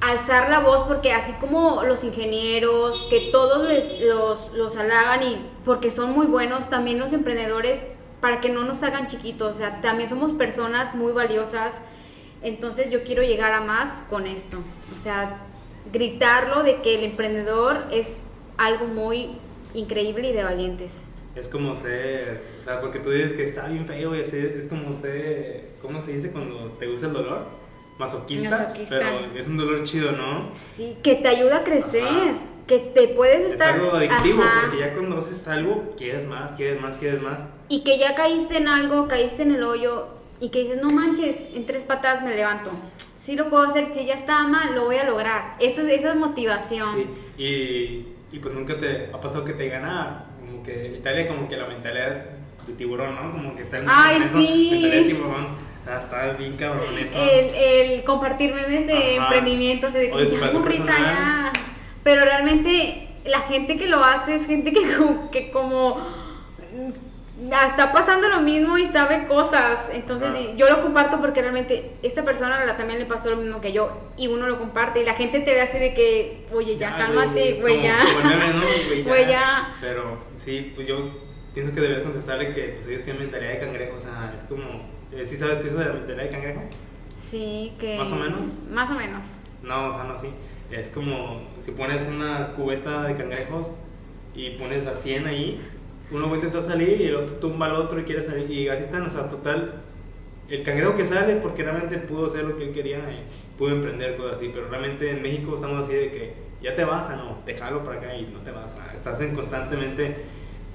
alzar 0.00 0.48
la 0.50 0.60
voz 0.60 0.82
porque 0.84 1.12
así 1.12 1.32
como 1.40 1.82
los 1.82 2.04
ingenieros, 2.04 3.06
que 3.10 3.30
todos 3.32 3.66
les, 3.66 4.00
los, 4.00 4.52
los 4.52 4.76
halagan 4.76 5.22
y 5.22 5.36
porque 5.64 5.90
son 5.90 6.12
muy 6.12 6.26
buenos, 6.26 6.70
también 6.70 6.98
los 6.98 7.12
emprendedores, 7.12 7.80
para 8.20 8.40
que 8.40 8.48
no 8.48 8.64
nos 8.64 8.82
hagan 8.82 9.06
chiquitos, 9.06 9.52
o 9.52 9.54
sea, 9.54 9.80
también 9.80 10.08
somos 10.08 10.32
personas 10.32 10.94
muy 10.94 11.12
valiosas. 11.12 11.80
Entonces 12.42 12.90
yo 12.90 13.02
quiero 13.02 13.22
llegar 13.22 13.52
a 13.52 13.60
más 13.60 14.02
con 14.08 14.26
esto. 14.26 14.58
O 14.94 14.98
sea, 14.98 15.40
gritarlo 15.92 16.62
de 16.62 16.80
que 16.82 16.94
el 16.94 17.04
emprendedor 17.04 17.84
es 17.90 18.20
algo 18.56 18.86
muy 18.86 19.30
increíble 19.74 20.30
y 20.30 20.32
de 20.32 20.44
valientes. 20.44 21.08
Es 21.34 21.48
como 21.48 21.76
ser, 21.76 22.42
o 22.58 22.62
sea, 22.62 22.80
porque 22.80 22.98
tú 22.98 23.10
dices 23.10 23.32
que 23.32 23.44
está 23.44 23.68
bien 23.68 23.86
feo 23.86 24.14
y 24.16 24.22
así, 24.22 24.36
es 24.36 24.66
como 24.66 24.94
ser, 24.96 25.70
¿cómo 25.80 26.00
se 26.00 26.12
dice 26.12 26.30
cuando 26.30 26.72
te 26.78 26.88
gusta 26.88 27.06
el 27.06 27.12
dolor? 27.12 27.46
Masoquista, 27.98 28.50
Masoquista. 28.50 28.96
pero 28.98 29.38
es 29.38 29.46
un 29.48 29.56
dolor 29.56 29.82
chido, 29.84 30.12
¿no? 30.12 30.50
Sí, 30.54 30.96
que 31.02 31.16
te 31.16 31.28
ayuda 31.28 31.58
a 31.58 31.64
crecer, 31.64 32.04
Ajá. 32.04 32.38
que 32.66 32.78
te 32.78 33.08
puedes 33.08 33.46
Es 33.46 33.52
estar... 33.54 33.74
algo 33.74 33.92
adictivo, 33.92 34.42
Ajá. 34.42 34.60
porque 34.66 34.78
ya 34.78 34.92
cuando 34.94 35.18
haces 35.18 35.46
algo, 35.48 35.94
quieres 35.96 36.26
más, 36.26 36.52
quieres 36.52 36.80
más, 36.80 36.96
quieres 36.96 37.20
más. 37.22 37.42
Y 37.68 37.82
que 37.82 37.98
ya 37.98 38.14
caíste 38.14 38.56
en 38.58 38.68
algo, 38.68 39.08
caíste 39.08 39.42
en 39.42 39.54
el 39.56 39.62
hoyo 39.62 40.08
y 40.40 40.50
que 40.50 40.62
dices, 40.62 40.80
no 40.82 40.90
manches, 40.90 41.36
en 41.54 41.66
tres 41.66 41.82
patadas 41.84 42.22
me 42.22 42.34
levanto. 42.34 42.70
Sí 43.18 43.34
lo 43.36 43.50
puedo 43.50 43.64
hacer, 43.64 43.92
si 43.92 44.06
ya 44.06 44.14
está 44.14 44.44
mal, 44.44 44.74
lo 44.74 44.84
voy 44.84 44.96
a 44.96 45.04
lograr. 45.04 45.56
Eso, 45.60 45.82
es- 45.82 45.88
esa 46.00 46.10
es 46.10 46.16
motivación. 46.16 46.88
Sí, 47.36 47.42
y, 47.42 48.36
y 48.36 48.38
pues 48.40 48.54
nunca 48.54 48.78
te 48.78 49.10
ha 49.12 49.20
pasado 49.20 49.44
que 49.44 49.52
te 49.54 49.68
gana, 49.68 50.24
como 50.40 50.62
que 50.62 50.94
Italia 50.98 51.26
como 51.28 51.48
que 51.48 51.56
la 51.56 51.66
mentalidad 51.66 52.24
de 52.66 52.72
tiburón, 52.74 53.14
¿no? 53.16 53.32
Como 53.32 53.56
que 53.56 53.62
está 53.62 53.78
en 53.78 53.84
Ay, 53.88 54.20
sí. 54.20 54.68
mentalidad 54.70 55.02
de 55.02 55.04
tiburón. 55.04 55.67
Sea, 55.88 55.98
está 55.98 56.32
bien 56.32 56.56
cabrón 56.56 56.98
eso. 56.98 57.18
El, 57.18 57.54
el 57.54 58.04
compartir 58.04 58.52
memes 58.54 58.86
de 58.86 59.16
Ajá. 59.18 59.24
emprendimientos, 59.24 59.92
de 59.94 60.12
O 60.12 60.16
que 60.16 60.18
de 60.18 60.24
ya 60.24 60.30
superación 60.30 60.62
morrita, 60.62 60.84
personal. 60.84 61.14
ya. 61.16 61.52
Pero 62.02 62.24
realmente 62.24 63.08
la 63.24 63.40
gente 63.40 63.76
que 63.78 63.86
lo 63.86 64.04
hace 64.04 64.34
es 64.34 64.46
gente 64.46 64.72
que 64.72 64.94
como, 64.96 65.30
que 65.30 65.50
como 65.50 65.96
mm, 65.96 67.52
está 67.52 67.90
pasando 67.92 68.28
lo 68.28 68.40
mismo 68.42 68.76
y 68.76 68.84
sabe 68.86 69.26
cosas. 69.26 69.78
Entonces 69.94 70.28
Ajá. 70.28 70.38
yo 70.56 70.68
lo 70.68 70.82
comparto 70.82 71.20
porque 71.20 71.40
realmente 71.40 71.92
esta 72.02 72.22
persona 72.22 72.62
la- 72.66 72.76
también 72.76 72.98
le 72.98 73.06
pasó 73.06 73.30
lo 73.30 73.36
mismo 73.36 73.60
que 73.62 73.72
yo 73.72 74.10
y 74.18 74.26
uno 74.26 74.46
lo 74.46 74.58
comparte 74.58 75.00
y 75.00 75.04
la 75.06 75.14
gente 75.14 75.40
te 75.40 75.54
ve 75.54 75.62
así 75.62 75.78
de 75.78 75.94
que, 75.94 76.46
oye, 76.52 76.76
ya, 76.76 76.96
cálmate, 76.96 77.54
güey, 77.62 77.82
ya. 77.82 77.98
Güey, 79.06 79.22
ya. 79.22 79.28
Ya. 79.30 79.76
Pero 79.80 80.18
sí, 80.44 80.72
pues 80.74 80.86
yo 80.86 80.98
pienso 81.54 81.72
que 81.74 81.80
deberías 81.80 82.04
contestarle 82.04 82.52
que 82.54 82.62
pues 82.74 82.86
ellos 82.88 83.02
tienen 83.04 83.22
mentalidad 83.22 83.52
de 83.52 83.58
cangrejo, 83.60 83.96
o 83.96 84.00
sea, 84.00 84.34
es 84.36 84.44
como, 84.44 84.97
eh, 85.12 85.24
¿sí 85.24 85.36
sabes 85.36 85.58
qué 85.58 85.68
es 85.68 85.74
la 85.74 85.92
mentalidad 85.92 86.24
de 86.24 86.28
cangrejo? 86.30 86.60
Sí, 87.14 87.72
que... 87.78 87.98
¿Más 87.98 88.12
o 88.12 88.16
menos? 88.16 88.66
Más 88.70 88.90
o 88.90 88.94
menos. 88.94 89.24
No, 89.62 89.88
o 89.88 89.94
sea, 89.94 90.04
no 90.04 90.14
así. 90.14 90.28
Es 90.70 90.90
como 90.90 91.42
si 91.64 91.70
pones 91.72 92.06
una 92.08 92.52
cubeta 92.54 93.04
de 93.04 93.16
cangrejos 93.16 93.70
y 94.34 94.50
pones 94.50 94.86
a 94.86 94.94
100 94.94 95.26
ahí, 95.26 95.60
uno 96.10 96.26
va 96.28 96.32
a 96.32 96.36
intentar 96.36 96.62
salir 96.62 97.00
y 97.00 97.04
el 97.08 97.16
otro 97.16 97.36
tumba 97.36 97.66
al 97.66 97.72
otro 97.76 98.00
y 98.00 98.04
quiere 98.04 98.22
salir. 98.22 98.50
Y 98.50 98.68
así 98.68 98.82
están, 98.82 99.02
o 99.02 99.10
sea, 99.10 99.28
total. 99.28 99.82
El 100.48 100.62
cangrejo 100.62 100.94
que 100.94 101.04
sale 101.04 101.32
es 101.32 101.38
porque 101.38 101.62
realmente 101.62 101.98
pudo 101.98 102.26
hacer 102.26 102.44
lo 102.44 102.56
que 102.56 102.64
él 102.68 102.72
quería 102.72 102.98
y 102.98 103.24
pudo 103.58 103.70
emprender 103.70 104.16
cosas 104.16 104.34
así. 104.36 104.50
Pero 104.54 104.68
realmente 104.68 105.10
en 105.10 105.20
México 105.22 105.54
estamos 105.54 105.86
así 105.86 105.94
de 105.96 106.10
que 106.10 106.32
ya 106.62 106.74
te 106.74 106.84
vas, 106.84 107.10
a 107.10 107.16
no, 107.16 107.38
te 107.44 107.54
jalo 107.56 107.84
para 107.84 107.98
acá 107.98 108.14
y 108.16 108.26
no 108.32 108.40
te 108.40 108.50
vas. 108.50 108.76
a- 108.76 108.94
estás 108.94 109.20
en 109.20 109.34
constantemente 109.34 110.16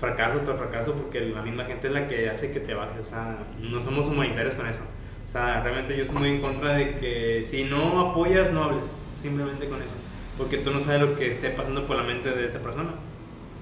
fracaso 0.03 0.39
tras 0.39 0.57
fracaso 0.57 0.93
porque 0.95 1.21
la 1.21 1.41
misma 1.41 1.63
gente 1.63 1.87
es 1.87 1.93
la 1.93 2.09
que 2.09 2.29
hace 2.29 2.51
que 2.51 2.59
te 2.59 2.73
bajes. 2.73 2.99
O 2.99 3.09
sea, 3.09 3.37
no 3.61 3.81
somos 3.81 4.05
humanitarios 4.07 4.55
con 4.55 4.67
eso. 4.67 4.83
O 5.25 5.29
sea, 5.29 5.63
realmente 5.63 5.95
yo 5.95 6.03
estoy 6.03 6.17
muy 6.17 6.29
en 6.29 6.41
contra 6.41 6.73
de 6.73 6.97
que 6.97 7.41
si 7.45 7.63
no 7.63 8.09
apoyas, 8.09 8.51
no 8.51 8.65
hables. 8.65 8.85
Simplemente 9.21 9.69
con 9.69 9.81
eso. 9.81 9.95
Porque 10.37 10.57
tú 10.57 10.71
no 10.71 10.81
sabes 10.81 10.99
lo 10.99 11.15
que 11.15 11.31
esté 11.31 11.51
pasando 11.51 11.87
por 11.87 11.95
la 11.95 12.03
mente 12.03 12.31
de 12.31 12.45
esa 12.45 12.59
persona. 12.59 12.89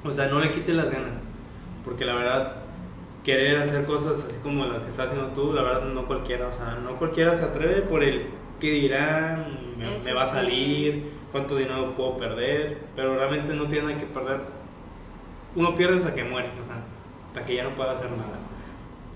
O 0.04 0.12
sea, 0.12 0.30
no 0.30 0.40
le 0.40 0.52
quites 0.52 0.76
las 0.76 0.90
ganas. 0.90 1.22
Porque 1.86 2.06
la 2.06 2.16
verdad, 2.16 2.56
querer 3.24 3.58
hacer 3.58 3.86
cosas 3.86 4.26
así 4.28 4.40
como 4.42 4.66
las 4.66 4.82
que 4.82 4.90
estás 4.90 5.12
haciendo 5.12 5.28
tú, 5.34 5.54
la 5.54 5.62
verdad 5.62 5.84
no 5.84 6.08
cualquiera. 6.08 6.48
O 6.48 6.54
sea, 6.54 6.80
no 6.84 6.98
cualquiera 6.98 7.36
se 7.36 7.44
atreve 7.44 7.84
por 7.84 8.04
el 8.04 8.26
que 8.60 8.72
dirán, 8.72 9.76
me, 9.78 10.00
me 10.04 10.14
va 10.14 10.24
a 10.24 10.28
salir, 10.28 11.12
cuánto 11.32 11.56
dinero 11.56 11.94
puedo 11.96 12.18
perder. 12.18 12.80
Pero 12.96 13.16
realmente 13.16 13.54
no 13.54 13.68
tiene 13.68 13.90
nada 13.90 14.00
que 14.00 14.08
perder. 14.08 14.61
Uno 15.56 15.76
pierde 15.76 15.98
hasta 15.98 16.14
que 16.16 16.24
muere, 16.24 16.50
o 16.62 16.66
sea, 16.66 16.84
hasta 17.28 17.46
que 17.46 17.56
ya 17.56 17.64
no 17.64 17.76
puede 17.76 17.90
hacer 17.92 18.10
nada. 18.12 18.40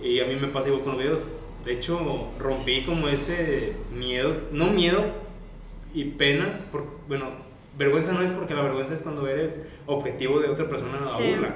Y 0.02 0.20
a 0.20 0.26
mí 0.26 0.36
me 0.36 0.48
pasa 0.48 0.68
igual 0.68 0.82
con 0.84 0.92
los 0.94 1.02
videos. 1.02 1.28
De 1.64 1.74
hecho, 1.74 2.28
rompí 2.40 2.82
como 2.84 3.08
ese 3.08 3.74
miedo, 3.94 4.36
no 4.52 4.68
miedo 4.68 5.04
y 5.94 6.04
pena, 6.06 6.60
por, 6.72 6.86
bueno, 7.08 7.30
vergüenza 7.78 8.12
no 8.12 8.22
es 8.22 8.30
porque 8.32 8.54
la 8.54 8.62
vergüenza 8.62 8.94
es 8.94 9.02
cuando 9.02 9.28
eres 9.28 9.62
objetivo 9.86 10.40
de 10.40 10.50
otra 10.50 10.68
persona 10.70 11.00
a 11.00 11.18
Sí. 11.18 11.32
burla. 11.32 11.56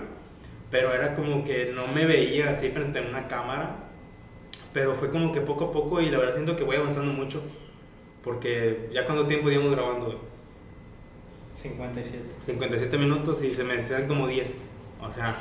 Pero 0.72 0.94
era 0.94 1.16
como 1.16 1.44
que 1.44 1.72
no 1.74 1.88
me 1.88 2.06
veía 2.06 2.50
así 2.52 2.70
frente 2.70 3.00
a 3.00 3.02
una 3.02 3.28
cámara. 3.28 3.86
Pero 4.74 4.94
fue 4.96 5.10
como 5.12 5.32
que 5.32 5.42
poco 5.42 5.66
a 5.66 5.72
poco 5.72 6.00
y 6.00 6.10
la 6.10 6.18
verdad 6.20 6.34
siento 6.34 6.56
que 6.56 6.64
voy 6.64 6.76
avanzando 6.78 7.12
mucho. 7.12 7.42
Porque 8.24 8.90
ya 8.94 9.06
cuánto 9.06 9.26
tiempo 9.28 9.50
íbamos 9.50 9.72
grabando, 9.72 10.06
güey? 10.06 10.18
57. 11.56 12.24
57 12.42 12.98
minutos 12.98 13.44
y 13.44 13.50
se 13.52 13.64
me 13.64 13.76
decían 13.76 14.08
como 14.08 14.28
10. 14.28 14.58
O 15.02 15.12
sea, 15.12 15.36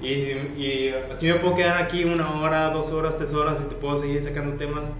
y, 0.00 0.06
y 0.12 0.94
aquí 1.14 1.26
me 1.26 1.34
puedo 1.34 1.54
quedar 1.54 1.82
aquí 1.82 2.04
una 2.04 2.40
hora, 2.40 2.70
dos 2.70 2.90
horas, 2.90 3.16
tres 3.18 3.32
horas 3.34 3.58
y 3.64 3.68
te 3.68 3.74
puedo 3.74 3.98
seguir 3.98 4.22
sacando 4.22 4.56
temas. 4.56 4.90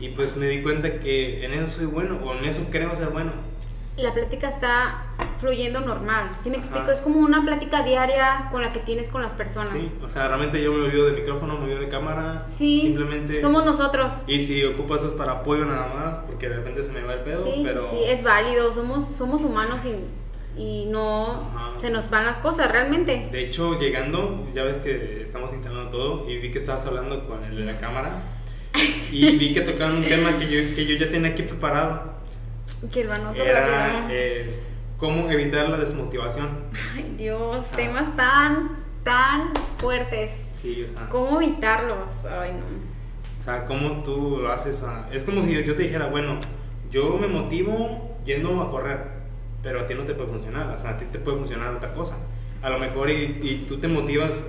Y 0.00 0.08
pues 0.10 0.36
me 0.36 0.48
di 0.48 0.62
cuenta 0.62 0.98
que 1.00 1.44
en 1.44 1.52
eso 1.54 1.68
soy 1.78 1.86
bueno, 1.86 2.18
o 2.24 2.34
en 2.34 2.44
eso 2.44 2.62
creo 2.70 2.94
ser 2.96 3.08
bueno. 3.08 3.32
La 3.96 4.12
plática 4.12 4.48
está 4.48 5.04
fluyendo 5.40 5.78
normal. 5.80 6.32
¿Sí 6.34 6.50
me 6.50 6.56
explico? 6.56 6.82
Ajá. 6.82 6.92
Es 6.94 7.00
como 7.00 7.20
una 7.20 7.44
plática 7.44 7.84
diaria 7.84 8.48
con 8.50 8.60
la 8.60 8.72
que 8.72 8.80
tienes 8.80 9.08
con 9.08 9.22
las 9.22 9.34
personas. 9.34 9.70
Sí, 9.70 9.92
o 10.02 10.08
sea, 10.08 10.26
realmente 10.26 10.60
yo 10.60 10.72
me 10.72 10.84
olvido 10.86 11.06
de 11.06 11.12
micrófono, 11.12 11.56
me 11.58 11.64
olvido 11.64 11.78
de 11.78 11.88
cámara. 11.88 12.42
Sí, 12.48 12.80
Simplemente. 12.82 13.40
somos 13.40 13.64
nosotros. 13.64 14.22
Y 14.26 14.40
si 14.40 14.64
ocupo 14.64 14.96
eso 14.96 15.06
es 15.06 15.14
para 15.14 15.32
apoyo 15.32 15.64
nada 15.64 15.86
más, 15.94 16.14
porque 16.26 16.48
de 16.48 16.56
repente 16.56 16.82
se 16.82 16.90
me 16.90 17.02
va 17.02 17.14
el 17.14 17.20
pedo, 17.20 17.44
Sí, 17.44 17.52
sí, 17.54 17.62
pero. 17.64 17.88
sí, 17.88 17.98
es 18.04 18.24
válido. 18.24 18.72
Somos, 18.72 19.04
somos 19.16 19.42
humanos 19.42 19.84
y, 19.84 19.94
y 20.56 20.86
no 20.86 21.50
Ajá. 21.54 21.72
se 21.78 21.90
nos 21.90 22.08
van 22.10 22.24
las 22.26 22.38
cosas 22.38 22.70
realmente. 22.70 23.28
De 23.32 23.44
hecho, 23.46 23.78
llegando, 23.78 24.46
ya 24.54 24.62
ves 24.64 24.78
que 24.78 25.22
estamos 25.22 25.52
instalando 25.52 25.90
todo 25.90 26.30
y 26.30 26.38
vi 26.38 26.50
que 26.50 26.58
estabas 26.58 26.84
hablando 26.86 27.26
con 27.26 27.42
el 27.44 27.56
de 27.56 27.64
la 27.64 27.78
cámara 27.78 28.22
y 29.10 29.36
vi 29.36 29.52
que 29.54 29.60
tocaban 29.62 29.96
un 29.96 30.04
tema 30.04 30.36
que 30.38 30.44
yo, 30.46 30.74
que 30.76 30.84
yo 30.86 30.96
ya 30.96 31.10
tenía 31.10 31.30
aquí 31.30 31.42
preparado. 31.42 32.14
Que 32.92 33.02
anoto 33.04 33.42
Era 33.42 34.06
eh, 34.10 34.60
cómo 34.98 35.30
evitar 35.30 35.68
la 35.68 35.76
desmotivación. 35.78 36.50
Ay, 36.94 37.14
Dios, 37.16 37.64
Ah. 37.72 37.76
temas 37.76 38.16
tan, 38.16 38.70
tan 39.02 39.50
fuertes. 39.78 40.48
Sí, 40.52 40.82
o 40.82 40.88
sea, 40.88 41.08
¿Cómo 41.08 41.40
evitarlos? 41.40 42.10
Ay, 42.24 42.52
no. 42.52 42.64
o 43.40 43.44
sea, 43.44 43.66
cómo 43.66 44.02
tú 44.02 44.38
lo 44.40 44.50
haces. 44.52 44.84
es 45.12 45.24
como 45.24 45.42
si 45.44 45.52
yo 45.62 45.74
te 45.76 45.82
dijera, 45.82 46.06
bueno, 46.06 46.38
yo 46.90 47.16
me 47.18 47.26
motivo 47.26 48.16
yendo 48.24 48.62
a 48.62 48.70
correr, 48.70 49.13
pero 49.64 49.80
a 49.80 49.86
ti 49.88 49.94
no 49.94 50.04
te 50.04 50.14
puede 50.14 50.28
funcionar. 50.28 50.66
O 50.68 50.78
sea, 50.78 50.90
a 50.90 50.98
ti 50.98 51.06
te 51.10 51.18
puede 51.18 51.38
funcionar 51.38 51.74
otra 51.74 51.92
cosa. 51.94 52.16
A 52.62 52.70
lo 52.70 52.78
mejor 52.78 53.10
y, 53.10 53.40
y 53.42 53.64
tú 53.66 53.78
te 53.78 53.88
motivas 53.88 54.44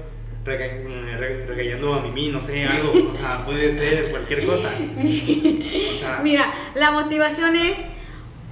rega- 0.46 1.18
re- 1.18 1.46
regañando 1.48 1.96
a 1.96 2.02
Mimi, 2.02 2.30
no 2.30 2.42
sé, 2.42 2.66
algo. 2.66 3.12
O 3.14 3.16
sea, 3.16 3.44
puede 3.44 3.72
ser 3.72 4.12
cualquier 4.12 4.46
cosa. 4.46 4.70
O 4.70 5.98
sea, 6.00 6.20
Mira, 6.24 6.54
la 6.76 6.92
motivación 6.92 7.56
es 7.56 7.80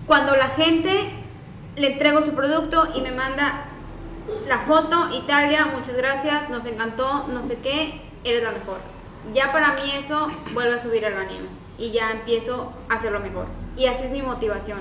cuando 0.07 0.35
la 0.35 0.47
gente 0.49 0.91
le 1.75 1.93
entrego 1.93 2.21
su 2.21 2.33
producto 2.33 2.89
y 2.95 3.01
me 3.01 3.11
manda 3.11 3.65
la 4.47 4.59
foto, 4.59 5.09
Italia, 5.13 5.65
muchas 5.73 5.97
gracias, 5.97 6.49
nos 6.49 6.65
encantó, 6.65 7.27
no 7.27 7.41
sé 7.43 7.57
qué, 7.61 8.01
eres 8.23 8.41
la 8.43 8.51
mejor. 8.51 8.77
Ya 9.33 9.51
para 9.51 9.73
mí 9.73 9.91
eso 9.97 10.29
vuelve 10.53 10.75
a 10.75 10.77
subir 10.77 11.03
el 11.03 11.13
ánimo 11.13 11.47
y 11.77 11.91
ya 11.91 12.11
empiezo 12.11 12.73
a 12.89 12.95
hacerlo 12.95 13.19
mejor. 13.19 13.47
Y 13.77 13.85
así 13.87 14.05
es 14.05 14.11
mi 14.11 14.21
motivación. 14.21 14.79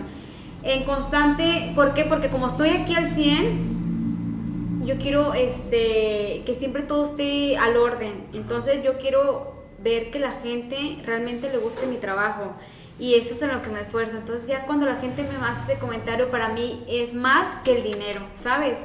En 0.62 0.84
constante, 0.84 1.72
¿por 1.74 1.94
qué? 1.94 2.04
Porque 2.04 2.28
como 2.28 2.46
estoy 2.48 2.70
aquí 2.70 2.94
al 2.94 3.10
100, 3.10 4.82
yo 4.86 4.96
quiero 4.98 5.34
este 5.34 6.42
que 6.44 6.54
siempre 6.58 6.82
todo 6.82 7.04
esté 7.04 7.56
al 7.56 7.76
orden. 7.76 8.26
Entonces 8.34 8.82
yo 8.84 8.98
quiero 8.98 9.62
ver 9.82 10.10
que 10.10 10.18
la 10.18 10.32
gente 10.42 10.98
realmente 11.04 11.48
le 11.50 11.58
guste 11.58 11.86
mi 11.86 11.96
trabajo. 11.96 12.52
Y 12.98 13.14
eso 13.14 13.34
es 13.34 13.42
en 13.42 13.48
lo 13.52 13.62
que 13.62 13.70
me 13.70 13.80
esfuerzo. 13.80 14.16
Entonces 14.18 14.46
ya 14.46 14.64
cuando 14.66 14.86
la 14.86 14.96
gente 14.96 15.24
me 15.24 15.34
hace 15.44 15.72
ese 15.72 15.80
comentario, 15.80 16.30
para 16.30 16.48
mí 16.50 16.84
es 16.88 17.14
más 17.14 17.58
que 17.64 17.76
el 17.78 17.82
dinero, 17.82 18.20
¿sabes? 18.34 18.78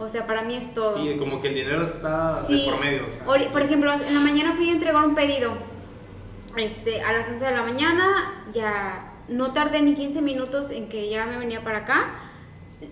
O 0.00 0.08
sea, 0.08 0.26
para 0.26 0.42
mí 0.42 0.54
es 0.56 0.72
todo. 0.74 0.96
Sí, 0.96 1.16
como 1.18 1.40
que 1.40 1.48
el 1.48 1.54
dinero 1.54 1.84
está 1.84 2.44
Sí. 2.46 2.64
de 2.64 2.70
por 2.72 2.80
medio. 2.80 3.06
o 3.06 3.10
sea. 3.12 3.26
Ori- 3.26 3.50
Por 3.50 3.62
ejemplo, 3.62 3.92
en 3.92 4.14
la 4.14 4.20
mañana 4.20 4.54
fui 4.56 4.70
a 4.70 4.72
entregar 4.72 5.04
un 5.06 5.14
pedido. 5.14 5.52
Este, 6.56 7.00
a 7.02 7.12
las 7.12 7.28
11 7.28 7.44
de 7.44 7.52
la 7.52 7.62
mañana, 7.62 8.44
ya 8.52 9.09
no 9.30 9.52
tardé 9.52 9.80
ni 9.80 9.94
15 9.94 10.20
minutos 10.20 10.70
en 10.70 10.88
que 10.88 11.08
ya 11.08 11.24
me 11.24 11.38
venía 11.38 11.62
para 11.64 11.78
acá. 11.78 12.14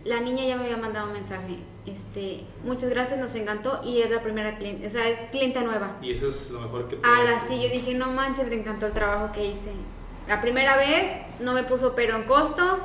La 0.04 0.20
niña 0.20 0.44
ya 0.44 0.56
me 0.56 0.64
había 0.64 0.76
mandado 0.76 1.08
un 1.08 1.12
mensaje. 1.14 1.58
Este, 1.86 2.44
muchas 2.64 2.90
gracias, 2.90 3.18
nos 3.18 3.34
encantó 3.34 3.80
y 3.82 4.02
es 4.02 4.10
la 4.10 4.22
primera 4.22 4.58
cliente, 4.58 4.86
o 4.86 4.90
sea, 4.90 5.08
es 5.08 5.18
clienta 5.30 5.62
nueva. 5.62 5.96
Y 6.02 6.12
eso 6.12 6.28
es 6.28 6.50
lo 6.50 6.60
mejor 6.60 6.86
que 6.86 6.96
A 6.96 7.00
puedes 7.00 7.30
la 7.30 7.40
sí, 7.40 7.62
yo 7.62 7.68
dije, 7.70 7.94
no 7.94 8.10
manches, 8.12 8.48
le 8.48 8.56
encantó 8.56 8.86
el 8.86 8.92
trabajo 8.92 9.32
que 9.32 9.46
hice. 9.46 9.72
La 10.26 10.40
primera 10.42 10.76
vez 10.76 11.10
no 11.40 11.54
me 11.54 11.62
puso 11.62 11.94
pero 11.94 12.16
en 12.16 12.24
costo 12.24 12.78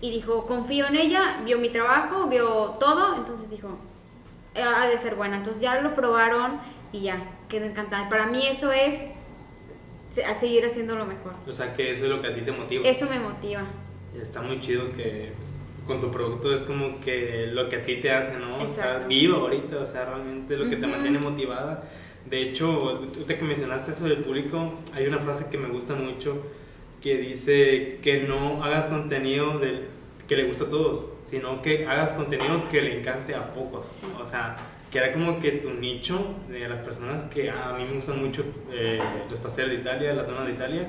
y 0.00 0.12
dijo, 0.12 0.46
confío 0.46 0.86
en 0.86 0.94
ella, 0.94 1.40
vio 1.44 1.58
mi 1.58 1.70
trabajo, 1.70 2.28
vio 2.28 2.76
todo, 2.78 3.16
entonces 3.16 3.50
dijo, 3.50 3.76
"Eh, 4.54 4.62
ha 4.62 4.86
de 4.86 4.96
ser 4.98 5.16
buena. 5.16 5.38
Entonces 5.38 5.60
ya 5.60 5.80
lo 5.80 5.92
probaron 5.94 6.60
y 6.92 7.00
ya, 7.00 7.20
quedó 7.48 7.64
encantada. 7.66 8.08
Para 8.08 8.26
mí 8.26 8.46
eso 8.46 8.70
es 8.70 8.94
a 10.26 10.34
seguir 10.34 10.64
haciendo 10.64 10.96
lo 10.96 11.04
mejor. 11.06 11.32
O 11.46 11.52
sea, 11.52 11.74
que 11.74 11.90
eso 11.90 12.04
es 12.04 12.10
lo 12.10 12.20
que 12.20 12.28
a 12.28 12.34
ti 12.34 12.40
te 12.42 12.52
motiva. 12.52 12.88
Eso 12.88 13.06
me 13.06 13.18
motiva. 13.20 13.62
Y 14.16 14.20
Está 14.20 14.40
muy 14.42 14.60
chido 14.60 14.90
que 14.92 15.32
con 15.86 16.00
tu 16.00 16.10
producto 16.10 16.52
es 16.54 16.62
como 16.62 17.00
que 17.00 17.48
lo 17.52 17.68
que 17.68 17.76
a 17.76 17.84
ti 17.84 17.96
te 17.96 18.10
hace, 18.10 18.38
¿no? 18.38 18.56
Estás 18.58 18.70
Exacto. 18.78 19.08
viva 19.08 19.38
ahorita, 19.38 19.78
o 19.78 19.86
sea, 19.86 20.04
realmente 20.06 20.56
lo 20.56 20.64
que 20.68 20.76
te 20.76 20.82
Ujú. 20.82 20.90
mantiene 20.90 21.18
motivada. 21.18 21.84
De 22.28 22.42
hecho, 22.42 22.66
ahorita 22.70 23.38
que 23.38 23.44
mencionaste 23.44 23.92
eso 23.92 24.04
del 24.04 24.18
público, 24.18 24.74
hay 24.92 25.06
una 25.06 25.18
frase 25.18 25.46
que 25.50 25.56
me 25.56 25.68
gusta 25.68 25.94
mucho 25.94 26.42
que 27.00 27.16
dice 27.16 28.00
que 28.02 28.22
no 28.24 28.62
hagas 28.62 28.86
contenido 28.86 29.58
del, 29.58 29.84
que 30.26 30.36
le 30.36 30.44
gusta 30.44 30.64
a 30.64 30.68
todos, 30.68 31.06
sino 31.24 31.62
que 31.62 31.86
hagas 31.86 32.12
contenido 32.12 32.68
que 32.70 32.82
le 32.82 32.98
encante 32.98 33.34
a 33.34 33.54
pocos. 33.54 33.86
Sí. 33.86 34.06
O 34.20 34.26
sea, 34.26 34.56
que 34.90 34.98
era 34.98 35.12
como 35.12 35.38
que 35.40 35.52
tu 35.52 35.70
nicho 35.70 36.34
de 36.48 36.68
las 36.68 36.78
personas 36.80 37.24
que 37.24 37.50
ah, 37.50 37.74
a 37.74 37.78
mí 37.78 37.84
me 37.84 37.92
gustan 37.96 38.22
mucho 38.22 38.44
eh, 38.72 38.98
los 39.30 39.38
pasteles 39.38 39.72
de 39.72 39.76
Italia, 39.82 40.14
las 40.14 40.26
donas 40.26 40.46
de 40.46 40.52
Italia, 40.54 40.88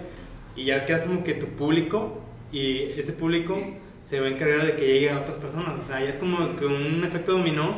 y 0.55 0.65
ya 0.65 0.85
quedas 0.85 1.05
como 1.05 1.23
que 1.23 1.33
tu 1.33 1.47
público 1.47 2.21
y 2.51 2.91
ese 2.99 3.13
público 3.13 3.57
se 4.05 4.19
va 4.19 4.27
a 4.27 4.29
encargar 4.29 4.65
de 4.65 4.75
que 4.75 4.85
llegue 4.87 5.09
a 5.11 5.19
otras 5.19 5.37
personas. 5.37 5.75
O 5.79 5.83
sea, 5.83 6.01
ya 6.01 6.09
es 6.09 6.15
como 6.15 6.55
que 6.55 6.65
un 6.65 7.03
efecto 7.03 7.33
dominó 7.33 7.75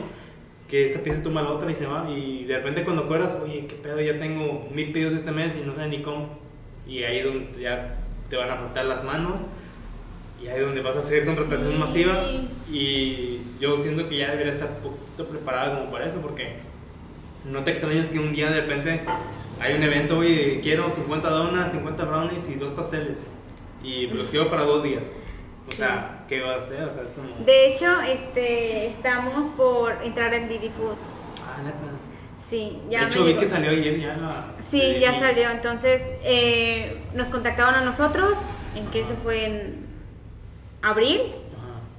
que 0.69 0.86
esta 0.86 0.99
pieza 1.01 1.22
toma 1.22 1.41
la 1.41 1.49
otra 1.51 1.69
y 1.69 1.76
se 1.76 1.86
va 1.86 2.09
y 2.09 2.45
de 2.45 2.57
repente 2.57 2.84
cuando 2.84 3.03
acuerdas, 3.03 3.38
oye, 3.43 3.65
qué 3.67 3.76
pedo, 3.76 3.99
ya 3.99 4.17
tengo 4.17 4.69
mil 4.74 4.91
pedidos 4.93 5.13
este 5.13 5.32
mes 5.32 5.57
y 5.61 5.65
no 5.65 5.76
sé 5.76 5.88
ni 5.88 6.01
cómo. 6.01 6.39
Y 6.88 7.03
ahí 7.03 7.19
es 7.19 7.26
donde 7.26 7.61
ya 7.61 7.97
te 8.30 8.38
van 8.38 8.49
a 8.49 8.55
faltar 8.55 8.86
las 8.86 9.03
manos 9.03 9.45
y 10.41 10.47
ahí 10.47 10.57
es 10.59 10.63
donde 10.65 10.82
vas 10.82 10.95
a 10.95 10.99
hacer 10.99 11.26
contratación 11.26 11.74
Sí. 11.74 11.78
masiva 11.78 12.13
y 12.72 13.39
yo 13.59 13.78
siento 13.82 14.07
que 14.07 14.17
ya 14.17 14.32
debería 14.32 14.53
estar 14.53 14.69
poquito 15.26 15.38
preparada 15.39 15.80
como 15.80 15.91
para 15.91 16.07
eso 16.07 16.17
porque 16.22 16.55
no 17.45 17.63
te 17.63 17.72
extrañes 17.72 18.09
que 18.09 18.19
un 18.19 18.34
día 18.34 18.49
de 18.49 18.61
repente 18.61 19.01
hay 19.59 19.74
un 19.76 19.84
evento, 19.84 20.17
oye, 20.19 20.59
quiero 20.61 20.89
50 20.91 21.30
donas, 21.30 21.72
50 21.72 22.03
brownies 22.05 22.49
y 22.49 22.55
dos 22.55 22.72
pasteles 22.74 23.19
y 23.84 24.07
los 24.07 24.28
quiero 24.30 24.49
para 24.49 24.63
dos 24.63 24.84
días. 24.84 25.11
O 25.67 25.72
Sí. 25.72 25.78
sea, 25.78 26.26
¿qué 26.28 26.41
va 26.41 26.55
a 26.55 26.57
hacer? 26.57 26.84
O 26.84 26.91
sea, 26.91 27.03
es 27.03 27.11
como... 27.11 27.30
De 27.45 27.67
hecho, 27.74 28.01
este, 28.01 28.88
estamos 28.88 29.47
por 29.49 29.93
entrar 30.03 30.34
en 30.34 30.49
Didi 30.49 30.69
Food. 30.69 30.95
Ah, 31.45 31.61
neta. 31.63 31.78
Sí, 32.49 32.80
ya 32.89 33.01
de 33.01 33.05
hecho, 33.07 33.19
me 33.19 33.26
vi 33.26 33.30
llegó. 33.30 33.39
que 33.41 33.47
salió 33.47 33.69
ayer 33.69 33.99
ya 33.99 34.17
la... 34.17 34.45
Sí, 34.59 34.97
ya 34.99 35.13
salió. 35.17 35.49
Entonces, 35.51 36.01
eh, 36.24 36.97
nos 37.13 37.30
contactaron 37.30 37.76
a 37.76 37.82
nosotros, 37.86 38.39
en 38.76 38.88
que 38.88 39.05
se 39.05 39.13
fue 39.13 39.45
en 39.45 39.86
abril. 40.82 41.22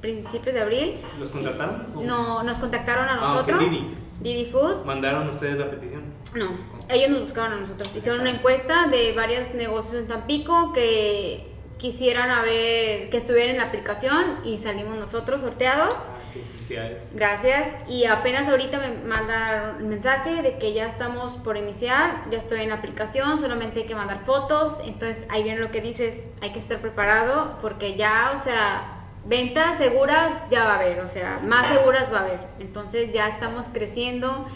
Principios 0.03 0.55
de 0.55 0.61
abril. 0.61 0.97
¿Los 1.19 1.31
contrataron? 1.31 1.87
¿Cómo? 1.95 2.05
No, 2.07 2.43
nos 2.43 2.59
contactaron 2.59 3.09
a 3.09 3.13
Ah, 3.15 3.17
nosotros. 3.35 3.59
Didi. 3.61 3.95
Didi 4.21 4.45
Food. 4.53 4.85
¿Mandaron 4.85 5.29
ustedes 5.31 5.57
la 5.59 5.71
petición? 5.71 6.03
No, 6.35 6.51
ellos 6.89 7.09
nos 7.11 7.23
buscaron 7.23 7.53
a 7.53 7.57
nosotros. 7.57 7.89
Hicieron 7.97 8.21
una 8.21 8.31
encuesta 8.31 8.87
de 8.89 9.13
varios 9.15 9.55
negocios 9.55 9.95
en 10.03 10.09
Tampico 10.09 10.73
que 10.75 11.51
quisieran 11.79 12.31
a 12.31 12.43
ver, 12.43 13.11
que 13.11 13.17
estuvieran 13.17 13.51
en 13.51 13.59
la 13.59 13.65
aplicación 13.69 14.39
y 14.45 14.59
salimos 14.59 14.97
nosotros 14.97 15.41
sorteados. 15.41 15.95
Ah, 15.95 16.17
felicidades. 16.33 17.09
Gracias. 17.13 17.67
Y 17.89 18.05
apenas 18.05 18.49
ahorita 18.49 18.79
me 18.79 19.07
mandaron 19.09 19.79
el 19.81 19.87
mensaje 19.87 20.43
de 20.43 20.59
que 20.59 20.73
ya 20.73 20.87
estamos 20.87 21.33
por 21.39 21.57
iniciar, 21.57 22.23
ya 22.31 22.39
estoy 22.39 22.61
en 22.63 22.69
la 22.69 22.77
aplicación, 22.77 23.41
solamente 23.41 23.81
hay 23.81 23.87
que 23.87 23.97
mandar 23.97 24.21
fotos. 24.25 24.79
Entonces 24.85 25.19
ahí 25.29 25.43
viene 25.43 25.61
lo 25.61 25.71
que 25.73 25.81
dices, 25.81 26.21
hay 26.41 26.51
que 26.53 26.61
estar 26.61 26.79
preparado 26.79 27.59
porque 27.61 27.97
ya, 27.97 28.33
o 28.37 28.39
sea, 28.41 29.01
ventas 29.25 29.79
seguras 29.79 30.31
ya 30.51 30.65
va 30.65 30.75
a 30.75 30.79
haber, 30.79 31.01
o 31.01 31.09
sea, 31.09 31.41
más 31.45 31.67
seguras 31.67 32.13
va 32.13 32.19
a 32.19 32.23
haber. 32.23 32.41
Entonces 32.59 33.13
ya 33.13 33.29
estamos 33.29 33.67
creciendo 33.73 34.47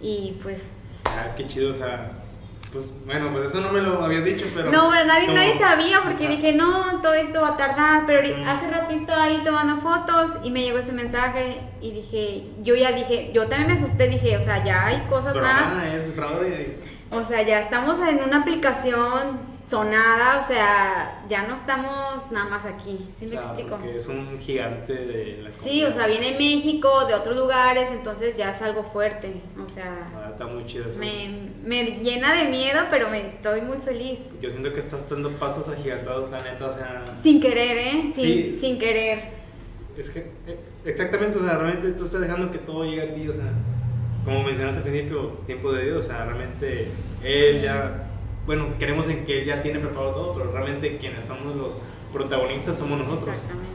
y 0.00 0.36
pues... 0.42 0.76
Ah, 1.04 1.34
qué 1.36 1.46
chido, 1.46 1.70
o 1.72 1.74
sea... 1.74 2.10
Pues 2.72 2.90
bueno, 3.06 3.30
pues 3.30 3.50
eso 3.50 3.60
no 3.60 3.70
me 3.70 3.80
lo 3.80 4.04
habías 4.04 4.24
dicho, 4.24 4.46
pero... 4.52 4.68
No, 4.72 4.90
nadie, 5.04 5.26
como- 5.26 5.38
nadie 5.38 5.56
sabía 5.56 6.00
porque 6.02 6.26
dije, 6.26 6.54
no, 6.54 7.00
todo 7.02 7.14
esto 7.14 7.40
va 7.40 7.50
a 7.50 7.56
tardar, 7.56 8.02
pero 8.04 8.36
Mm. 8.36 8.48
hace 8.48 8.68
rato 8.68 8.92
estaba 8.92 9.22
ahí 9.22 9.42
tomando 9.44 9.80
fotos 9.80 10.32
y 10.42 10.50
me 10.50 10.62
llegó 10.62 10.78
ese 10.78 10.90
mensaje 10.90 11.54
y 11.80 11.92
dije, 11.92 12.42
yo 12.62 12.74
ya 12.74 12.90
dije, 12.90 13.30
yo 13.32 13.46
también 13.46 13.68
me 13.68 13.74
asusté, 13.74 14.08
dije, 14.08 14.36
o 14.36 14.40
sea, 14.40 14.64
ya 14.64 14.86
hay 14.86 15.02
cosas 15.08 15.34
Pero 15.34 15.44
más, 15.44 15.84
es 15.94 16.14
fraude. 16.16 16.76
o 17.12 17.22
sea, 17.22 17.42
ya 17.42 17.60
estamos 17.60 17.96
en 18.08 18.20
una 18.24 18.38
aplicación 18.40 19.53
sonada, 19.66 20.38
o 20.38 20.42
sea, 20.46 21.22
ya 21.28 21.46
no 21.46 21.54
estamos 21.54 22.30
nada 22.30 22.48
más 22.50 22.66
aquí, 22.66 23.08
¿sí 23.18 23.26
me 23.26 23.36
explico? 23.36 23.70
porque 23.70 23.96
es 23.96 24.06
un 24.08 24.38
gigante 24.38 24.92
de 24.92 25.40
la 25.42 25.50
Sí, 25.50 25.82
o 25.84 25.92
sea, 25.92 26.06
viene 26.06 26.32
México, 26.32 27.06
de 27.06 27.14
otros 27.14 27.36
lugares, 27.36 27.88
entonces 27.90 28.36
ya 28.36 28.50
es 28.50 28.60
algo 28.62 28.82
fuerte, 28.84 29.40
o 29.64 29.68
sea, 29.68 30.10
Ah, 30.14 30.28
está 30.32 30.46
muy 30.46 30.66
chido 30.66 30.88
eso. 30.90 30.98
me, 30.98 31.48
me 31.64 31.82
llena 32.02 32.34
de 32.34 32.50
miedo, 32.50 32.80
pero 32.90 33.08
me 33.08 33.26
estoy 33.26 33.62
muy 33.62 33.78
feliz. 33.78 34.20
Yo 34.40 34.50
siento 34.50 34.72
que 34.72 34.80
estás 34.80 35.00
dando 35.08 35.30
pasos 35.38 35.66
agigantados, 35.68 36.30
la 36.30 36.42
neta, 36.42 36.66
o 36.66 36.72
sea... 36.72 37.04
Sin 37.20 37.40
querer, 37.40 37.76
¿eh? 37.78 38.02
Sin, 38.14 38.14
Sí. 38.14 38.56
sin 38.60 38.78
querer. 38.78 39.18
Es 39.96 40.10
que, 40.10 40.20
eh, 40.46 40.58
exactamente, 40.84 41.38
o 41.38 41.42
sea, 41.42 41.56
realmente 41.56 41.92
tú 41.92 42.04
estás 42.04 42.20
dejando 42.20 42.50
que 42.50 42.58
todo 42.58 42.84
llegue 42.84 43.02
a 43.02 43.14
ti, 43.14 43.28
o 43.28 43.32
sea, 43.32 43.44
como 44.24 44.42
mencionaste 44.42 44.78
al 44.78 44.82
principio, 44.82 45.28
tiempo 45.46 45.72
de 45.72 45.84
Dios, 45.84 46.04
o 46.04 46.08
sea, 46.08 46.24
realmente 46.26 46.88
Él 47.22 47.62
ya, 47.62 48.08
bueno, 48.46 48.66
queremos 48.78 49.08
en 49.08 49.24
que 49.24 49.40
Él 49.40 49.46
ya 49.46 49.62
tiene 49.62 49.78
preparado 49.78 50.12
todo, 50.12 50.34
pero 50.34 50.52
realmente 50.52 50.98
quienes 50.98 51.24
somos 51.24 51.54
los 51.56 51.80
protagonistas 52.12 52.78
somos 52.78 52.98
nosotros. 52.98 53.28
Exactamente. 53.30 53.70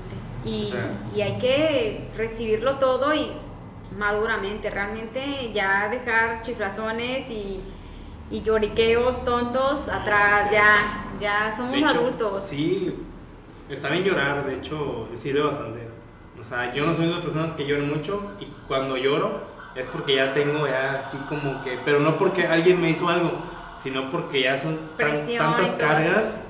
Y, 0.46 0.64
O 0.66 0.72
sea- 0.72 0.98
y 1.16 1.22
hay 1.22 1.38
que 1.40 2.08
recibirlo 2.16 2.76
todo 2.76 3.14
y 3.14 3.32
maduramente, 3.98 4.70
realmente 4.70 5.52
ya 5.54 5.90
dejar 5.90 6.42
chiflazones 6.44 7.30
y, 7.30 7.60
y 8.32 8.42
lloriqueos 8.42 9.26
tontos 9.26 9.90
atrás, 9.90 10.52
ya, 10.52 11.06
ya 11.20 11.52
somos 11.56 11.76
hecho, 11.76 11.88
adultos. 11.88 12.46
Sí, 12.46 12.96
está 13.70 13.90
bien 13.90 14.04
llorar, 14.04 14.46
de 14.46 14.56
hecho, 14.56 15.08
sirve 15.16 15.42
bastante. 15.42 15.88
O 16.40 16.46
sea, 16.46 16.74
yo 16.74 16.86
no 16.86 16.94
soy 16.94 17.08
de 17.08 17.14
las 17.14 17.22
personas 17.22 17.54
que 17.54 17.66
lloran 17.66 17.90
mucho 17.90 18.32
y 18.40 18.46
cuando 18.68 18.96
lloro 18.96 19.42
es 19.76 19.86
porque 19.88 20.16
ya 20.16 20.34
tengo 20.34 20.66
ya 20.68 21.08
aquí 21.08 21.18
como 21.28 21.62
que, 21.64 21.80
pero 21.84 22.00
no 22.00 22.18
porque 22.18 22.48
alguien 22.48 22.80
me 22.80 22.90
hizo 22.92 23.10
algo, 23.10 23.32
sino 23.80 24.10
porque 24.12 24.44
ya 24.44 24.58
son 24.58 24.78
tan- 24.98 25.08
tantas 25.38 25.72
cargas 25.72 26.46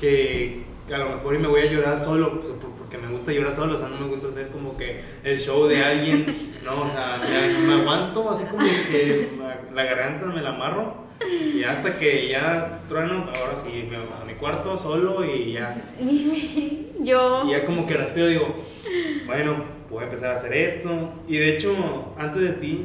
que 0.00 0.62
a 0.92 0.98
lo 0.98 1.08
mejor 1.10 1.34
y 1.34 1.38
me 1.38 1.48
voy 1.48 1.60
a 1.62 1.66
llorar 1.72 1.98
solo, 1.98 2.40
pues, 2.40 2.52
por- 2.60 2.70
porque 2.78 2.98
me 2.98 3.08
gusta 3.12 3.32
llorar 3.32 3.52
solo, 3.52 3.74
o 3.74 3.78
sea, 3.78 3.88
no 3.88 3.98
me 4.00 4.06
gusta 4.06 4.28
hacer 4.28 4.48
como 4.48 4.76
que 4.76 5.00
el 5.24 5.38
show 5.40 5.66
de 5.66 5.84
alguien, 5.84 6.24
no, 6.64 6.82
o 6.82 6.86
sea, 6.88 7.20
me, 7.22 7.66
me 7.66 7.80
aguanto 7.82 8.30
así 8.30 8.44
como 8.44 8.64
que 8.64 9.28
la, 9.74 9.84
garganta 9.84 10.26
me 10.26 10.40
la 10.40 10.50
amarro 10.50 10.94
y 11.54 11.62
hasta 11.64 11.98
que 11.98 12.28
ya 12.28 12.80
trueno, 12.88 13.24
ahora 13.24 13.56
sí, 13.62 13.86
me 13.90 13.96
a 13.96 14.24
mi 14.26 14.34
cuarto 14.34 14.78
solo 14.78 15.24
y 15.24 15.52
ya, 15.54 15.76
Yo, 17.00 17.44
y 17.46 17.50
ya 17.52 17.64
como 17.64 17.86
que 17.86 17.94
respiro 17.94 18.26
digo, 18.28 18.56
bueno, 19.26 19.56
voy 19.90 20.00
a 20.00 20.04
empezar 20.06 20.32
a 20.32 20.34
hacer 20.36 20.52
esto. 20.52 20.90
Y 21.28 21.36
de 21.38 21.50
hecho, 21.56 22.12
antes 22.18 22.42
de 22.42 22.48
ti, 22.54 22.84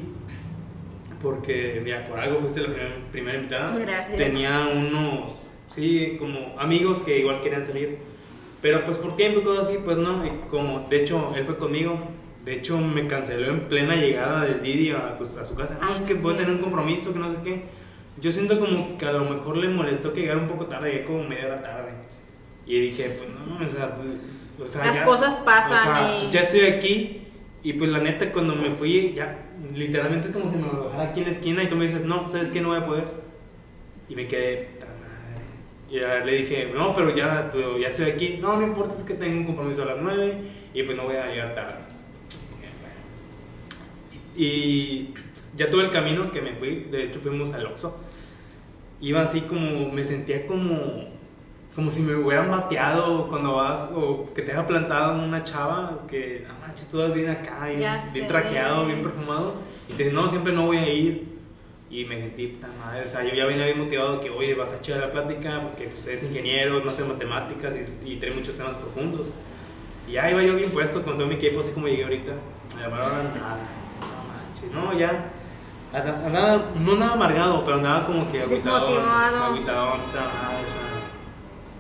porque 1.24 1.82
mira, 1.84 2.06
por 2.08 2.20
algo 2.20 2.38
fuiste 2.40 2.62
la 2.62 2.68
primer- 2.68 3.04
primera 3.12 3.38
invitada, 3.38 3.76
Gracias. 3.78 4.18
tenía 4.18 4.68
unos, 4.72 5.34
sí, 5.74 6.18
como 6.20 6.60
amigos 6.60 7.00
que 7.04 7.18
igual 7.20 7.42
querían 7.42 7.64
salir. 7.64 7.98
Pero 8.62 8.86
pues 8.86 8.98
por 8.98 9.16
tiempo 9.16 9.40
y 9.40 9.44
cosas 9.44 9.68
así, 9.68 9.78
pues 9.84 9.98
no. 9.98 10.26
Y 10.26 10.30
como, 10.50 10.82
de 10.88 10.98
hecho, 11.02 11.34
él 11.36 11.44
fue 11.46 11.58
conmigo. 11.58 11.98
De 12.46 12.56
hecho, 12.56 12.78
me 12.78 13.08
canceló 13.08 13.50
en 13.52 13.62
plena 13.62 13.96
llegada 13.96 14.46
de 14.46 14.56
Didi 14.60 14.92
a, 14.92 15.16
pues, 15.18 15.36
a 15.38 15.46
su 15.46 15.56
casa. 15.56 15.78
No, 15.82 15.88
Ay, 15.90 15.96
es 15.96 16.02
que 16.02 16.14
voy 16.14 16.34
a 16.34 16.38
tener 16.38 16.52
un 16.54 16.62
compromiso, 16.62 17.14
que 17.14 17.20
no 17.20 17.30
sé 17.32 17.38
qué. 17.44 17.64
Yo 18.22 18.32
siento 18.32 18.60
como 18.60 18.98
que 18.98 19.06
a 19.06 19.12
lo 19.14 19.24
mejor 19.26 19.58
le 19.58 19.68
molestó 19.70 20.14
que 20.14 20.22
llegara 20.22 20.40
un 20.40 20.48
poco 20.48 20.66
tarde, 20.68 20.92
llegué 20.92 21.04
como 21.06 21.24
media 21.24 21.46
hora 21.48 21.62
tarde. 21.62 21.92
Y 22.66 22.80
dije, 22.80 23.18
pues 23.18 23.30
no, 23.30 23.60
no, 23.60 23.66
o 23.66 23.70
sea, 23.70 23.96
pues, 23.96 24.10
o 24.62 24.68
sea, 24.72 24.86
Las 24.86 24.96
ya- 24.96 25.06
cosas 25.06 25.38
pasan 25.40 25.90
o 25.90 26.20
sea, 26.22 26.30
y- 26.30 26.32
ya 26.32 26.42
estoy 26.42 26.62
aquí 26.62 27.22
y 27.64 27.74
pues 27.74 27.90
la 27.90 28.00
neta 28.00 28.32
cuando 28.32 28.56
me 28.56 28.72
fui, 28.72 29.14
ya 29.14 29.50
literalmente 29.74 30.32
como 30.32 30.52
si 30.52 30.58
me 30.58 30.68
lo 30.68 30.86
bajara 30.86 31.10
aquí 31.10 31.20
en 31.20 31.26
la 31.26 31.32
esquina 31.32 31.64
y 31.64 31.70
tú 31.70 31.76
me 31.76 31.86
dices, 31.86 32.04
no, 32.06 32.28
¿sabes 32.28 32.52
qué? 32.52 32.62
No 32.62 32.70
voy 32.70 32.78
a 32.78 32.86
poder. 32.86 33.06
Y 34.10 34.16
me 34.16 34.28
quedé, 34.28 34.70
y 35.94 36.00
le 36.00 36.38
dije, 36.38 36.72
no, 36.74 36.92
pero 36.96 37.16
ya, 37.16 37.50
pero 37.52 37.78
ya 37.78 37.88
estoy 37.88 38.10
aquí. 38.10 38.40
No, 38.42 38.58
no 38.58 38.66
importa, 38.66 38.96
es 38.98 39.04
que 39.04 39.14
tengo 39.14 39.38
un 39.38 39.46
compromiso 39.46 39.84
a 39.84 39.86
las 39.86 39.98
9 40.02 40.38
y 40.74 40.82
pues 40.82 40.98
no 40.98 41.04
voy 41.04 41.18
a 41.18 41.28
llegar 41.28 41.54
tarde. 41.54 41.76
Y 44.36 45.14
ya 45.56 45.70
todo 45.70 45.82
el 45.82 45.92
camino 45.92 46.32
que 46.32 46.42
me 46.42 46.54
fui, 46.54 46.86
de 46.90 47.04
hecho 47.04 47.20
fuimos 47.20 47.54
al 47.54 47.68
Oxxo, 47.68 47.96
iba 49.02 49.22
así 49.22 49.42
como, 49.42 49.92
me 49.92 50.04
sentía 50.04 50.48
como, 50.48 51.10
como 51.76 51.92
si 51.92 52.02
me 52.02 52.16
hubieran 52.16 52.52
bateado 52.52 53.28
cuando 53.28 53.56
vas, 53.56 53.90
o 53.96 54.32
que 54.34 54.42
te 54.44 54.52
haya 54.52 54.66
plantado 54.68 55.14
una 55.24 55.44
chava, 55.44 56.00
que, 56.08 56.46
no 56.48 56.54
manches, 56.60 56.88
tú 56.90 57.00
vas 57.00 57.14
bien 57.14 57.30
acá, 57.32 57.66
bien, 57.66 57.80
bien 57.80 58.02
sé. 58.02 58.22
trajeado, 58.24 58.86
bien 58.86 59.02
perfumado, 59.02 59.56
y 59.90 59.94
te 59.94 60.04
dice, 60.04 60.16
no, 60.16 60.30
siempre 60.30 60.54
no 60.54 60.68
voy 60.68 60.78
a 60.78 60.88
ir. 60.88 61.34
Y 61.90 62.06
me 62.06 62.18
sentí, 62.20 62.48
puta 62.48 62.70
madre, 62.80 63.04
o 63.06 63.08
sea, 63.08 63.24
yo 63.24 63.36
ya 63.36 63.46
venía 63.46 63.66
bien 63.66 63.78
motivado 63.78 64.20
que, 64.20 64.30
oye, 64.32 64.56
vas 64.56 64.72
a 64.72 64.78
echar 64.78 64.98
la 65.00 65.12
plática 65.12 65.62
porque 65.62 65.86
pues, 65.90 66.08
eres 66.08 66.24
ingeniero, 66.24 66.84
no 66.84 66.90
sé 66.90 67.04
matemáticas 67.04 67.72
y, 68.04 68.14
y 68.14 68.16
trae 68.16 68.32
muchos 68.34 68.56
temas 68.56 68.76
profundos. 68.78 69.32
Y 70.08 70.14
ya 70.14 70.30
iba 70.32 70.42
yo 70.42 70.56
bien 70.56 70.72
puesto 70.72 71.04
con 71.04 71.18
todo 71.18 71.28
mi 71.28 71.36
equipo, 71.36 71.60
así 71.60 71.70
como 71.70 71.88
llegué 71.88 72.04
ahorita. 72.04 72.32
La 72.80 72.88
hora 72.88 73.00
nada, 73.00 73.58
no 74.02 74.24
manches, 74.28 74.72
no, 74.74 74.98
ya. 74.98 75.30
Andaba- 75.94 76.72
no 76.80 76.96
nada 76.96 77.14
amargado, 77.14 77.64
pero 77.64 77.78
andaba 77.78 78.06
como 78.08 78.32
que 78.32 78.42
agüitado. 78.42 78.88
Desmotivado. 78.88 79.44
agüitado, 79.44 79.94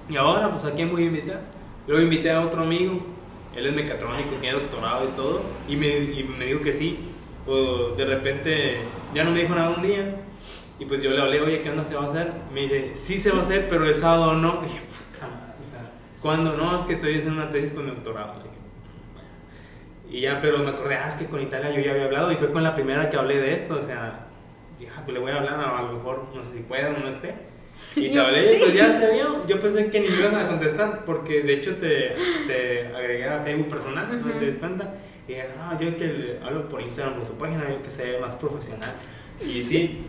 Y 0.09 0.17
ahora, 0.17 0.51
pues, 0.51 0.65
¿a 0.65 0.73
quién 0.73 0.91
voy 0.91 1.03
a 1.03 1.05
invitar? 1.05 1.41
Luego 1.87 2.01
invité 2.01 2.31
a 2.31 2.41
otro 2.41 2.63
amigo, 2.63 3.01
él 3.55 3.65
es 3.65 3.73
mecatrónico, 3.73 4.35
tiene 4.39 4.57
doctorado 4.57 5.05
y 5.05 5.11
todo, 5.15 5.41
y 5.67 5.75
me, 5.75 5.87
y 5.87 6.23
me 6.23 6.45
dijo 6.45 6.61
que 6.61 6.73
sí. 6.73 6.99
Pues, 7.45 7.97
de 7.97 8.05
repente, 8.05 8.77
ya 9.13 9.23
no 9.23 9.31
me 9.31 9.41
dijo 9.41 9.55
nada 9.55 9.69
un 9.69 9.81
día, 9.81 10.15
y 10.79 10.85
pues 10.85 11.01
yo 11.01 11.11
le 11.11 11.21
hablé, 11.21 11.41
oye, 11.41 11.61
¿qué 11.61 11.69
onda 11.69 11.85
se 11.85 11.95
va 11.95 12.03
a 12.03 12.07
hacer? 12.07 12.31
Me 12.53 12.61
dice, 12.61 12.91
sí 12.95 13.17
se 13.17 13.31
va 13.31 13.39
a 13.39 13.41
hacer, 13.41 13.67
pero 13.69 13.85
el 13.85 13.95
sábado 13.95 14.33
no. 14.33 14.61
dije, 14.63 14.79
puta 14.79 15.27
madre, 15.27 15.55
o 15.61 15.69
sea, 15.69 15.91
¿cuándo? 16.21 16.57
No, 16.57 16.77
es 16.77 16.85
que 16.85 16.93
estoy 16.93 17.15
haciendo 17.15 17.41
una 17.41 17.51
tesis 17.51 17.71
con 17.71 17.85
mi 17.85 17.91
doctorado. 17.91 18.35
Le 18.37 18.43
dije, 18.43 20.17
y 20.17 20.21
ya, 20.21 20.39
pero 20.41 20.59
me 20.59 20.69
acordé, 20.69 20.95
ah, 20.95 21.07
es 21.07 21.15
que 21.15 21.27
con 21.27 21.41
Italia 21.41 21.71
yo 21.71 21.81
ya 21.81 21.91
había 21.91 22.05
hablado, 22.05 22.31
y 22.31 22.35
fue 22.35 22.51
con 22.51 22.63
la 22.63 22.75
primera 22.75 23.09
que 23.09 23.17
hablé 23.17 23.39
de 23.39 23.53
esto, 23.55 23.75
o 23.75 23.81
sea, 23.81 24.27
ah, 24.95 25.01
pues 25.05 25.13
le 25.13 25.19
voy 25.19 25.31
a 25.31 25.37
hablar, 25.37 25.59
a 25.59 25.81
lo 25.81 25.93
mejor, 25.93 26.27
no 26.33 26.43
sé 26.43 26.57
si 26.57 26.59
pueda 26.59 26.89
o 26.89 26.99
no 26.99 27.07
esté. 27.07 27.52
Y 27.95 28.11
te 28.11 28.19
hablé, 28.19 28.55
y 28.55 28.59
pues 28.59 28.71
sí. 28.71 28.77
ya 28.77 28.93
se 28.93 29.13
vio. 29.13 29.45
Yo 29.47 29.59
pensé 29.59 29.89
que 29.89 29.99
ni 29.99 30.09
me 30.09 30.19
ibas 30.19 30.33
a 30.33 30.47
contestar, 30.47 31.05
porque 31.05 31.41
de 31.41 31.53
hecho 31.53 31.75
te, 31.75 32.15
te 32.47 32.87
agregué 32.87 33.25
a 33.25 33.39
Facebook 33.39 33.69
personal, 33.69 34.21
no 34.25 34.31
te 34.33 34.47
das 34.47 34.55
cuenta. 34.55 34.93
Y 35.27 35.33
dije, 35.33 35.47
no, 35.57 35.79
yo 35.79 35.95
que 35.95 36.05
le 36.05 36.39
hablo 36.43 36.67
por 36.69 36.81
Instagram, 36.81 37.15
por 37.15 37.25
su 37.25 37.33
página, 37.35 37.69
yo 37.69 37.81
que 37.81 37.91
se 37.91 38.03
ve 38.03 38.19
más 38.19 38.35
profesional. 38.35 38.91
Y 39.41 39.61
sí. 39.61 40.05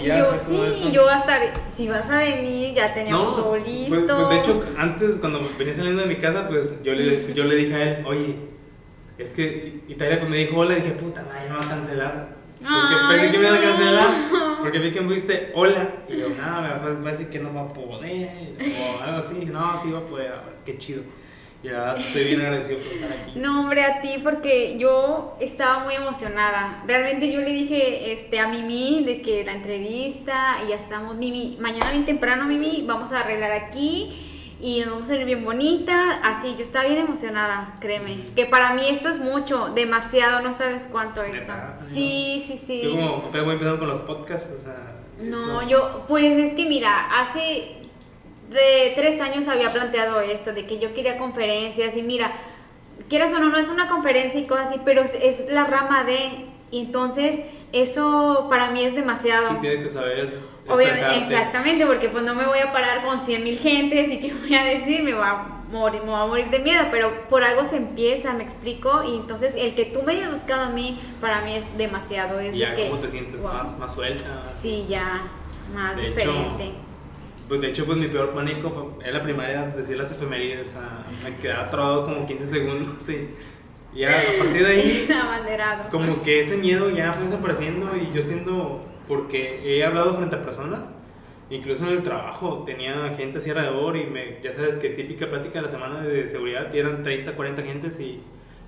Y 0.00 0.06
ya 0.06 0.18
yo, 0.18 0.34
sí, 0.34 0.60
eso. 0.60 0.90
yo 0.92 1.02
voy 1.02 1.12
a 1.12 1.18
estar, 1.18 1.40
si 1.72 1.88
vas 1.88 2.08
a 2.08 2.18
venir, 2.18 2.74
ya 2.74 2.92
teníamos 2.92 3.36
todo 3.36 3.50
pues, 3.50 3.66
listo. 3.66 4.06
pues, 4.06 4.28
de 4.28 4.38
hecho, 4.38 4.64
antes 4.76 5.16
cuando 5.16 5.50
venía 5.58 5.74
saliendo 5.74 6.02
de 6.02 6.08
mi 6.08 6.16
casa, 6.16 6.46
pues 6.46 6.82
yo 6.82 6.92
le, 6.92 7.32
yo 7.34 7.44
le 7.44 7.54
dije 7.56 7.74
a 7.74 7.82
él, 7.82 8.06
oye, 8.06 8.36
es 9.18 9.30
que 9.30 9.80
Italia 9.88 10.18
pues 10.18 10.30
me 10.30 10.36
dijo 10.36 10.58
hola, 10.58 10.78
y 10.78 10.82
dije, 10.82 10.92
puta, 10.92 11.22
nadie 11.22 11.48
me 11.48 11.56
va 11.56 11.64
a 11.64 11.68
cancelar. 11.68 12.37
Porque 12.60 12.96
pensé 13.08 13.30
que 13.30 13.38
me 13.38 13.48
iba 13.48 13.56
a 13.56 13.60
cancelar, 13.60 14.10
porque 14.60 14.78
vi 14.78 14.92
que 14.92 15.00
me 15.00 15.14
dijiste 15.14 15.52
hola, 15.54 15.94
y 16.08 16.18
yo, 16.18 16.28
nada, 16.30 16.82
me 16.84 17.02
parece 17.02 17.28
que 17.28 17.38
no 17.38 17.54
va 17.54 17.62
a 17.62 17.72
poder, 17.72 18.56
o 18.60 19.02
algo 19.02 19.18
así, 19.18 19.44
no, 19.44 19.80
sí 19.82 19.90
va 19.90 19.98
a 19.98 20.06
poder, 20.06 20.34
qué 20.64 20.76
chido. 20.78 21.02
Y 21.62 21.68
la 21.68 21.80
verdad, 21.80 21.98
estoy 21.98 22.24
bien 22.24 22.40
agradecido 22.40 22.78
por 22.78 22.92
estar 22.92 23.12
aquí. 23.12 23.32
No, 23.34 23.60
hombre, 23.60 23.82
a 23.82 24.00
ti, 24.00 24.20
porque 24.22 24.76
yo 24.78 25.36
estaba 25.40 25.82
muy 25.82 25.94
emocionada. 25.96 26.84
Realmente 26.86 27.32
yo 27.32 27.40
le 27.40 27.50
dije 27.50 28.12
este, 28.12 28.38
a 28.38 28.46
Mimi 28.46 29.02
de 29.04 29.20
que 29.22 29.44
la 29.44 29.54
entrevista 29.54 30.58
y 30.64 30.68
ya 30.68 30.76
estamos, 30.76 31.16
Mimi, 31.16 31.56
mañana 31.60 31.90
bien 31.90 32.04
temprano, 32.04 32.44
Mimi, 32.44 32.84
vamos 32.86 33.10
a 33.10 33.20
arreglar 33.20 33.50
aquí 33.50 34.27
y 34.60 34.80
nos 34.80 34.90
vamos 34.90 35.10
a 35.10 35.16
ir 35.16 35.24
bien 35.24 35.44
bonita. 35.44 36.20
Así, 36.22 36.54
yo 36.56 36.62
estaba 36.62 36.86
bien 36.86 37.00
emocionada, 37.00 37.76
créeme. 37.80 38.24
Que 38.34 38.46
para 38.46 38.72
mí 38.74 38.82
esto 38.88 39.08
es 39.08 39.18
mucho, 39.18 39.68
demasiado, 39.74 40.40
no 40.40 40.56
sabes 40.56 40.88
cuánto 40.90 41.22
es. 41.22 41.36
Sí, 41.92 42.44
sí, 42.46 42.58
sí. 42.58 42.82
Yo 42.82 42.90
como 42.90 43.22
voy 43.30 43.52
empezando 43.54 43.78
con 43.78 43.88
los 43.88 44.00
podcasts, 44.02 44.50
o 44.58 44.62
sea... 44.62 44.96
No, 45.20 45.60
eso- 45.62 45.68
yo, 45.68 46.04
pues 46.08 46.36
es 46.38 46.54
que 46.54 46.66
mira, 46.66 47.06
hace 47.20 47.76
de 48.50 48.92
tres 48.96 49.20
años 49.20 49.46
había 49.48 49.72
planteado 49.72 50.20
esto, 50.20 50.52
de 50.52 50.66
que 50.66 50.78
yo 50.78 50.94
quería 50.94 51.18
conferencias 51.18 51.96
y 51.96 52.02
mira, 52.02 52.32
quieras 53.08 53.32
o 53.34 53.38
no, 53.40 53.48
no 53.50 53.58
es 53.58 53.68
una 53.68 53.88
conferencia 53.88 54.40
y 54.40 54.46
cosas 54.46 54.68
así, 54.68 54.80
pero 54.84 55.02
es, 55.02 55.12
es 55.20 55.50
la 55.50 55.64
rama 55.64 56.04
de, 56.04 56.46
y 56.70 56.80
entonces 56.80 57.40
eso 57.72 58.46
para 58.50 58.70
mí 58.70 58.82
es 58.82 58.94
demasiado. 58.94 59.56
Y 59.56 59.60
tienes 59.60 59.86
que 59.86 59.92
saber 59.92 60.58
Obviamente, 60.68 61.16
exactamente, 61.16 61.86
porque 61.86 62.08
pues 62.08 62.24
no 62.24 62.34
me 62.34 62.44
voy 62.44 62.58
a 62.58 62.72
parar 62.72 63.02
con 63.02 63.24
100 63.24 63.42
mil 63.42 63.58
gentes 63.58 64.10
y 64.10 64.20
que 64.20 64.34
voy 64.40 64.54
a 64.54 64.64
decir, 64.64 65.02
me 65.02 65.12
va 65.12 65.30
a 65.30 65.72
morir, 65.72 66.02
me 66.02 66.10
va 66.10 66.22
a 66.22 66.26
morir 66.26 66.50
de 66.50 66.58
miedo, 66.58 66.84
pero 66.90 67.28
por 67.28 67.42
algo 67.42 67.64
se 67.64 67.76
empieza, 67.76 68.34
me 68.34 68.42
explico, 68.42 69.02
y 69.04 69.16
entonces 69.16 69.54
el 69.56 69.74
que 69.74 69.86
tú 69.86 70.02
me 70.02 70.12
hayas 70.12 70.30
buscado 70.30 70.64
a 70.64 70.70
mí, 70.70 71.00
para 71.20 71.40
mí 71.42 71.54
es 71.54 71.76
demasiado, 71.76 72.38
es 72.38 72.54
Y 72.54 72.58
ya 72.58 72.70
de 72.70 72.76
que... 72.76 72.90
cómo 72.90 73.00
te 73.00 73.10
sientes 73.10 73.42
wow. 73.42 73.52
más, 73.52 73.78
más 73.78 73.94
suelta. 73.94 74.44
Sí, 74.44 74.86
ya, 74.88 75.22
más 75.74 75.96
De 75.96 76.08
hecho, 76.08 76.14
diferente. 76.14 76.72
Pues 77.48 77.62
de 77.62 77.68
hecho, 77.68 77.86
pues 77.86 77.96
mi 77.96 78.08
peor 78.08 78.34
pánico 78.34 78.70
fue 78.70 79.06
en 79.06 79.14
la 79.14 79.22
primaria 79.22 79.68
decir 79.68 79.96
las 79.96 80.10
efemérides. 80.10 80.68
o 80.68 80.72
sea, 80.72 81.04
me 81.24 81.34
quedaba 81.36 81.70
trabado 81.70 82.04
como 82.04 82.26
15 82.26 82.46
segundos 82.46 83.08
y 83.08 83.30
y 83.94 84.00
ya 84.00 84.10
a 84.10 84.42
partir 84.42 84.66
de 84.66 84.72
ahí, 84.72 85.08
como 85.90 86.22
que 86.22 86.40
ese 86.40 86.56
miedo 86.56 86.90
ya 86.90 87.12
fue 87.12 87.24
desapareciendo 87.26 87.96
y 87.96 88.14
yo 88.14 88.22
siendo, 88.22 88.80
porque 89.06 89.60
he 89.64 89.84
hablado 89.84 90.14
frente 90.14 90.36
a 90.36 90.42
personas, 90.42 90.90
incluso 91.50 91.86
en 91.86 91.94
el 91.94 92.02
trabajo, 92.02 92.64
tenía 92.66 93.14
gente 93.16 93.38
así 93.38 93.50
alrededor 93.50 93.96
y 93.96 94.04
me, 94.04 94.40
ya 94.42 94.54
sabes 94.54 94.76
que 94.76 94.90
típica 94.90 95.28
plática 95.28 95.60
de 95.60 95.66
la 95.66 95.70
semana 95.70 96.02
de 96.02 96.28
seguridad 96.28 96.72
y 96.72 96.78
eran 96.78 97.02
30, 97.02 97.34
40 97.34 97.62
gentes 97.62 97.98
y 98.00 98.22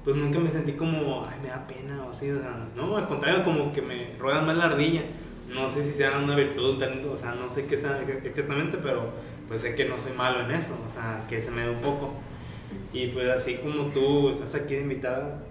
pues 0.04 0.16
nunca 0.16 0.38
me 0.38 0.48
sentí 0.48 0.72
como, 0.72 1.26
ay, 1.30 1.38
me 1.42 1.48
da 1.48 1.66
pena 1.66 2.02
o 2.06 2.10
así, 2.10 2.30
o 2.30 2.40
sea, 2.40 2.68
no, 2.74 2.96
al 2.96 3.06
contrario, 3.06 3.44
como 3.44 3.72
que 3.72 3.82
me 3.82 4.16
ruedan 4.18 4.46
más 4.46 4.56
la 4.56 4.64
ardilla. 4.64 5.02
No 5.48 5.68
sé 5.68 5.82
si 5.82 5.92
sea 5.92 6.16
una 6.16 6.36
virtud, 6.36 6.70
un 6.70 6.78
talento, 6.78 7.12
o 7.12 7.16
sea, 7.16 7.34
no 7.34 7.50
sé 7.50 7.66
qué 7.66 7.76
sea 7.76 8.00
exactamente, 8.24 8.78
pero 8.80 9.10
pues 9.48 9.62
sé 9.62 9.74
que 9.74 9.84
no 9.84 9.98
soy 9.98 10.12
malo 10.12 10.44
en 10.44 10.52
eso, 10.52 10.78
o 10.86 10.90
sea, 10.90 11.24
que 11.28 11.40
se 11.40 11.50
me 11.50 11.64
da 11.64 11.72
un 11.72 11.80
poco. 11.80 12.14
Y 12.92 13.08
pues 13.08 13.28
así 13.28 13.56
como 13.56 13.84
tú 13.86 14.30
estás 14.30 14.54
aquí 14.54 14.74
de 14.74 14.82
invitada, 14.82 15.42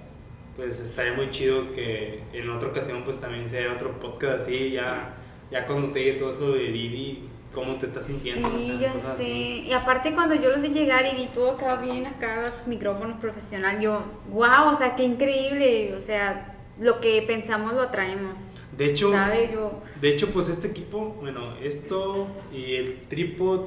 pues 0.56 0.80
estaría 0.80 1.14
muy 1.14 1.30
chido 1.32 1.72
que 1.72 2.22
en 2.34 2.50
otra 2.50 2.70
ocasión 2.70 3.04
pues 3.04 3.20
también 3.20 3.48
sea 3.48 3.74
otro 3.74 4.00
podcast 4.00 4.48
así, 4.48 4.72
ya, 4.72 5.14
ya 5.52 5.66
cuando 5.66 5.92
te 5.92 6.00
llegue 6.04 6.20
todo 6.20 6.32
eso 6.32 6.52
de 6.52 6.72
Didi, 6.72 7.24
cómo 7.54 7.76
te 7.78 7.86
estás 7.86 8.06
sintiendo, 8.06 8.48
o 8.50 8.58
Sí, 8.58 8.64
sea, 8.64 8.80
ya 8.80 8.94
cosas 8.94 9.18
sé. 9.18 9.24
así. 9.24 9.64
Y 9.68 9.72
aparte 9.74 10.14
cuando 10.14 10.36
yo 10.36 10.50
los 10.52 10.62
vi 10.62 10.70
llegar 10.70 11.06
y 11.06 11.16
vi 11.16 11.28
todo 11.34 11.52
acá 11.52 11.78
bien, 11.78 12.06
acá 12.06 12.42
los 12.42 12.68
micrófonos 12.68 13.20
profesional, 13.20 13.80
yo, 13.80 14.04
wow, 14.32 14.72
o 14.72 14.76
sea, 14.76 14.96
qué 14.96 15.04
increíble, 15.04 15.94
o 15.96 16.02
sea, 16.02 16.56
lo 16.80 17.00
que 17.00 17.22
pensamos 17.24 17.74
lo 17.74 17.82
atraemos. 17.84 18.38
De 18.78 18.86
hecho, 18.92 19.12
¿Sabes? 19.12 19.52
Yo, 19.52 19.82
de 20.00 20.10
hecho 20.10 20.28
pues 20.32 20.48
este 20.50 20.68
equipo, 20.68 21.16
bueno, 21.20 21.56
esto 21.62 22.28
y 22.54 22.76
el 22.76 23.00
tripod 23.10 23.66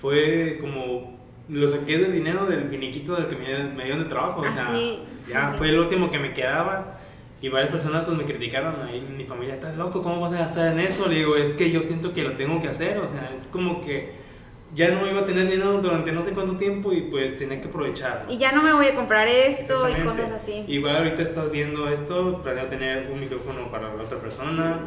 fue 0.00 0.58
como 0.60 1.13
lo 1.48 1.68
saqué 1.68 1.98
del 1.98 2.12
dinero 2.12 2.46
del 2.46 2.68
finiquito 2.68 3.14
del 3.16 3.26
que 3.26 3.36
me, 3.36 3.64
me 3.74 3.84
dieron 3.84 4.02
de 4.04 4.08
trabajo, 4.08 4.40
o 4.40 4.48
sea, 4.48 4.68
Así, 4.68 5.00
ya 5.28 5.52
sí. 5.52 5.58
fue 5.58 5.68
el 5.68 5.78
último 5.78 6.10
que 6.10 6.18
me 6.18 6.32
quedaba 6.32 6.98
y 7.42 7.48
varias 7.50 7.70
personas 7.70 8.04
pues 8.04 8.16
me 8.16 8.24
criticaron 8.24 8.76
ahí 8.82 9.00
mi 9.14 9.24
familia, 9.24 9.54
estás 9.54 9.76
loco, 9.76 10.02
¿cómo 10.02 10.20
vas 10.20 10.32
a 10.32 10.38
gastar 10.38 10.72
en 10.72 10.80
eso? 10.80 11.06
Le 11.06 11.16
digo, 11.16 11.36
es 11.36 11.52
que 11.52 11.70
yo 11.70 11.82
siento 11.82 12.14
que 12.14 12.22
lo 12.22 12.32
tengo 12.32 12.60
que 12.62 12.68
hacer, 12.68 12.96
o 12.98 13.06
sea, 13.06 13.30
es 13.36 13.46
como 13.48 13.82
que 13.84 14.12
ya 14.74 14.90
no 14.90 15.06
iba 15.06 15.20
a 15.20 15.24
tener 15.26 15.48
dinero 15.50 15.80
durante 15.82 16.10
no 16.10 16.22
sé 16.22 16.30
cuánto 16.32 16.56
tiempo 16.56 16.92
y 16.92 17.02
pues 17.02 17.38
tenía 17.38 17.60
que 17.60 17.68
aprovechar. 17.68 18.24
y 18.28 18.38
ya 18.38 18.50
no 18.52 18.62
me 18.62 18.72
voy 18.72 18.86
a 18.86 18.94
comprar 18.94 19.28
esto 19.28 19.86
y 19.88 19.92
cosas 20.02 20.32
así. 20.32 20.64
Igual 20.66 20.96
ahorita 20.96 21.20
estás 21.22 21.50
viendo 21.50 21.88
esto, 21.90 22.40
planeo 22.42 22.64
tener 22.66 23.10
un 23.12 23.20
micrófono 23.20 23.70
para 23.70 23.94
la 23.94 24.02
otra 24.02 24.18
persona, 24.18 24.80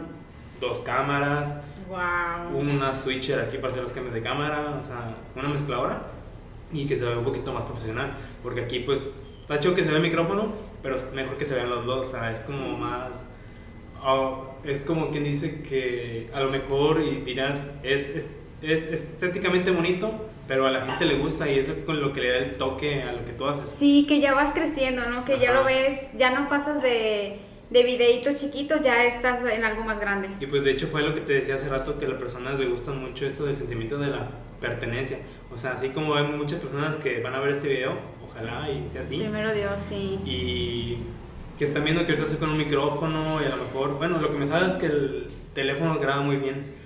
dos 0.60 0.82
cámaras, 0.82 1.62
Wow. 1.88 2.60
una 2.60 2.94
switcher 2.94 3.40
aquí 3.40 3.58
para 3.60 3.70
hacer 3.72 3.84
los 3.84 3.94
cambios 3.94 4.14
de 4.14 4.22
cámara, 4.22 4.78
o 4.78 4.84
sea, 4.86 5.16
una 5.38 5.48
mezcladora 5.48 6.02
y 6.72 6.85
que 6.85 6.98
se 6.98 7.06
vea 7.06 7.18
un 7.18 7.23
poquito 7.23 7.53
más 7.53 7.64
profesional, 7.64 8.14
porque 8.44 8.61
aquí 8.61 8.80
pues 8.80 9.19
está 9.41 9.60
chido 9.60 9.76
que 9.76 9.81
se 9.81 9.88
vea 9.88 9.98
el 9.98 10.03
micrófono, 10.03 10.53
pero 10.81 10.95
es 10.95 11.14
mejor 11.14 11.38
que 11.38 11.45
se 11.45 11.56
vean 11.56 11.69
los 11.69 11.85
dos, 11.85 11.99
o 11.99 12.11
sea, 12.11 12.31
es 12.31 12.41
como 12.41 12.77
más 12.77 13.26
oh, 14.03 14.56
es 14.64 14.81
como 14.81 15.10
quien 15.10 15.23
dice 15.23 15.61
que 15.61 16.30
a 16.34 16.39
lo 16.39 16.49
mejor 16.49 17.02
y 17.02 17.22
dirás 17.22 17.77
es, 17.84 18.10
es, 18.10 18.30
es 18.61 18.91
estéticamente 18.91 19.72
bonito, 19.72 20.11
pero 20.48 20.65
a 20.65 20.72
la 20.72 20.85
gente 20.85 21.06
le 21.06 21.15
gusta 21.15 21.49
y 21.49 21.60
es 21.60 21.69
con 21.85 21.99
lo 22.02 22.14
que 22.14 22.22
le 22.22 22.30
da 22.30 22.38
el 22.38 22.57
toque 22.57 23.03
a 23.03 23.11
lo 23.11 23.26
que 23.26 23.34
tú 23.34 23.45
haces. 23.45 23.69
Sí, 23.69 24.06
que 24.07 24.19
ya 24.19 24.34
vas 24.34 24.53
creciendo, 24.53 25.03
¿no? 25.10 25.26
Que 25.26 25.39
ya 25.39 25.52
Ajá. 25.52 25.60
lo 25.60 25.65
ves, 25.65 26.10
ya 26.18 26.38
no 26.38 26.49
pasas 26.49 26.81
de 26.81 27.39
de 27.69 27.84
videíto 27.84 28.30
chiquito, 28.35 28.81
ya 28.81 29.03
estás 29.06 29.44
en 29.44 29.64
algo 29.64 29.84
más 29.84 29.99
grande. 29.99 30.30
Y 30.39 30.45
pues 30.48 30.64
de 30.64 30.72
hecho 30.72 30.88
fue 30.88 31.02
lo 31.02 31.14
que 31.14 31.22
te 31.22 31.34
decía 31.34 31.56
hace 31.56 31.68
rato, 31.68 31.99
que 31.99 32.06
a 32.06 32.10
las 32.10 32.19
personas 32.19 32.60
les 32.60 32.69
gusta 32.69 32.91
mucho 32.91 33.26
eso 33.26 33.45
del 33.45 33.56
sentimiento 33.56 33.98
de 33.98 34.07
la 34.07 34.30
pertenencia. 34.60 35.20
O 35.54 35.58
sea, 35.58 35.74
así 35.74 35.90
como 35.90 36.16
hay 36.16 36.26
muchas 36.28 36.60
personas 36.60 36.96
que 36.98 37.22
van 37.22 37.34
a 37.36 37.40
ver 37.40 37.52
este 37.52 37.68
video, 37.68 37.94
ojalá 38.28 38.70
y 38.70 38.88
sea 38.88 39.02
así. 39.02 39.18
Primero 39.18 39.54
Dios, 39.54 39.80
sí. 39.88 40.20
Y 40.26 40.98
que 41.58 41.66
están 41.66 41.84
viendo 41.84 42.06
que 42.06 42.12
ahorita 42.12 42.24
estoy 42.26 42.40
con 42.40 42.52
un 42.52 42.58
micrófono 42.58 43.42
y 43.42 43.46
a 43.46 43.50
lo 43.50 43.64
mejor, 43.64 43.98
bueno, 43.98 44.20
lo 44.20 44.32
que 44.32 44.38
me 44.38 44.48
sabe 44.48 44.68
es 44.68 44.74
que 44.74 44.86
el 44.88 45.28
teléfono 45.54 46.00
graba 46.00 46.22
muy 46.22 46.38
bien. 46.38 46.78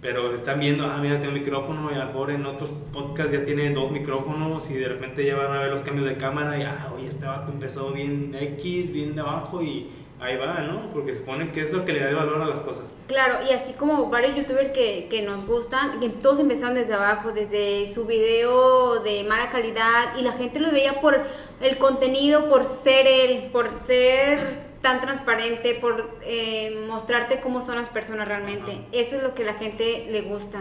Pero 0.00 0.32
están 0.34 0.60
viendo, 0.60 0.86
ah, 0.86 0.98
mira, 1.00 1.18
tiene 1.18 1.28
un 1.28 1.40
micrófono 1.40 1.90
y 1.90 1.94
a 1.94 1.98
lo 1.98 2.06
mejor 2.06 2.30
en 2.30 2.46
otros 2.46 2.70
podcasts 2.92 3.32
ya 3.32 3.44
tiene 3.44 3.70
dos 3.70 3.90
micrófonos 3.90 4.70
y 4.70 4.74
de 4.74 4.88
repente 4.88 5.24
ya 5.24 5.36
van 5.36 5.52
a 5.52 5.58
ver 5.58 5.70
los 5.70 5.82
cambios 5.82 6.06
de 6.06 6.16
cámara 6.16 6.56
y, 6.58 6.62
ah, 6.62 6.92
oye, 6.94 7.08
este 7.08 7.24
vato 7.24 7.50
empezó 7.50 7.90
bien 7.92 8.36
X, 8.38 8.92
bien 8.92 9.14
de 9.14 9.22
abajo 9.22 9.62
y 9.62 9.88
ahí 10.20 10.36
va, 10.36 10.60
¿no? 10.60 10.90
Porque 10.92 11.14
supone 11.14 11.52
que 11.52 11.62
es 11.62 11.72
lo 11.72 11.84
que 11.84 11.92
le 11.92 12.00
da 12.00 12.12
valor 12.14 12.40
a 12.42 12.46
las 12.46 12.60
cosas. 12.60 12.94
Claro, 13.06 13.38
y 13.48 13.52
así 13.52 13.74
como 13.74 14.08
varios 14.10 14.36
youtubers 14.36 14.70
que, 14.70 15.08
que 15.10 15.22
nos 15.22 15.46
gustan, 15.46 16.00
que 16.00 16.08
todos 16.08 16.40
empezaron 16.40 16.74
desde 16.74 16.94
abajo, 16.94 17.32
desde 17.32 17.86
su 17.92 18.06
video 18.06 19.00
de 19.00 19.24
mala 19.24 19.50
calidad, 19.50 20.16
y 20.18 20.22
la 20.22 20.32
gente 20.32 20.60
lo 20.60 20.70
veía 20.70 21.00
por 21.00 21.20
el 21.60 21.78
contenido, 21.78 22.48
por 22.48 22.64
ser 22.64 23.06
él, 23.06 23.50
por 23.52 23.78
ser 23.78 24.65
tan 24.86 25.00
transparente, 25.00 25.74
por 25.80 26.16
eh, 26.22 26.84
mostrarte 26.88 27.40
cómo 27.40 27.60
son 27.60 27.74
las 27.74 27.88
personas 27.88 28.28
realmente. 28.28 28.82
Eso 28.92 29.16
es 29.16 29.22
lo 29.24 29.34
que 29.34 29.42
a 29.42 29.46
la 29.46 29.54
gente 29.54 30.06
le 30.08 30.22
gusta, 30.22 30.60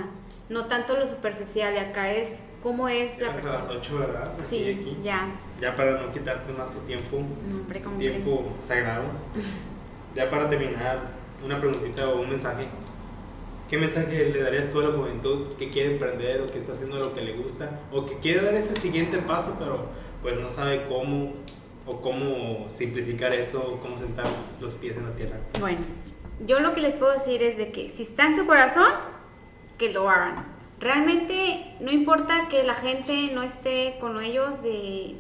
no 0.50 0.66
tanto 0.66 0.98
lo 0.98 1.06
superficial, 1.06 1.76
y 1.76 1.78
acá 1.78 2.12
es 2.12 2.42
cómo 2.64 2.90
es 2.90 3.20
la 3.20 3.30
A 3.30 3.34
persona. 3.34 3.60
las 3.60 3.70
8, 3.70 4.00
¿verdad? 4.00 4.34
Sí, 4.50 4.80
aquí. 4.82 4.98
ya. 5.04 5.28
Ya 5.62 5.76
para 5.76 6.02
no 6.02 6.12
quitarte 6.12 6.52
más 6.54 6.72
tu 6.74 6.80
tiempo, 6.80 7.20
No, 7.52 7.58
hombre, 7.58 7.82
¿cómo 7.82 7.98
tiempo 8.00 8.44
sagrado. 8.68 9.04
Ya 10.16 10.28
para 10.28 10.50
terminar, 10.50 11.02
una 11.46 11.60
preguntita 11.60 12.10
o 12.10 12.22
un 12.22 12.30
mensaje. 12.32 12.66
¿Qué 13.70 13.78
mensaje 13.78 14.26
le 14.30 14.42
darías 14.42 14.72
tú 14.72 14.80
a 14.80 14.86
la 14.86 14.92
juventud 14.92 15.54
que 15.60 15.70
quiere 15.70 15.94
emprender 15.94 16.42
o 16.42 16.48
que 16.48 16.58
está 16.58 16.74
haciendo 16.74 16.98
lo 16.98 17.14
que 17.14 17.22
le 17.22 17.34
gusta 17.34 17.80
o 17.92 18.08
que 18.08 18.18
quiere 18.18 18.42
dar 18.44 18.56
ese 18.56 18.74
siguiente 18.76 19.18
paso 19.20 19.56
pero 19.60 19.86
pues 20.22 20.40
no 20.40 20.50
sabe 20.52 20.86
cómo 20.88 21.34
o 21.86 22.02
cómo 22.02 22.68
simplificar 22.70 23.34
eso 23.34 23.80
cómo 23.82 23.98
sentar 23.98 24.26
los 24.60 24.74
pies 24.76 24.98
en 24.98 25.04
la 25.04 25.12
tierra? 25.12 25.38
Bueno, 25.60 25.80
yo 26.46 26.60
lo 26.60 26.74
que 26.74 26.82
les 26.82 26.96
puedo 26.96 27.14
decir 27.14 27.42
es 27.44 27.58
de 27.58 27.72
que 27.72 27.90
si 27.90 28.04
está 28.04 28.28
en 28.28 28.36
su 28.36 28.46
corazón, 28.46 28.92
que 29.78 29.92
lo 29.92 30.10
hagan. 30.10 30.46
Realmente 30.80 31.76
no 31.80 31.92
importa 31.92 32.48
que 32.50 32.64
la 32.64 32.76
gente 32.76 33.32
no 33.34 33.44
esté 33.44 33.98
con 34.00 34.22
ellos 34.22 34.62
de 34.62 35.16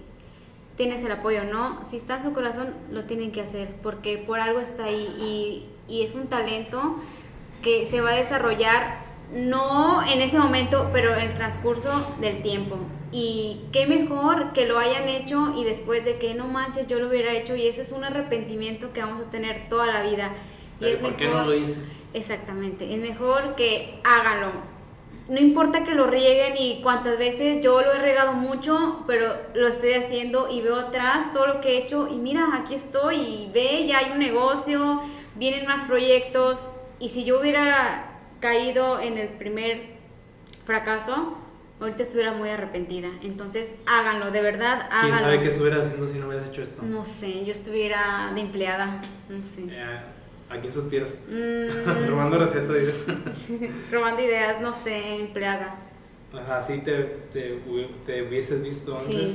tienes 0.76 1.04
el 1.04 1.12
apoyo, 1.12 1.46
¿no? 1.46 1.84
Si 1.86 1.96
está 1.96 2.18
en 2.18 2.24
su 2.24 2.34
corazón, 2.34 2.74
lo 2.92 3.06
tienen 3.06 3.32
que 3.32 3.42
hacer, 3.42 3.70
porque 3.82 4.18
por 4.18 4.40
algo 4.40 4.60
está 4.60 4.86
ahí 4.86 5.16
y, 5.88 5.94
y 5.94 6.04
es 6.04 6.14
un 6.16 6.28
talento 6.28 6.98
que 7.62 7.86
se 7.86 8.02
va 8.02 8.12
a 8.12 8.16
desarrollar 8.16 9.06
no 9.34 10.06
en 10.06 10.22
ese 10.22 10.38
momento, 10.38 10.90
pero 10.94 11.14
en 11.14 11.30
el 11.30 11.34
transcurso 11.34 12.16
del 12.20 12.42
tiempo. 12.42 12.78
Y 13.12 13.62
qué 13.72 13.88
mejor 13.88 14.52
que 14.54 14.66
lo 14.68 14.78
hayan 14.80 15.08
hecho 15.08 15.54
y 15.58 15.64
después 15.64 16.04
de 16.04 16.18
que 16.18 16.34
no 16.36 16.48
manches, 16.48 16.88
yo 16.88 17.00
lo 17.00 17.08
hubiera 17.08 17.32
hecho 17.34 17.56
y 17.56 17.68
ese 17.68 17.82
es 17.84 17.92
un 17.92 18.04
arrepentimiento 18.04 18.92
que 18.94 19.02
vamos 19.02 19.28
a 19.28 19.30
tener 19.32 19.70
toda 19.70 19.88
la 19.88 20.04
vida. 20.04 20.32
Y 20.80 20.82
Pero 20.82 20.94
es 20.96 21.00
¿Por 21.00 21.16
qué 21.16 21.26
no 21.26 21.32
mejor- 21.36 21.48
lo 21.48 21.56
hice? 21.56 21.80
Exactamente, 22.14 22.94
es 22.94 23.00
mejor 23.00 23.56
que 23.56 24.00
háganlo. 24.04 24.48
No 25.28 25.40
importa 25.40 25.84
que 25.84 25.96
lo 25.96 26.06
rieguen 26.08 26.54
y 26.58 26.82
cuántas 26.84 27.18
veces 27.18 27.60
yo 27.64 27.82
lo 27.82 27.94
he 27.94 28.00
regado 28.00 28.34
mucho, 28.34 29.04
pero 29.08 29.34
lo 29.56 29.68
estoy 29.68 29.94
haciendo 29.94 30.50
y 30.52 30.62
veo 30.62 30.76
atrás 30.76 31.34
todo 31.34 31.48
lo 31.48 31.62
que 31.62 31.70
he 31.74 31.78
hecho 31.80 32.08
y 32.12 32.16
mira, 32.18 32.48
aquí 32.54 32.76
estoy 32.76 33.16
y 33.16 33.52
ve, 33.54 33.88
ya 33.88 34.00
hay 34.00 34.12
un 34.12 34.20
negocio, 34.20 35.02
vienen 35.36 35.66
más 35.66 35.86
proyectos 35.86 36.70
y 37.00 37.10
si 37.10 37.26
yo 37.26 37.40
hubiera 37.40 38.20
caído 38.40 39.00
en 39.00 39.18
el 39.18 39.30
primer 39.30 39.96
fracaso, 40.66 41.38
ahorita 41.86 42.04
estuviera 42.04 42.32
muy 42.34 42.50
arrepentida. 42.50 43.10
Entonces, 43.24 43.74
háganlo, 43.86 44.32
de 44.32 44.42
verdad, 44.42 44.88
¿Quién 44.90 45.14
háganlo. 45.14 45.18
sabe 45.18 45.42
qué 45.42 45.48
estuviera 45.48 45.82
haciendo 45.82 46.08
si 46.08 46.20
no 46.20 46.28
hubieras 46.28 46.50
hecho 46.50 46.62
esto? 46.62 46.82
No 46.84 47.04
sé, 47.06 47.46
yo 47.46 47.52
estuviera 47.52 48.32
de 48.36 48.42
empleada, 48.42 49.02
no 49.30 49.44
sé. 49.44 49.64
Eh, 49.70 50.00
¿A 50.50 50.58
quién 50.60 50.72
suspiras? 50.72 51.20
Mm, 51.30 52.08
Robando 52.10 52.38
recetas. 52.40 53.48
digo. 53.48 53.74
robando 53.92 54.22
ideas, 54.22 54.62
no 54.62 54.74
sé, 54.74 55.16
empleada. 55.22 55.76
Ajá, 56.34 56.62
sí 56.62 56.82
te, 56.84 56.94
te, 57.32 57.60
te 58.06 58.24
hubieses 58.24 58.62
visto 58.62 58.96
Sí. 59.08 59.16
antes. 59.16 59.32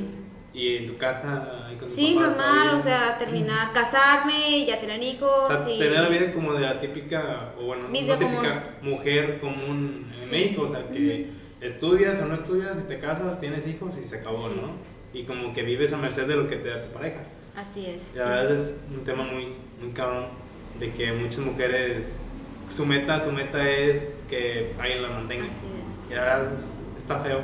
Y 0.53 0.77
en 0.79 0.87
tu 0.89 0.99
casa, 0.99 1.69
con 1.79 1.89
Sí, 1.89 2.17
normal, 2.17 2.75
o 2.75 2.81
sea, 2.81 3.17
terminar, 3.17 3.73
casarme, 3.73 4.67
ya 4.67 4.81
tener 4.81 5.01
hijos. 5.01 5.49
O 5.49 5.63
sea, 5.65 5.73
y- 5.73 5.79
tener 5.79 6.01
la 6.01 6.09
vida 6.09 6.33
como 6.33 6.53
de 6.55 6.61
la 6.61 6.81
típica, 6.81 7.53
o 7.59 7.67
bueno, 7.67 7.85
no 7.89 7.93
típica 7.93 8.65
mujer 8.83 9.39
común 9.41 10.13
en 10.13 10.21
Sí. 10.21 10.31
México, 10.33 10.63
o 10.63 10.69
sea, 10.69 10.89
que 10.89 11.29
estudias 11.61 12.21
o 12.21 12.27
no 12.27 12.35
estudias, 12.35 12.79
y 12.79 12.89
te 12.89 12.99
casas, 12.99 13.39
tienes 13.41 13.67
hijos 13.67 13.97
y 13.99 14.05
se 14.05 14.19
acabó, 14.19 14.37
Sí. 14.49 14.61
¿no? 14.61 14.71
Y 15.13 15.25
como 15.25 15.53
que 15.53 15.63
vives 15.63 15.93
a 15.93 15.97
merced 15.97 16.27
de 16.27 16.37
lo 16.37 16.49
que 16.49 16.57
te 16.57 16.69
da 16.69 16.83
tu 16.83 16.91
pareja. 16.93 17.21
Así 17.57 17.85
es. 17.87 18.15
Y 18.15 18.19
la 18.19 18.25
verdad 18.27 18.53
es 18.53 18.81
un 18.97 19.05
tema 19.05 19.25
muy, 19.25 19.49
muy 19.83 19.91
cabrón, 19.93 20.27
de 20.79 20.93
que 20.93 21.13
muchas 21.13 21.41
mujeres, 21.41 22.21
su 22.69 22.87
meta, 22.87 23.19
su 23.19 23.33
meta 23.33 23.69
es 23.69 24.15
que 24.29 24.73
alguien 24.79 25.03
la 25.03 25.09
mantenga. 25.11 25.47
Así 25.47 25.67
es. 25.67 26.11
Y 26.11 26.15
la 26.15 26.21
verdad 26.23 26.53
es- 26.55 26.79
está 26.97 27.19
feo. 27.19 27.41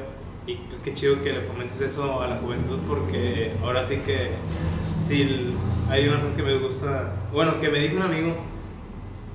Y 0.47 0.55
pues 0.69 0.79
qué 0.81 0.95
chido 0.95 1.21
que 1.23 1.33
le 1.33 1.41
fomentes 1.41 1.81
eso 1.81 2.23
a 2.23 2.29
la 2.29 2.37
juventud 2.37 2.79
porque 2.87 3.51
ahora 3.63 3.83
sí 3.83 3.97
que 4.07 4.31
si 5.03 5.53
hay 5.91 6.07
una 6.09 6.19
frase 6.21 6.37
que 6.37 6.43
me 6.45 6.57
gusta, 6.59 7.15
bueno, 7.33 7.59
que 7.59 7.69
me 7.69 7.81
dijo 7.81 7.97
un 7.97 8.03
amigo 8.03 8.37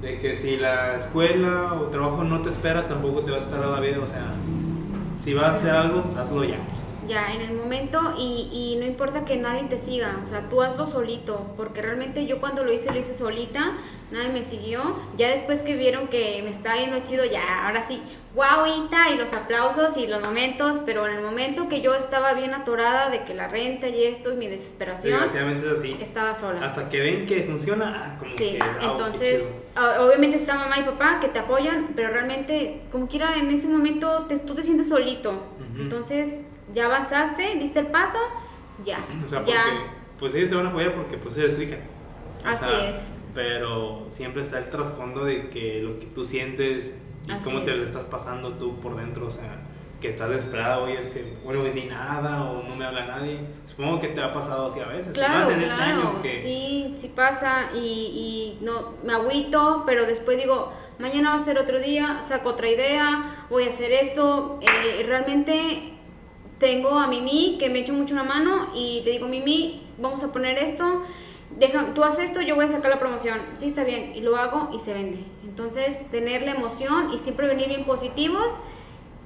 de 0.02 0.20
que 0.20 0.34
si 0.38 0.56
la 0.56 0.96
escuela 0.96 1.74
o 1.74 1.88
trabajo 1.88 2.24
no 2.24 2.42
te 2.42 2.50
espera, 2.50 2.88
tampoco 2.88 3.22
te 3.24 3.32
va 3.32 3.38
a 3.38 3.40
esperar 3.42 3.66
la 3.68 3.82
vida, 3.82 4.00
o 4.00 4.08
sea, 4.08 4.34
si 5.24 5.34
vas 5.34 5.46
a 5.46 5.52
hacer 5.52 5.72
algo, 5.72 6.04
hazlo 6.18 6.44
ya. 6.44 6.58
Ya, 7.08 7.34
en 7.34 7.42
el 7.42 7.54
momento, 7.56 8.14
y, 8.18 8.50
y 8.52 8.78
no 8.80 8.86
importa 8.86 9.26
que 9.26 9.36
nadie 9.36 9.64
te 9.64 9.78
siga, 9.78 10.20
o 10.24 10.28
sea, 10.28 10.50
tú 10.50 10.62
hazlo 10.62 10.86
solito, 10.88 11.54
porque 11.58 11.82
realmente 11.82 12.26
yo 12.26 12.40
cuando 12.40 12.64
lo 12.64 12.72
hice, 12.72 12.92
lo 12.92 13.00
hice 13.00 13.14
solita, 13.14 13.74
nadie 14.12 14.30
me 14.30 14.44
siguió. 14.44 14.80
Ya 15.18 15.30
después 15.30 15.64
que 15.64 15.76
vieron 15.76 16.08
que 16.08 16.42
me 16.44 16.52
estaba 16.52 16.78
yendo 16.78 17.00
chido, 17.04 17.26
ya, 17.26 17.68
ahora 17.68 17.86
sí, 17.86 18.02
guauita, 18.34 19.10
y 19.12 19.18
los 19.18 19.32
aplausos 19.34 19.98
y 19.98 20.08
los 20.08 20.22
momentos, 20.22 20.82
pero 20.86 21.06
en 21.08 21.18
el 21.18 21.24
momento 21.24 21.68
que 21.68 21.82
yo 21.82 21.94
estaba 21.94 22.34
bien 22.34 22.54
atorada 22.54 23.10
de 23.10 23.24
que 23.24 23.34
la 23.34 23.48
renta 23.50 23.90
y 23.90 24.06
esto 24.06 24.32
y 24.34 24.38
mi 24.38 24.48
desesperación, 24.48 25.22
es 25.24 25.66
así. 25.66 25.98
estaba 26.00 26.34
sola. 26.34 26.66
Hasta 26.66 26.88
que 26.90 27.00
ven 27.02 27.26
que 27.26 27.44
funciona, 27.44 27.94
ah, 28.14 28.18
como 28.20 28.32
Sí, 28.32 28.52
que, 28.54 28.60
qué 28.80 28.86
entonces, 28.86 29.54
obviamente 30.00 30.38
está 30.38 30.56
mamá 30.56 30.80
y 30.80 30.84
papá 30.84 31.20
que 31.20 31.28
te 31.28 31.40
apoyan, 31.40 31.90
pero 31.96 32.10
realmente, 32.10 32.84
como 32.92 33.08
quiera, 33.08 33.36
en 33.38 33.50
ese 33.52 33.68
momento 33.68 34.26
te- 34.30 34.40
tú 34.40 34.56
te 34.56 34.64
sientes 34.64 34.88
solito. 34.88 35.34
Entonces, 35.78 36.40
ya 36.74 36.86
avanzaste, 36.86 37.56
diste 37.56 37.80
el 37.80 37.88
paso, 37.88 38.18
ya. 38.86 39.00
O 39.26 39.28
sea, 39.28 39.40
porque 39.40 39.52
ya. 39.52 39.64
pues 40.20 40.34
ellos 40.36 40.50
te 40.50 40.56
van 40.56 40.68
a 40.68 40.70
apoyar 40.70 40.94
porque 40.94 41.18
pues 41.18 41.36
eres 41.38 41.56
su 41.56 41.62
hija. 41.64 41.78
O 42.46 42.48
Así 42.48 42.64
sea, 42.66 42.90
es. 42.90 43.10
Pero 43.34 44.06
siempre 44.10 44.42
está 44.42 44.58
el 44.60 44.70
trasfondo 44.70 45.26
de 45.26 45.50
que 45.50 45.82
lo 45.82 46.00
que 46.00 46.06
tú 46.08 46.24
sientes 46.26 47.02
y 47.28 47.32
Así 47.32 47.44
cómo 47.44 47.62
te 47.62 47.76
lo 47.76 47.84
estás 47.84 48.06
pasando 48.06 48.54
tú 48.54 48.80
por 48.80 48.96
dentro, 48.96 49.28
o 49.28 49.32
sea, 49.32 49.60
que 50.02 50.10
estás 50.10 50.30
desesperado, 50.30 50.86
oye, 50.86 51.00
es 51.00 51.08
que 51.08 51.38
bueno, 51.46 51.62
vendí 51.62 51.84
nada 51.84 52.44
o 52.44 52.64
no 52.64 52.76
me 52.76 52.86
habla 52.86 53.06
nadie. 53.06 53.40
Supongo 53.66 54.00
que 54.00 54.08
te 54.10 54.22
ha 54.22 54.34
pasado 54.34 54.68
así 54.68 54.80
a 54.80 54.88
veces, 54.88 55.14
Claro, 55.14 55.36
más 55.36 55.50
en 55.50 55.62
este 55.62 55.76
claro, 55.76 56.02
año 56.02 56.22
que 56.24 56.42
sí, 56.42 56.94
sí 56.98 57.12
pasa 57.16 57.70
y, 57.76 58.58
y 58.60 58.66
no, 58.66 58.94
me 59.06 59.14
agüito, 59.14 59.84
pero 59.86 60.06
después 60.06 60.38
digo, 60.38 60.74
mañana 60.98 61.30
va 61.30 61.36
a 61.36 61.44
ser 61.44 61.60
otro 61.60 61.80
día, 61.80 62.22
saco 62.28 62.50
otra 62.50 62.68
idea, 62.70 63.46
voy 63.50 63.66
a 63.66 63.70
hacer 63.70 63.92
esto, 63.92 64.60
eh, 64.62 65.04
realmente 65.06 65.94
tengo 66.58 66.98
a 66.98 67.08
Mimi 67.08 67.58
que 67.60 67.70
me 67.70 67.80
echa 67.80 67.94
mucho 67.94 68.14
una 68.16 68.24
mano 68.24 68.70
y 68.74 69.02
te 69.04 69.12
digo, 69.12 69.28
Mimi, 69.28 69.88
vamos 70.00 70.24
a 70.24 70.32
poner 70.32 70.58
esto, 70.58 71.04
deja, 71.58 71.94
tú 71.94 72.04
haces 72.04 72.26
esto, 72.26 72.42
yo 72.42 72.56
voy 72.56 72.66
a 72.66 72.70
sacar 72.70 72.90
la 72.90 73.00
promoción, 73.00 73.40
sí 73.54 73.68
está 73.68 73.84
bien, 73.84 74.14
y 74.16 74.22
lo 74.22 74.36
hago 74.36 74.70
y 74.74 74.80
se 74.80 74.94
vende. 74.94 75.20
Entonces, 75.52 76.10
tener 76.12 76.44
la 76.44 76.52
emoción 76.52 77.14
y 77.14 77.18
siempre 77.18 77.46
venir 77.46 77.68
bien 77.68 77.84
positivos 77.84 78.58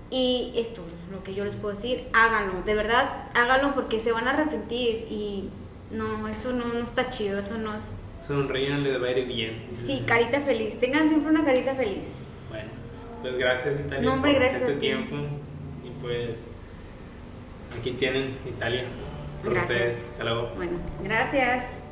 y 0.10 0.54
es 0.56 0.74
todo 0.74 0.88
lo 1.12 1.24
que 1.24 1.36
yo 1.36 1.46
les 1.46 1.56
puedo 1.56 1.76
decir, 1.76 2.08
háganlo, 2.14 2.64
de 2.64 2.74
verdad, 2.74 3.28
háganlo 3.36 3.76
porque 3.76 4.00
se 4.00 4.12
van 4.12 4.28
a 4.28 4.32
arrepentir 4.32 5.06
y 5.08 5.50
no, 5.92 6.28
eso 6.28 6.52
no, 6.52 6.66
no 6.66 6.80
está 6.80 7.10
chido, 7.10 7.38
eso 7.38 7.60
no 7.60 7.76
es... 7.76 8.00
sonrían, 8.22 8.84
les 8.84 9.00
va 9.00 9.06
a 9.06 9.12
ir 9.12 9.28
bien. 9.28 9.68
Sí, 9.76 10.04
carita 10.08 10.42
feliz, 10.42 10.80
tengan 10.80 11.10
siempre 11.10 11.30
una 11.30 11.46
carita 11.46 11.76
feliz. 11.76 12.34
Bueno, 12.50 12.70
pues 13.22 13.38
gracias 13.38 13.80
Italia 13.82 14.02
No, 14.02 14.14
hombre, 14.16 14.32
por 14.32 14.42
gracias 14.42 14.62
este 14.64 14.76
tiempo 14.78 15.16
y 15.86 16.02
pues 16.02 16.54
aquí 17.80 17.92
tienen 17.92 18.36
Italia. 18.48 18.86
Por 19.44 19.54
Gracias. 19.54 19.72
ustedes. 19.72 20.10
Hasta 20.14 20.24
luego. 20.24 20.50
Bueno, 20.56 20.80
gracias. 21.04 21.85